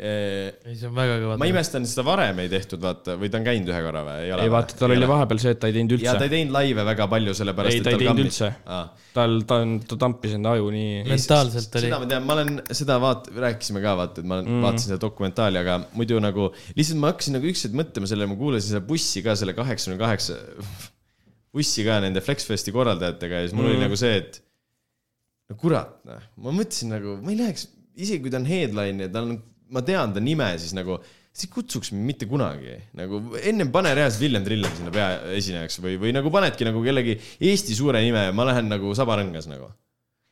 ei, 0.00 0.74
see 0.78 0.86
on 0.86 0.94
väga 0.96 1.16
kõva. 1.24 1.36
ma 1.40 1.48
imestan, 1.50 1.84
seda 1.88 2.04
varem 2.06 2.38
ei 2.44 2.50
tehtud, 2.52 2.80
vaata, 2.84 3.16
või 3.20 3.30
ta 3.32 3.40
on 3.40 3.48
käinud 3.48 3.72
ühe 3.72 3.80
korra 3.84 4.04
või? 4.06 4.28
ei 4.30 4.52
vaata, 4.52 4.76
tal 4.78 4.94
oli 4.94 5.08
vahepeal 5.10 5.42
see, 5.42 5.54
et 5.56 5.60
ta 5.60 5.70
ei 5.70 5.74
teinud 5.76 5.96
ja 5.96 6.14
ta 6.14 6.14
üldse 6.14 6.28
ei. 6.28 6.34
teinud 6.36 6.54
laive 6.54 6.84
väga 6.88 7.08
palju, 7.16 7.34
sellepärast 7.40 7.74
ei, 7.74 7.82
et 7.82 7.88
ta 7.88 7.94
ei 7.96 8.02
teinud 8.04 8.22
üldse. 8.24 8.52
Aa. 8.76 8.84
tal, 9.16 9.34
ta 9.50 9.58
on, 9.64 9.74
ta 9.90 9.98
tampis 10.04 10.36
enda 10.38 10.54
aju 10.54 10.70
nii. 10.76 11.02
mentaalselt 11.10 11.80
oli 11.80 11.88
seda. 11.88 12.00
ma 12.04 12.10
tean, 12.14 12.28
ma 12.28 12.38
olen 12.38 12.54
seda 12.70 13.00
vaat-, 13.02 13.28
rääkisime 13.48 13.82
ka 13.82 13.96
vaata, 14.04 14.22
et 14.22 14.30
ma 14.30 14.38
mm. 14.44 14.62
vaatasin 14.68 14.92
seda 14.92 15.02
dokumentaali, 15.08 15.60
aga 15.64 15.80
muidu 15.98 16.22
nagu 16.22 16.52
lihtsalt 16.78 17.02
ma 17.02 17.12
hakkasin 17.12 17.36
nagu 17.40 17.50
ükskord 17.50 17.76
mõtlema 17.82 18.12
sellele, 18.14 18.30
ma 18.30 18.40
kuulasin 18.40 18.76
seda 18.76 18.84
bussi 18.86 19.26
ka 19.26 19.36
selle 19.36 19.58
kaheksakümne 19.58 20.00
kaheksa, 20.00 20.38
bussi 21.54 21.84
ka 21.86 21.98
nende 22.02 22.22
Flexfesti 22.24 22.72
korraldajatega 22.74 23.42
ja 23.42 23.48
siis 23.48 23.56
mul 23.56 23.66
mm. 23.66 23.74
oli 23.74 23.84
nagu 23.84 23.98
see, 23.98 24.18
et 24.22 24.40
no 25.50 25.58
kurat, 25.60 25.96
noh, 26.06 26.26
ma 26.44 26.54
mõtlesin 26.54 26.92
nagu, 26.94 27.16
ma 27.24 27.32
ei 27.34 27.40
läheks, 27.40 27.66
isegi 27.98 28.22
kui 28.24 28.32
ta 28.32 28.38
on 28.40 28.48
headline 28.48 29.08
ja 29.08 29.12
tal 29.12 29.32
on, 29.32 29.40
ma 29.74 29.82
tean 29.86 30.14
ta 30.14 30.22
nime, 30.22 30.52
siis 30.62 30.74
nagu 30.76 31.00
siis 31.30 31.50
kutsuks 31.52 31.92
mind 31.94 32.08
mitte 32.08 32.26
kunagi, 32.30 32.74
nagu 32.98 33.20
ennem 33.38 33.70
pane 33.74 33.92
reaalselt 33.96 34.24
Villem 34.24 34.46
Trillem 34.46 34.72
sinna 34.76 34.94
peaesinejaks 34.94 35.78
või, 35.82 35.94
või 36.02 36.14
nagu 36.14 36.32
panedki 36.34 36.66
nagu 36.66 36.82
kellegi 36.82 37.14
Eesti 37.38 37.76
suure 37.78 38.02
nime 38.02 38.26
ja 38.28 38.34
ma 38.34 38.48
lähen 38.48 38.70
nagu 38.70 38.90
sabarõngas 38.98 39.46
nagu. 39.50 39.70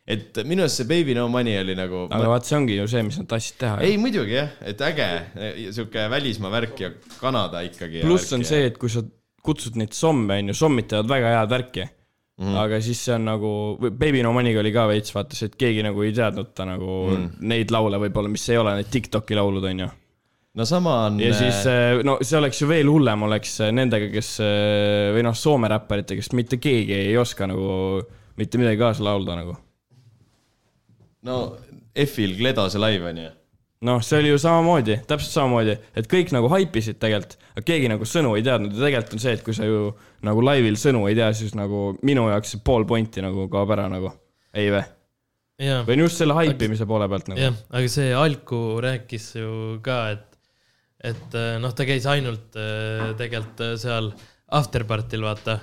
et 0.08 0.40
minu 0.48 0.64
arust 0.64 0.80
see 0.80 0.88
Baby 0.88 1.14
No 1.14 1.28
Money 1.28 1.58
oli 1.60 1.76
nagu. 1.78 2.06
aga 2.10 2.32
vaat 2.32 2.48
see 2.48 2.56
ongi 2.56 2.78
ju 2.80 2.88
see, 2.90 3.04
mis 3.06 3.18
nad 3.20 3.28
tahtsid 3.30 3.60
teha. 3.60 3.76
ei, 3.86 3.98
muidugi 4.00 4.34
jah, 4.40 4.50
et 4.66 4.82
äge, 4.88 5.08
sihuke 5.70 6.08
välismaa 6.10 6.50
värk 6.56 6.82
ja 6.82 6.90
Kanada 7.20 7.62
ikkagi. 7.62 8.02
pluss 8.02 8.34
on 8.34 8.46
see, 8.48 8.66
et 8.72 8.78
kui 8.80 8.90
sa 8.90 9.04
kutsud 9.44 9.78
neid 9.80 9.94
somme, 9.96 10.40
onju, 10.42 10.56
sommid 10.56 10.88
teevad 10.90 11.10
väga 11.10 11.36
head 11.36 11.52
värki 11.52 11.84
mm. 11.84 12.46
-hmm. 12.46 12.58
aga 12.64 12.80
siis 12.80 13.04
see 13.04 13.14
on 13.14 13.24
nagu, 13.24 13.52
Baby 13.90 14.22
No 14.22 14.32
Money'ga 14.32 14.60
oli 14.60 14.72
ka 14.72 14.86
veits, 14.90 15.14
vaata 15.14 15.36
see, 15.36 15.50
et 15.50 15.56
keegi 15.56 15.84
nagu 15.86 16.02
ei 16.02 16.12
teadnud 16.16 16.52
ta 16.54 16.66
nagu 16.68 16.98
mm. 17.14 17.30
neid 17.52 17.72
laule 17.74 18.00
võib-olla, 18.04 18.30
mis 18.32 18.48
ei 18.48 18.58
ole 18.58 18.76
need 18.78 18.90
Tiktoki 18.92 19.38
laulud, 19.38 19.64
onju. 19.70 19.88
no 20.58 20.64
sama 20.66 20.96
on. 21.06 21.20
ja 21.20 21.32
siis, 21.34 21.62
no 22.04 22.18
see 22.22 22.38
oleks 22.38 22.62
ju 22.62 22.68
veel 22.70 22.90
hullem 22.90 23.22
oleks 23.28 23.60
äh, 23.60 23.72
nendega, 23.74 24.10
kes 24.12 24.34
äh, 24.44 25.14
või 25.16 25.24
noh, 25.26 25.36
Soome 25.36 25.70
räpparitega, 25.70 26.22
kes 26.22 26.34
mitte 26.38 26.60
keegi 26.62 26.94
ei 26.98 27.16
oska 27.16 27.46
nagu 27.50 28.02
mitte 28.38 28.58
midagi 28.58 28.78
kaasa 28.80 29.04
laulda 29.04 29.38
nagu. 29.38 29.56
no 31.22 31.40
F-il 31.98 32.36
Gledose 32.38 32.78
live 32.78 33.10
on 33.10 33.24
ju. 33.24 33.30
noh, 33.86 34.02
see 34.02 34.18
oli 34.18 34.32
ju 34.32 34.38
samamoodi, 34.42 34.98
täpselt 35.08 35.34
samamoodi, 35.34 35.76
et 35.98 36.10
kõik 36.10 36.32
nagu 36.34 36.50
haipisid 36.50 36.98
tegelikult, 37.02 37.38
aga 37.54 37.64
keegi 37.70 37.90
nagu 37.92 38.06
sõnu 38.08 38.34
ei 38.38 38.44
teadnud. 38.46 38.74
Ja 38.74 38.88
tegelikult 38.88 39.16
on 39.18 39.24
see, 39.24 39.34
et 39.38 39.44
kui 39.46 39.56
sa 39.56 39.68
ju 39.68 39.90
nagu 40.26 40.44
laivil 40.44 40.78
sõnu 40.80 41.04
ei 41.10 41.18
tea, 41.18 41.30
siis 41.36 41.54
nagu 41.58 41.92
minu 42.06 42.26
jaoks 42.32 42.56
see 42.56 42.64
pool 42.64 42.86
pointi 42.88 43.24
nagu 43.24 43.46
kaob 43.52 43.74
ära 43.76 43.88
nagu, 43.92 44.12
ei 44.56 44.72
vä? 44.74 44.84
või 45.58 45.96
no 45.98 46.06
just 46.06 46.20
selle 46.20 46.36
haipimise 46.38 46.86
poole 46.86 47.08
pealt 47.10 47.30
nagu. 47.32 47.40
jah, 47.42 47.54
aga 47.74 47.90
see 47.90 48.12
Alku 48.14 48.60
rääkis 48.82 49.32
ju 49.40 49.52
ka, 49.82 49.98
et, 50.14 50.38
et 51.10 51.38
äh, 51.38 51.56
noh, 51.62 51.74
ta 51.74 51.86
käis 51.88 52.06
ainult 52.10 52.58
äh, 52.58 53.08
tegelikult 53.18 53.64
äh, 53.66 53.74
seal 53.80 54.12
afterparty'l, 54.54 55.26
vaata, 55.26 55.58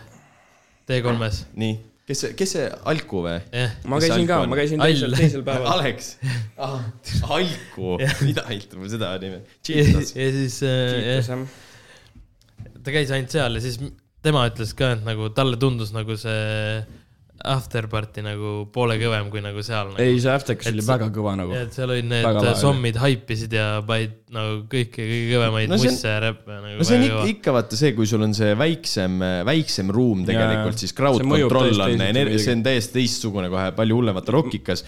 T3-s, 0.85 1.45
nii, 1.57 1.77
kes 2.05 2.21
see, 2.21 2.33
kes 2.37 2.55
see 2.57 2.65
Alku 2.91 3.23
või? 3.25 3.37
jah. 3.49 3.75
ma 3.89 3.99
käisin 4.03 4.27
ka, 4.29 4.39
ma 4.49 4.59
käisin 4.59 4.81
teisel, 4.83 5.15
teisel 5.17 5.45
päeval. 5.45 5.79
Alex 5.79 6.11
ah,, 6.61 6.81
Alku, 7.37 7.95
mida 8.27 8.45
aitab 8.51 8.85
seda 8.91 9.15
nime? 9.21 9.41
ja 9.69 9.85
siis 10.37 10.59
äh, 10.65 11.45
ta 12.85 12.93
käis 12.93 13.13
ainult 13.15 13.33
seal 13.33 13.57
ja 13.57 13.63
siis 13.63 13.79
tema 14.25 14.45
ütles 14.49 14.73
ka, 14.77 14.93
et 14.97 15.03
nagu 15.05 15.31
talle 15.37 15.57
tundus 15.61 15.93
nagu 15.95 16.17
see 16.19 16.83
afterparty 17.43 18.23
nagu 18.23 18.51
poole 18.73 18.95
kõvem 19.01 19.27
kui 19.33 19.41
nagu 19.43 19.63
seal 19.65 19.89
nagu.. 19.91 20.01
ei, 20.01 20.19
see 20.23 20.31
Aftekas 20.31 20.69
Et 20.69 20.77
oli 20.77 20.85
väga 20.87 21.09
kõva 21.13 21.33
nagu. 21.39 21.55
et 21.57 21.73
seal 21.75 21.91
olid 21.91 22.07
need 22.09 22.47
sommid 22.61 22.99
haipisid 23.01 23.55
ja 23.57 23.65
panid 23.85 24.13
nagu 24.35 24.61
kõiki 24.71 25.01
kõige 25.01 25.25
kõvemaid 25.33 25.71
No 25.71 25.79
see 25.79 25.89
on- 25.89 25.97
musse 25.97 26.13
ja 26.13 26.21
räppe 26.23 26.59
nagu. 26.59 26.77
no 26.79 26.87
see 26.87 26.99
on 26.99 27.07
ikka, 27.09 27.25
ikka 27.33 27.55
vaata 27.57 27.79
see, 27.81 27.91
kui 27.97 28.07
sul 28.09 28.23
on 28.25 28.37
see 28.37 28.53
väiksem, 28.59 29.19
väiksem 29.51 29.91
ruum 29.91 30.23
tegelikult, 30.27 30.79
siis 30.79 30.95
crowd 30.95 31.19
control 31.25 31.83
on 31.89 32.05
see 32.39 32.55
on 32.55 32.63
täiesti 32.65 32.99
teistsugune 33.01 33.51
kohe, 33.51 33.71
palju 33.75 33.99
hullem, 33.99 34.15
vaata 34.15 34.37
Rockikas 34.39 34.85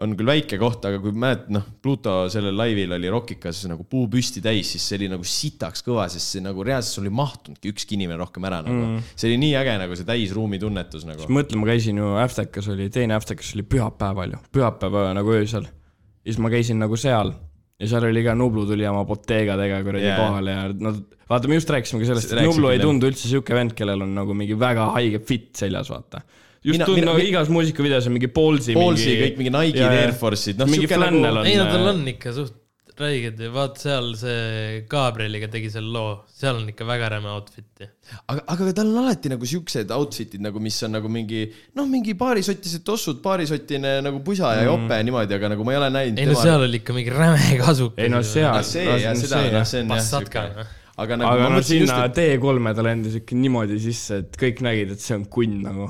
on 0.00 0.14
küll 0.16 0.30
väike 0.30 0.56
koht, 0.60 0.84
aga 0.88 1.00
kui 1.02 1.12
mäletad, 1.12 1.50
noh, 1.54 1.66
Pluto 1.82 2.14
sellel 2.32 2.56
laivil 2.56 2.94
oli 2.96 3.10
Rockikas 3.12 3.62
nagu 3.68 3.84
puu 3.88 4.06
püsti 4.12 4.42
täis, 4.44 4.72
siis 4.74 4.86
see 4.88 5.00
oli 5.00 5.10
nagu 5.12 5.26
sitaks 5.26 5.84
kõva, 5.86 6.06
sest 6.12 6.36
see 6.36 6.44
nagu 6.44 6.64
reaalselt 6.66 7.00
sul 7.00 7.10
ei 7.10 7.14
mahtunudki 7.18 7.72
ükski 7.74 7.98
inimene 7.98 8.20
rohkem 8.22 8.46
ära 8.48 8.62
nagu 8.64 8.78
mm.. 8.78 9.12
see 9.14 9.28
oli 9.30 9.40
nii 9.44 9.52
äge 9.60 9.76
nagu 9.82 9.98
see 9.98 10.08
täisruumi 10.08 10.60
tunnetus 10.62 11.04
nagu. 11.08 11.28
mõtle, 11.32 11.60
ma 11.60 11.68
käisin 11.68 12.00
ju 12.00 12.14
Aftekas 12.22 12.70
oli, 12.72 12.88
teine 12.94 13.18
Aftekas 13.18 13.52
oli 13.56 13.66
pühapäeval 13.68 14.36
ju, 14.36 14.42
pühapäeva 14.56 15.10
nagu 15.16 15.36
öösel. 15.36 15.68
ja 15.68 16.32
siis 16.32 16.40
ma 16.40 16.52
käisin 16.52 16.80
nagu 16.80 16.98
seal 17.00 17.34
ja 17.80 17.88
seal 17.88 18.08
oli 18.08 18.24
ka 18.24 18.34
Nublu 18.36 18.66
tuli 18.68 18.86
oma 18.88 19.04
boteegadega 19.08 19.80
kuradi 19.84 20.08
yeah. 20.08 20.20
kohale 20.20 20.56
ja 20.56 20.66
nad, 20.72 21.00
vaata, 21.30 21.48
me 21.48 21.56
just 21.56 21.70
rääkisimegi 21.72 22.08
sellest, 22.08 22.34
et 22.34 22.44
Nublu 22.44 22.72
ei 22.72 22.80
tundu 22.82 23.08
üldse 23.08 23.28
siuke 23.30 23.56
vend, 23.56 23.76
kellel 23.76 24.04
on 24.04 24.12
nagu 24.16 24.36
mingi 24.36 24.56
väga 24.58 24.90
haige 24.96 25.22
fit 25.24 25.52
seljas, 25.60 25.92
vaata. 25.92 26.22
Just 26.60 26.76
Mina- 26.76 26.88
tundub 26.88 27.00
mina- 27.00 27.12
nagu 27.12 27.26
igas 27.26 27.52
muusikavideos 27.52 28.08
on 28.10 28.16
mingi 28.16 28.32
Balls'i. 28.32 28.76
Balls'i 28.76 29.18
kõik 29.24 29.38
mingi 29.40 29.54
Nike'id, 29.56 30.00
Air 30.04 30.16
Force'id, 30.16 30.60
noh 30.60 30.68
mingi 30.68 30.86
siuke 30.86 31.00
flannel 31.00 31.28
nagu 31.28 31.44
on. 31.44 31.50
ei 31.50 31.60
no 31.60 31.68
tal 31.70 31.92
on 31.94 32.02
ikka 32.14 32.34
suht 32.36 32.58
räiged 33.00 33.38
ja 33.40 33.50
vaat 33.52 33.78
seal 33.80 34.10
see 34.18 34.80
Gabrieliga 34.90 35.48
tegi 35.52 35.70
selle 35.72 35.90
loo, 35.94 36.10
seal 36.36 36.58
on 36.60 36.66
ikka 36.72 36.86
väga 36.88 37.10
räme 37.14 37.30
outfit'i. 37.32 37.88
aga, 38.32 38.42
aga 38.54 38.74
tal 38.76 38.90
on 38.92 39.00
alati 39.04 39.32
nagu 39.32 39.48
siuksed 39.48 39.92
outfit'id 39.96 40.42
nagu, 40.44 40.60
mis 40.62 40.76
on 40.86 40.94
nagu 40.98 41.12
mingi 41.12 41.46
noh, 41.78 41.88
mingi 41.90 42.16
paarisotised 42.20 42.84
tossud, 42.86 43.22
paarisotine 43.24 43.96
nagu 44.04 44.20
pusa 44.26 44.52
ja 44.58 44.66
jope 44.68 45.00
niimoodi, 45.06 45.38
aga 45.38 45.54
nagu 45.54 45.66
ma 45.66 45.76
ei 45.76 45.80
ole 45.80 45.92
näinud. 45.96 46.20
ei 46.20 46.28
no 46.28 46.36
seal 46.40 46.66
oli 46.66 46.82
ikka 46.82 46.96
mingi 46.96 47.14
räme 47.14 47.56
kasukas. 47.62 48.04
ei 48.04 48.12
no 48.12 48.22
seal 48.26 48.60
see 48.66 48.84
ja 49.06 49.16
seda, 49.18 49.46
noh, 49.56 49.66
see 49.72 49.84
on 49.86 49.96
jah 49.96 50.04
siuke 50.10 50.44
noh.. 50.58 50.76
aga 51.00 51.20
nagu 51.22 51.30
aga 51.32 51.46
ma 51.46 51.48
no 51.48 51.56
mõtlesin 51.56 51.86
sinna 51.86 52.02
just, 52.04 52.20
et 52.20 52.38
T3-e 52.42 52.76
ta 52.76 52.86
lendas 52.90 53.18
ikka 53.22 53.40
niimoodi 53.46 53.80
sisse, 53.80 54.22
et 54.26 54.40
kõik 54.44 54.64
nägid, 54.66 54.94
et 54.96 55.08
see 55.08 55.16
on 55.16 55.26
kunn 55.32 55.62
nagu. 55.64 55.88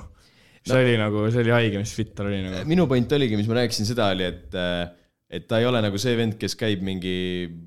See 0.67 0.81
oli 0.85 0.97
nagu, 1.01 1.27
see 1.33 1.45
oli 1.45 1.53
haige, 1.57 1.83
mis 1.83 1.93
fit 1.97 2.15
tal 2.17 2.31
oli 2.31 2.41
nagu. 2.45 2.65
minu 2.69 2.87
point 2.91 3.13
oligi, 3.17 3.39
mis 3.41 3.49
ma 3.51 3.61
rääkisin, 3.63 3.89
seda 3.89 4.11
oli, 4.15 4.27
et 4.29 4.59
et 5.31 5.45
ta 5.47 5.61
ei 5.63 5.67
ole 5.69 5.79
nagu 5.79 5.99
see 6.03 6.17
vend, 6.19 6.35
kes 6.41 6.57
käib 6.59 6.81
mingi, 6.83 7.13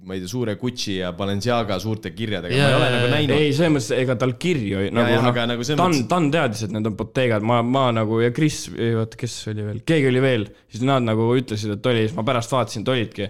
ma 0.03 0.17
ei 0.17 0.19
tea, 0.19 0.27
suure 0.27 0.57
Gucci 0.59 0.97
ja 0.97 1.13
Balenciaga 1.15 1.77
suurte 1.79 2.11
kirjadega, 2.11 2.57
ma 2.59 2.65
ei 2.67 2.75
ole 2.75 2.89
nagu 2.91 3.11
näinud. 3.13 3.35
ei, 3.37 3.53
selles 3.55 3.71
mõttes, 3.77 3.87
ega 4.03 4.17
tal 4.19 4.33
kirju 4.35 4.81
ei- 4.83 4.91
nagu 4.91 5.21
noh 5.23 5.39
nagu 5.47 5.63
selles 5.63 5.79
Dan 5.79 5.93
mõttes-, 5.95 6.09
Dan 6.11 6.27
teadis, 6.33 6.65
et 6.67 6.75
need 6.75 6.91
on 6.91 6.97
Bottegad, 6.99 7.45
ma, 7.47 7.61
ma 7.63 7.85
nagu 7.95 8.19
ja 8.19 8.33
Kris, 8.35 8.65
oota, 8.73 9.21
kes 9.23 9.37
oli 9.53 9.69
veel, 9.69 9.79
keegi 9.87 10.11
oli 10.11 10.25
veel, 10.27 10.45
siis 10.75 10.83
nad 10.83 11.07
nagu 11.07 11.29
ütlesid, 11.39 11.77
et 11.77 11.89
oli, 11.93 12.03
siis 12.09 12.17
ma 12.19 12.27
pärast 12.27 12.51
vaatasin, 12.51 12.83
et 12.83 12.93
olidki. 12.97 13.29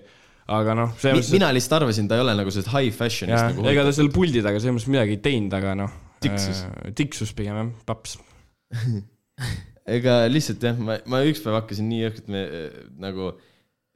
aga 0.54 0.74
noh, 0.82 0.98
selles 0.98 1.22
mõttes, 1.22 1.32
mina 1.38 1.54
lihtsalt 1.54 1.78
arvasin, 1.84 2.10
ta 2.10 2.18
ei 2.18 2.26
ole 2.26 2.34
nagu 2.42 2.52
sellest 2.52 2.74
high 2.74 2.92
fashion'ist 2.98 3.38
et 3.38 3.54
nagu 3.54 3.70
ega 3.70 3.86
ta 3.86 3.94
seal 3.96 4.10
puldi 4.12 4.42
taga 4.44 4.58
selles 4.60 4.80
mõttes 4.82 4.90
midagi 4.98 5.20
ei 5.20 5.24
teinud, 5.30 5.54
aga 5.62 5.78
noh. 5.86 5.94
Tiksus. 6.24 6.66
tiksus 6.98 7.32
pigem 7.38 7.62
jah, 7.62 7.72
paps. 7.86 8.18
ega 9.98 10.18
lihtsalt 10.32 10.64
jah, 10.64 10.78
ma, 10.80 10.98
ma 11.10 11.22
ükspäev 11.28 11.58
hakkasin 11.62 11.88
nii 11.92 12.04
õhkelt 12.10 12.28
me 12.32 12.44
nagu 13.04 13.32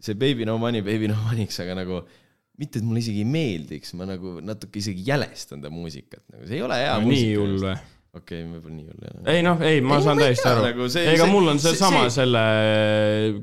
see 0.03 0.13
Baby 0.19 0.45
No 0.45 0.57
Money, 0.61 0.81
Baby 0.85 1.07
No 1.11 1.17
Money'ks, 1.27 1.59
aga 1.63 1.75
nagu 1.79 2.01
mitte, 2.57 2.79
et 2.81 2.85
mulle 2.85 3.01
isegi 3.03 3.21
ei 3.23 3.29
meeldiks, 3.29 3.93
ma 3.97 4.05
nagu 4.09 4.39
natuke 4.45 4.79
isegi 4.81 5.03
jälestan 5.07 5.61
ta 5.61 5.69
muusikat, 5.73 6.23
nagu 6.33 6.47
see 6.49 6.57
ei 6.59 6.65
ole 6.65 6.79
hea 6.81 6.95
nii 7.03 7.05
muusika. 7.07 7.39
hull 7.43 7.57
või? 7.67 7.75
okei, 8.17 8.43
võib-olla 8.49 8.75
nii 8.79 8.87
hull 8.89 9.05
jah. 9.07 9.17
ei 9.35 9.43
noh, 9.45 9.61
ei, 9.61 9.81
ma 9.85 9.99
Ei, 9.99 10.05
saan 10.07 10.17
ei 10.21 10.25
täiesti 10.27 10.47
aru 10.49 10.63
nagu 10.65 10.87
see- 10.89 11.05
ega 11.13 11.23
see- 11.25 11.33
mul 11.35 11.51
on 11.53 11.59
see- 11.61 11.75
seesama 11.75 12.03
see- 12.07 12.15
selle, 12.17 12.43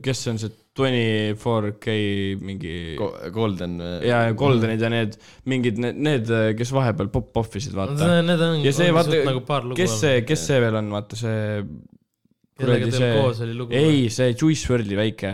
kes 0.02 0.22
see 0.26 0.32
on 0.34 0.40
see 0.42 0.50
twenty 0.74 1.34
four 1.38 1.72
K 1.78 1.94
mingi 2.42 2.98
Golden. 3.32 3.78
ja 4.02 4.26
Goldenid 4.34 4.82
ja 4.82 4.90
need 4.90 5.16
mingid 5.50 5.78
need, 5.78 5.98
need, 6.02 6.30
kes 6.58 6.74
vahepeal 6.74 7.10
pop-off 7.14 7.54
isid, 7.60 7.76
vaata. 7.78 8.10
Need 8.26 8.42
on, 8.42 8.60
ja 8.64 8.74
see 8.74 8.90
ongi 8.90 8.98
vaata 8.98 9.26
nagu 9.30 9.42
paar, 9.46 9.66
lugu 9.66 9.78
kes 9.78 9.98
see, 10.02 10.22
kes 10.26 10.46
see 10.50 10.62
veel 10.64 10.80
on, 10.80 10.94
vaata 10.94 11.18
see. 11.18 11.42
kellega 12.54 12.86
teil 12.86 13.16
koos 13.18 13.40
oli 13.42 13.54
lugu? 13.58 13.74
ei, 13.74 14.04
see 14.14 14.30
Juice 14.30 14.68
WRLD'i 14.70 14.98
väike 14.98 15.30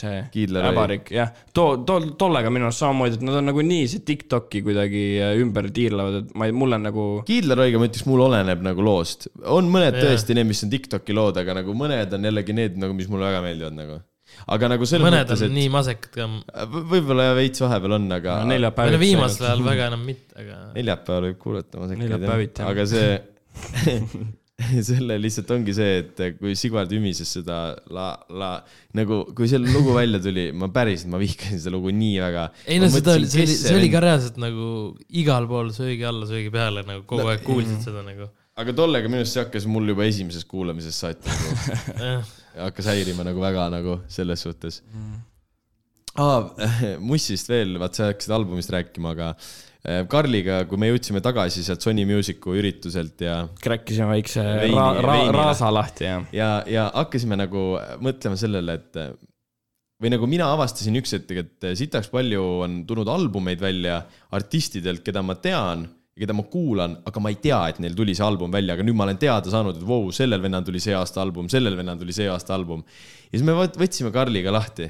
see 0.00 0.46
äbarik, 0.60 1.10
jah. 1.12 1.32
too, 1.56 1.82
tol, 1.88 2.10
tollega 2.20 2.52
minu 2.52 2.68
arust 2.68 2.80
samamoodi, 2.80 3.18
et 3.18 3.24
nad 3.28 3.36
on 3.40 3.48
nagu 3.50 3.64
nii 3.64 3.84
see 3.92 4.04
Tiktoki 4.08 4.62
kuidagi 4.64 5.04
äh, 5.20 5.36
ümber 5.40 5.68
tiirlevad, 5.76 6.18
et 6.22 6.34
ma 6.36 6.48
ei, 6.48 6.56
mul 6.56 6.76
on 6.76 6.84
nagu. 6.88 7.06
Kiidleroiga 7.28 7.80
ma 7.80 7.88
ütleks, 7.90 8.08
mul 8.08 8.24
oleneb 8.28 8.64
nagu 8.64 8.84
loost. 8.84 9.28
on 9.44 9.68
mõned 9.72 9.96
Jaa. 9.96 10.08
tõesti 10.08 10.36
need, 10.36 10.48
mis 10.52 10.64
on 10.64 10.72
Tiktoki 10.72 11.16
lood, 11.16 11.40
aga 11.44 11.60
nagu 11.60 11.76
mõned 11.76 12.16
on 12.16 12.28
jällegi 12.30 12.56
need 12.56 12.80
nagu, 12.80 12.96
mis 12.96 13.12
mulle 13.12 13.28
väga 13.28 13.44
meeldivad 13.44 13.76
nagu. 13.76 14.00
Aga 14.56 14.72
nagu 14.74 14.88
selles 14.88 15.06
mõned 15.06 15.22
mõttes, 15.24 15.44
on 15.44 15.50
et 15.50 15.56
nii 15.58 15.74
masekad 15.74 16.16
ka. 16.16 16.30
v- 16.72 16.86
võib-olla 16.94 17.28
veits 17.38 17.62
vahepeal 17.64 17.98
on, 17.98 18.08
aga 18.18 18.40
no, 18.42 18.50
neljapäev. 18.54 18.90
või 18.90 18.98
no 18.98 19.04
viimasel 19.04 19.50
ajal 19.50 19.68
väga 19.68 19.92
enam 19.92 20.08
mitte, 20.08 20.32
aga. 20.40 20.58
neljapäeval 20.78 21.30
võib 21.30 21.38
kuulata 21.44 21.84
masekaid 21.84 22.66
aga 22.70 22.90
see 22.90 23.08
selle 24.88 25.18
lihtsalt 25.20 25.50
ongi 25.52 25.74
see, 25.76 25.98
et 26.00 26.38
kui 26.38 26.54
Sigvard 26.56 26.92
ümises 26.96 27.28
seda 27.36 27.58
la, 27.92 28.06
la 28.32 28.50
nagu, 28.96 29.20
kui 29.36 29.48
see 29.50 29.60
lugu 29.60 29.92
välja 29.96 30.20
tuli, 30.24 30.48
ma 30.56 30.70
päriselt, 30.72 31.10
ma 31.12 31.20
vihkasin 31.20 31.60
seda 31.60 31.74
lugu 31.74 31.92
nii 31.92 32.16
väga. 32.24 32.46
ei 32.64 32.80
no 32.80 32.88
seda 32.92 33.18
oli, 33.18 33.28
see 33.28 33.44
oli, 33.44 33.56
see 33.60 33.76
oli 33.76 33.90
ka 33.92 34.00
reaalselt 34.04 34.40
nagu 34.40 34.70
igal 35.20 35.48
pool 35.50 35.68
söögi 35.76 36.06
alla, 36.08 36.28
söögi 36.30 36.52
peale 36.54 36.86
nagu 36.88 37.04
kogu 37.08 37.28
aeg 37.32 37.44
kuulsid 37.46 37.84
seda 37.84 38.04
nagu. 38.06 38.30
Aga 38.56 38.72
tollega 38.76 39.10
minu 39.10 39.20
arust 39.20 39.36
see 39.36 39.44
hakkas 39.44 39.66
mul 39.68 39.92
juba 39.92 40.06
esimesest 40.08 40.48
kuulamisest 40.48 41.04
saati 41.04 41.28
nagu 41.28 42.10
hakkas 42.66 42.88
häirima 42.92 43.26
nagu 43.26 43.42
väga 43.42 43.68
nagu 43.74 43.98
selles 44.12 44.44
suhtes 44.46 44.80
mm.. 44.86 45.18
aa, 46.24 46.68
Mussist 47.10 47.50
veel, 47.52 47.76
vaat 47.82 47.98
sa 47.98 48.10
hakkasid 48.10 48.32
albumist 48.32 48.72
rääkima, 48.72 49.12
aga 49.12 49.28
äh, 49.34 50.02
Karliga, 50.12 50.62
kui 50.70 50.80
me 50.80 50.88
jõudsime 50.88 51.20
tagasi 51.24 51.66
sealt 51.66 51.84
Sony 51.84 52.06
Musicu 52.08 52.56
ürituselt 52.56 53.20
ja, 53.26 53.42
kräkkisime 53.60 54.08
väikse 54.14 54.44
Veini- 54.64 54.80
ra, 54.80 54.88
ra, 55.04 55.18
raasa 55.36 55.70
lahti 55.74 56.08
ja. 56.08 56.18
ja, 56.40 56.50
ja 56.78 56.88
hakkasime 56.96 57.36
nagu 57.42 57.68
mõtlema 58.04 58.40
sellele, 58.40 58.80
et 58.80 59.02
või 60.00 60.12
nagu 60.12 60.28
mina 60.28 60.48
avastasin 60.56 60.96
üks 61.02 61.12
hetk, 61.16 61.36
et 61.44 61.68
sitaks 61.76 62.08
palju 62.12 62.48
on 62.64 62.80
tulnud 62.88 63.08
albumeid 63.12 63.60
välja 63.60 64.00
artistidelt, 64.36 65.04
keda 65.04 65.20
ma 65.24 65.36
tean 65.44 65.86
ja 66.16 66.24
keda 66.24 66.32
ma 66.36 66.46
kuulan, 66.48 66.94
aga 67.04 67.20
ma 67.20 67.30
ei 67.32 67.36
tea, 67.44 67.58
et 67.68 67.80
neil 67.84 67.96
tuli 67.96 68.14
see 68.16 68.24
album 68.24 68.54
välja, 68.54 68.72
aga 68.76 68.84
nüüd 68.86 68.96
ma 68.96 69.04
olen 69.04 69.18
teada 69.20 69.52
saanud, 69.52 69.76
et 69.76 69.84
vau, 69.84 70.08
sellel 70.16 70.40
vennal 70.40 70.64
tuli 70.64 70.80
see 70.80 70.94
aasta 70.96 71.20
album, 71.20 71.50
sellel 71.52 71.76
vennal 71.76 71.98
tuli 72.00 72.14
see 72.16 72.28
aasta 72.32 72.54
album. 72.56 72.84
ja 73.28 73.34
siis 73.34 73.44
me 73.44 73.56
võt- 73.58 73.76
võtsime 73.76 74.12
Karliga 74.14 74.54
lahti. 74.54 74.88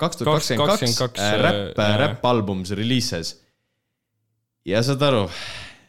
kaks 0.00 0.18
tuhat 0.18 0.40
kakskümmend 0.40 0.66
kaks 0.66 0.96
2022, 0.98 1.38
räpp, 1.44 1.78
äh, 1.78 1.94
räppalbum, 2.00 2.64
see 2.66 2.78
releases. 2.78 3.36
ja 4.66 4.82
saad 4.82 5.02
aru 5.02 5.28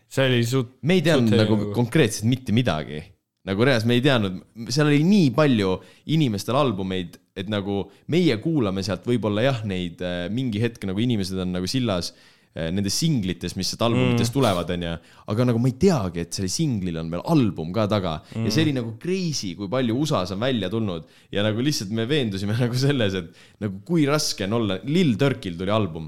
see 0.10 0.30
oli 0.30 0.46
suht, 0.46 0.78
me 0.82 1.00
ei 1.00 1.02
teadnud 1.02 1.34
nagu 1.42 1.60
konkreetselt 1.74 2.30
mitte 2.30 2.54
midagi. 2.54 3.02
nagu 3.46 3.66
reaalselt 3.66 3.90
me 3.90 3.98
ei 3.98 4.06
teadnud, 4.06 4.38
seal 4.70 4.88
oli 4.92 5.02
nii 5.06 5.34
palju 5.34 5.80
inimestel 6.14 6.58
albumeid, 6.62 7.18
et 7.36 7.50
nagu 7.50 7.90
meie 8.08 8.38
kuulame 8.38 8.84
sealt 8.86 9.06
võib-olla 9.06 9.42
jah, 9.50 9.66
neid 9.66 10.02
äh, 10.02 10.30
mingi 10.30 10.62
hetk 10.62 10.86
nagu 10.86 11.02
inimesed 11.02 11.42
on 11.42 11.58
nagu 11.58 11.66
sillas 11.70 12.14
äh, 12.14 12.35
nendes 12.56 12.96
singlites, 12.96 13.56
mis 13.60 13.68
sealt 13.68 13.82
albumitest 13.84 14.30
mm. 14.30 14.36
tulevad, 14.38 14.70
onju. 14.72 14.92
aga 15.32 15.48
nagu 15.50 15.60
ma 15.60 15.68
ei 15.68 15.76
teagi, 15.80 16.24
et 16.24 16.38
sellel 16.38 16.52
singlil 16.54 17.00
on 17.02 17.10
veel 17.12 17.24
album 17.34 17.74
ka 17.76 17.84
taga 17.92 18.14
mm. 18.22 18.46
ja 18.48 18.54
see 18.56 18.64
oli 18.64 18.76
nagu 18.78 18.94
crazy, 19.02 19.52
kui 19.60 19.68
palju 19.72 19.98
USA-s 20.06 20.32
on 20.38 20.46
välja 20.46 20.70
tulnud 20.72 21.10
ja 21.36 21.44
nagu 21.44 21.66
lihtsalt 21.66 21.92
me 21.96 22.08
veendusime 22.08 22.56
nagu 22.64 22.80
selles, 22.80 23.18
et 23.20 23.66
nagu 23.66 23.82
kui 23.88 24.08
raske 24.08 24.48
on 24.48 24.56
olla, 24.62 24.80
Lil 24.88 25.18
Durkil 25.20 25.60
tuli 25.60 25.74
album. 25.76 26.08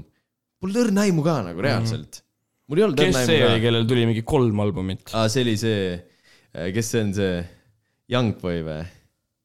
Pole 0.58 0.80
õrna 0.86 1.04
aimu 1.04 1.22
ka 1.26 1.36
nagu 1.50 1.62
reaalselt. 1.62 2.22
mul 2.68 2.80
ei 2.80 2.86
olnud 2.86 3.00
kes 3.00 3.12
õrna 3.12 3.26
see 3.28 3.36
aimu 3.36 3.50
oli, 3.50 3.58
ka. 3.58 3.64
kellel 3.66 3.90
tuli 3.92 4.06
mingi 4.08 4.24
kolm 4.32 4.64
albumit? 4.64 5.04
aa, 5.12 5.28
see 5.32 5.44
oli 5.44 5.56
see, 5.60 5.98
kes 6.76 6.94
see 6.94 7.04
on 7.04 7.12
see, 7.18 7.42
Youngboy 8.08 8.64
või? 8.64 8.80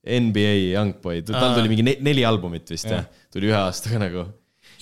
NBA 0.03 0.55
Youngboy, 0.73 1.21
tal 1.27 1.53
tuli 1.55 1.71
mingi 1.71 1.83
ne 1.87 1.97
neli 2.03 2.23
albumit 2.27 2.71
vist 2.71 2.87
Jah. 2.87 3.03
jah, 3.03 3.27
tuli 3.31 3.51
ühe 3.51 3.59
aastaga 3.59 3.99
nagu. 4.03 4.25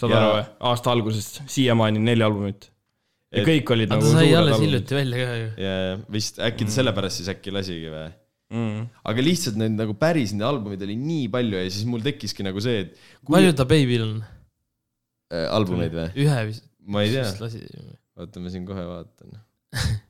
Saad 0.02 0.14
Ja- 0.14 0.22
aru 0.22 0.34
või? 0.38 0.46
aasta 0.72 0.94
algusest 0.96 1.42
siiamaani 1.56 2.02
neli 2.04 2.26
albumit. 2.26 2.70
ja 3.32 3.42
Et- 3.42 3.48
kõik 3.48 3.72
olid 3.76 3.94
nagu 3.94 4.04
ta 4.04 4.10
sai 4.12 4.26
suured 4.26 4.40
alles 4.40 4.56
albumid 4.56 4.68
hiljuti 4.70 4.98
välja 4.98 5.28
ka 5.30 5.38
ju. 5.42 5.48
ja, 5.66 5.76
ja 5.88 5.94
vist 6.18 6.42
äkki 6.50 6.68
ta 6.68 6.76
sellepärast 6.80 7.22
siis 7.22 7.32
äkki 7.32 7.54
lasigi 7.56 7.94
või? 7.94 8.10
mm.. 8.52 8.90
aga 9.12 9.26
lihtsalt 9.30 9.60
neid 9.62 9.78
nagu 9.78 9.96
päris 10.02 10.34
neid 10.36 10.48
albumeid 10.50 10.84
oli 10.88 10.98
nii 11.00 11.30
palju 11.34 11.62
ja 11.62 11.70
siis 11.72 11.88
mul 11.88 12.04
tekkiski 12.06 12.46
nagu 12.48 12.64
see, 12.64 12.86
et 12.86 12.98
kui 13.24 13.38
palju 13.38 13.56
ta 13.56 13.68
Baby'l 13.70 14.06
on? 14.08 14.20
äh, 15.32 15.48
albumeid 15.56 15.96
või? 15.96 16.10
ühe 16.26 16.44
vist. 16.50 16.68
ma 16.92 17.06
ei 17.06 17.16
tea, 17.16 17.30
oota 18.20 18.44
ma 18.44 18.52
siin 18.54 18.68
kohe 18.68 18.84
vaatan. 18.86 19.40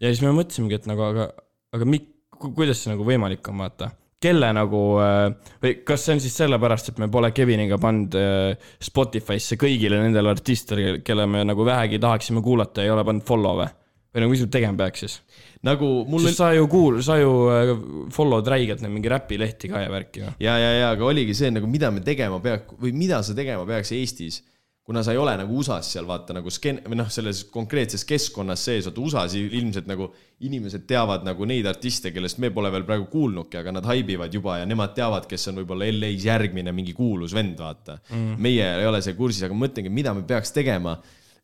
ja 0.01 0.09
siis 0.09 0.23
me 0.25 0.33
mõtlesimegi, 0.35 0.79
et 0.81 0.89
nagu, 0.89 1.05
aga, 1.05 1.29
aga 1.75 1.87
mik-, 1.87 2.09
kuidas 2.41 2.81
see 2.81 2.93
nagu 2.93 3.05
võimalik 3.07 3.45
on, 3.51 3.61
vaata. 3.61 3.91
Kelle 4.21 4.51
nagu 4.53 4.81
äh, 5.01 5.51
või 5.63 5.75
kas 5.87 6.05
see 6.05 6.15
on 6.17 6.23
siis 6.23 6.37
sellepärast, 6.43 6.91
et 6.91 7.01
me 7.01 7.09
pole 7.11 7.31
Keviniga 7.35 7.79
pannud 7.81 8.17
äh, 8.19 8.71
Spotify'sse 8.81 9.57
kõigile 9.61 10.01
nendele 10.03 10.33
artistidele, 10.35 10.99
kelle 11.05 11.27
me 11.29 11.45
nagu 11.47 11.65
vähegi 11.67 12.01
tahaksime 12.01 12.43
kuulata, 12.45 12.85
ei 12.85 12.93
ole 12.93 13.05
pannud 13.07 13.25
follow 13.27 13.61
või? 13.63 13.71
või 14.11 14.25
nagu 14.25 14.33
mis 14.33 14.43
me 14.43 14.51
tegema 14.51 14.77
peaks 14.83 15.05
siis? 15.05 15.17
nagu 15.65 15.89
mul 16.09 16.25
sest 16.25 16.41
sa 16.41 16.51
ju 16.55 16.67
kuul-, 16.71 17.01
sa 17.05 17.17
ju 17.21 17.33
äh, 17.53 17.73
follow'd 18.13 18.49
räigelt 18.53 18.83
neid 18.83 18.93
mingi 18.93 19.11
räpilehti 19.11 19.71
ka 19.71 19.83
ja 19.85 19.91
värki 19.93 20.23
ju. 20.23 20.31
ja, 20.43 20.57
ja, 20.59 20.71
ja 20.79 20.93
aga 20.95 21.07
oligi 21.07 21.35
see 21.37 21.51
nagu, 21.53 21.69
mida 21.69 21.91
me 21.93 22.03
tegema 22.05 22.41
peaks 22.43 22.77
või 22.81 22.93
mida 22.97 23.21
sa 23.25 23.37
tegema 23.37 23.65
peaks 23.69 23.93
Eestis, 23.97 24.41
kuna 24.85 25.03
sa 25.05 25.13
ei 25.13 25.19
ole 25.21 25.33
nagu 25.37 25.55
USA-s 25.61 25.93
seal 25.93 26.07
vaata 26.09 26.33
nagu 26.33 26.49
sken- 26.51 26.81
või 26.87 26.97
noh, 26.97 27.09
selles 27.13 27.43
konkreetses 27.53 28.03
keskkonnas 28.09 28.63
sees, 28.65 28.87
vaata 28.89 29.03
USA-s 29.03 29.37
ilmselt 29.39 29.89
nagu 29.89 30.09
inimesed 30.47 30.87
teavad 30.89 31.25
nagu 31.27 31.45
neid 31.49 31.67
artiste, 31.69 32.11
kellest 32.15 32.41
me 32.41 32.49
pole 32.53 32.71
veel 32.73 32.85
praegu 32.87 33.05
kuulnudki, 33.11 33.59
aga 33.61 33.75
nad 33.77 33.87
haibivad 33.87 34.33
juba 34.33 34.57
ja 34.61 34.69
nemad 34.69 34.95
teavad, 34.97 35.27
kes 35.29 35.51
on 35.51 35.61
võib-olla 35.61 35.89
LA-s 35.93 36.25
järgmine 36.25 36.73
mingi 36.75 36.95
kuulus 36.97 37.35
vend, 37.37 37.59
vaata 37.61 37.99
mm.. 38.09 38.39
meie 38.41 38.71
ei 38.81 38.89
ole 38.89 39.03
see 39.05 39.17
kursis, 39.17 39.45
aga 39.45 39.57
ma 39.57 39.67
mõtlengi, 39.67 39.93
mida 39.93 40.15
me 40.17 40.25
peaks 40.27 40.55
tegema, 40.55 40.97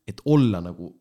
et 0.07 0.23
olla 0.25 0.63
nagu 0.63 0.91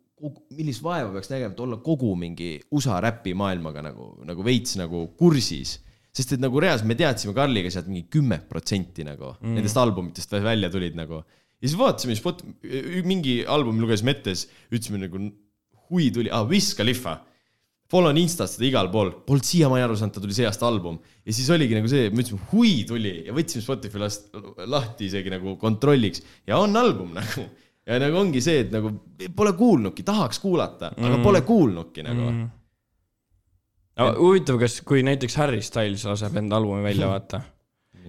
millist 0.56 0.84
vaeva 0.84 1.10
peaks 1.12 1.28
nägema, 1.32 1.52
et 1.52 1.64
olla 1.64 1.80
kogu 1.84 2.14
mingi 2.16 2.54
USA 2.72 3.00
räpimaailmaga 3.04 3.82
nagu, 3.84 4.12
nagu 4.28 4.44
veits 4.44 4.78
nagu 4.80 5.02
kursis 5.18 5.76
sest 6.16 6.36
et 6.36 6.40
nagu 6.40 6.60
reaalselt 6.62 6.88
me 6.88 6.96
teadsime 6.96 7.34
Karliga 7.36 7.70
sealt 7.72 7.90
mingi 7.90 8.06
kümme 8.12 8.38
protsenti 8.48 9.04
nagu 9.04 9.34
mm. 9.34 9.58
nendest 9.58 9.76
albumitest 9.80 10.32
välja 10.44 10.70
tulid 10.72 10.96
nagu. 10.96 11.20
Ja 11.66 11.72
siis 11.72 11.80
vaatasime 11.80 12.14
spot, 12.14 12.44
mingi 13.06 13.40
albumi 13.42 13.82
lugesime 13.82 14.14
ette, 14.14 14.36
siis 14.38 14.46
ütlesime 14.70 15.02
nagu 15.02 15.20
hui 15.88 16.12
tuli, 16.14 16.30
aa 16.30 16.46
Wiz 16.46 16.74
Khalifa. 16.78 17.18
Follow 17.90 18.10
on 18.10 18.18
Instas 18.18 18.56
seda 18.56 18.66
igal 18.66 18.88
pool, 18.90 19.12
polnud 19.26 19.46
siiamaani 19.46 19.84
aru 19.84 19.94
saanud, 19.98 20.16
ta 20.16 20.22
tuli 20.22 20.34
see 20.34 20.46
aasta 20.48 20.66
album 20.66 20.96
ja 21.22 21.34
siis 21.34 21.46
oligi 21.54 21.76
nagu 21.76 21.90
see, 21.90 22.08
me 22.10 22.24
ütlesime 22.24 22.48
hui 22.50 22.72
tuli 22.88 23.12
ja 23.28 23.34
võtsime 23.34 23.62
Spotify 23.62 24.02
last, 24.02 24.26
lahti 24.66 25.06
isegi 25.06 25.30
nagu 25.30 25.54
kontrolliks 25.60 26.24
ja 26.50 26.58
on 26.58 26.74
album 26.80 27.12
nagu. 27.14 27.46
ja 27.86 28.00
nagu 28.02 28.18
ongi 28.18 28.42
see, 28.42 28.64
et 28.64 28.72
nagu 28.74 28.90
pole 29.38 29.52
kuulnudki, 29.58 30.02
tahaks 30.06 30.42
kuulata, 30.42 30.90
aga 30.98 31.20
pole 31.22 31.44
kuulnudki 31.46 32.02
nagu 32.02 32.24
mm.. 32.32 32.48
huvitav, 34.18 34.58
kas, 34.64 34.80
kui 34.86 35.06
näiteks 35.06 35.38
Harry 35.38 35.62
Styles 35.62 36.02
laseb 36.10 36.42
enda 36.42 36.58
albumi 36.58 36.82
välja, 36.82 37.12
vaata. 37.12 37.44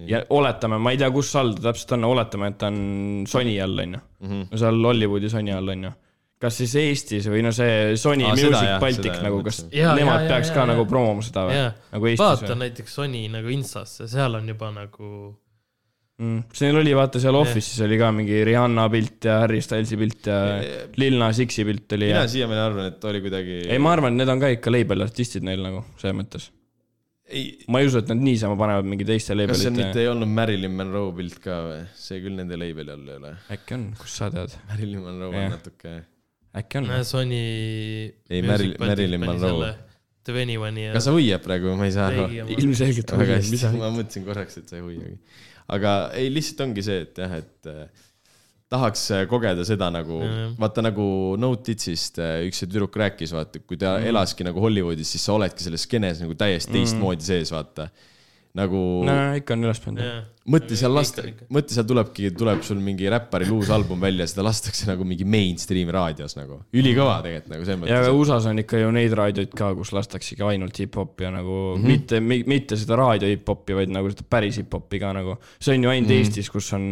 Ja 0.06 0.20
oletame, 0.30 0.78
ma 0.78 0.92
ei 0.94 0.98
tea, 1.00 1.08
kus 1.14 1.32
all 1.40 1.54
ta 1.56 1.70
täpselt 1.70 1.96
on, 1.96 2.04
oletame, 2.10 2.52
et 2.52 2.58
ta 2.60 2.68
on 2.70 3.24
Sony 3.26 3.56
all, 3.62 3.80
onju. 3.86 4.00
Mhm. 4.20 4.44
no 4.50 4.60
seal 4.60 4.84
Hollywoodi 4.90 5.30
Sony 5.32 5.54
all, 5.54 5.72
onju. 5.74 5.90
kas 6.38 6.60
siis 6.60 6.76
Eestis 6.78 7.26
või 7.26 7.42
no 7.42 7.50
see 7.50 7.96
Sony 7.98 8.22
Aa, 8.28 8.36
seda 8.38 8.52
Music 8.52 8.68
jah, 8.68 8.78
Baltic 8.82 9.10
seda 9.10 9.24
nagu, 9.26 9.42
kas 9.42 9.56
Jaa, 9.74 9.96
nemad 9.98 10.20
jaa, 10.22 10.28
peaks 10.30 10.52
jaa, 10.52 10.54
ka 10.54 10.60
jaa, 10.62 10.70
nagu 10.70 10.84
promoma 10.86 11.24
seda 11.26 11.48
või 11.48 11.58
nagu 11.64 12.10
Eestis 12.12 12.22
vaata 12.22 12.52
või 12.52 12.60
näiteks 12.62 12.94
Sony 13.00 13.22
nagu 13.32 13.54
Instasse, 13.56 14.06
seal 14.12 14.38
on 14.38 14.52
juba 14.52 14.68
nagu, 14.76 15.08
mm.? 16.22 16.44
see 16.54 16.68
neil 16.68 16.78
oli, 16.84 16.92
vaata 16.94 17.18
seal 17.24 17.40
Office'is 17.40 17.82
oli 17.88 17.98
ka 17.98 18.12
mingi 18.14 18.38
Rihanna 18.46 18.84
pilt 18.92 19.26
ja 19.26 19.40
Harry 19.42 19.64
Stylesi 19.66 19.98
pilt 19.98 20.30
ja 20.30 20.38
Lil 21.02 21.18
Nas 21.18 21.42
X-i 21.42 21.66
pilt 21.66 21.98
oli 21.98 22.12
ja 22.12 22.20
mina 22.20 22.30
siiamaani 22.36 22.62
arvan, 22.68 22.92
et 22.92 23.08
oli 23.10 23.24
kuidagi. 23.26 23.58
ei, 23.66 23.82
ma 23.82 23.96
arvan, 23.96 24.14
et 24.14 24.22
need 24.22 24.30
on 24.36 24.46
ka 24.46 24.52
ikka 24.54 24.70
label 24.70 25.08
artistid 25.08 25.42
neil 25.48 25.64
nagu 25.66 25.82
selles 25.98 26.16
mõttes. 26.22 26.52
ei, 27.28 27.44
ma 27.68 27.80
ei 27.82 27.88
usu, 27.88 28.00
et 28.02 28.10
nad 28.10 28.20
niisama 28.22 28.56
panevad 28.60 28.86
mingi 28.88 29.06
teiste 29.08 29.34
kas 29.36 29.60
see 29.60 29.70
labelite 29.70 29.72
mitte 29.76 30.02
ei 30.02 30.08
olnud 30.10 30.30
Marilyn 30.38 30.76
Monroe 30.78 31.12
pilt 31.18 31.40
ka 31.44 31.58
või? 31.66 31.82
see 31.98 32.22
küll 32.24 32.38
nende 32.38 32.58
label'i 32.60 32.94
all 32.94 33.10
ei 33.12 33.18
ole. 33.20 33.32
äkki 33.56 33.76
on, 33.76 33.84
kust 34.00 34.22
sa 34.22 34.30
tead, 34.34 34.54
Marilyn 34.70 35.04
Monroe 35.04 35.34
Jah. 35.34 35.44
on 35.44 35.54
natuke. 35.56 35.94
äkki 36.62 36.80
on? 36.80 36.88
Sony. 37.08 37.42
Ei, 38.30 38.42
Maril- 38.46 38.78
Marilyn 38.80 39.24
Monroe. 39.26 39.74
to 40.24 40.36
anyone 40.36 40.88
ja 40.88 40.96
kas 40.96 41.08
sa 41.08 41.14
hoiad 41.16 41.44
praegu, 41.44 41.76
ma 41.78 41.88
ei 41.88 41.94
saa 41.94 42.10
aru. 42.12 42.26
Ilmselgelt 42.56 43.14
hoian, 43.16 43.44
mis 43.44 43.62
sa. 43.64 43.72
ma 43.76 43.92
mõtlesin 43.94 44.26
korraks, 44.26 44.60
et 44.60 44.72
sa 44.72 44.80
ei 44.80 44.84
hoiagi. 44.84 45.16
aga 45.76 45.94
ei, 46.16 46.32
lihtsalt 46.32 46.64
ongi 46.68 46.84
see, 46.84 47.04
et 47.06 47.20
jah, 47.24 47.38
et 47.42 47.70
äh, 47.72 48.06
tahaks 48.72 49.04
äh, 49.16 49.24
kogeda 49.28 49.64
seda 49.64 49.88
nagu 49.92 50.20
vaata 50.60 50.84
nagu 50.84 51.08
No 51.40 51.54
Titsist 51.56 52.20
äh, 52.20 52.42
üks 52.48 52.60
see 52.60 52.68
tüdruk 52.68 52.96
rääkis, 53.00 53.32
vaata, 53.36 53.62
kui 53.64 53.80
ta 53.80 53.96
mm. 53.96 54.10
elaski 54.12 54.46
nagu 54.46 54.60
Hollywoodis, 54.62 55.14
siis 55.14 55.24
sa 55.24 55.36
oledki 55.38 55.64
selles 55.64 55.86
skeenes 55.88 56.22
nagu 56.24 56.36
täiesti 56.38 56.74
teistmoodi 56.76 57.24
sees, 57.24 57.52
vaata. 57.54 57.88
Nagu 58.56 58.80
no 59.06 59.14
ikka 59.36 59.54
on 59.54 59.66
üles 59.66 59.80
pannud. 59.82 60.02
Jaa. 60.02 60.20
mõtle 60.48 60.76
seal 60.80 60.96
ikka., 61.02 61.46
mõtle 61.52 61.74
seal 61.74 61.86
tulebki, 61.88 62.30
tuleb 62.36 62.62
sul 62.64 62.78
mingi 62.82 63.10
räpparil 63.12 63.50
uus 63.58 63.68
album 63.74 64.00
välja, 64.00 64.26
seda 64.30 64.46
lastakse 64.46 64.88
nagu 64.88 65.04
mingi 65.08 65.26
mainstream 65.28 65.90
raadios 65.92 66.36
nagu. 66.38 66.60
ülikõva 66.72 67.18
tegelikult 67.24 67.52
nagu 67.52 67.66
selles 67.68 67.90
ja 67.90 67.98
mõttes. 68.00 68.20
USA-s 68.22 68.48
on 68.52 68.62
ikka 68.64 68.80
ju 68.80 68.94
neid 68.96 69.16
raadioid 69.20 69.52
ka, 69.58 69.72
kus 69.78 69.92
lastaksegi 69.96 70.46
ainult 70.48 70.80
hip-hopi 70.80 71.28
ja 71.28 71.34
nagu 71.34 71.58
mm. 71.76 71.84
-hmm. 71.84 72.22
mitte, 72.22 72.48
mitte 72.54 72.80
seda 72.80 72.98
raadio 73.00 73.28
hip-hopi, 73.34 73.76
vaid 73.82 73.92
nagu 73.94 74.10
seda 74.14 74.24
päris 74.30 74.60
hip-hopi 74.62 75.02
ka 75.02 75.12
nagu. 75.16 75.36
see 75.60 75.76
on 75.76 75.84
ju 75.84 75.90
ainult 75.90 76.08
mm. 76.08 76.14
-hmm. 76.14 76.32
Eestis, 76.32 76.50
kus 76.50 76.72
on, 76.72 76.88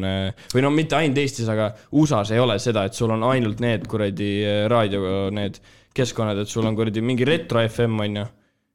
või 0.54 0.66
no 0.66 0.70
mitte 0.70 0.96
ainult 1.00 1.18
Eestis, 1.24 1.48
aga 1.48 1.72
USA-s 1.92 2.36
ei 2.36 2.42
ole 2.42 2.58
seda, 2.58 2.84
et 2.84 2.94
sul 2.94 3.10
on 3.10 3.24
ainult 3.32 3.60
need 3.64 3.86
kuradi 3.88 4.32
eh, 4.44 4.68
raadio, 4.68 5.30
need 5.30 5.60
keskkonnad, 5.96 6.38
et 6.42 6.48
sul 6.48 6.66
on 6.68 6.76
kuradi 6.76 7.00
mingi 7.00 7.24
retro 7.24 7.62
FM 7.64 8.02
on 8.04 8.20
ju. 8.20 8.26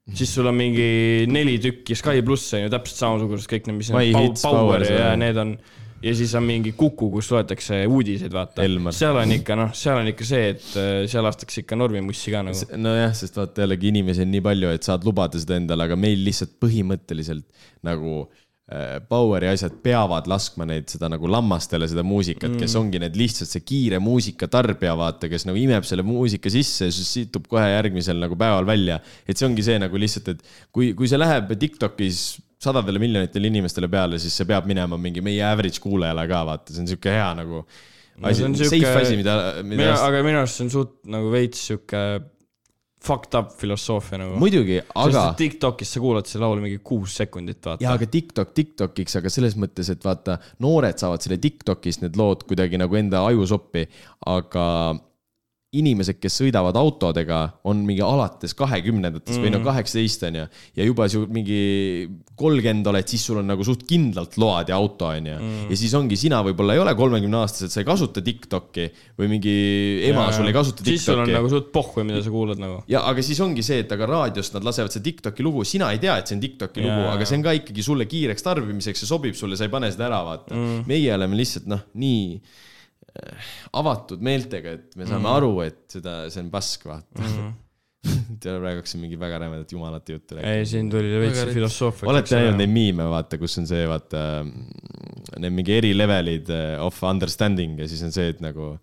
Siis 0.10 0.34
sul 0.34 0.50
on 0.50 0.58
mingi 0.58 1.28
neli 1.30 1.60
tükki 1.62 1.98
Sky 1.98 2.24
pluss 2.26 2.56
on 2.58 2.66
ju 2.66 2.72
täpselt 2.74 3.04
samasugused 3.04 3.52
kõik 3.52 3.70
need, 3.70 3.80
mis 3.84 3.94
Hits, 3.94 4.44
Power 4.46 4.82
Power, 4.82 4.86
ja 4.88 5.14
need 5.20 5.38
on. 5.38 5.54
ja 6.02 6.14
siis 6.18 6.34
on 6.38 6.46
mingi 6.48 6.74
Kuku, 6.78 7.12
kus 7.14 7.30
loetakse 7.34 7.84
uudiseid, 7.86 8.34
vaata 8.34 8.66
seal 8.98 9.22
on 9.22 9.36
ikka 9.38 9.58
noh, 9.60 9.74
seal 9.78 10.02
on 10.02 10.12
ikka 10.12 10.28
see, 10.28 10.52
et 10.56 10.68
eh, 10.82 10.92
seal 11.12 11.26
lastakse 11.28 11.62
ikka 11.64 11.78
normimussi 11.78 12.34
ka 12.34 12.44
nagu. 12.48 12.78
nojah, 12.82 13.14
sest 13.18 13.38
vaata 13.38 13.66
jällegi 13.66 13.92
inimesi 13.94 14.26
on 14.26 14.34
nii 14.34 14.46
palju, 14.50 14.74
et 14.76 14.90
saad 14.90 15.06
lubada 15.08 15.42
seda 15.42 15.60
endale, 15.62 15.86
aga 15.86 16.00
meil 16.00 16.24
lihtsalt 16.26 16.58
põhimõtteliselt 16.64 17.68
nagu 17.86 18.24
äh, 18.24 18.41
Poweri 19.10 19.50
asjad 19.52 19.74
peavad 19.84 20.30
laskma 20.32 20.64
neid 20.70 20.88
seda 20.92 21.10
nagu 21.12 21.28
lammastele 21.28 21.90
seda 21.92 22.06
muusikat 22.08 22.54
mm., 22.54 22.62
kes 22.62 22.76
ongi 22.80 23.02
need 23.04 23.18
lihtsalt 23.20 23.52
see 23.52 23.66
kiire 23.68 24.00
muusika 24.00 24.48
tarbija, 24.52 24.94
vaata, 25.00 25.28
kes 25.32 25.44
nagu 25.50 25.60
imeb 25.60 25.84
selle 25.88 26.06
muusika 26.08 26.52
sisse 26.54 26.88
ja 26.88 26.96
siis 26.96 27.10
situb 27.20 27.50
kohe 27.52 27.66
järgmisel 27.68 28.22
nagu 28.22 28.38
päeval 28.40 28.70
välja. 28.70 29.02
et 29.28 29.36
see 29.36 29.50
ongi 29.50 29.66
see 29.66 29.76
nagu 29.82 30.00
lihtsalt, 30.00 30.32
et 30.36 30.46
kui, 30.72 30.94
kui 30.96 31.12
see 31.12 31.20
läheb 31.20 31.52
Tiktokis 31.62 32.40
sadadele 32.62 33.02
miljonitele 33.02 33.50
inimestele 33.52 33.90
peale, 33.92 34.20
siis 34.22 34.36
see 34.40 34.48
peab 34.48 34.68
minema 34.70 34.98
mingi 35.02 35.24
meie 35.26 35.44
average 35.44 35.82
kuulajale 35.84 36.28
ka, 36.32 36.44
vaata, 36.48 36.72
see 36.72 36.86
on 36.86 36.92
sihuke 36.94 37.12
hea 37.12 37.32
nagu 37.42 37.66
asi 38.22 38.46
no,, 38.46 38.56
safe 38.56 38.94
asi, 39.02 39.18
mida, 39.18 39.36
mida. 39.66 39.96
aga 40.06 40.22
minu 40.26 40.42
arust 40.42 40.60
see 40.60 40.68
on 40.68 40.72
suht 40.74 40.94
nagu 41.10 41.32
veits 41.34 41.68
sihuke 41.72 42.04
fucked 43.02 43.38
up 43.38 43.52
filosoofia 43.58 44.20
nagu. 44.22 44.38
muidugi, 44.42 44.78
aga. 45.02 45.24
Tiktokis 45.38 45.96
sa 45.96 46.02
kuulad 46.04 46.30
seda 46.30 46.46
laulu 46.46 46.64
mingi 46.66 46.82
kuus 46.86 47.16
sekundit, 47.22 47.62
vaata. 47.66 47.84
jaa, 47.84 47.96
aga 47.98 48.08
TikTok 48.16 48.54
TikTokiks, 48.58 49.18
aga 49.22 49.32
selles 49.34 49.58
mõttes, 49.60 49.90
et 49.94 50.06
vaata, 50.06 50.38
noored 50.64 51.02
saavad 51.02 51.24
selle 51.26 51.40
TikTokis 51.42 52.02
need 52.04 52.20
lood 52.20 52.46
kuidagi 52.50 52.80
nagu 52.82 53.00
enda 53.00 53.24
ajusoppi, 53.32 53.88
aga 54.30 54.66
inimesed, 55.72 56.18
kes 56.20 56.36
sõidavad 56.42 56.76
autodega, 56.76 57.38
on 57.72 57.80
mingi 57.88 58.04
alates 58.04 58.52
kahekümnendates 58.60 59.38
mm. 59.38 59.44
või 59.46 59.52
no 59.54 59.62
kaheksateist 59.64 60.26
on 60.28 60.38
ju. 60.42 60.48
ja 60.76 60.88
juba 60.88 61.06
su 61.12 61.22
mingi 61.32 61.60
kolmkümmend 62.36 62.90
oled, 62.92 63.08
siis 63.08 63.24
sul 63.30 63.40
on 63.40 63.48
nagu 63.48 63.64
suht 63.64 63.86
kindlalt 63.88 64.36
load 64.42 64.72
ja 64.74 64.76
auto 64.76 65.08
on 65.08 65.30
ju 65.30 65.36
mm.. 65.38 65.70
ja 65.72 65.78
siis 65.80 65.94
ongi, 65.96 66.18
sina 66.20 66.42
võib-olla 66.44 66.76
ei 66.76 66.82
ole 66.84 66.92
kolmekümne 67.00 67.40
aastased, 67.40 67.72
sa 67.72 67.80
ei 67.84 67.88
kasuta 67.88 68.24
TikTok'i 68.26 68.90
või 69.22 69.30
mingi 69.32 69.54
ema 70.10 70.26
sul 70.36 70.50
ei 70.52 70.58
kasuta 70.58 70.84
siis 70.84 71.06
sul 71.08 71.16
on 71.16 71.24
TikTok'i 71.24 71.38
nagu 71.40 71.52
suht 71.54 71.70
pohhu, 71.72 72.04
mida 72.10 72.20
sa 72.26 72.34
kuulad 72.34 72.60
nagu. 72.60 72.82
ja 72.92 73.06
aga 73.08 73.24
siis 73.24 73.40
ongi 73.46 73.64
see, 73.64 73.86
et 73.86 73.96
aga 73.96 74.10
raadiost 74.12 74.58
nad 74.58 74.68
lasevad 74.68 74.92
seda 74.92 75.08
Tiktoki 75.08 75.46
lugu, 75.48 75.64
sina 75.68 75.94
ei 75.96 76.02
tea, 76.04 76.18
et 76.20 76.28
see 76.28 76.36
on 76.36 76.44
Tiktoki 76.44 76.84
lugu, 76.84 76.98
Jaa. 77.06 77.14
aga 77.16 77.30
see 77.30 77.40
on 77.40 77.46
ka 77.48 77.56
ikkagi 77.62 77.88
sulle 77.88 78.10
kiireks 78.12 78.44
tarbimiseks 78.44 79.06
ja 79.06 79.10
sobib 79.14 79.40
sulle, 79.40 79.56
sa 79.56 79.70
ei 79.70 79.72
pane 79.72 79.88
seda 79.96 80.10
ära, 80.10 80.20
vaata 80.28 80.52
mm.. 80.52 80.84
meie 80.92 81.16
oleme 81.16 81.40
lihtsalt 81.40 81.72
noh, 81.72 81.88
nii 82.04 82.28
avatud 83.78 84.24
meeltega, 84.24 84.78
et 84.78 84.96
me 85.00 85.08
saame 85.08 85.26
mm. 85.26 85.34
aru, 85.34 85.52
et 85.66 85.84
seda, 85.98 86.16
see 86.32 86.44
on 86.46 86.52
pask, 86.54 86.86
vaata 86.88 87.26
mm. 87.26 87.52
tead, 88.42 88.56
praegu 88.58 88.80
hakkasin 88.80 89.02
mingi 89.04 89.18
väga 89.20 89.42
rämedat 89.44 89.74
jumalate 89.76 90.16
juttu 90.16 90.38
rääkima. 90.38 90.54
ei, 90.58 90.66
siin 90.66 90.88
tuli 90.90 91.12
veits 91.22 91.42
filosoofia. 91.54 92.10
olete 92.10 92.38
näinud 92.38 92.58
neid 92.62 92.72
miime, 92.74 93.06
vaata, 93.12 93.38
kus 93.42 93.60
on 93.62 93.68
see, 93.70 93.84
vaata, 93.90 94.24
need 95.38 95.54
mingi 95.58 95.76
eri 95.78 95.92
levelid 95.98 96.50
eh, 96.56 96.72
of 96.82 96.98
understanding 97.06 97.78
ja 97.82 97.90
siis 97.92 98.02
on 98.08 98.16
see, 98.16 98.32
et 98.34 98.42
nagu. 98.44 98.74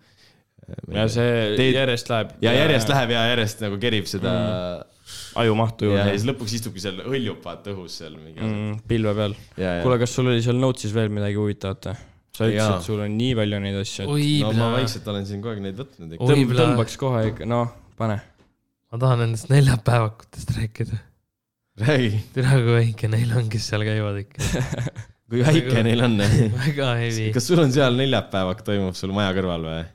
ja 0.95 1.09
see 1.11 1.33
Teed- 1.59 1.81
järjest 1.81 2.13
läheb. 2.13 2.37
ja 2.45 2.53
järjest 2.55 2.93
läheb 2.93 3.17
ja 3.17 3.25
järjest 3.33 3.65
nagu 3.65 3.81
kerib 3.83 4.07
seda 4.11 4.35
mm. 4.35 5.01
ajumahtu 5.43 5.89
ja, 5.89 5.91
ja 5.91 6.05
juurde 6.05 6.19
siis 6.21 6.29
lõpuks 6.29 6.55
istubki 6.61 6.85
seal, 6.85 7.03
hõljub 7.09 7.41
vaata 7.43 7.75
õhus 7.75 7.99
seal 8.03 8.15
mingi 8.21 8.39
mm.. 8.39 8.55
mm,. 8.55 8.79
pilve 8.93 9.17
peal. 9.19 9.39
kuule, 9.57 9.99
kas 10.05 10.15
sul 10.15 10.31
oli 10.31 10.45
seal 10.45 10.61
Notes'is 10.63 10.95
veel 10.95 11.11
midagi 11.11 11.41
huvitavat 11.41 11.91
või? 11.91 12.08
Sa 12.39 12.49
ütlesid 12.49 12.87
sul 12.87 13.03
on 13.05 13.19
nii 13.19 13.35
palju 13.39 13.61
neid 13.65 13.77
asju, 13.81 14.07
et 14.07 14.15
oi 14.15 14.31
no 14.45 14.55
ma 14.59 14.71
vaikselt 14.77 15.11
olen 15.11 15.27
siin 15.29 15.43
kogu 15.43 15.57
aeg 15.57 15.65
neid 15.67 15.79
võtnud 15.81 16.17
ikka. 16.17 16.39
Tõmbaks 16.63 16.97
kohe 17.01 17.23
ikka, 17.33 17.49
noh, 17.51 17.75
pane. 17.99 18.19
ma 18.93 19.03
tahan 19.05 19.23
nendest 19.25 19.51
neljapäevakutest 19.53 20.55
rääkida. 20.57 21.03
räägi, 21.85 22.25
tere, 22.37 22.63
kui 22.63 22.75
väike 22.79 23.13
neil 23.13 23.37
on, 23.39 23.51
kes 23.53 23.69
seal 23.73 23.87
käivad 23.87 24.23
ikka. 24.23 24.65
kui 25.31 25.45
väike 25.45 25.85
neil 25.87 26.07
on. 26.07 26.19
väga 26.63 26.95
hevi. 27.03 27.31
kas 27.35 27.51
sul 27.51 27.65
on 27.65 27.75
seal 27.75 27.99
neljapäevak 27.99 28.63
toimub 28.67 28.99
sul 28.99 29.15
maja 29.17 29.35
kõrval 29.37 29.67
või? 29.67 29.87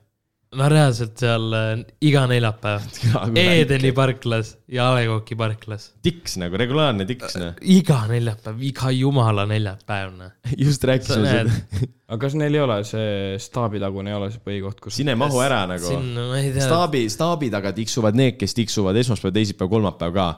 No 0.57 0.67
reaalselt 0.71 1.19
seal 1.21 1.55
äh, 1.57 1.71
iga 2.05 2.23
neljapäev. 2.29 2.85
Edeni 3.43 3.91
parklas 3.95 4.53
ja 4.71 4.89
A 4.89 4.97
Le 4.97 5.05
Coq'i 5.09 5.37
parklas. 5.39 5.89
tiks 6.05 6.37
nagu, 6.41 6.57
regulaarne 6.59 7.05
tiks 7.09 7.37
noh. 7.41 7.55
iga 7.61 8.03
neljapäev, 8.09 8.61
iga 8.69 8.91
jumala 8.95 9.45
neljapäev, 9.49 10.13
noh. 10.17 10.35
just 10.65 10.85
rääkisime 10.87 11.31
seda. 11.31 11.57
aga 12.13 12.19
kas 12.25 12.37
neil 12.37 12.57
ei 12.57 12.63
ole 12.63 12.77
see 12.87 13.39
staabitagune 13.41 14.13
ei 14.13 14.17
ole 14.17 14.29
see 14.33 14.43
põhikoht, 14.45 14.81
kus 14.83 14.99
siin 14.99 15.13
ei 15.13 15.19
mahu 15.19 15.41
ära 15.43 15.63
nagu. 15.69 15.95
ma 16.29 16.43
staabi, 16.59 17.05
staabi 17.13 17.49
taga 17.53 17.73
tiksuvad 17.75 18.19
need, 18.19 18.37
kes 18.41 18.57
tiksuvad 18.59 18.99
esmaspäev, 19.01 19.33
teisipäev, 19.39 19.71
kolmapäev 19.73 20.15
ka. 20.15 20.29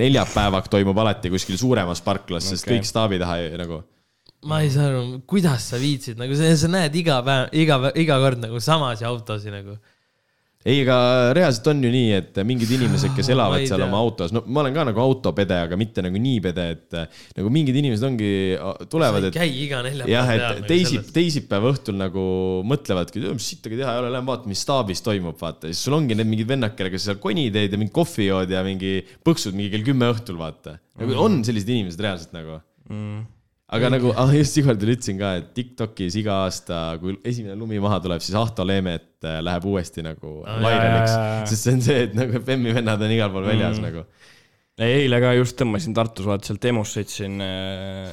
neljapäevak 0.00 0.68
toimub 0.72 0.98
alati 1.02 1.32
kuskil 1.32 1.58
suuremas 1.60 2.02
parklas 2.04 2.46
okay., 2.46 2.56
sest 2.56 2.70
kõik 2.70 2.88
staabi 2.88 3.22
taha 3.22 3.40
ei- 3.42 3.56
nagu. 3.60 3.82
Ma 4.48 4.62
ei 4.64 4.70
saa 4.72 4.88
aru, 4.88 5.20
kuidas 5.28 5.70
sa 5.72 5.78
viitsid, 5.80 6.18
nagu 6.20 6.36
sa, 6.38 6.50
sa 6.56 6.68
näed 6.72 6.94
iga 6.96 7.20
päev, 7.24 7.48
iga, 7.60 7.80
iga 8.00 8.20
kord 8.22 8.40
nagu 8.40 8.60
samasid 8.62 9.08
autosid 9.08 9.52
nagu. 9.52 9.74
ei, 10.60 10.82
aga 10.82 10.96
reaalselt 11.36 11.68
on 11.72 11.78
ju 11.84 11.90
nii, 11.92 12.08
et 12.18 12.38
mingid 12.44 12.68
inimesed, 12.76 13.12
kes 13.16 13.28
elavad 13.34 13.64
seal 13.68 13.84
oma 13.84 14.00
autos, 14.00 14.32
no 14.32 14.42
ma 14.44 14.62
olen 14.62 14.76
ka 14.76 14.84
nagu 14.88 15.00
autopede, 15.00 15.56
aga 15.66 15.76
mitte 15.80 16.04
nagu 16.04 16.20
nii 16.20 16.40
pede, 16.44 16.66
et 16.74 16.98
nagu 17.36 17.52
mingid 17.52 17.76
inimesed 17.80 18.06
ongi, 18.08 18.30
tulevad, 18.92 19.28
et 19.28 19.36
käi 19.36 19.48
iga 19.66 19.80
neljapäev 19.84 20.12
jah, 20.12 20.32
et 20.36 20.44
nagu 20.46 20.68
teisip-, 20.68 21.10
teisipäeva 21.16 21.72
õhtul 21.72 21.96
nagu 22.00 22.24
mõtlevadki, 22.68 23.24
mis 23.32 23.48
sittagi 23.54 23.80
teha 23.80 23.96
ei 23.96 24.04
ole, 24.04 24.12
lähme 24.16 24.32
vaatame, 24.32 24.52
mis 24.54 24.64
staabis 24.64 25.04
toimub, 25.04 25.36
vaata. 25.40 25.68
siis 25.68 25.84
sul 25.84 25.96
ongi 25.96 26.16
need 26.16 26.28
mingid 26.32 26.48
vennad, 26.52 26.76
kellega 26.76 27.00
sa 27.00 27.10
seal 27.10 27.20
koni 27.24 27.50
teed 27.52 27.76
ja 27.76 27.80
mingi 27.80 27.92
kohvi 27.96 28.30
jood 28.30 28.56
ja 28.56 28.64
mingi 28.64 28.98
põksud 29.24 29.56
mingi 29.56 29.72
kell 29.76 29.88
kümme 29.92 30.12
õhtul, 30.12 30.40
vaata. 30.40 30.78
nagu 31.00 31.12
Mm. 31.12 31.20
on 31.24 31.44
sellised 31.44 31.76
inimesed 31.76 32.08
reaalselt 32.08 32.36
nagu. 32.36 32.60
mm. 32.88 33.28
Aga 33.76 33.90
nagu, 33.94 34.10
ah 34.18 34.32
just 34.34 34.56
Igordile 34.60 34.96
ütlesin 34.96 35.18
ka, 35.20 35.34
et 35.40 35.50
Tiktokis 35.54 36.16
iga 36.18 36.40
aasta, 36.46 36.80
kui 37.02 37.14
esimene 37.26 37.54
lumi 37.58 37.78
maha 37.82 38.00
tuleb, 38.02 38.22
siis 38.24 38.34
Ahto 38.40 38.64
Leemet 38.66 39.22
äh, 39.26 39.38
läheb 39.46 39.66
uuesti 39.70 40.02
nagu 40.06 40.40
jaa, 40.46 40.58
jaa, 40.74 41.04
jaa.. 41.06 41.46
sest 41.50 41.66
see 41.68 41.76
on 41.76 41.84
see, 41.86 42.00
et 42.08 42.16
nagu 42.18 42.42
Femmi 42.46 42.74
vennad 42.74 43.02
on 43.06 43.14
igal 43.14 43.30
pool 43.34 43.46
väljas 43.46 43.78
Mm. 43.78 43.86
nagu. 43.86 44.04
ei, 44.80 45.02
eile 45.04 45.20
ka 45.22 45.34
just 45.36 45.58
tõmbasin 45.60 45.94
Tartus, 45.94 46.24
vaata 46.26 46.48
sealt 46.50 46.64
EMO-st 46.70 46.98
sõitsin 46.98 47.36
äh, 47.44 48.10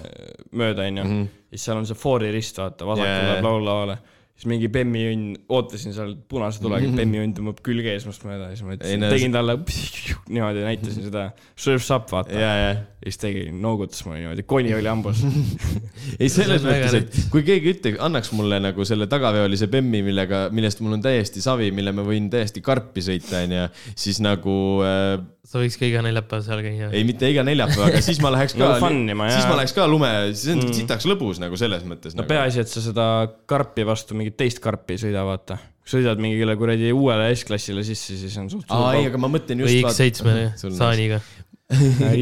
mööda, 0.51 0.85
onju. 0.91 1.03
Mhm. 1.07 1.25
siis 1.53 1.63
seal 1.69 1.77
on 1.79 1.85
see 1.89 1.95
foori 1.97 2.29
rist, 2.35 2.57
vaata, 2.59 2.85
vasakul 2.85 3.07
Jaa, 3.09 3.25
läheb 3.31 3.39
jaa. 3.41 3.47
laululavale. 3.49 3.97
Siis 4.37 4.49
mingi 4.51 4.69
Bemmi-õnn, 4.71 5.33
ootasin 5.49 5.95
seal 5.95 6.13
punase 6.29 6.61
tulega, 6.61 6.89
Bemmi-õnn 6.99 7.33
tõmbab 7.37 7.63
külge 7.65 7.95
eesmast 7.95 8.25
mööda 8.27 8.51
ja 8.51 8.57
siis 8.57 8.67
ma. 8.67 8.75
Ei, 8.77 8.77
ütlesin 8.77 9.07
tegin 9.09 9.37
talle 9.37 9.57
niimoodi, 10.33 10.67
näitasin 10.67 11.09
seda 11.09 11.31
surf's 11.57 11.89
up, 11.95 12.07
vaata. 12.13 12.37
ja, 12.37 12.53
ja 12.61 12.69
ja 12.97 13.11
siis 13.11 13.21
tegi, 13.21 13.43
noogutas 13.53 14.01
mulle 14.05 14.19
niimoodi, 14.19 14.43
koni 14.49 14.73
oli 14.75 14.89
hambus. 14.89 15.21
ei, 16.21 16.29
selles 16.33 16.65
mõttes, 16.65 16.95
et 16.97 17.19
kui 17.31 17.43
keegi 17.45 17.75
ütleks, 17.75 18.01
annaks 18.03 18.31
mulle 18.35 18.59
nagu 18.63 18.85
selle 18.89 19.07
tagaveolise 19.11 19.69
Bemmi, 19.71 20.01
millega, 20.05 20.47
millest 20.53 20.81
mul 20.81 20.97
on 20.97 21.05
täiesti 21.05 21.43
savi, 21.43 21.69
mille 21.75 21.93
ma 21.95 22.05
võin 22.07 22.27
täiesti 22.33 22.63
karpi 22.65 23.03
sõita, 23.05 23.43
onju, 23.45 23.67
siis 23.93 24.19
nagu 24.25 24.57
äh, 24.83 25.13
sa 25.47 25.61
võiks 25.61 25.77
ka 25.79 25.87
iga 25.87 26.01
neljapäev 26.03 26.43
seal 26.43 26.61
käia. 26.65 26.89
ei, 26.91 27.05
mitte 27.07 27.29
iga 27.31 27.43
neljapäev, 27.47 27.85
aga 27.87 28.01
siis 28.03 28.19
ma 28.23 28.31
läheks 28.35 28.53
ka 28.57 28.63
Nagu 28.63 28.81
fun 28.83 28.99
ima, 29.13 29.29
siis 29.31 29.47
ma 29.47 29.55
läheks 29.61 29.73
ka 29.77 29.87
lume, 29.89 30.11
siis 30.33 30.53
on 30.55 30.63
mm. 30.65 30.75
sitaks 30.81 31.07
lõbus 31.07 31.39
nagu 31.43 31.59
selles 31.59 31.85
mõttes 31.87 32.15
no 32.15 32.23
nagu.. 32.23 32.31
peaasi, 32.33 32.63
et 32.65 32.71
sa 32.71 32.83
seda 32.83 33.07
karpi 33.49 33.87
vastu 33.87 34.17
mingit 34.19 34.37
teist 34.39 34.59
karpi 34.63 34.97
ei 34.97 35.03
sõida, 35.05 35.23
vaata. 35.27 35.59
kui 35.79 35.95
sõidad 35.95 36.19
mingile 36.23 36.57
kuradi 36.59 36.91
uuele 36.95 37.29
S-klassile 37.35 37.85
sisse, 37.87 38.19
siis 38.19 38.35
on 38.41 38.51
suht 38.51 38.67
aa, 38.75 38.91
ei, 38.99 39.07
aga 39.11 39.21
ma 39.23 39.31
mõtlen 39.31 39.63
või 39.63 39.79
just. 39.79 40.03
X7 40.03 40.43
sul 40.61 40.73
on- 40.73 40.79
saaniga. 40.81 41.21
pauk. 41.23 41.43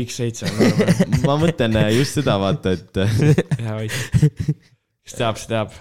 X7 0.05 0.45
on 0.45 0.61
norm, 0.61 1.17
ma 1.29 1.39
mõtlen 1.41 1.81
just 1.97 2.21
seda, 2.21 2.37
vaata, 2.41 2.77
et 2.77 3.01
hea 3.01 3.81
vait. 3.81 3.99
kes 5.05 5.17
teab, 5.17 5.41
see 5.41 5.53
teab. 5.53 5.73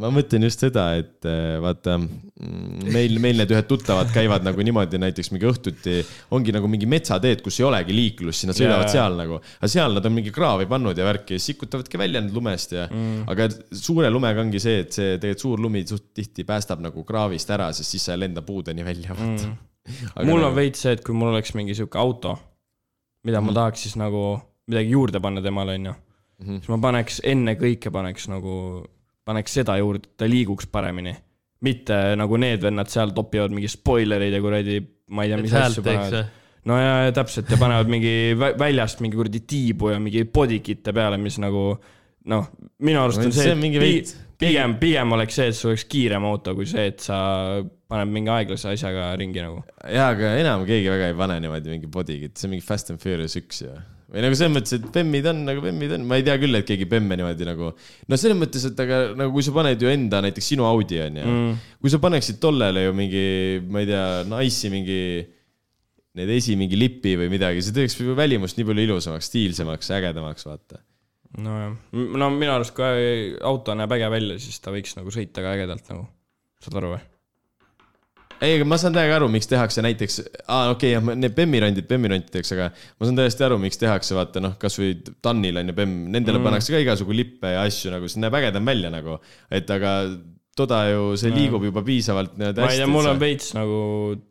Ma 0.00 0.10
mõtlen 0.14 0.46
just 0.46 0.62
seda, 0.64 0.84
et 1.00 1.26
äh, 1.28 1.56
vaata 1.62 1.96
mm, 1.98 2.90
meil, 2.92 3.18
meil 3.22 3.40
need 3.42 3.54
ühed 3.54 3.68
tuttavad 3.70 4.10
käivad 4.14 4.44
nagu 4.46 4.64
niimoodi 4.66 5.00
näiteks 5.02 5.32
mingi 5.34 5.48
õhtuti, 5.50 5.96
ongi 6.36 6.54
nagu 6.56 6.70
mingi 6.70 6.88
metsateed, 6.90 7.42
kus 7.44 7.60
ei 7.60 7.66
olegi 7.68 7.96
liiklust, 7.96 8.42
siis 8.42 8.50
nad 8.50 8.58
sõidavad 8.58 8.86
Jaa. 8.88 8.94
seal 8.96 9.18
nagu. 9.20 9.40
aga 9.60 9.72
seal 9.72 9.96
nad 9.98 10.10
on 10.10 10.16
mingi 10.16 10.34
kraavi 10.34 10.68
pannud 10.70 10.98
ja 10.98 11.06
värki 11.08 11.38
ja 11.38 11.46
sikutavadki 11.46 12.00
välja 12.00 12.22
need 12.24 12.36
lumest 12.36 12.76
ja 12.76 12.86
mm., 12.90 13.24
aga 13.30 13.48
suure 13.72 14.10
lumega 14.12 14.44
ongi 14.44 14.62
see, 14.62 14.84
et 14.84 14.92
see 14.96 15.16
tegelikult 15.16 15.46
suur 15.46 15.64
lumi 15.64 15.82
suht 15.88 16.10
tihti 16.16 16.44
päästab 16.48 16.82
nagu 16.84 17.04
kraavist 17.08 17.50
ära, 17.50 17.70
sest 17.76 17.96
siis 17.96 18.06
sa 18.08 18.14
ei 18.16 18.24
lenda 18.26 18.44
puudeni 18.46 18.84
välja, 18.86 19.16
vaata 19.16 19.48
mm. 19.48 19.58
mul 20.28 20.44
on 20.44 20.54
veits 20.56 20.84
see, 20.84 20.94
et 20.96 21.02
kui 21.04 21.16
mul 21.16 21.32
oleks 21.32 21.54
mingi 21.58 21.74
sihuke 21.76 21.98
auto, 21.98 22.36
mida 23.24 23.40
Mhm. 23.40 23.46
ma 23.50 23.52
tahaks 23.56 23.82
siis 23.86 23.96
nagu 24.00 24.40
midagi 24.70 24.94
juurde 24.94 25.20
panna 25.20 25.42
temale, 25.42 25.74
onju. 25.78 25.94
Mhm. 26.40 26.58
siis 26.60 26.68
ma 26.72 26.78
paneks 26.78 27.20
ennekõike 27.24 27.90
paneks 27.92 28.28
nagu, 28.32 28.54
paneks 29.30 29.54
seda 29.60 29.78
juurde, 29.80 30.04
et 30.10 30.16
ta 30.20 30.28
liiguks 30.30 30.66
paremini. 30.74 31.14
mitte 31.64 31.96
nagu 32.16 32.38
need 32.40 32.62
vennad 32.64 32.88
seal 32.88 33.10
topivad 33.16 33.52
mingi 33.52 33.68
spoilereid 33.68 34.32
ja 34.32 34.40
kuradi, 34.40 34.78
ma 35.12 35.24
ei 35.26 35.32
tea, 35.32 35.40
mis 35.44 35.52
asju 35.60 35.82
panevad. 35.84 36.30
no 36.70 36.76
ja, 36.80 36.94
ja 37.06 37.12
täpselt 37.16 37.50
ja 37.52 37.58
panevad 37.60 37.90
mingi 37.92 38.14
vä- 38.40 38.54
väljast 38.58 39.02
mingi 39.04 39.18
kuradi 39.20 39.42
tiibu 39.48 39.90
ja 39.92 39.98
mingi 40.00 40.24
bodykit'e 40.24 40.94
peale, 40.96 41.18
mis 41.20 41.36
nagu 41.42 41.74
noh, 42.30 42.48
minu 42.84 43.00
arust 43.02 43.20
on 43.22 43.32
See 43.32 43.44
see, 43.44 43.52
et 43.52 43.80
pi- 43.80 44.16
pigem, 44.40 44.74
pigem 44.80 45.12
oleks 45.16 45.36
see, 45.36 45.50
et 45.52 45.56
sul 45.56 45.74
oleks 45.74 45.84
kiirem 45.92 46.24
auto, 46.28 46.54
kui 46.56 46.66
see, 46.68 46.86
et 46.94 47.00
sa 47.04 47.18
paned 47.90 48.12
mingi 48.12 48.32
aeglase 48.32 48.72
asjaga 48.72 49.10
ringi 49.20 49.40
nagu. 49.44 49.60
jaa, 49.84 50.10
aga 50.14 50.34
enam 50.40 50.64
keegi 50.68 50.88
väga 50.92 51.08
ei 51.12 51.16
pane 51.20 51.38
niimoodi 51.44 51.72
mingi 51.76 51.88
body'gi, 51.92 52.32
see 52.36 52.48
on 52.48 52.54
mingi 52.56 52.64
Fast 52.64 52.92
and 52.92 53.00
Furious 53.04 53.36
üks 53.40 53.64
ju. 53.66 53.72
Või 54.10 54.24
nagu 54.24 54.36
selles 54.38 54.52
mõttes, 54.52 54.74
et 54.76 54.86
bemmid 54.94 55.26
on 55.30 55.42
nagu 55.46 55.62
bemmid 55.62 55.94
on, 55.94 56.06
ma 56.08 56.18
ei 56.18 56.24
tea 56.26 56.34
küll, 56.42 56.58
et 56.58 56.66
keegi 56.66 56.86
bemme 56.90 57.18
niimoodi 57.18 57.46
nagu. 57.46 57.70
no 58.10 58.18
selles 58.18 58.38
mõttes, 58.38 58.64
et 58.66 58.82
aga 58.82 59.00
nagu 59.18 59.34
kui 59.34 59.44
sa 59.46 59.54
paned 59.54 59.82
ju 59.82 59.90
enda 59.90 60.22
näiteks 60.24 60.50
sinu 60.52 60.66
Audi 60.66 60.98
on 61.04 61.20
ju 61.20 61.26
mm., 61.26 61.60
kui 61.80 61.92
sa 61.92 62.00
paneksid 62.02 62.40
tollele 62.42 62.88
ju 62.88 62.96
mingi, 62.96 63.24
ma 63.70 63.84
ei 63.84 63.90
tea, 63.90 64.04
Nice'i 64.30 64.72
mingi, 64.72 65.00
need 66.18 66.34
esi 66.34 66.58
mingi 66.58 66.78
lipi 66.78 67.14
või 67.20 67.30
midagi, 67.32 67.62
see 67.62 67.76
teeks 67.76 67.98
välimust 68.18 68.58
nii 68.58 68.66
palju 68.72 68.88
ilusamaks, 68.88 69.30
stiilsemaks, 69.30 69.92
ägedamaks, 70.00 70.48
vaata. 70.48 70.82
nojah, 71.38 71.78
no 71.94 72.32
minu 72.34 72.56
arust, 72.56 72.74
kui 72.74 73.36
auto 73.46 73.78
näeb 73.78 73.94
äge 73.98 74.10
välja, 74.10 74.40
siis 74.42 74.58
ta 74.64 74.74
võiks 74.74 74.98
nagu 74.98 75.14
sõita 75.14 75.46
ka 75.46 75.54
ägedalt 75.54 75.86
nagu, 75.94 76.08
saad 76.66 76.82
aru 76.82 76.96
või? 76.96 77.09
ei, 78.40 78.56
aga 78.56 78.66
ma 78.68 78.78
saan 78.80 78.96
täiega 78.96 79.18
aru, 79.18 79.28
miks 79.32 79.48
tehakse 79.50 79.84
näiteks, 79.84 80.18
aa 80.46 80.72
okei 80.74 80.96
okay,, 80.96 81.16
need 81.20 81.36
bemmirondid 81.36 81.88
bemmirondideks, 81.90 82.52
aga 82.56 82.70
ma 82.72 83.08
saan 83.08 83.20
täiesti 83.20 83.46
aru, 83.46 83.60
miks 83.62 83.80
tehakse, 83.80 84.16
vaata 84.16 84.42
noh, 84.42 84.56
kasvõi 84.60 84.94
TAN-il 85.22 85.60
on 85.60 85.72
ju 85.72 85.76
bemm, 85.76 86.10
nendele 86.14 86.40
mm. 86.40 86.48
pannakse 86.48 86.74
ka 86.74 86.82
igasugu 86.82 87.16
lippe 87.16 87.54
ja 87.54 87.64
asju 87.68 87.92
nagu, 87.94 88.10
see 88.10 88.22
näeb 88.22 88.36
ägedam 88.40 88.68
välja 88.72 88.92
nagu. 88.92 89.18
et 89.52 89.70
aga 89.70 89.94
toda 90.56 90.82
ju, 90.90 91.14
see 91.20 91.32
liigub 91.34 91.64
juba 91.68 91.84
piisavalt 91.86 92.36
nii-öelda 92.40 92.64
ma 92.64 92.68
ei 92.68 92.76
hästi. 92.76 92.84
tea, 92.84 92.92
mul 92.96 93.12
on 93.12 93.22
veits 93.22 93.54
nagu 93.56 93.80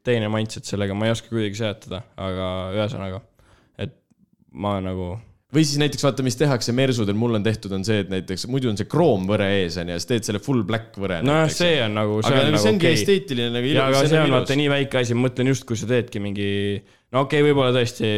teine 0.05 0.29
mindset 0.33 0.69
sellega, 0.69 0.97
ma 0.97 1.07
ei 1.07 1.15
oska 1.15 1.31
kuidagi 1.31 1.61
seletada, 1.61 2.03
aga 2.19 2.51
ühesõnaga, 2.75 3.23
et 3.85 3.95
ma 4.51 4.77
nagu 4.83 5.13
või 5.53 5.63
siis 5.65 5.79
näiteks 5.81 6.05
vaata, 6.05 6.23
mis 6.25 6.37
tehakse 6.37 6.73
Mersudel, 6.77 7.17
mul 7.17 7.39
on 7.39 7.45
tehtud, 7.45 7.73
on 7.73 7.83
see, 7.85 8.03
et 8.03 8.11
näiteks 8.11 8.45
muidu 8.51 8.69
on 8.69 8.77
see 8.77 8.89
kroomvõre 8.89 9.47
ees 9.63 9.79
on 9.81 9.89
ju, 9.89 9.97
siis 9.97 10.09
teed 10.11 10.27
selle 10.27 10.41
full 10.43 10.61
black 10.67 10.97
võre. 11.01 11.19
nojah, 11.25 11.49
see 11.53 11.79
on 11.81 11.97
nagu, 11.97 12.19
aga 12.21 12.29
on 12.29 12.37
nagu 12.37 12.53
nagu 12.53 12.61
see 12.61 12.73
ongi 12.75 12.89
okay.. 12.89 12.99
esteetiline 12.99 13.53
nagu 13.55 13.71
ja, 13.71 13.87
aga 13.89 14.03
see 14.03 14.11
see 14.13 14.19
on 14.21 14.29
ilus 14.29 14.37
vaata. 14.37 14.57
nii 14.61 14.71
väike 14.75 14.99
asi, 15.01 15.17
ma 15.17 15.25
mõtlen 15.25 15.49
just, 15.49 15.65
kui 15.69 15.79
sa 15.79 15.89
teedki 15.89 16.21
mingi, 16.21 16.49
no 17.15 17.23
okei 17.25 17.41
okay,, 17.41 17.47
võib-olla 17.47 17.73
tõesti, 17.79 18.11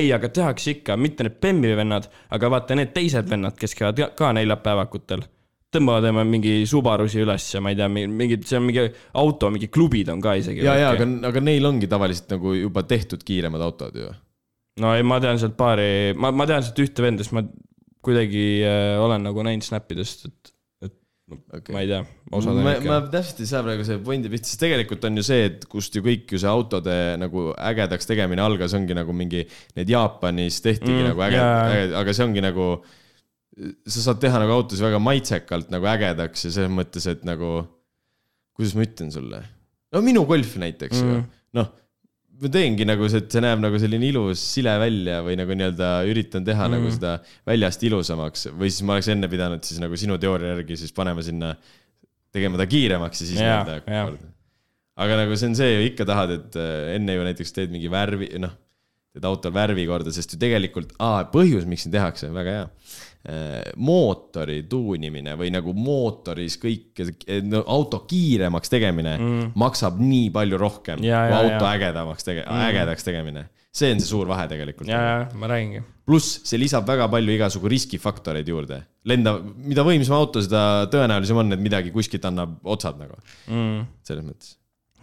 ei, 0.00 0.06
aga 0.16 0.30
tehakse 0.40 0.78
ikka, 0.78 0.96
mitte 1.00 1.26
need 1.26 1.36
Bemmi 1.44 1.74
vennad, 1.76 2.08
aga 2.36 2.50
vaata 2.56 2.78
need 2.78 2.94
teised 2.96 3.28
vennad, 3.28 3.58
kes 3.58 3.76
käivad 3.76 4.00
ka- 4.00 4.14
ka 4.16 4.30
neljapäevakutel. 4.38 5.26
tõmbavad 5.68 6.06
ema 6.08 6.22
mingi 6.24 6.62
Subarusi 6.64 7.20
üles 7.20 7.50
ja 7.52 7.60
ma 7.60 7.74
ei 7.74 7.76
tea, 7.76 7.90
mingid, 7.92 8.46
see 8.48 8.56
on 8.56 8.64
mingi 8.64 8.86
auto, 9.12 9.50
mingi 9.52 9.68
klubid 9.68 10.08
on 10.08 10.24
ka 10.24 10.38
isegi. 10.40 10.64
ja, 10.64 10.78
ja 10.80 10.94
aga, 10.96 11.04
aga 11.28 11.44
neil 11.44 11.68
ongi 11.68 11.90
tavaliselt 11.90 12.32
nagu 12.32 12.56
juba 12.56 12.86
tehtud 12.88 13.20
kiiremad 13.20 13.60
autod 13.60 14.00
ju. 14.00 14.08
No 14.82 14.92
ei, 14.96 15.06
ma 15.06 15.18
tean 15.22 15.40
sealt 15.40 15.56
paari, 15.58 16.14
ma, 16.18 16.30
ma 16.34 16.46
tean 16.48 16.64
sealt 16.64 16.78
ühte 16.84 17.04
venda, 17.04 17.24
sest 17.24 17.34
ma 17.36 17.44
kuidagi 18.04 18.46
äh, 18.66 18.94
olen 19.02 19.24
nagu 19.26 19.42
näinud 19.46 19.66
snappidest, 19.66 20.28
et, 20.28 20.52
et 20.86 20.94
okay. 21.34 21.74
ma 21.74 21.82
ei 21.84 21.90
tea, 21.90 22.00
ma, 22.32 22.74
ma 22.86 22.98
täpselt 23.12 23.42
ei 23.44 23.50
saa 23.50 23.62
praegu 23.66 23.86
see 23.86 23.98
pointi 24.04 24.30
pihta, 24.32 24.50
sest 24.50 24.62
tegelikult 24.62 25.08
on 25.08 25.20
ju 25.20 25.26
see, 25.26 25.48
et 25.50 25.66
kust 25.70 25.98
ju 25.98 26.04
kõik 26.04 26.34
ju 26.34 26.40
see 26.42 26.50
autode 26.50 26.94
nagu 27.20 27.48
ägedaks 27.70 28.08
tegemine 28.10 28.44
algas, 28.44 28.76
ongi 28.78 28.96
nagu 28.96 29.16
mingi, 29.16 29.44
need 29.78 29.92
Jaapanis 29.92 30.62
tehtigi 30.64 30.94
Mm, 30.98 31.10
nagu 31.10 31.26
äge 31.26 31.40
yeah., 31.40 31.96
aga 32.00 32.14
see 32.16 32.28
ongi 32.28 32.44
nagu, 32.44 32.68
sa 33.88 34.06
saad 34.06 34.22
teha 34.22 34.40
nagu 34.42 34.54
autosid 34.54 34.86
väga 34.86 35.02
maitsekalt 35.02 35.74
nagu 35.74 35.90
ägedaks 35.90 36.46
ja 36.46 36.54
selles 36.54 36.72
mõttes, 36.74 37.08
et 37.10 37.26
nagu, 37.28 37.60
kuidas 38.56 38.78
ma 38.78 38.86
ütlen 38.86 39.12
sulle, 39.14 39.42
no 39.94 40.04
minu 40.06 40.24
golf 40.28 40.56
näiteks 40.60 41.02
mm. 41.02 41.12
ju 41.12 41.26
noh 41.58 41.74
ma 42.38 42.52
teengi 42.54 42.86
nagu 42.86 43.08
see, 43.10 43.24
et 43.24 43.34
see 43.34 43.42
näeb 43.42 43.60
nagu 43.64 43.80
selline 43.82 44.08
ilus 44.12 44.42
sile 44.54 44.76
välja 44.80 45.20
või 45.26 45.36
nagu 45.40 45.56
nii-öelda 45.58 45.90
üritan 46.10 46.46
teha 46.46 46.68
mm. 46.68 46.76
nagu 46.76 46.94
seda 46.94 47.18
väljast 47.48 47.84
ilusamaks 47.88 48.48
või 48.54 48.70
siis 48.70 48.86
ma 48.86 48.96
oleks 48.96 49.12
enne 49.14 49.30
pidanud 49.30 49.66
siis 49.66 49.82
nagu 49.82 49.98
sinu 49.98 50.18
teooria 50.22 50.54
järgi 50.54 50.78
siis 50.80 50.94
panema 50.94 51.24
sinna, 51.26 51.54
tegema 52.34 52.60
ta 52.60 52.68
kiiremaks 52.70 53.24
ja 53.24 53.30
siis 53.32 53.40
nii-öelda 53.42 53.80
aga 54.98 55.20
nagu 55.22 55.36
see 55.38 55.50
on 55.50 55.58
see 55.58 55.68
ju 55.72 55.84
ikka 55.92 56.06
tahad, 56.08 56.32
et 56.34 56.58
äh, 56.58 56.94
enne 56.96 57.14
ju 57.14 57.26
näiteks 57.26 57.54
teed 57.54 57.74
mingi 57.74 57.90
värvi, 57.92 58.32
noh, 58.42 58.54
teed 59.14 59.26
autol 59.28 59.54
värvi 59.54 59.86
korda, 59.88 60.12
sest 60.14 60.34
ju 60.34 60.40
tegelikult, 60.42 60.94
põhjus, 61.32 61.68
miks 61.70 61.86
nii 61.86 61.94
tehakse, 61.94 62.30
väga 62.34 62.56
hea. 62.56 62.66
Mootori 63.76 64.62
tuunimine 64.70 65.34
või 65.38 65.50
nagu 65.52 65.72
mootoris 65.76 66.56
kõik, 66.62 67.02
no 67.50 67.60
auto 67.66 68.00
kiiremaks 68.08 68.70
tegemine 68.72 69.14
mm. 69.18 69.52
maksab 69.58 69.98
nii 70.00 70.30
palju 70.34 70.58
rohkem 70.60 71.02
Ja, 71.04 71.24
kui 71.26 71.34
ja, 71.34 71.40
auto 71.42 71.64
ja. 71.66 71.72
ägedamaks 71.76 72.24
tege- 72.26 72.46
mm., 72.46 72.62
ägedaks 72.70 73.04
tegemine. 73.06 73.46
see 73.78 73.90
on 73.94 74.00
see 74.00 74.08
suur 74.10 74.26
vahe 74.30 74.46
tegelikult. 74.50 74.88
ja, 74.88 75.00
ja 75.02 75.18
ma 75.38 75.46
räägingi. 75.50 75.82
pluss 76.08 76.40
see 76.48 76.58
lisab 76.58 76.86
väga 76.88 77.08
palju 77.12 77.34
igasugu 77.36 77.68
riskifaktoreid 77.68 78.48
juurde. 78.48 78.80
lenda, 79.04 79.36
mida 79.42 79.84
võimsam 79.86 80.16
auto, 80.18 80.40
seda 80.42 80.86
tõenäolisem 80.92 81.36
on, 81.42 81.52
et 81.52 81.60
midagi 81.60 81.92
kuskilt 81.94 82.24
annab 82.24 82.58
otsad 82.64 82.98
nagu, 83.02 83.18
Mm. 83.48 83.84
selles 84.02 84.24
mõttes. 84.24 84.56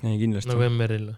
ei, 0.03 0.17
kindlasti 0.19 0.49
nagu 0.51 0.61
Emmeril. 0.65 1.13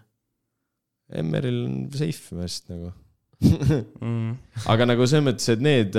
Emmeril 1.12 1.62
on 1.64 1.76
safe 1.96 2.36
arust 2.36 2.68
nagu. 2.68 2.92
mm.. 3.38 4.30
aga 4.66 4.86
nagu 4.88 5.06
selles 5.06 5.22
mõttes, 5.22 5.46
et 5.52 5.60
need, 5.62 5.94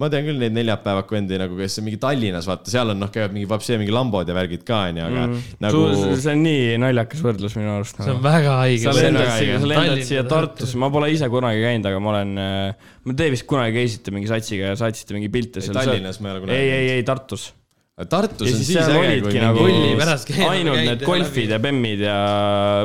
ma 0.00 0.08
tean 0.10 0.24
küll 0.26 0.40
neid 0.42 0.56
neljapäevaku 0.56 1.14
vendi 1.14 1.38
nagu, 1.38 1.54
kes 1.58 1.78
on 1.78 1.86
mingi 1.86 2.00
Tallinnas, 2.02 2.48
vaata, 2.50 2.72
seal 2.72 2.90
on 2.90 2.98
noh, 2.98 3.12
käivad 3.14 3.34
mingi 3.36 3.46
vapsi 3.50 3.78
mingi 3.78 3.94
lambod 3.94 4.28
ja 4.30 4.34
värgid 4.34 4.64
ka 4.66 4.80
onju, 4.88 5.06
aga 5.06 5.24
mm. 5.28 5.56
nagu 5.62 5.84
Su, 5.94 6.10
see 6.24 6.34
on 6.34 6.44
nii 6.48 6.76
naljakas 6.82 7.24
võrdlus 7.24 7.56
minu 7.60 7.76
arust. 7.76 8.00
see 8.02 8.14
on 8.14 8.22
väga 8.24 8.58
haige. 8.64 8.84
sa 8.88 8.94
lendad 8.98 9.30
siia, 9.36 9.58
sa 9.62 9.70
lendad 9.70 10.02
siia 10.02 10.24
Tartu. 10.26 10.54
Tartusse, 10.54 10.80
ma 10.82 10.90
pole 10.94 11.12
ise 11.14 11.30
kunagi 11.30 11.62
käinud, 11.62 11.90
aga 11.92 12.02
ma 12.02 12.14
olen, 12.16 12.46
te 13.14 13.30
vist 13.36 13.46
kunagi 13.50 13.78
käisite 13.78 14.14
mingi 14.14 14.30
satsiga 14.30 14.72
ja 14.72 14.78
saatsite 14.80 15.14
mingi 15.14 15.30
pilte 15.34 15.62
Ei, 15.62 15.68
seal. 15.68 15.78
Tallinnas 15.78 16.18
ma 16.18 16.32
ei 16.32 16.34
ole 16.34 16.46
kunagi 16.48 16.58
ei, 16.58 16.64
ei, 16.64 16.88
käinud. 16.88 16.96
ei 16.98 17.06
Tartus. 17.12 17.52
Tartus 18.10 18.48
ja 18.50 18.56
on 18.56 18.64
siis 18.66 18.78
äge, 18.82 19.18
kui 19.22 19.38
nagu 19.38 19.62
käinud, 19.62 20.00
ainult 20.02 20.32
käinud 20.34 20.78
need 20.80 21.04
ja 21.04 21.06
golfid 21.06 21.52
ja 21.54 21.60
bemmid 21.62 22.02
ja, 22.02 22.16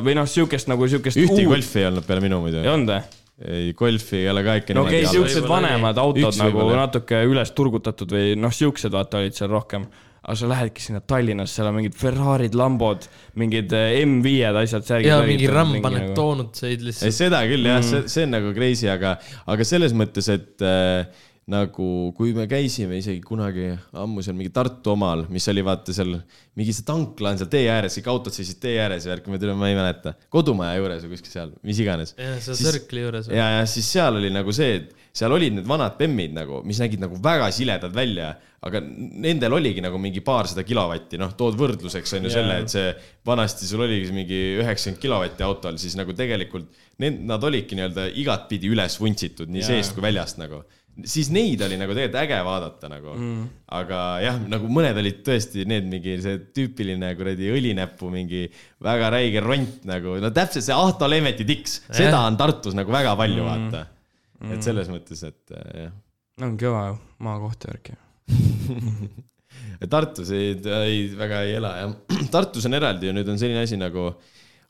või 0.05 0.13
noh, 0.19 0.29
siukest 0.29 0.69
nagu 0.69 0.85
siukest. 0.85 1.17
ühtegi 1.17 1.49
golfi 1.49 1.81
ei 1.81 1.87
olnud 1.89 2.05
peale 2.05 2.21
minu 2.21 2.37
muidu 2.43 2.61
ei. 2.61 2.69
olnud 2.69 2.93
või? 2.93 3.18
ei, 3.47 3.71
golfi 3.77 4.19
ei 4.19 4.29
ole 4.31 4.43
ka 4.43 4.57
ikka 4.59 4.75
no 4.75 4.83
okei 4.87 5.03
okay,, 5.05 5.13
siuksed 5.13 5.47
vanemad 5.47 5.99
autod 6.01 6.27
Üks 6.27 6.41
nagu 6.41 6.59
võib-olla. 6.59 6.85
natuke 6.85 7.23
üles 7.29 7.53
turgutatud 7.55 8.11
või 8.15 8.35
noh, 8.39 8.53
siuksed 8.53 8.93
vaata 8.93 9.21
olid 9.21 9.37
seal 9.37 9.51
rohkem. 9.53 9.87
aga 10.19 10.35
sa 10.35 10.49
lähedki 10.51 10.83
sinna 10.83 10.99
Tallinnasse, 10.99 11.55
seal 11.55 11.69
on 11.69 11.77
mingid 11.77 11.95
Ferrari'd, 11.97 12.57
Lambod, 12.59 13.07
mingid 13.39 13.71
eh, 13.73 14.01
M5-d, 14.03 14.59
asjad. 14.63 14.91
ja 15.05 15.21
mingi 15.25 15.47
ramm 15.47 15.79
paneb 15.79 16.09
nagu. 16.09 16.17
doonutseid 16.17 16.75
ei, 16.75 16.89
lihtsalt. 16.89 17.15
seda 17.15 17.39
küll 17.47 17.71
jah 17.71 17.79
mm., 17.79 17.87
see, 17.87 18.11
see 18.11 18.27
on 18.27 18.35
nagu 18.35 18.51
crazy, 18.57 18.89
aga, 18.91 19.15
aga 19.47 19.67
selles 19.67 19.95
mõttes, 19.95 20.27
et 20.35 20.65
äh, 20.65 21.07
nagu 21.49 21.87
kui 22.17 22.33
me 22.37 22.45
käisime 22.49 22.99
isegi 22.99 23.21
kunagi 23.25 23.71
ammu 23.97 24.21
seal 24.25 24.37
mingi 24.37 24.53
Tartu 24.53 24.93
omal, 24.93 25.25
mis 25.33 25.47
oli 25.51 25.63
vaata 25.65 25.95
seal, 25.95 26.13
mingi 26.59 26.75
see 26.75 26.85
tankla 26.87 27.33
on 27.33 27.41
seal 27.41 27.49
tee 27.51 27.65
ääres, 27.73 27.97
kõik 27.97 28.09
autod 28.13 28.35
seisid 28.35 28.61
tee 28.61 28.77
ääres 28.83 29.07
ja 29.07 29.13
värk, 29.15 29.29
ma 29.31 29.39
ei 29.39 29.57
ma 29.57 29.71
ei 29.71 29.77
mäleta, 29.79 30.13
kodumaja 30.33 30.77
juures 30.77 31.05
või 31.05 31.15
kuskil 31.15 31.33
seal, 31.33 31.53
mis 31.65 31.81
iganes. 31.81 32.13
jah, 32.19 32.37
seal 32.45 32.59
Circle'i 32.59 33.05
juures. 33.07 33.31
ja, 33.33 33.49
ja 33.57 33.65
siis 33.69 33.89
seal 33.89 34.21
oli 34.21 34.29
nagu 34.33 34.53
see, 34.55 34.77
et 34.81 34.95
seal 35.19 35.33
olid 35.33 35.57
need 35.57 35.67
vanad 35.67 35.97
bemmid 35.99 36.35
nagu, 36.37 36.61
mis 36.67 36.79
nägid 36.81 37.01
nagu 37.01 37.17
väga 37.23 37.49
siledad 37.55 37.95
välja, 37.95 38.33
aga 38.65 38.81
nendel 38.83 39.55
oligi 39.55 39.81
nagu 39.81 39.97
mingi 40.01 40.21
paarsada 40.25 40.65
kilovatti, 40.67 41.17
noh, 41.19 41.31
tood 41.39 41.57
võrdluseks 41.59 42.17
on 42.17 42.27
ju 42.27 42.31
Jaa. 42.31 42.35
selle, 42.35 42.57
et 42.61 42.73
see 42.73 42.89
vanasti 43.25 43.67
sul 43.69 43.85
oligi 43.85 44.11
mingi 44.13 44.39
üheksakümmend 44.59 45.01
kilovatti 45.01 45.45
autol, 45.47 45.79
siis 45.81 45.95
nagu 45.97 46.13
tegelikult 46.15 46.67
need, 47.01 47.21
nad 47.25 47.43
olidki 47.47 47.79
nii-öelda 47.79 48.09
igatpidi 48.21 48.69
üles 48.69 48.99
vuntsitud 48.99 49.49
nii 49.49 49.63
Jaa. 49.63 49.71
seest 49.73 49.95
kui 49.95 50.05
väljast 50.05 50.41
nagu 50.41 50.61
siis 51.07 51.29
neid 51.33 51.61
oli 51.65 51.77
nagu 51.79 51.93
tegelikult 51.95 52.21
äge 52.23 52.39
vaadata 52.45 52.89
nagu 52.91 53.13
mm.. 53.13 53.45
aga 53.77 53.99
jah, 54.23 54.39
nagu 54.51 54.71
mõned 54.71 54.97
olid 55.01 55.21
tõesti 55.25 55.65
need 55.69 55.87
mingi 55.91 56.17
see 56.23 56.41
tüüpiline 56.55 57.11
kuradi 57.19 57.51
õlinäpu 57.53 58.11
mingi 58.13 58.45
väga 58.85 59.11
räige 59.15 59.43
ront 59.45 59.87
nagu, 59.89 60.17
no 60.23 60.33
täpselt 60.35 60.67
see 60.67 60.75
Ahto 60.75 61.09
Leemeti 61.09 61.47
tiks, 61.47 61.79
seda 61.87 62.15
Jah. 62.15 62.27
on 62.27 62.39
Tartus 62.39 62.77
nagu 62.77 62.93
väga 62.93 63.15
palju 63.19 63.43
mm. 63.43 63.49
vaata 63.49 63.85
mm.. 63.85 64.53
et 64.55 64.67
selles 64.69 64.91
mõttes, 64.91 65.23
et 65.27 65.55
äh, 65.55 65.71
jah. 65.85 65.95
no 66.41 66.51
on 66.51 66.59
kõva 66.59 66.83
maakoht 67.25 67.65
ja 67.65 67.73
värk 67.73 67.93
ju. 67.93 67.99
Tartus 69.93 70.33
ei, 70.35 70.51
ei, 70.59 71.05
väga 71.17 71.43
ei 71.47 71.55
ela 71.59 71.71
jah. 71.79 71.95
Tartus 72.33 72.67
on 72.67 72.77
eraldi 72.77 73.09
ja 73.09 73.15
nüüd 73.15 73.29
on 73.31 73.39
selline 73.41 73.63
asi 73.63 73.79
nagu 73.79 74.11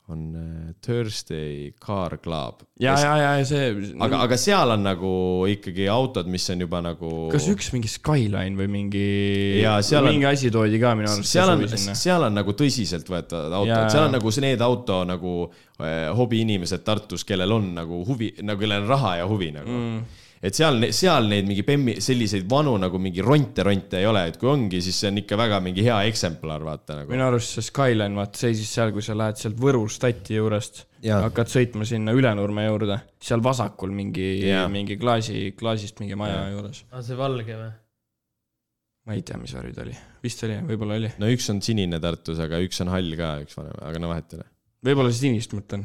on 0.09 0.21
äh, 0.35 0.73
Thursday 0.85 1.71
Car 1.79 2.17
Club. 2.17 2.63
ja, 2.81 2.95
ja, 2.99 3.13
ja 3.37 3.45
see. 3.45 3.69
aga, 4.01 4.21
aga 4.25 4.37
seal 4.41 4.73
on 4.75 4.83
nagu 4.85 5.11
ikkagi 5.51 5.87
autod, 5.91 6.29
mis 6.31 6.47
on 6.53 6.65
juba 6.65 6.81
nagu. 6.85 7.11
kas 7.33 7.47
üks 7.51 7.71
mingi 7.75 7.91
Skyline 7.91 8.57
või 8.59 8.69
mingi, 8.73 9.05
seal 9.85 10.03
on- 10.03 10.13
mingi 10.13 10.29
asi 10.29 10.51
toodi 10.53 10.81
ka 10.81 10.95
minu 10.97 11.11
arust. 11.11 11.29
seal 11.31 11.53
on, 11.53 11.65
seal 11.69 12.27
on 12.29 12.39
nagu 12.41 12.55
tõsiseltvõetavad 12.57 13.57
autod 13.61 13.91
seal 13.93 14.07
on 14.07 14.17
nagu 14.17 14.33
see- 14.33 14.45
need 14.47 14.65
auto 14.65 15.03
nagu 15.07 15.35
äh, 15.79 16.09
hobiinimesed 16.17 16.83
Tartus, 16.87 17.23
kellel 17.27 17.51
on 17.59 17.73
nagu 17.77 18.03
huvi, 18.07 18.33
nagu 18.41 18.59
kellel 18.61 18.83
on 18.85 18.89
raha 18.95 19.15
ja 19.21 19.29
huvi 19.29 19.51
nagu 19.55 19.69
mm.. 19.69 20.18
Et 20.39 20.55
seal, 20.55 20.85
seal 20.95 21.27
neid 21.31 21.47
mingi 21.49 21.65
bemmi, 21.67 21.97
selliseid 22.03 22.45
vanu 22.49 22.75
nagu 22.79 23.01
mingi 23.01 23.23
ronte-ronte 23.25 23.99
ei 23.99 24.07
ole, 24.07 24.25
et 24.31 24.37
kui 24.39 24.49
ongi, 24.51 24.79
siis 24.83 25.01
see 25.01 25.11
on 25.11 25.19
ikka 25.21 25.39
väga 25.39 25.59
mingi 25.63 25.83
hea 25.85 25.97
eksemplar, 26.11 26.63
vaata 26.67 27.01
nagu. 27.01 27.11
minu 27.11 27.25
arust 27.27 27.57
see 27.57 27.67
Skyline, 27.67 28.15
vaata 28.19 28.45
seisis 28.45 28.71
seal, 28.77 28.93
kui 28.95 29.03
sa 29.05 29.17
lähed 29.19 29.41
sealt 29.41 29.59
Võru 29.59 29.83
stati 29.91 30.37
juurest, 30.37 30.85
hakkad 31.03 31.51
sõitma 31.51 31.87
sinna 31.87 32.15
Ülenurme 32.15 32.65
juurde, 32.69 33.01
seal 33.23 33.43
vasakul 33.43 33.91
mingi 33.95 34.31
mingi 34.71 34.97
klaasi, 34.99 35.49
klaasist 35.59 35.99
mingi 36.03 36.17
maja 36.19 36.47
juures. 36.53 36.85
aa, 36.93 37.03
see 37.03 37.19
valge 37.19 37.59
või? 37.59 37.69
ma 39.09 39.17
ei 39.17 39.25
tea, 39.25 39.39
mis 39.41 39.51
värvi 39.57 39.73
ta 39.73 39.83
oli, 39.83 39.95
vist 40.23 40.43
oli, 40.45 40.55
võib-olla 40.69 40.99
oli, 40.99 41.11
no 41.19 41.29
üks 41.33 41.49
on 41.51 41.63
sinine 41.65 41.99
Tartus, 42.03 42.39
aga 42.43 42.61
üks 42.63 42.79
on 42.85 42.91
hall 42.93 43.15
ka, 43.19 43.35
üks 43.43 43.57
vanem, 43.57 43.75
aga 43.89 44.01
no 44.01 44.11
vahet 44.11 44.35
ei 44.35 44.39
ole. 44.39 44.49
võib-olla 44.85 45.13
sinist 45.15 45.55
mõtlen. 45.57 45.83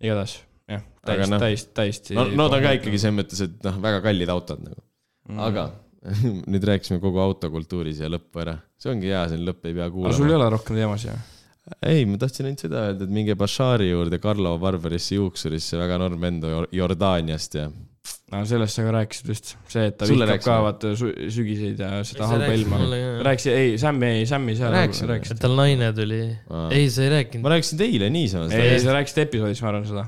igatahes, 0.00 0.38
jah, 0.68 0.84
Aga 1.08 1.28
täiesti 1.40 1.70
noh,, 1.70 1.74
täiesti, 1.80 2.16
no, 2.18 2.26
no 2.36 2.48
ta 2.50 2.58
on 2.58 2.66
ka 2.66 2.74
ikkagi 2.78 3.00
selles 3.00 3.16
mõttes, 3.22 3.42
et 3.46 3.64
noh, 3.64 3.80
väga 3.84 4.02
kallid 4.04 4.32
autod 4.34 4.62
nagu, 4.66 4.82
mm.. 5.30 5.40
aga 5.48 5.66
nüüd 6.52 6.68
rääkisime 6.68 7.00
kogu 7.02 7.22
autokultuuri 7.24 7.94
siia 7.96 8.10
lõppu 8.12 8.44
ära, 8.44 8.58
see 8.80 8.92
ongi 8.92 9.10
hea, 9.10 9.24
see 9.32 9.40
lõpp 9.42 9.66
ei 9.66 9.74
pea 9.74 9.88
aga 9.88 9.94
sul 9.94 10.04
kuulama 10.04 10.30
ei. 10.30 10.38
ole 10.38 10.52
rohkem 10.54 10.78
teemasid 10.78 11.12
või? 11.14 11.26
ei, 11.88 12.06
ma 12.08 12.20
tahtsin 12.20 12.48
ainult 12.48 12.64
seda 12.64 12.86
öelda, 12.88 13.08
et 13.08 13.12
minge 13.12 13.36
Bashari 13.38 13.90
juurde 13.90 14.20
Karlo 14.22 14.54
Barberisse 14.60 15.18
juuksurisse, 15.18 15.76
väga 15.80 15.98
norm 16.00 16.22
vend 16.22 16.46
Jor- 16.48 16.70
Jordaaniast 16.72 17.58
ja 17.58 17.68
no 18.32 18.42
sellest 18.48 18.76
sa 18.78 18.84
ka 18.84 18.92
rääkisid 18.94 19.28
vist, 19.30 19.54
see, 19.72 19.88
et 19.90 19.96
ta 20.00 20.08
Sulle 20.08 20.28
vihkab 20.28 20.44
ka 20.44 20.56
vaata 20.64 20.92
sü- 21.00 21.14
sügiseid 21.32 21.80
ja 21.80 22.02
seda 22.08 22.28
halba 22.28 22.50
rääkisid 22.50 22.66
ilma 22.66 23.24
rääkisid, 23.28 23.56
ei, 23.56 23.74
Sammi, 23.80 24.12
ei, 24.20 24.28
Sammi 24.28 24.56
seal 24.58 24.76
rääkisid 24.76 25.12
et. 25.16 25.40
tal 25.40 25.56
naine 25.58 25.90
tuli. 25.96 26.22
Ei, 26.68 26.88
sa 26.92 27.04
ei 27.06 27.12
rääkinud 27.16 27.44
ma. 27.44 27.54
rääkisin 27.56 27.80
teile 27.80 28.10
niisama 28.12 28.48
ei, 28.52 28.78
sa 28.84 28.96
rääkisid 28.96 29.24
episoodis, 29.24 29.64
ma 29.64 29.72
arvan 29.72 29.88
seda 29.88 30.06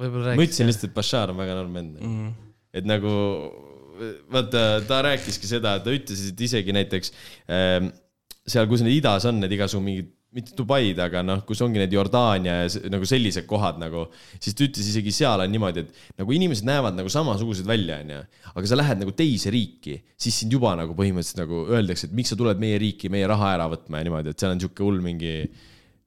ma 0.00 0.44
ütlesin 0.44 0.68
lihtsalt, 0.68 0.90
et 0.90 0.96
Bashar 0.96 1.32
on 1.32 1.40
väga 1.40 1.56
norm 1.56 1.78
vend. 1.80 2.00
mm.. 2.00 2.34
et 2.76 2.88
nagu 2.88 3.14
vaata, 4.32 4.66
ta 4.88 5.00
rääkiski 5.06 5.48
seda, 5.48 5.78
ta 5.82 5.94
ütles, 5.94 6.26
et 6.30 6.42
isegi 6.48 6.74
näiteks 6.76 7.14
ähm, 7.52 7.88
seal, 8.46 8.68
kus 8.70 8.84
need 8.84 9.00
idas 9.00 9.26
on 9.28 9.40
need 9.40 9.56
igasugu 9.56 9.84
mingid, 9.84 10.12
mitte 10.36 10.52
Dubaid, 10.58 10.98
aga 11.00 11.22
noh, 11.24 11.38
kus 11.48 11.62
ongi 11.64 11.80
need 11.80 11.94
Jordaania 11.94 12.58
ja 12.66 12.90
nagu 12.92 13.06
sellised 13.08 13.46
kohad 13.48 13.78
nagu, 13.80 14.02
siis 14.34 14.56
ta 14.58 14.66
ütles 14.66 14.90
isegi 14.90 15.14
seal 15.14 15.40
on 15.40 15.48
niimoodi, 15.48 15.86
et 15.86 16.18
nagu 16.20 16.34
inimesed 16.36 16.66
näevad 16.68 16.98
nagu 16.98 17.08
samasugused 17.12 17.64
välja, 17.68 18.02
onju. 18.04 18.18
aga 18.52 18.68
sa 18.68 18.76
lähed 18.76 19.00
nagu 19.00 19.14
teise 19.16 19.52
riiki, 19.54 19.96
siis 20.20 20.42
sind 20.42 20.52
juba 20.52 20.74
nagu 20.76 20.96
põhimõtteliselt 20.98 21.40
nagu 21.40 21.62
öeldakse, 21.70 22.10
et 22.10 22.18
miks 22.18 22.34
sa 22.34 22.38
tuled 22.38 22.60
meie 22.60 22.76
riiki 22.82 23.08
meie 23.12 23.30
raha 23.30 23.54
ära 23.54 23.70
võtma 23.72 24.02
ja 24.02 24.08
niimoodi, 24.10 24.34
et 24.34 24.44
seal 24.44 24.52
on 24.52 24.60
sihuke 24.60 24.84
hull 24.84 25.00
mingi 25.04 25.38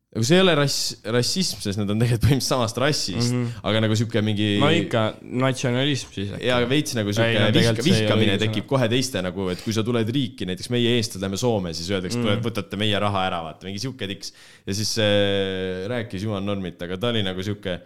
nagu 0.10 0.26
see 0.26 0.40
ei 0.40 0.42
ole 0.42 0.54
rass, 0.58 0.94
rassism, 1.14 1.60
sest 1.62 1.78
nad 1.78 1.92
on 1.94 2.00
tegelikult 2.02 2.24
põhimõtteliselt 2.24 2.56
samast 2.56 2.80
rassist 2.82 3.30
mm, 3.30 3.44
-hmm. 3.44 3.66
aga 3.70 3.82
nagu 3.86 3.98
sihuke 4.00 4.24
mingi. 4.26 4.48
no 4.58 4.72
ikka 4.74 5.04
natsionalism 5.22 6.16
siis. 6.16 6.32
ja 6.42 6.58
veits 6.72 6.96
nagu 6.98 7.14
sihuke 7.14 7.44
no 7.44 7.52
vihka, 7.54 7.86
vihkamine 7.86 8.40
tekib 8.42 8.66
kohe 8.72 8.88
teiste 8.90 9.22
nagu, 9.22 9.52
et 9.54 9.62
kui 9.62 9.76
sa 9.76 9.84
tuled 9.86 10.10
riiki, 10.16 10.48
näiteks 10.50 10.74
meie 10.74 10.96
eestlased 10.98 11.22
lähme 11.22 11.38
Soome, 11.38 11.76
siis 11.78 11.92
öeldakse 11.94 12.18
mm., 12.18 12.26
tuled, 12.26 12.42
võtate 12.48 12.82
meie 12.82 13.04
raha 13.06 13.22
ära, 13.28 13.44
vaata, 13.46 13.70
mingi 13.70 13.84
sihuke 13.86 14.10
tiks. 14.10 14.34
ja 14.66 14.78
siis 14.82 14.96
äh, 15.04 15.86
rääkis 15.94 16.26
Juhan 16.26 16.50
Normit, 16.50 16.82
aga 16.82 16.98
ta 16.98 17.14
oli 17.14 17.22
nagu 17.30 17.46
sihuke 17.46 17.78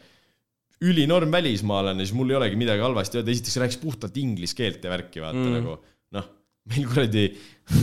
ülinorm 0.84 1.32
välismaalane, 1.32 2.08
siis 2.08 2.16
mul 2.16 2.32
ei 2.32 2.40
olegi 2.40 2.60
midagi 2.60 2.88
halvasti 2.88 3.20
öelda, 3.20 3.36
esiteks 3.36 3.60
rääkis 3.66 3.84
puhtalt 3.84 4.16
inglise 4.24 4.56
keelt 4.56 4.84
ja 4.84 4.96
värki, 4.96 5.20
vaata 5.24 5.44
mm. 5.44 5.54
nagu 5.60 5.76
noh, 6.16 6.32
meil 6.72 6.88
kuradi 6.88 7.28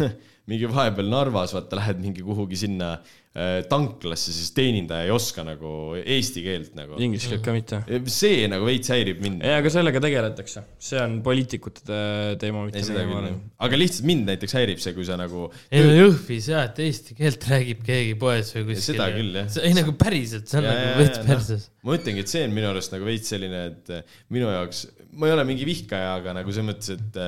mingi 0.51 0.69
vahepeal 0.71 1.09
Narvas, 1.13 1.55
vaata, 1.57 1.79
lähed 1.79 2.01
mingi 2.03 2.23
kuhugi 2.27 2.59
sinna 2.59 2.89
äh, 2.99 3.61
tanklasse, 3.71 4.33
siis 4.35 4.49
teenindaja 4.57 5.07
ei 5.07 5.13
oska 5.15 5.45
nagu 5.47 5.71
eesti 6.03 6.43
keelt 6.43 6.73
nagu. 6.79 6.97
Inglise 7.03 7.31
keelt 7.31 7.45
ka 7.47 7.55
mitte. 7.55 7.79
see 8.11 8.49
nagu 8.51 8.67
veits 8.67 8.91
häirib 8.91 9.21
mind. 9.23 9.45
ei, 9.47 9.55
aga 9.61 9.71
sellega 9.71 10.03
tegeletakse, 10.03 10.65
see 10.83 10.99
on 11.05 11.19
poliitikute 11.27 11.85
te- 11.87 12.35
teema, 12.43 12.65
mitte 12.67 12.83
ei, 12.83 12.89
meie, 12.91 12.97
ma 12.97 13.05
küll 13.07 13.21
arvan 13.21 13.29
jah. 13.31 13.45
aga 13.69 13.79
lihtsalt 13.81 14.09
mind 14.11 14.27
näiteks 14.33 14.57
häirib 14.59 14.83
see, 14.83 14.95
kui 14.99 15.07
sa 15.09 15.19
nagu. 15.21 15.47
ei 15.71 15.87
no 15.87 15.95
Jõhvis 16.01 16.51
jah, 16.51 16.67
et 16.73 16.83
eesti 16.89 17.17
keelt 17.21 17.47
räägib 17.53 17.85
keegi 17.87 18.17
poes 18.25 18.51
või 18.57 18.67
kuskil. 18.73 18.87
seda 18.91 19.11
küll, 19.15 19.31
jah. 19.45 19.61
ei 19.71 19.77
nagu 19.79 19.95
päriselt, 20.03 20.51
see 20.51 20.59
on 20.63 20.67
Ja, 20.71 20.75
nagu 20.75 20.99
veits 21.05 21.23
ja, 21.23 21.27
perses. 21.31 21.69
ma 21.87 21.95
ütlengi, 22.01 22.27
et 22.27 22.35
see 22.35 22.43
on 22.49 22.59
minu 22.59 22.73
arust 22.75 22.93
nagu 22.97 23.07
veits 23.07 23.31
selline, 23.31 23.63
et 23.71 23.95
minu 24.35 24.51
jaoks, 24.51 24.85
ma 25.15 25.31
ei 25.31 25.39
ole 25.39 25.47
mingi 25.49 25.65
vihkaja, 25.71 26.17
aga 26.19 26.35
nagu 26.43 26.51
selles 26.55 26.71
mõttes, 26.75 26.99
et 26.99 27.23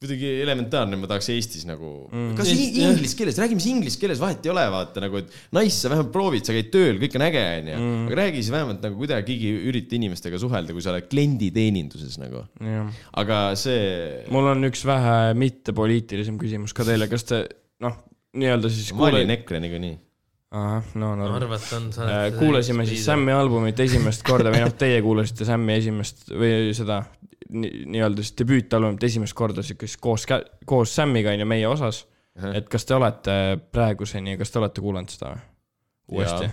kuidagi 0.00 0.28
elementaarne, 0.40 0.96
ma 0.96 1.08
tahaks 1.10 1.26
Eestis 1.34 1.66
nagu 1.68 1.90
mm., 2.08 2.30
kas 2.38 2.48
Eest- 2.48 2.78
in- 2.80 2.86
inglise 2.88 3.16
keeles, 3.18 3.36
räägime 3.36 3.60
siis 3.60 3.74
inglise 3.74 3.98
keeles, 4.00 4.16
vahet 4.22 4.46
ei 4.48 4.52
ole, 4.54 4.62
vaata 4.72 5.02
nagu, 5.04 5.20
et 5.20 5.34
nice, 5.52 5.74
sa 5.76 5.90
vähemalt 5.92 6.08
proovid, 6.14 6.46
sa 6.48 6.54
käid 6.56 6.70
tööl, 6.72 6.96
kõik 7.02 7.18
on 7.18 7.24
äge, 7.26 7.42
onju. 7.58 7.74
aga 8.08 8.16
räägi 8.22 8.40
siis 8.40 8.48
vähemalt 8.54 8.80
nagu 8.86 8.96
kuidagigi 9.02 9.50
ürita 9.68 9.98
inimestega 9.98 10.40
suhelda, 10.40 10.72
kui 10.72 10.80
sa 10.86 10.94
oled 10.94 11.04
klienditeeninduses 11.12 12.16
nagu. 12.22 12.46
aga 13.20 13.40
see, 13.60 14.24
mul 14.32 14.48
on 14.54 14.70
üks 14.70 14.86
vähe 14.88 15.18
mittepoliitilisem 15.36 16.40
küsimus 16.40 16.72
ka 16.72 16.88
teile, 16.88 17.04
kas 17.12 17.28
te 17.28 17.42
noh, 17.84 18.00
nii-öelda 18.40 18.72
siis 18.72 18.94
ma 18.96 19.10
olin 19.12 19.36
EKRE 19.36 19.60
niikuinii. 19.66 19.98
ahah, 20.50 20.84
no 20.98 21.12
no 21.16 21.28
arvan, 21.36 21.52
et 21.58 21.72
on. 21.76 21.88
Äh, 22.08 22.26
kuulasime 22.38 22.86
siis. 22.88 23.04
Sammi 23.06 23.32
albumit 23.32 23.78
esimest 23.80 24.24
korda 24.26 24.50
või 24.54 24.64
noh, 24.64 24.72
teie 24.78 25.00
kuulasite 25.04 25.46
Sammi 25.48 25.76
esimest 25.78 26.30
või 26.34 26.72
seda 26.76 27.02
ni- 27.50 27.84
nii-öelda 27.94 28.22
siis 28.24 28.34
debüütalbumit 28.40 29.04
esimest 29.10 29.34
korda 29.38 29.62
siukest 29.66 30.00
koos, 30.02 30.26
koos 30.66 30.94
Sammiga 30.96 31.30
on 31.34 31.44
ju 31.44 31.46
meie 31.46 31.68
osas. 31.70 32.06
et 32.54 32.68
kas 32.72 32.84
te 32.86 32.94
olete 32.94 33.32
praeguseni, 33.72 34.36
kas 34.38 34.50
te 34.50 34.58
olete 34.62 34.80
kuulanud 34.80 35.10
seda 35.12 35.32
või? 35.34 35.40
uuesti 36.16 36.50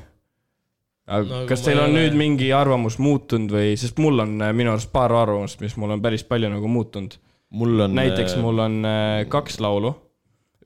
No 1.07 1.45
kas 1.47 1.61
teil 1.63 1.77
ei 1.77 1.83
on 1.85 1.89
ole- 1.93 2.01
nüüd 2.01 2.15
mingi 2.19 2.49
arvamus 2.51 2.97
muutunud 2.99 3.53
või, 3.53 3.77
sest 3.79 3.97
mul 4.03 4.19
on 4.19 4.33
äh, 4.43 4.49
minu 4.53 4.73
arust 4.73 4.89
paar 4.91 5.13
arvamust, 5.15 5.61
mis 5.63 5.77
mul 5.79 5.93
on 5.95 6.01
päris 6.03 6.25
palju 6.27 6.49
nagu 6.51 6.67
muutunud. 6.67 7.15
mul 7.49 7.79
on. 7.85 7.93
näiteks 7.95 8.35
mul 8.43 8.59
on 8.59 8.75
äh, 8.85 9.21
kaks 9.31 9.59
laulu. 9.63 9.93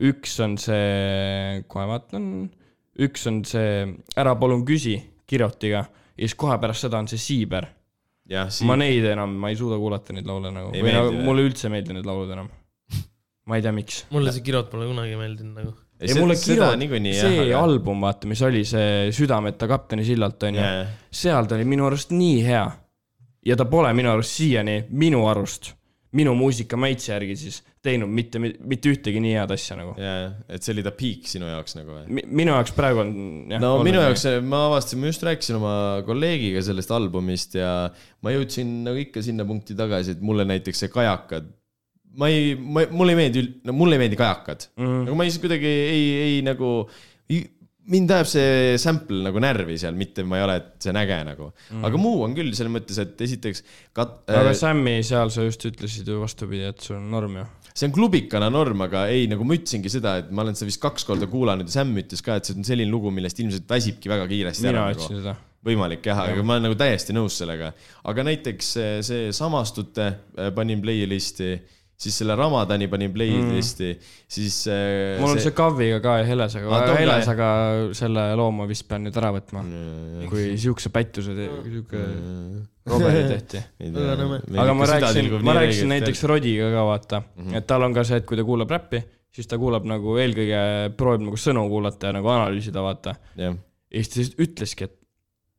üks 0.02 0.40
on 0.42 0.56
see, 0.58 1.62
kohe 1.70 1.84
vaatan, 1.86 2.50
üks 2.98 3.26
on 3.30 3.42
see 3.48 3.86
Ära 4.16 4.34
palun 4.38 4.64
küsi 4.68 4.98
Kirotiga 5.28 5.84
ja 5.86 6.26
siis 6.28 6.34
kohe 6.38 6.58
pärast 6.60 6.84
seda 6.86 6.98
on 7.00 7.08
see 7.08 7.20
Siiber. 7.20 7.66
ma 8.68 8.76
neid 8.78 9.04
enam, 9.12 9.32
ma 9.40 9.50
ei 9.50 9.56
suuda 9.58 9.78
kuulata 9.80 10.12
neid 10.12 10.26
laule 10.28 10.52
nagu, 10.54 10.72
Ei 10.76 10.82
või 10.84 10.92
nagu, 10.94 11.14
mulle 11.26 11.46
üldse 11.48 11.66
ei 11.68 11.72
meeldi 11.76 11.96
need 11.96 12.06
laulud 12.08 12.30
enam. 12.32 12.50
ma 13.48 13.56
ei 13.58 13.64
tea, 13.64 13.72
miks. 13.74 14.04
mulle 14.14 14.32
see 14.34 14.44
Kirot 14.46 14.70
pole 14.70 14.86
kunagi 14.90 15.16
meeldinud 15.18 15.56
nagu. 15.58 15.74
ja 16.02 16.14
mulle 16.20 16.36
Kirot, 16.38 16.78
see 16.78 17.32
jah, 17.34 17.42
aga- 17.48 17.62
album, 17.64 18.04
vaata, 18.04 18.28
mis 18.30 18.42
oli 18.46 18.64
see 18.68 19.10
Südameta 19.16 19.68
kapteni 19.70 20.04
sillalt 20.06 20.42
onju 20.48 20.62
seal 21.10 21.48
ta 21.48 21.58
oli 21.58 21.64
minu 21.68 21.88
arust 21.88 22.12
nii 22.14 22.40
hea. 22.46 22.64
ja 23.46 23.56
ta 23.56 23.64
pole 23.66 23.92
minu 23.96 24.12
arust 24.12 24.36
siiani, 24.38 24.84
minu 24.90 25.24
arust, 25.30 25.72
minu 26.16 26.34
muusika 26.36 26.76
maitse 26.80 27.12
järgi 27.12 27.36
siis 27.40 27.60
teinud 27.84 28.10
mitte, 28.12 28.40
mitte 28.40 28.90
ühtegi 28.92 29.20
nii 29.22 29.32
head 29.38 29.54
asja 29.54 29.76
nagu. 29.78 29.94
jaa, 30.00 30.28
et 30.52 30.64
see 30.64 30.74
oli 30.74 30.84
ta 30.84 30.92
peak 30.96 31.28
sinu 31.30 31.48
jaoks 31.48 31.76
nagu 31.78 31.96
või? 31.96 32.24
minu 32.28 32.52
jaoks 32.52 32.74
praegu 32.76 33.02
on. 33.04 33.14
no 33.62 33.72
minu 33.86 34.02
jaoks, 34.02 34.26
ma 34.44 34.66
avastasin, 34.68 35.00
ma 35.02 35.10
just 35.10 35.24
rääkisin 35.28 35.58
oma 35.58 35.74
kolleegiga 36.06 36.62
sellest 36.64 36.92
albumist 36.94 37.56
ja 37.58 37.72
ma 38.24 38.34
jõudsin 38.34 38.76
nagu 38.86 39.00
ikka 39.02 39.24
sinna 39.24 39.46
punkti 39.48 39.76
tagasi, 39.78 40.16
et 40.16 40.22
mulle 40.24 40.46
näiteks 40.48 40.84
see 40.84 40.92
Kajakad, 40.92 41.48
ma 42.20 42.28
ei, 42.28 42.52
ma, 42.60 42.84
mulle 42.92 43.16
ei 43.16 43.22
meeldi, 43.24 43.46
no 43.68 43.76
mulle 43.76 43.96
ei 43.96 44.04
meeldi 44.04 44.20
Kajakad 44.20 44.68
mm.. 44.76 45.02
nagu 45.08 45.18
ma 45.18 45.28
ei 45.28 45.42
kuidagi 45.46 45.72
ei, 45.72 46.06
ei 46.28 46.38
nagu, 46.44 46.74
mind 47.92 48.12
ajab 48.14 48.28
see 48.30 48.76
sample 48.80 49.20
nagu 49.26 49.40
närvi 49.42 49.76
seal, 49.80 49.96
mitte 49.98 50.24
ma 50.26 50.38
ei 50.38 50.44
ole, 50.46 50.58
et 50.60 50.84
see 50.84 50.92
on 50.92 51.00
äge 51.00 51.18
nagu 51.28 51.48
mm.. 51.50 51.82
aga 51.88 52.00
muu 52.00 52.22
on 52.26 52.36
küll 52.36 52.52
selles 52.56 52.72
mõttes, 52.74 53.00
et 53.02 53.20
esiteks 53.26 53.64
kat-, 53.96 54.22
aga 54.30 54.54
Sammi 54.56 54.98
seal 55.06 55.32
sa 55.34 55.46
just 55.46 55.66
ütlesid 55.68 56.08
ju 56.08 56.20
vastupidi, 56.22 56.64
et 56.70 56.84
sul 56.84 56.98
on 56.98 57.10
norm 57.12 57.38
ju. 57.40 57.46
see 57.72 57.88
on 57.88 57.94
klubikana 57.96 58.50
norm, 58.52 58.84
aga 58.86 59.06
ei, 59.12 59.26
nagu 59.30 59.46
ma 59.48 59.56
ütlesingi 59.58 59.92
seda, 59.92 60.18
et 60.22 60.32
ma 60.32 60.46
olen 60.46 60.58
seda 60.58 60.70
vist 60.70 60.82
kaks 60.82 61.06
korda 61.08 61.28
kuulanud 61.30 61.68
ja 61.68 61.80
Sam 61.80 61.94
ütles 62.02 62.24
ka, 62.24 62.38
et 62.38 62.48
see 62.48 62.58
on 62.58 62.68
selline 62.68 62.92
lugu, 62.92 63.12
millest 63.14 63.40
ilmselt 63.42 63.68
väsibki 63.70 64.12
väga 64.12 64.28
kiiresti 64.30 64.68
mina 64.68 64.86
ära 64.86 64.96
ütlesin 64.96 65.20
seda. 65.20 65.36
võimalik 65.66 66.08
jah, 66.08 66.24
aga 66.26 66.46
ma 66.46 66.56
olen 66.56 66.68
nagu 66.70 66.78
täiesti 66.80 67.16
nõus 67.16 67.36
sellega. 67.42 67.72
aga 68.08 68.26
näiteks 68.30 68.74
see, 68.78 68.98
see 69.06 69.30
Samastute 69.36 70.08
äh, 70.08 70.52
panin 70.56 70.82
playlisti, 70.84 71.54
siis 72.02 72.16
selle 72.18 72.34
Ramadani 72.38 72.88
panin 72.90 73.12
playlisti 73.14 73.92
mm., 73.92 74.10
siis 74.36 74.58
äh, 74.70 75.20
mul 75.20 75.36
on 75.36 75.40
see 75.42 75.54
Kaviga 75.56 76.00
ka 76.02 76.18
ja 76.20 76.26
Helesaga 76.26 76.70
Aa,, 76.72 76.86
too 76.86 76.96
ka, 76.96 77.00
Helesaga 77.00 77.48
selle 77.96 78.26
loo 78.38 78.50
ma 78.54 78.66
vist 78.70 78.88
pean 78.88 79.04
nüüd 79.06 79.18
ära 79.20 79.30
võtma, 79.36 79.62
see 79.68 80.30
kui 80.32 80.46
siukse 80.60 80.92
pättuse, 80.94 81.36
siuke 81.36 82.04
Roberi 82.90 83.26
tehti. 83.32 83.60
aga 83.86 84.28
aga 84.64 84.74
ma 84.74 84.88
rääkisin, 84.90 85.28
ma 85.46 85.56
rääkisin 85.60 85.92
näiteks 85.94 86.24
Rodiga 86.30 86.70
ka 86.74 86.86
vaata 86.88 87.20
mm. 87.22 87.44
-hmm. 87.44 87.58
et 87.60 87.66
tal 87.66 87.86
on 87.86 87.94
ka 87.94 88.04
see, 88.04 88.18
et 88.18 88.26
kui 88.26 88.38
ta 88.38 88.46
kuulab 88.46 88.74
räppi, 88.74 89.02
siis 89.30 89.46
ta 89.50 89.58
kuulab 89.58 89.86
nagu 89.88 90.16
eelkõige 90.18 90.64
proovib 90.96 91.28
nagu 91.28 91.38
sõnu 91.38 91.68
kuulata 91.70 92.10
ja 92.10 92.18
nagu 92.18 92.32
analüüsida, 92.34 92.82
vaata. 92.82 93.14
jah, 93.36 93.54
ja 93.54 94.02
siis 94.02 94.10
ta 94.10 94.20
lihtsalt 94.20 94.42
ütleski, 94.48 94.90
et 94.90 94.98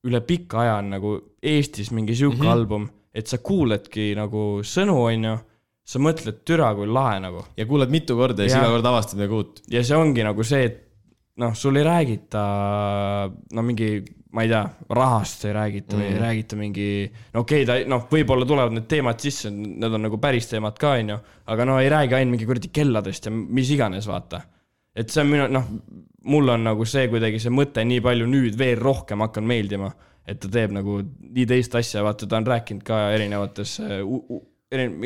üle 0.03 0.19
pika 0.27 0.59
aja 0.65 0.75
on 0.81 0.91
nagu 0.97 1.15
Eestis 1.43 1.91
mingi 1.91 2.15
sihuke 2.15 2.37
mm. 2.37 2.43
-hmm. 2.43 2.51
album, 2.51 2.89
et 3.13 3.27
sa 3.27 3.37
kuuledki 3.37 4.11
nagu 4.19 4.59
sõnu, 4.67 4.97
onju, 5.07 5.37
sa 5.83 5.99
mõtled 5.99 6.43
türa 6.47 6.71
kui 6.77 6.87
lahe 6.87 7.19
nagu 7.23 7.43
ja 7.59 7.67
kuulad 7.67 7.91
mitu 7.91 8.15
korda 8.15 8.45
ja 8.45 8.49
siis 8.49 8.55
Jah. 8.57 8.65
iga 8.65 8.77
kord 8.77 8.89
avastad 8.93 9.19
midagi 9.19 9.39
uut. 9.39 9.61
ja 9.71 9.83
see 9.83 9.99
ongi 9.99 10.23
nagu 10.23 10.45
see, 10.47 10.67
et 10.69 10.77
noh, 11.43 11.55
sul 11.57 11.79
ei 11.79 11.85
räägita 11.87 12.43
no 13.57 13.65
mingi, 13.65 13.89
ma 14.33 14.45
ei 14.45 14.51
tea, 14.51 14.61
rahast 14.95 15.43
ei 15.49 15.55
räägita 15.57 15.97
või 15.97 16.05
mm. 16.05 16.13
ei 16.13 16.21
räägita 16.21 16.59
mingi, 16.59 16.87
no 17.33 17.43
okei 17.43 17.65
okay,, 17.65 17.83
ta 17.83 17.89
noh, 17.89 18.05
võib-olla 18.11 18.47
tulevad 18.49 18.77
need 18.77 18.87
teemad 18.91 19.19
sisse, 19.23 19.51
need 19.51 19.89
on 19.89 20.07
nagu 20.07 20.19
päris 20.23 20.47
teemad 20.51 20.79
ka, 20.79 20.95
onju, 21.01 21.19
aga 21.53 21.67
no 21.67 21.77
ei 21.81 21.91
räägi 21.91 22.17
ainult 22.19 22.37
mingi 22.37 22.49
kuradi 22.49 22.71
kelladest 22.73 23.27
ja 23.27 23.33
mis 23.33 23.73
iganes, 23.73 24.07
vaata. 24.09 24.43
et 24.95 25.11
see 25.11 25.25
on 25.25 25.31
minu, 25.33 25.49
noh, 25.51 25.67
mul 26.29 26.55
on 26.55 26.63
nagu 26.69 26.87
see 26.87 27.09
kuidagi 27.11 27.41
see 27.43 27.51
mõte 27.53 27.83
nii 27.83 28.01
palju 28.05 28.29
nüüd 28.29 28.57
veel 28.59 28.79
rohkem 28.79 29.25
hakanud 29.25 29.51
meeldima, 29.51 29.91
et 30.23 30.39
ta 30.39 30.47
teeb 30.47 30.71
nagu 30.77 31.01
nii 31.03 31.49
teist 31.49 31.75
asja, 31.75 32.05
vaata, 32.05 32.29
ta 32.29 32.39
on 32.39 32.47
rääkinud 32.47 32.85
ka 32.87 33.07
erinevates 33.17 33.79
äh, 33.83 33.99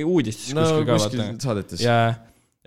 uudistes 0.05 0.55
no 0.57 0.63
kuskil 0.63 0.87
ka, 0.87 0.97
kuskil 0.97 1.23
vaata 1.23 1.47
saadetes. 1.49 1.83
ja 1.83 1.99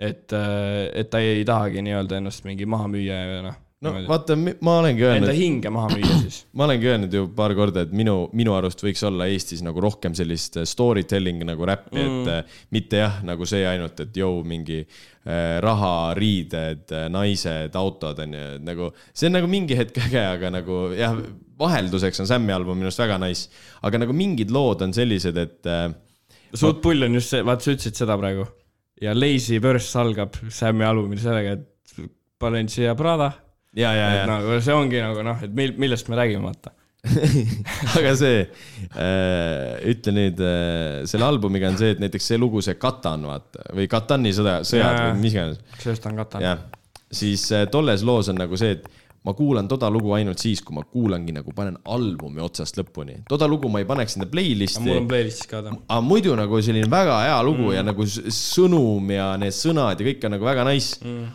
et, 0.01 0.31
et 0.33 1.11
ta 1.11 1.21
ei 1.21 1.43
tahagi 1.47 1.83
nii-öelda 1.85 2.21
ennast 2.21 2.47
mingi 2.47 2.65
maha 2.69 2.87
müüa 2.91 3.19
ja 3.19 3.43
noh. 3.45 3.57
no 3.85 3.93
vaata, 4.09 4.35
ma 4.37 4.77
olengi 4.79 5.05
Enda 5.05 5.13
öelnud, 5.13 5.33
hinge 5.37 5.71
maha 5.73 5.91
müüa 5.93 6.17
siis. 6.23 6.41
ma 6.57 6.65
olengi 6.67 6.89
öelnud 6.89 7.17
ju 7.17 7.27
paar 7.37 7.53
korda, 7.57 7.85
et 7.85 7.93
minu, 7.95 8.15
minu 8.37 8.55
arust 8.57 8.81
võiks 8.85 9.03
olla 9.07 9.29
Eestis 9.29 9.61
nagu 9.65 9.81
rohkem 9.83 10.17
sellist 10.17 10.57
story 10.69 11.05
telling 11.09 11.45
nagu 11.47 11.69
räppi 11.69 12.01
mm., 12.01 12.19
et 12.23 12.33
äh, 12.33 12.59
mitte 12.73 13.03
jah, 13.03 13.21
nagu 13.27 13.47
see 13.49 13.63
ainult, 13.67 14.01
et 14.05 14.21
jõu 14.23 14.41
mingi 14.47 14.81
äh, 14.81 15.57
raha, 15.65 15.93
riided, 16.17 16.97
naised, 17.13 17.77
autod 17.77 18.25
on 18.25 18.37
ju, 18.37 18.51
et 18.57 18.67
nagu 18.71 18.91
see 19.11 19.29
on 19.29 19.37
nagu 19.37 19.49
mingi 19.51 19.77
hetk 19.77 20.01
äge, 20.07 20.25
aga 20.37 20.53
nagu 20.57 20.83
jah, 20.97 21.17
vahelduseks 21.61 22.23
on 22.23 22.29
Sammi 22.29 22.53
album 22.55 22.79
minu 22.79 22.89
arust 22.89 23.05
väga 23.05 23.21
nice, 23.21 23.51
aga 23.85 24.01
nagu 24.01 24.17
mingid 24.17 24.53
lood 24.53 24.81
on 24.85 24.97
sellised, 24.97 25.37
et 25.37 25.69
äh, 25.69 25.91
suht 26.53 26.81
pull 26.83 27.07
on 27.07 27.15
just 27.19 27.33
see, 27.33 27.45
vaata 27.47 27.65
sa 27.67 27.75
ütlesid 27.75 28.01
seda 28.01 28.17
praegu 28.19 28.47
ja 29.01 29.13
Lazy 29.17 29.59
Verse 29.61 29.97
algab 29.99 30.35
Sam'i 30.49 30.85
albumil 30.85 31.21
sellega, 31.21 31.57
et 31.57 32.11
Balenciaga 32.41 32.97
Prada. 32.97 33.31
ja, 33.77 33.93
ja, 33.95 34.11
ja, 34.19 34.27
nagu 34.29 34.59
see 34.61 34.75
ongi 34.75 35.01
nagu 35.01 35.25
noh, 35.25 35.41
et 35.45 35.53
mil-, 35.55 35.75
millest 35.81 36.09
me 36.11 36.19
räägime, 36.19 36.43
vaata. 36.45 36.75
aga 37.97 38.11
see 38.13 38.43
äh,, 38.43 39.79
ütle 39.89 40.13
nüüd 40.13 40.41
äh,, 40.45 41.01
selle 41.09 41.25
albumiga 41.25 41.71
on 41.71 41.79
see, 41.79 41.95
et 41.95 42.03
näiteks 42.03 42.29
see 42.29 42.37
lugu, 42.37 42.61
see 42.61 42.77
Katan, 42.81 43.25
vaata, 43.25 43.65
või 43.73 43.87
Katani 43.89 44.33
sõda, 44.37 44.59
sõjad 44.67 44.91
Jaa. 44.91 45.07
või 45.07 45.23
mis 45.23 45.33
iganes 45.33 45.79
sellest 45.81 46.05
on 46.11 46.21
kata. 46.21 46.43
jah, 46.45 46.61
siis 47.09 47.47
äh, 47.57 47.65
tolles 47.73 48.05
loos 48.05 48.29
on 48.29 48.37
nagu 48.43 48.59
see, 48.59 48.77
et 48.77 49.00
ma 49.21 49.33
kuulan 49.37 49.67
toda 49.69 49.89
lugu 49.93 50.15
ainult 50.17 50.41
siis, 50.41 50.63
kui 50.65 50.73
ma 50.73 50.81
kuulangi 50.81 51.33
nagu 51.35 51.53
panen 51.53 51.77
albumi 51.93 52.41
otsast 52.41 52.79
lõpuni. 52.79 53.19
toda 53.29 53.49
lugu 53.49 53.69
ma 53.69 53.83
ei 53.83 53.85
paneks 53.89 54.17
enda 54.17 54.27
playlist'i 54.31 54.81
mul 54.87 55.03
on 55.03 55.11
playlist'is 55.11 55.49
ka 55.51 55.61
ta. 55.61 55.75
aga 55.77 56.01
muidu 56.05 56.33
nagu 56.39 56.61
selline 56.65 56.89
väga 56.89 57.19
hea 57.27 57.37
lugu 57.45 57.67
mm. 57.67 57.75
ja 57.75 57.85
nagu 57.85 58.07
sõnum 58.07 59.13
ja 59.13 59.29
need 59.41 59.53
sõnad 59.53 60.01
ja 60.01 60.09
kõik 60.09 60.25
on 60.25 60.35
nagu 60.37 60.49
väga 60.49 60.65
nice 60.71 60.97
mm.. 61.05 61.27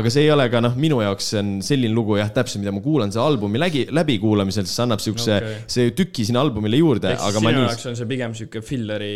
aga 0.00 0.12
see 0.14 0.24
ei 0.24 0.32
ole 0.32 0.48
ka 0.52 0.62
noh, 0.64 0.78
minu 0.80 1.02
jaoks 1.04 1.28
see 1.34 1.42
on 1.42 1.52
selline 1.66 1.92
lugu 1.96 2.16
jah, 2.16 2.32
täpselt, 2.32 2.62
mida 2.64 2.72
ma 2.72 2.80
kuulan 2.84 3.12
see 3.12 3.20
albumi 3.20 3.60
läbi, 3.60 3.84
läbikuulamisel, 4.00 4.68
see 4.70 4.86
annab 4.86 5.04
siukse 5.04 5.36
okay., 5.36 5.58
see 5.76 5.92
tüki 5.98 6.24
sinna 6.28 6.40
albumile 6.46 6.80
juurde, 6.80 7.12
ehk 7.12 7.20
siis 7.20 7.36
sinu 7.42 7.52
nii. 7.52 7.66
jaoks 7.66 7.90
on 7.92 8.00
see 8.00 8.12
pigem 8.14 8.38
sihuke 8.38 8.64
filleri 8.64 9.12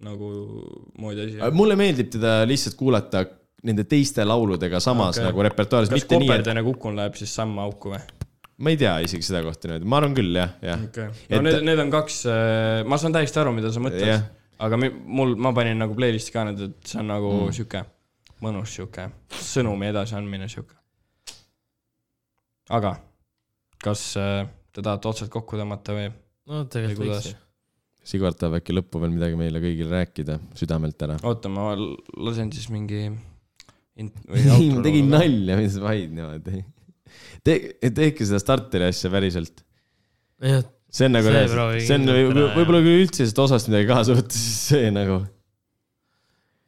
nagu 0.00 0.32
moodi 0.96 1.26
asi. 1.26 1.52
mulle 1.52 1.76
meeldib 1.76 2.08
teda 2.16 2.38
lihtsalt 2.48 2.80
kuulata 2.80 3.26
nende 3.66 3.84
teiste 3.84 4.24
lauludega 4.24 4.80
samas 4.80 5.18
okay. 5.18 5.26
nagu 5.28 5.42
repertuaaris, 5.44 5.90
kas 5.92 6.02
mitte 6.02 6.16
nii, 6.18 6.26
et 6.26 6.32
koperdane 6.32 6.62
kukun 6.64 6.96
läheb 6.96 7.14
siis 7.18 7.34
samma 7.36 7.66
auku 7.68 7.92
või? 7.94 8.00
ma 8.60 8.72
ei 8.74 8.76
tea 8.80 8.98
isegi 9.04 9.24
seda 9.24 9.42
kohta 9.44 9.68
niimoodi, 9.68 9.88
ma 9.88 10.00
arvan 10.00 10.14
küll 10.16 10.36
jah, 10.36 10.50
jah. 10.64 10.82
okei, 10.88 11.08
Et- 11.28 11.36
no 11.36 11.42
need, 11.46 11.62
need 11.68 11.80
on 11.84 11.90
kaks, 11.92 12.22
ma 12.88 12.98
saan 13.00 13.14
täiesti 13.16 13.40
aru, 13.40 13.52
mida 13.56 13.72
sa 13.72 13.80
mõtled 13.84 14.04
Jah. 14.06 14.26
aga 14.60 14.76
mul, 14.80 15.36
ma 15.40 15.52
panin 15.56 15.80
nagu 15.80 15.96
playlist'i 15.96 16.34
ka 16.34 16.44
need, 16.50 16.60
et 16.68 16.92
see 16.92 17.00
on 17.00 17.08
nagu 17.12 17.30
Mm. 17.46 17.54
sihuke 17.56 17.84
mõnus 18.44 18.72
sihuke 18.76 19.06
sõnumi 19.36 19.88
edasiandmine 19.92 20.48
sihuke. 20.48 20.76
aga 22.70 22.94
kas 23.82 24.02
äh, 24.20 24.44
te 24.72 24.82
tahate 24.84 25.08
otsad 25.10 25.30
kokku 25.32 25.58
tõmmata 25.60 25.96
või, 25.96 26.10
no 26.50 26.64
tegelikult 26.70 27.14
võiks.? 27.16 27.36
Sigvard 28.10 28.38
tahab 28.40 28.56
äkki 28.56 28.72
lõppu 28.72 29.00
veel 29.02 29.12
midagi 29.12 29.36
meile 29.36 29.60
kõigile 29.60 29.92
rääkida 29.92 30.38
südamelt 30.56 31.02
ära. 31.04 31.18
oota, 31.28 31.50
ma 31.52 31.74
lasen 31.76 32.52
siis 32.52 32.70
mingi 32.72 33.10
või 34.30 34.68
ma 34.74 34.84
tegin 34.84 35.10
nalja, 35.12 35.56
mis 35.60 35.76
vaid 35.82 36.10
niimoodi. 36.16 36.62
Te-, 37.46 37.90
tehke 37.96 38.26
seda 38.28 38.40
starteri 38.42 38.84
asja 38.90 39.08
päriselt. 39.12 39.56
see 40.40 41.06
on 41.06 41.12
nagu 41.16 41.28
See, 41.30 41.96
on 41.96 42.08
võib-olla 42.08 42.82
kui 42.84 42.94
üldse 43.04 43.22
sellest 43.22 43.40
osast 43.44 43.70
midagi 43.70 43.88
kaasa 43.90 44.16
võtta, 44.18 44.34
siis 44.34 44.58
see 44.72 44.90
nagu. 44.94 45.16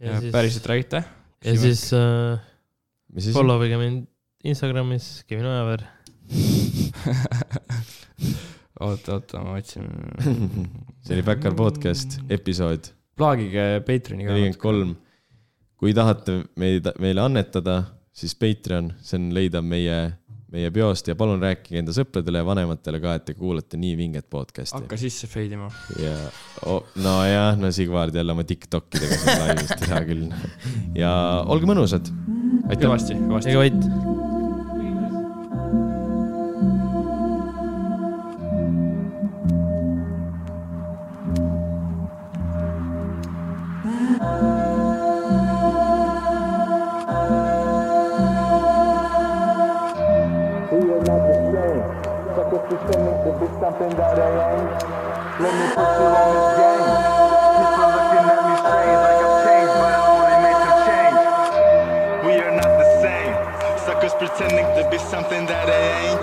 ja 0.03 0.21
siis, 0.21 0.33
päriselt 0.35 0.71
räägite? 0.71 1.03
ja 1.43 1.53
siis 1.59 1.83
äh, 1.97 2.39
mis 3.13 3.29
siis? 3.29 3.37
follow 3.37 3.59
ige 3.67 3.77
mind 3.81 4.09
Instagramis, 4.43 5.23
Kevin 5.29 5.47
Ojaver. 5.47 5.85
oota, 8.83 9.21
oota, 9.21 9.43
ma 9.45 9.55
otsin. 9.61 9.87
see 11.05 11.15
oli 11.15 11.25
Backyard 11.27 11.59
podcast, 11.59 12.19
episood 12.33 12.91
plaagige 13.19 13.65
Patreoni 13.87 14.27
ka. 14.27 14.33
nelikümmend 14.33 14.61
kolm. 14.61 14.93
Kui 15.83 15.91
tahate 15.99 16.45
meid, 16.63 16.87
meile 17.03 17.25
annetada, 17.25 17.81
siis 18.15 18.37
Patreon, 18.39 18.93
see 19.03 19.19
on 19.19 19.33
leida 19.35 19.59
meie, 19.67 19.97
meie 20.55 20.71
peost 20.75 21.11
ja 21.11 21.17
palun 21.19 21.43
rääkige 21.43 21.81
enda 21.81 21.95
sõpradele 21.97 22.39
ja 22.39 22.47
vanematele 22.47 23.01
ka, 23.03 23.17
et 23.19 23.27
te 23.27 23.35
kuulate 23.35 23.81
nii 23.83 23.97
vinget 23.99 24.29
podcast'i. 24.31 24.79
hakka 24.79 25.01
sisse 25.01 25.27
fade 25.27 25.59
ima. 25.59 25.73
ja 25.99 26.15
oh,, 26.71 26.87
nojah, 27.03 27.59
no 27.59 27.73
Sigvard 27.75 28.15
jälle 28.15 28.37
oma 28.37 28.47
Tiktokidega 28.47 29.19
siin 29.25 29.43
laivis, 29.43 29.75
hea 29.89 30.01
küll. 30.07 30.31
ja 31.03 31.13
olge 31.51 31.67
mõnusad. 31.67 32.15
aitäh. 32.69 32.87
kõvasti, 32.87 33.19
kõvasti. 33.27 33.51
ega 33.51 33.67
vait. 33.67 34.21
We 44.23 44.52
that 53.91 54.19
I 54.19 54.31
ain't. 54.55 54.83
Let 55.43 55.53
me 55.59 55.67
put 55.75 55.91
you 55.99 56.07
on 56.07 56.29
this 56.35 56.49
game. 56.61 56.87
We 62.27 62.35
are 62.39 62.55
not 62.55 62.73
the 62.79 62.87
same. 63.03 63.35
Suckers 63.83 64.15
pretending 64.15 64.67
to 64.79 64.89
be 64.91 64.99
something 64.99 65.47
that 65.47 65.69
I 65.69 65.83
ain't. 66.07 66.21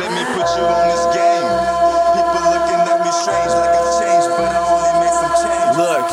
Let 0.00 0.10
me 0.16 0.22
put 0.32 0.48
you 0.56 0.64
on 0.64 0.84
this 0.88 1.04
game. 1.12 1.48
People 2.16 2.44
looking 2.56 2.80
at 2.80 2.98
me 3.04 3.12
strange 3.12 3.52
like 3.52 3.74
I've 3.76 3.92
changed, 4.00 4.28
but 4.32 4.48
I 4.48 4.60
only 4.72 4.92
made 5.04 5.16
some 5.20 5.34
change. 5.44 5.76
Look, 5.76 6.06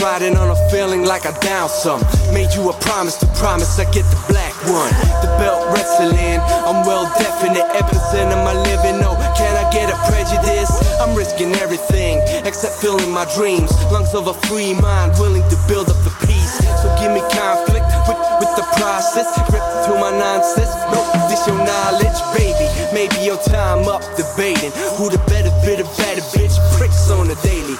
riding 0.00 0.36
on 0.36 0.50
a 0.50 0.56
feeling 0.70 1.04
like 1.04 1.26
I 1.26 1.32
down 1.40 1.68
some. 1.68 2.00
Made 2.32 2.54
you 2.54 2.70
a 2.70 2.72
promise 2.80 3.16
to 3.16 3.26
promise 3.36 3.78
I 3.78 3.84
get 3.90 4.04
the 4.08 4.20
black 4.28 4.49
one. 4.68 4.92
The 5.22 5.30
belt 5.38 5.72
wrestling, 5.72 6.40
I'm 6.66 6.86
well 6.86 7.06
definite. 7.18 7.70
Of 8.10 8.44
my 8.44 8.52
living, 8.52 9.00
no, 9.00 9.16
can 9.32 9.54
I 9.56 9.64
get 9.72 9.88
a 9.88 9.96
prejudice? 10.10 10.68
I'm 11.00 11.16
risking 11.16 11.54
everything 11.56 12.20
except 12.44 12.74
filling 12.76 13.10
my 13.10 13.24
dreams. 13.32 13.72
Lungs 13.88 14.12
of 14.14 14.26
a 14.26 14.34
free 14.50 14.74
mind, 14.74 15.16
willing 15.16 15.46
to 15.48 15.56
build 15.64 15.88
up 15.88 15.96
the 16.04 16.12
peace. 16.26 16.58
So 16.82 16.92
give 17.00 17.14
me 17.16 17.22
conflict 17.32 17.86
with, 18.04 18.20
with 18.44 18.52
the 18.60 18.66
process. 18.76 19.30
Rip 19.48 19.64
through 19.86 20.04
my 20.04 20.12
nonsense. 20.12 20.68
No, 20.92 21.00
this 21.32 21.46
your 21.46 21.56
knowledge, 21.56 22.20
baby. 22.36 22.68
Maybe 22.92 23.24
your 23.24 23.38
time 23.40 23.88
up 23.88 24.02
debating 24.20 24.74
who 25.00 25.08
the 25.08 25.22
better 25.30 25.54
bit 25.64 25.80
of 25.80 25.88
better 25.96 26.20
bitch. 26.36 26.60
Pricks 26.76 27.08
on 27.08 27.28
the 27.28 27.38
daily, 27.46 27.78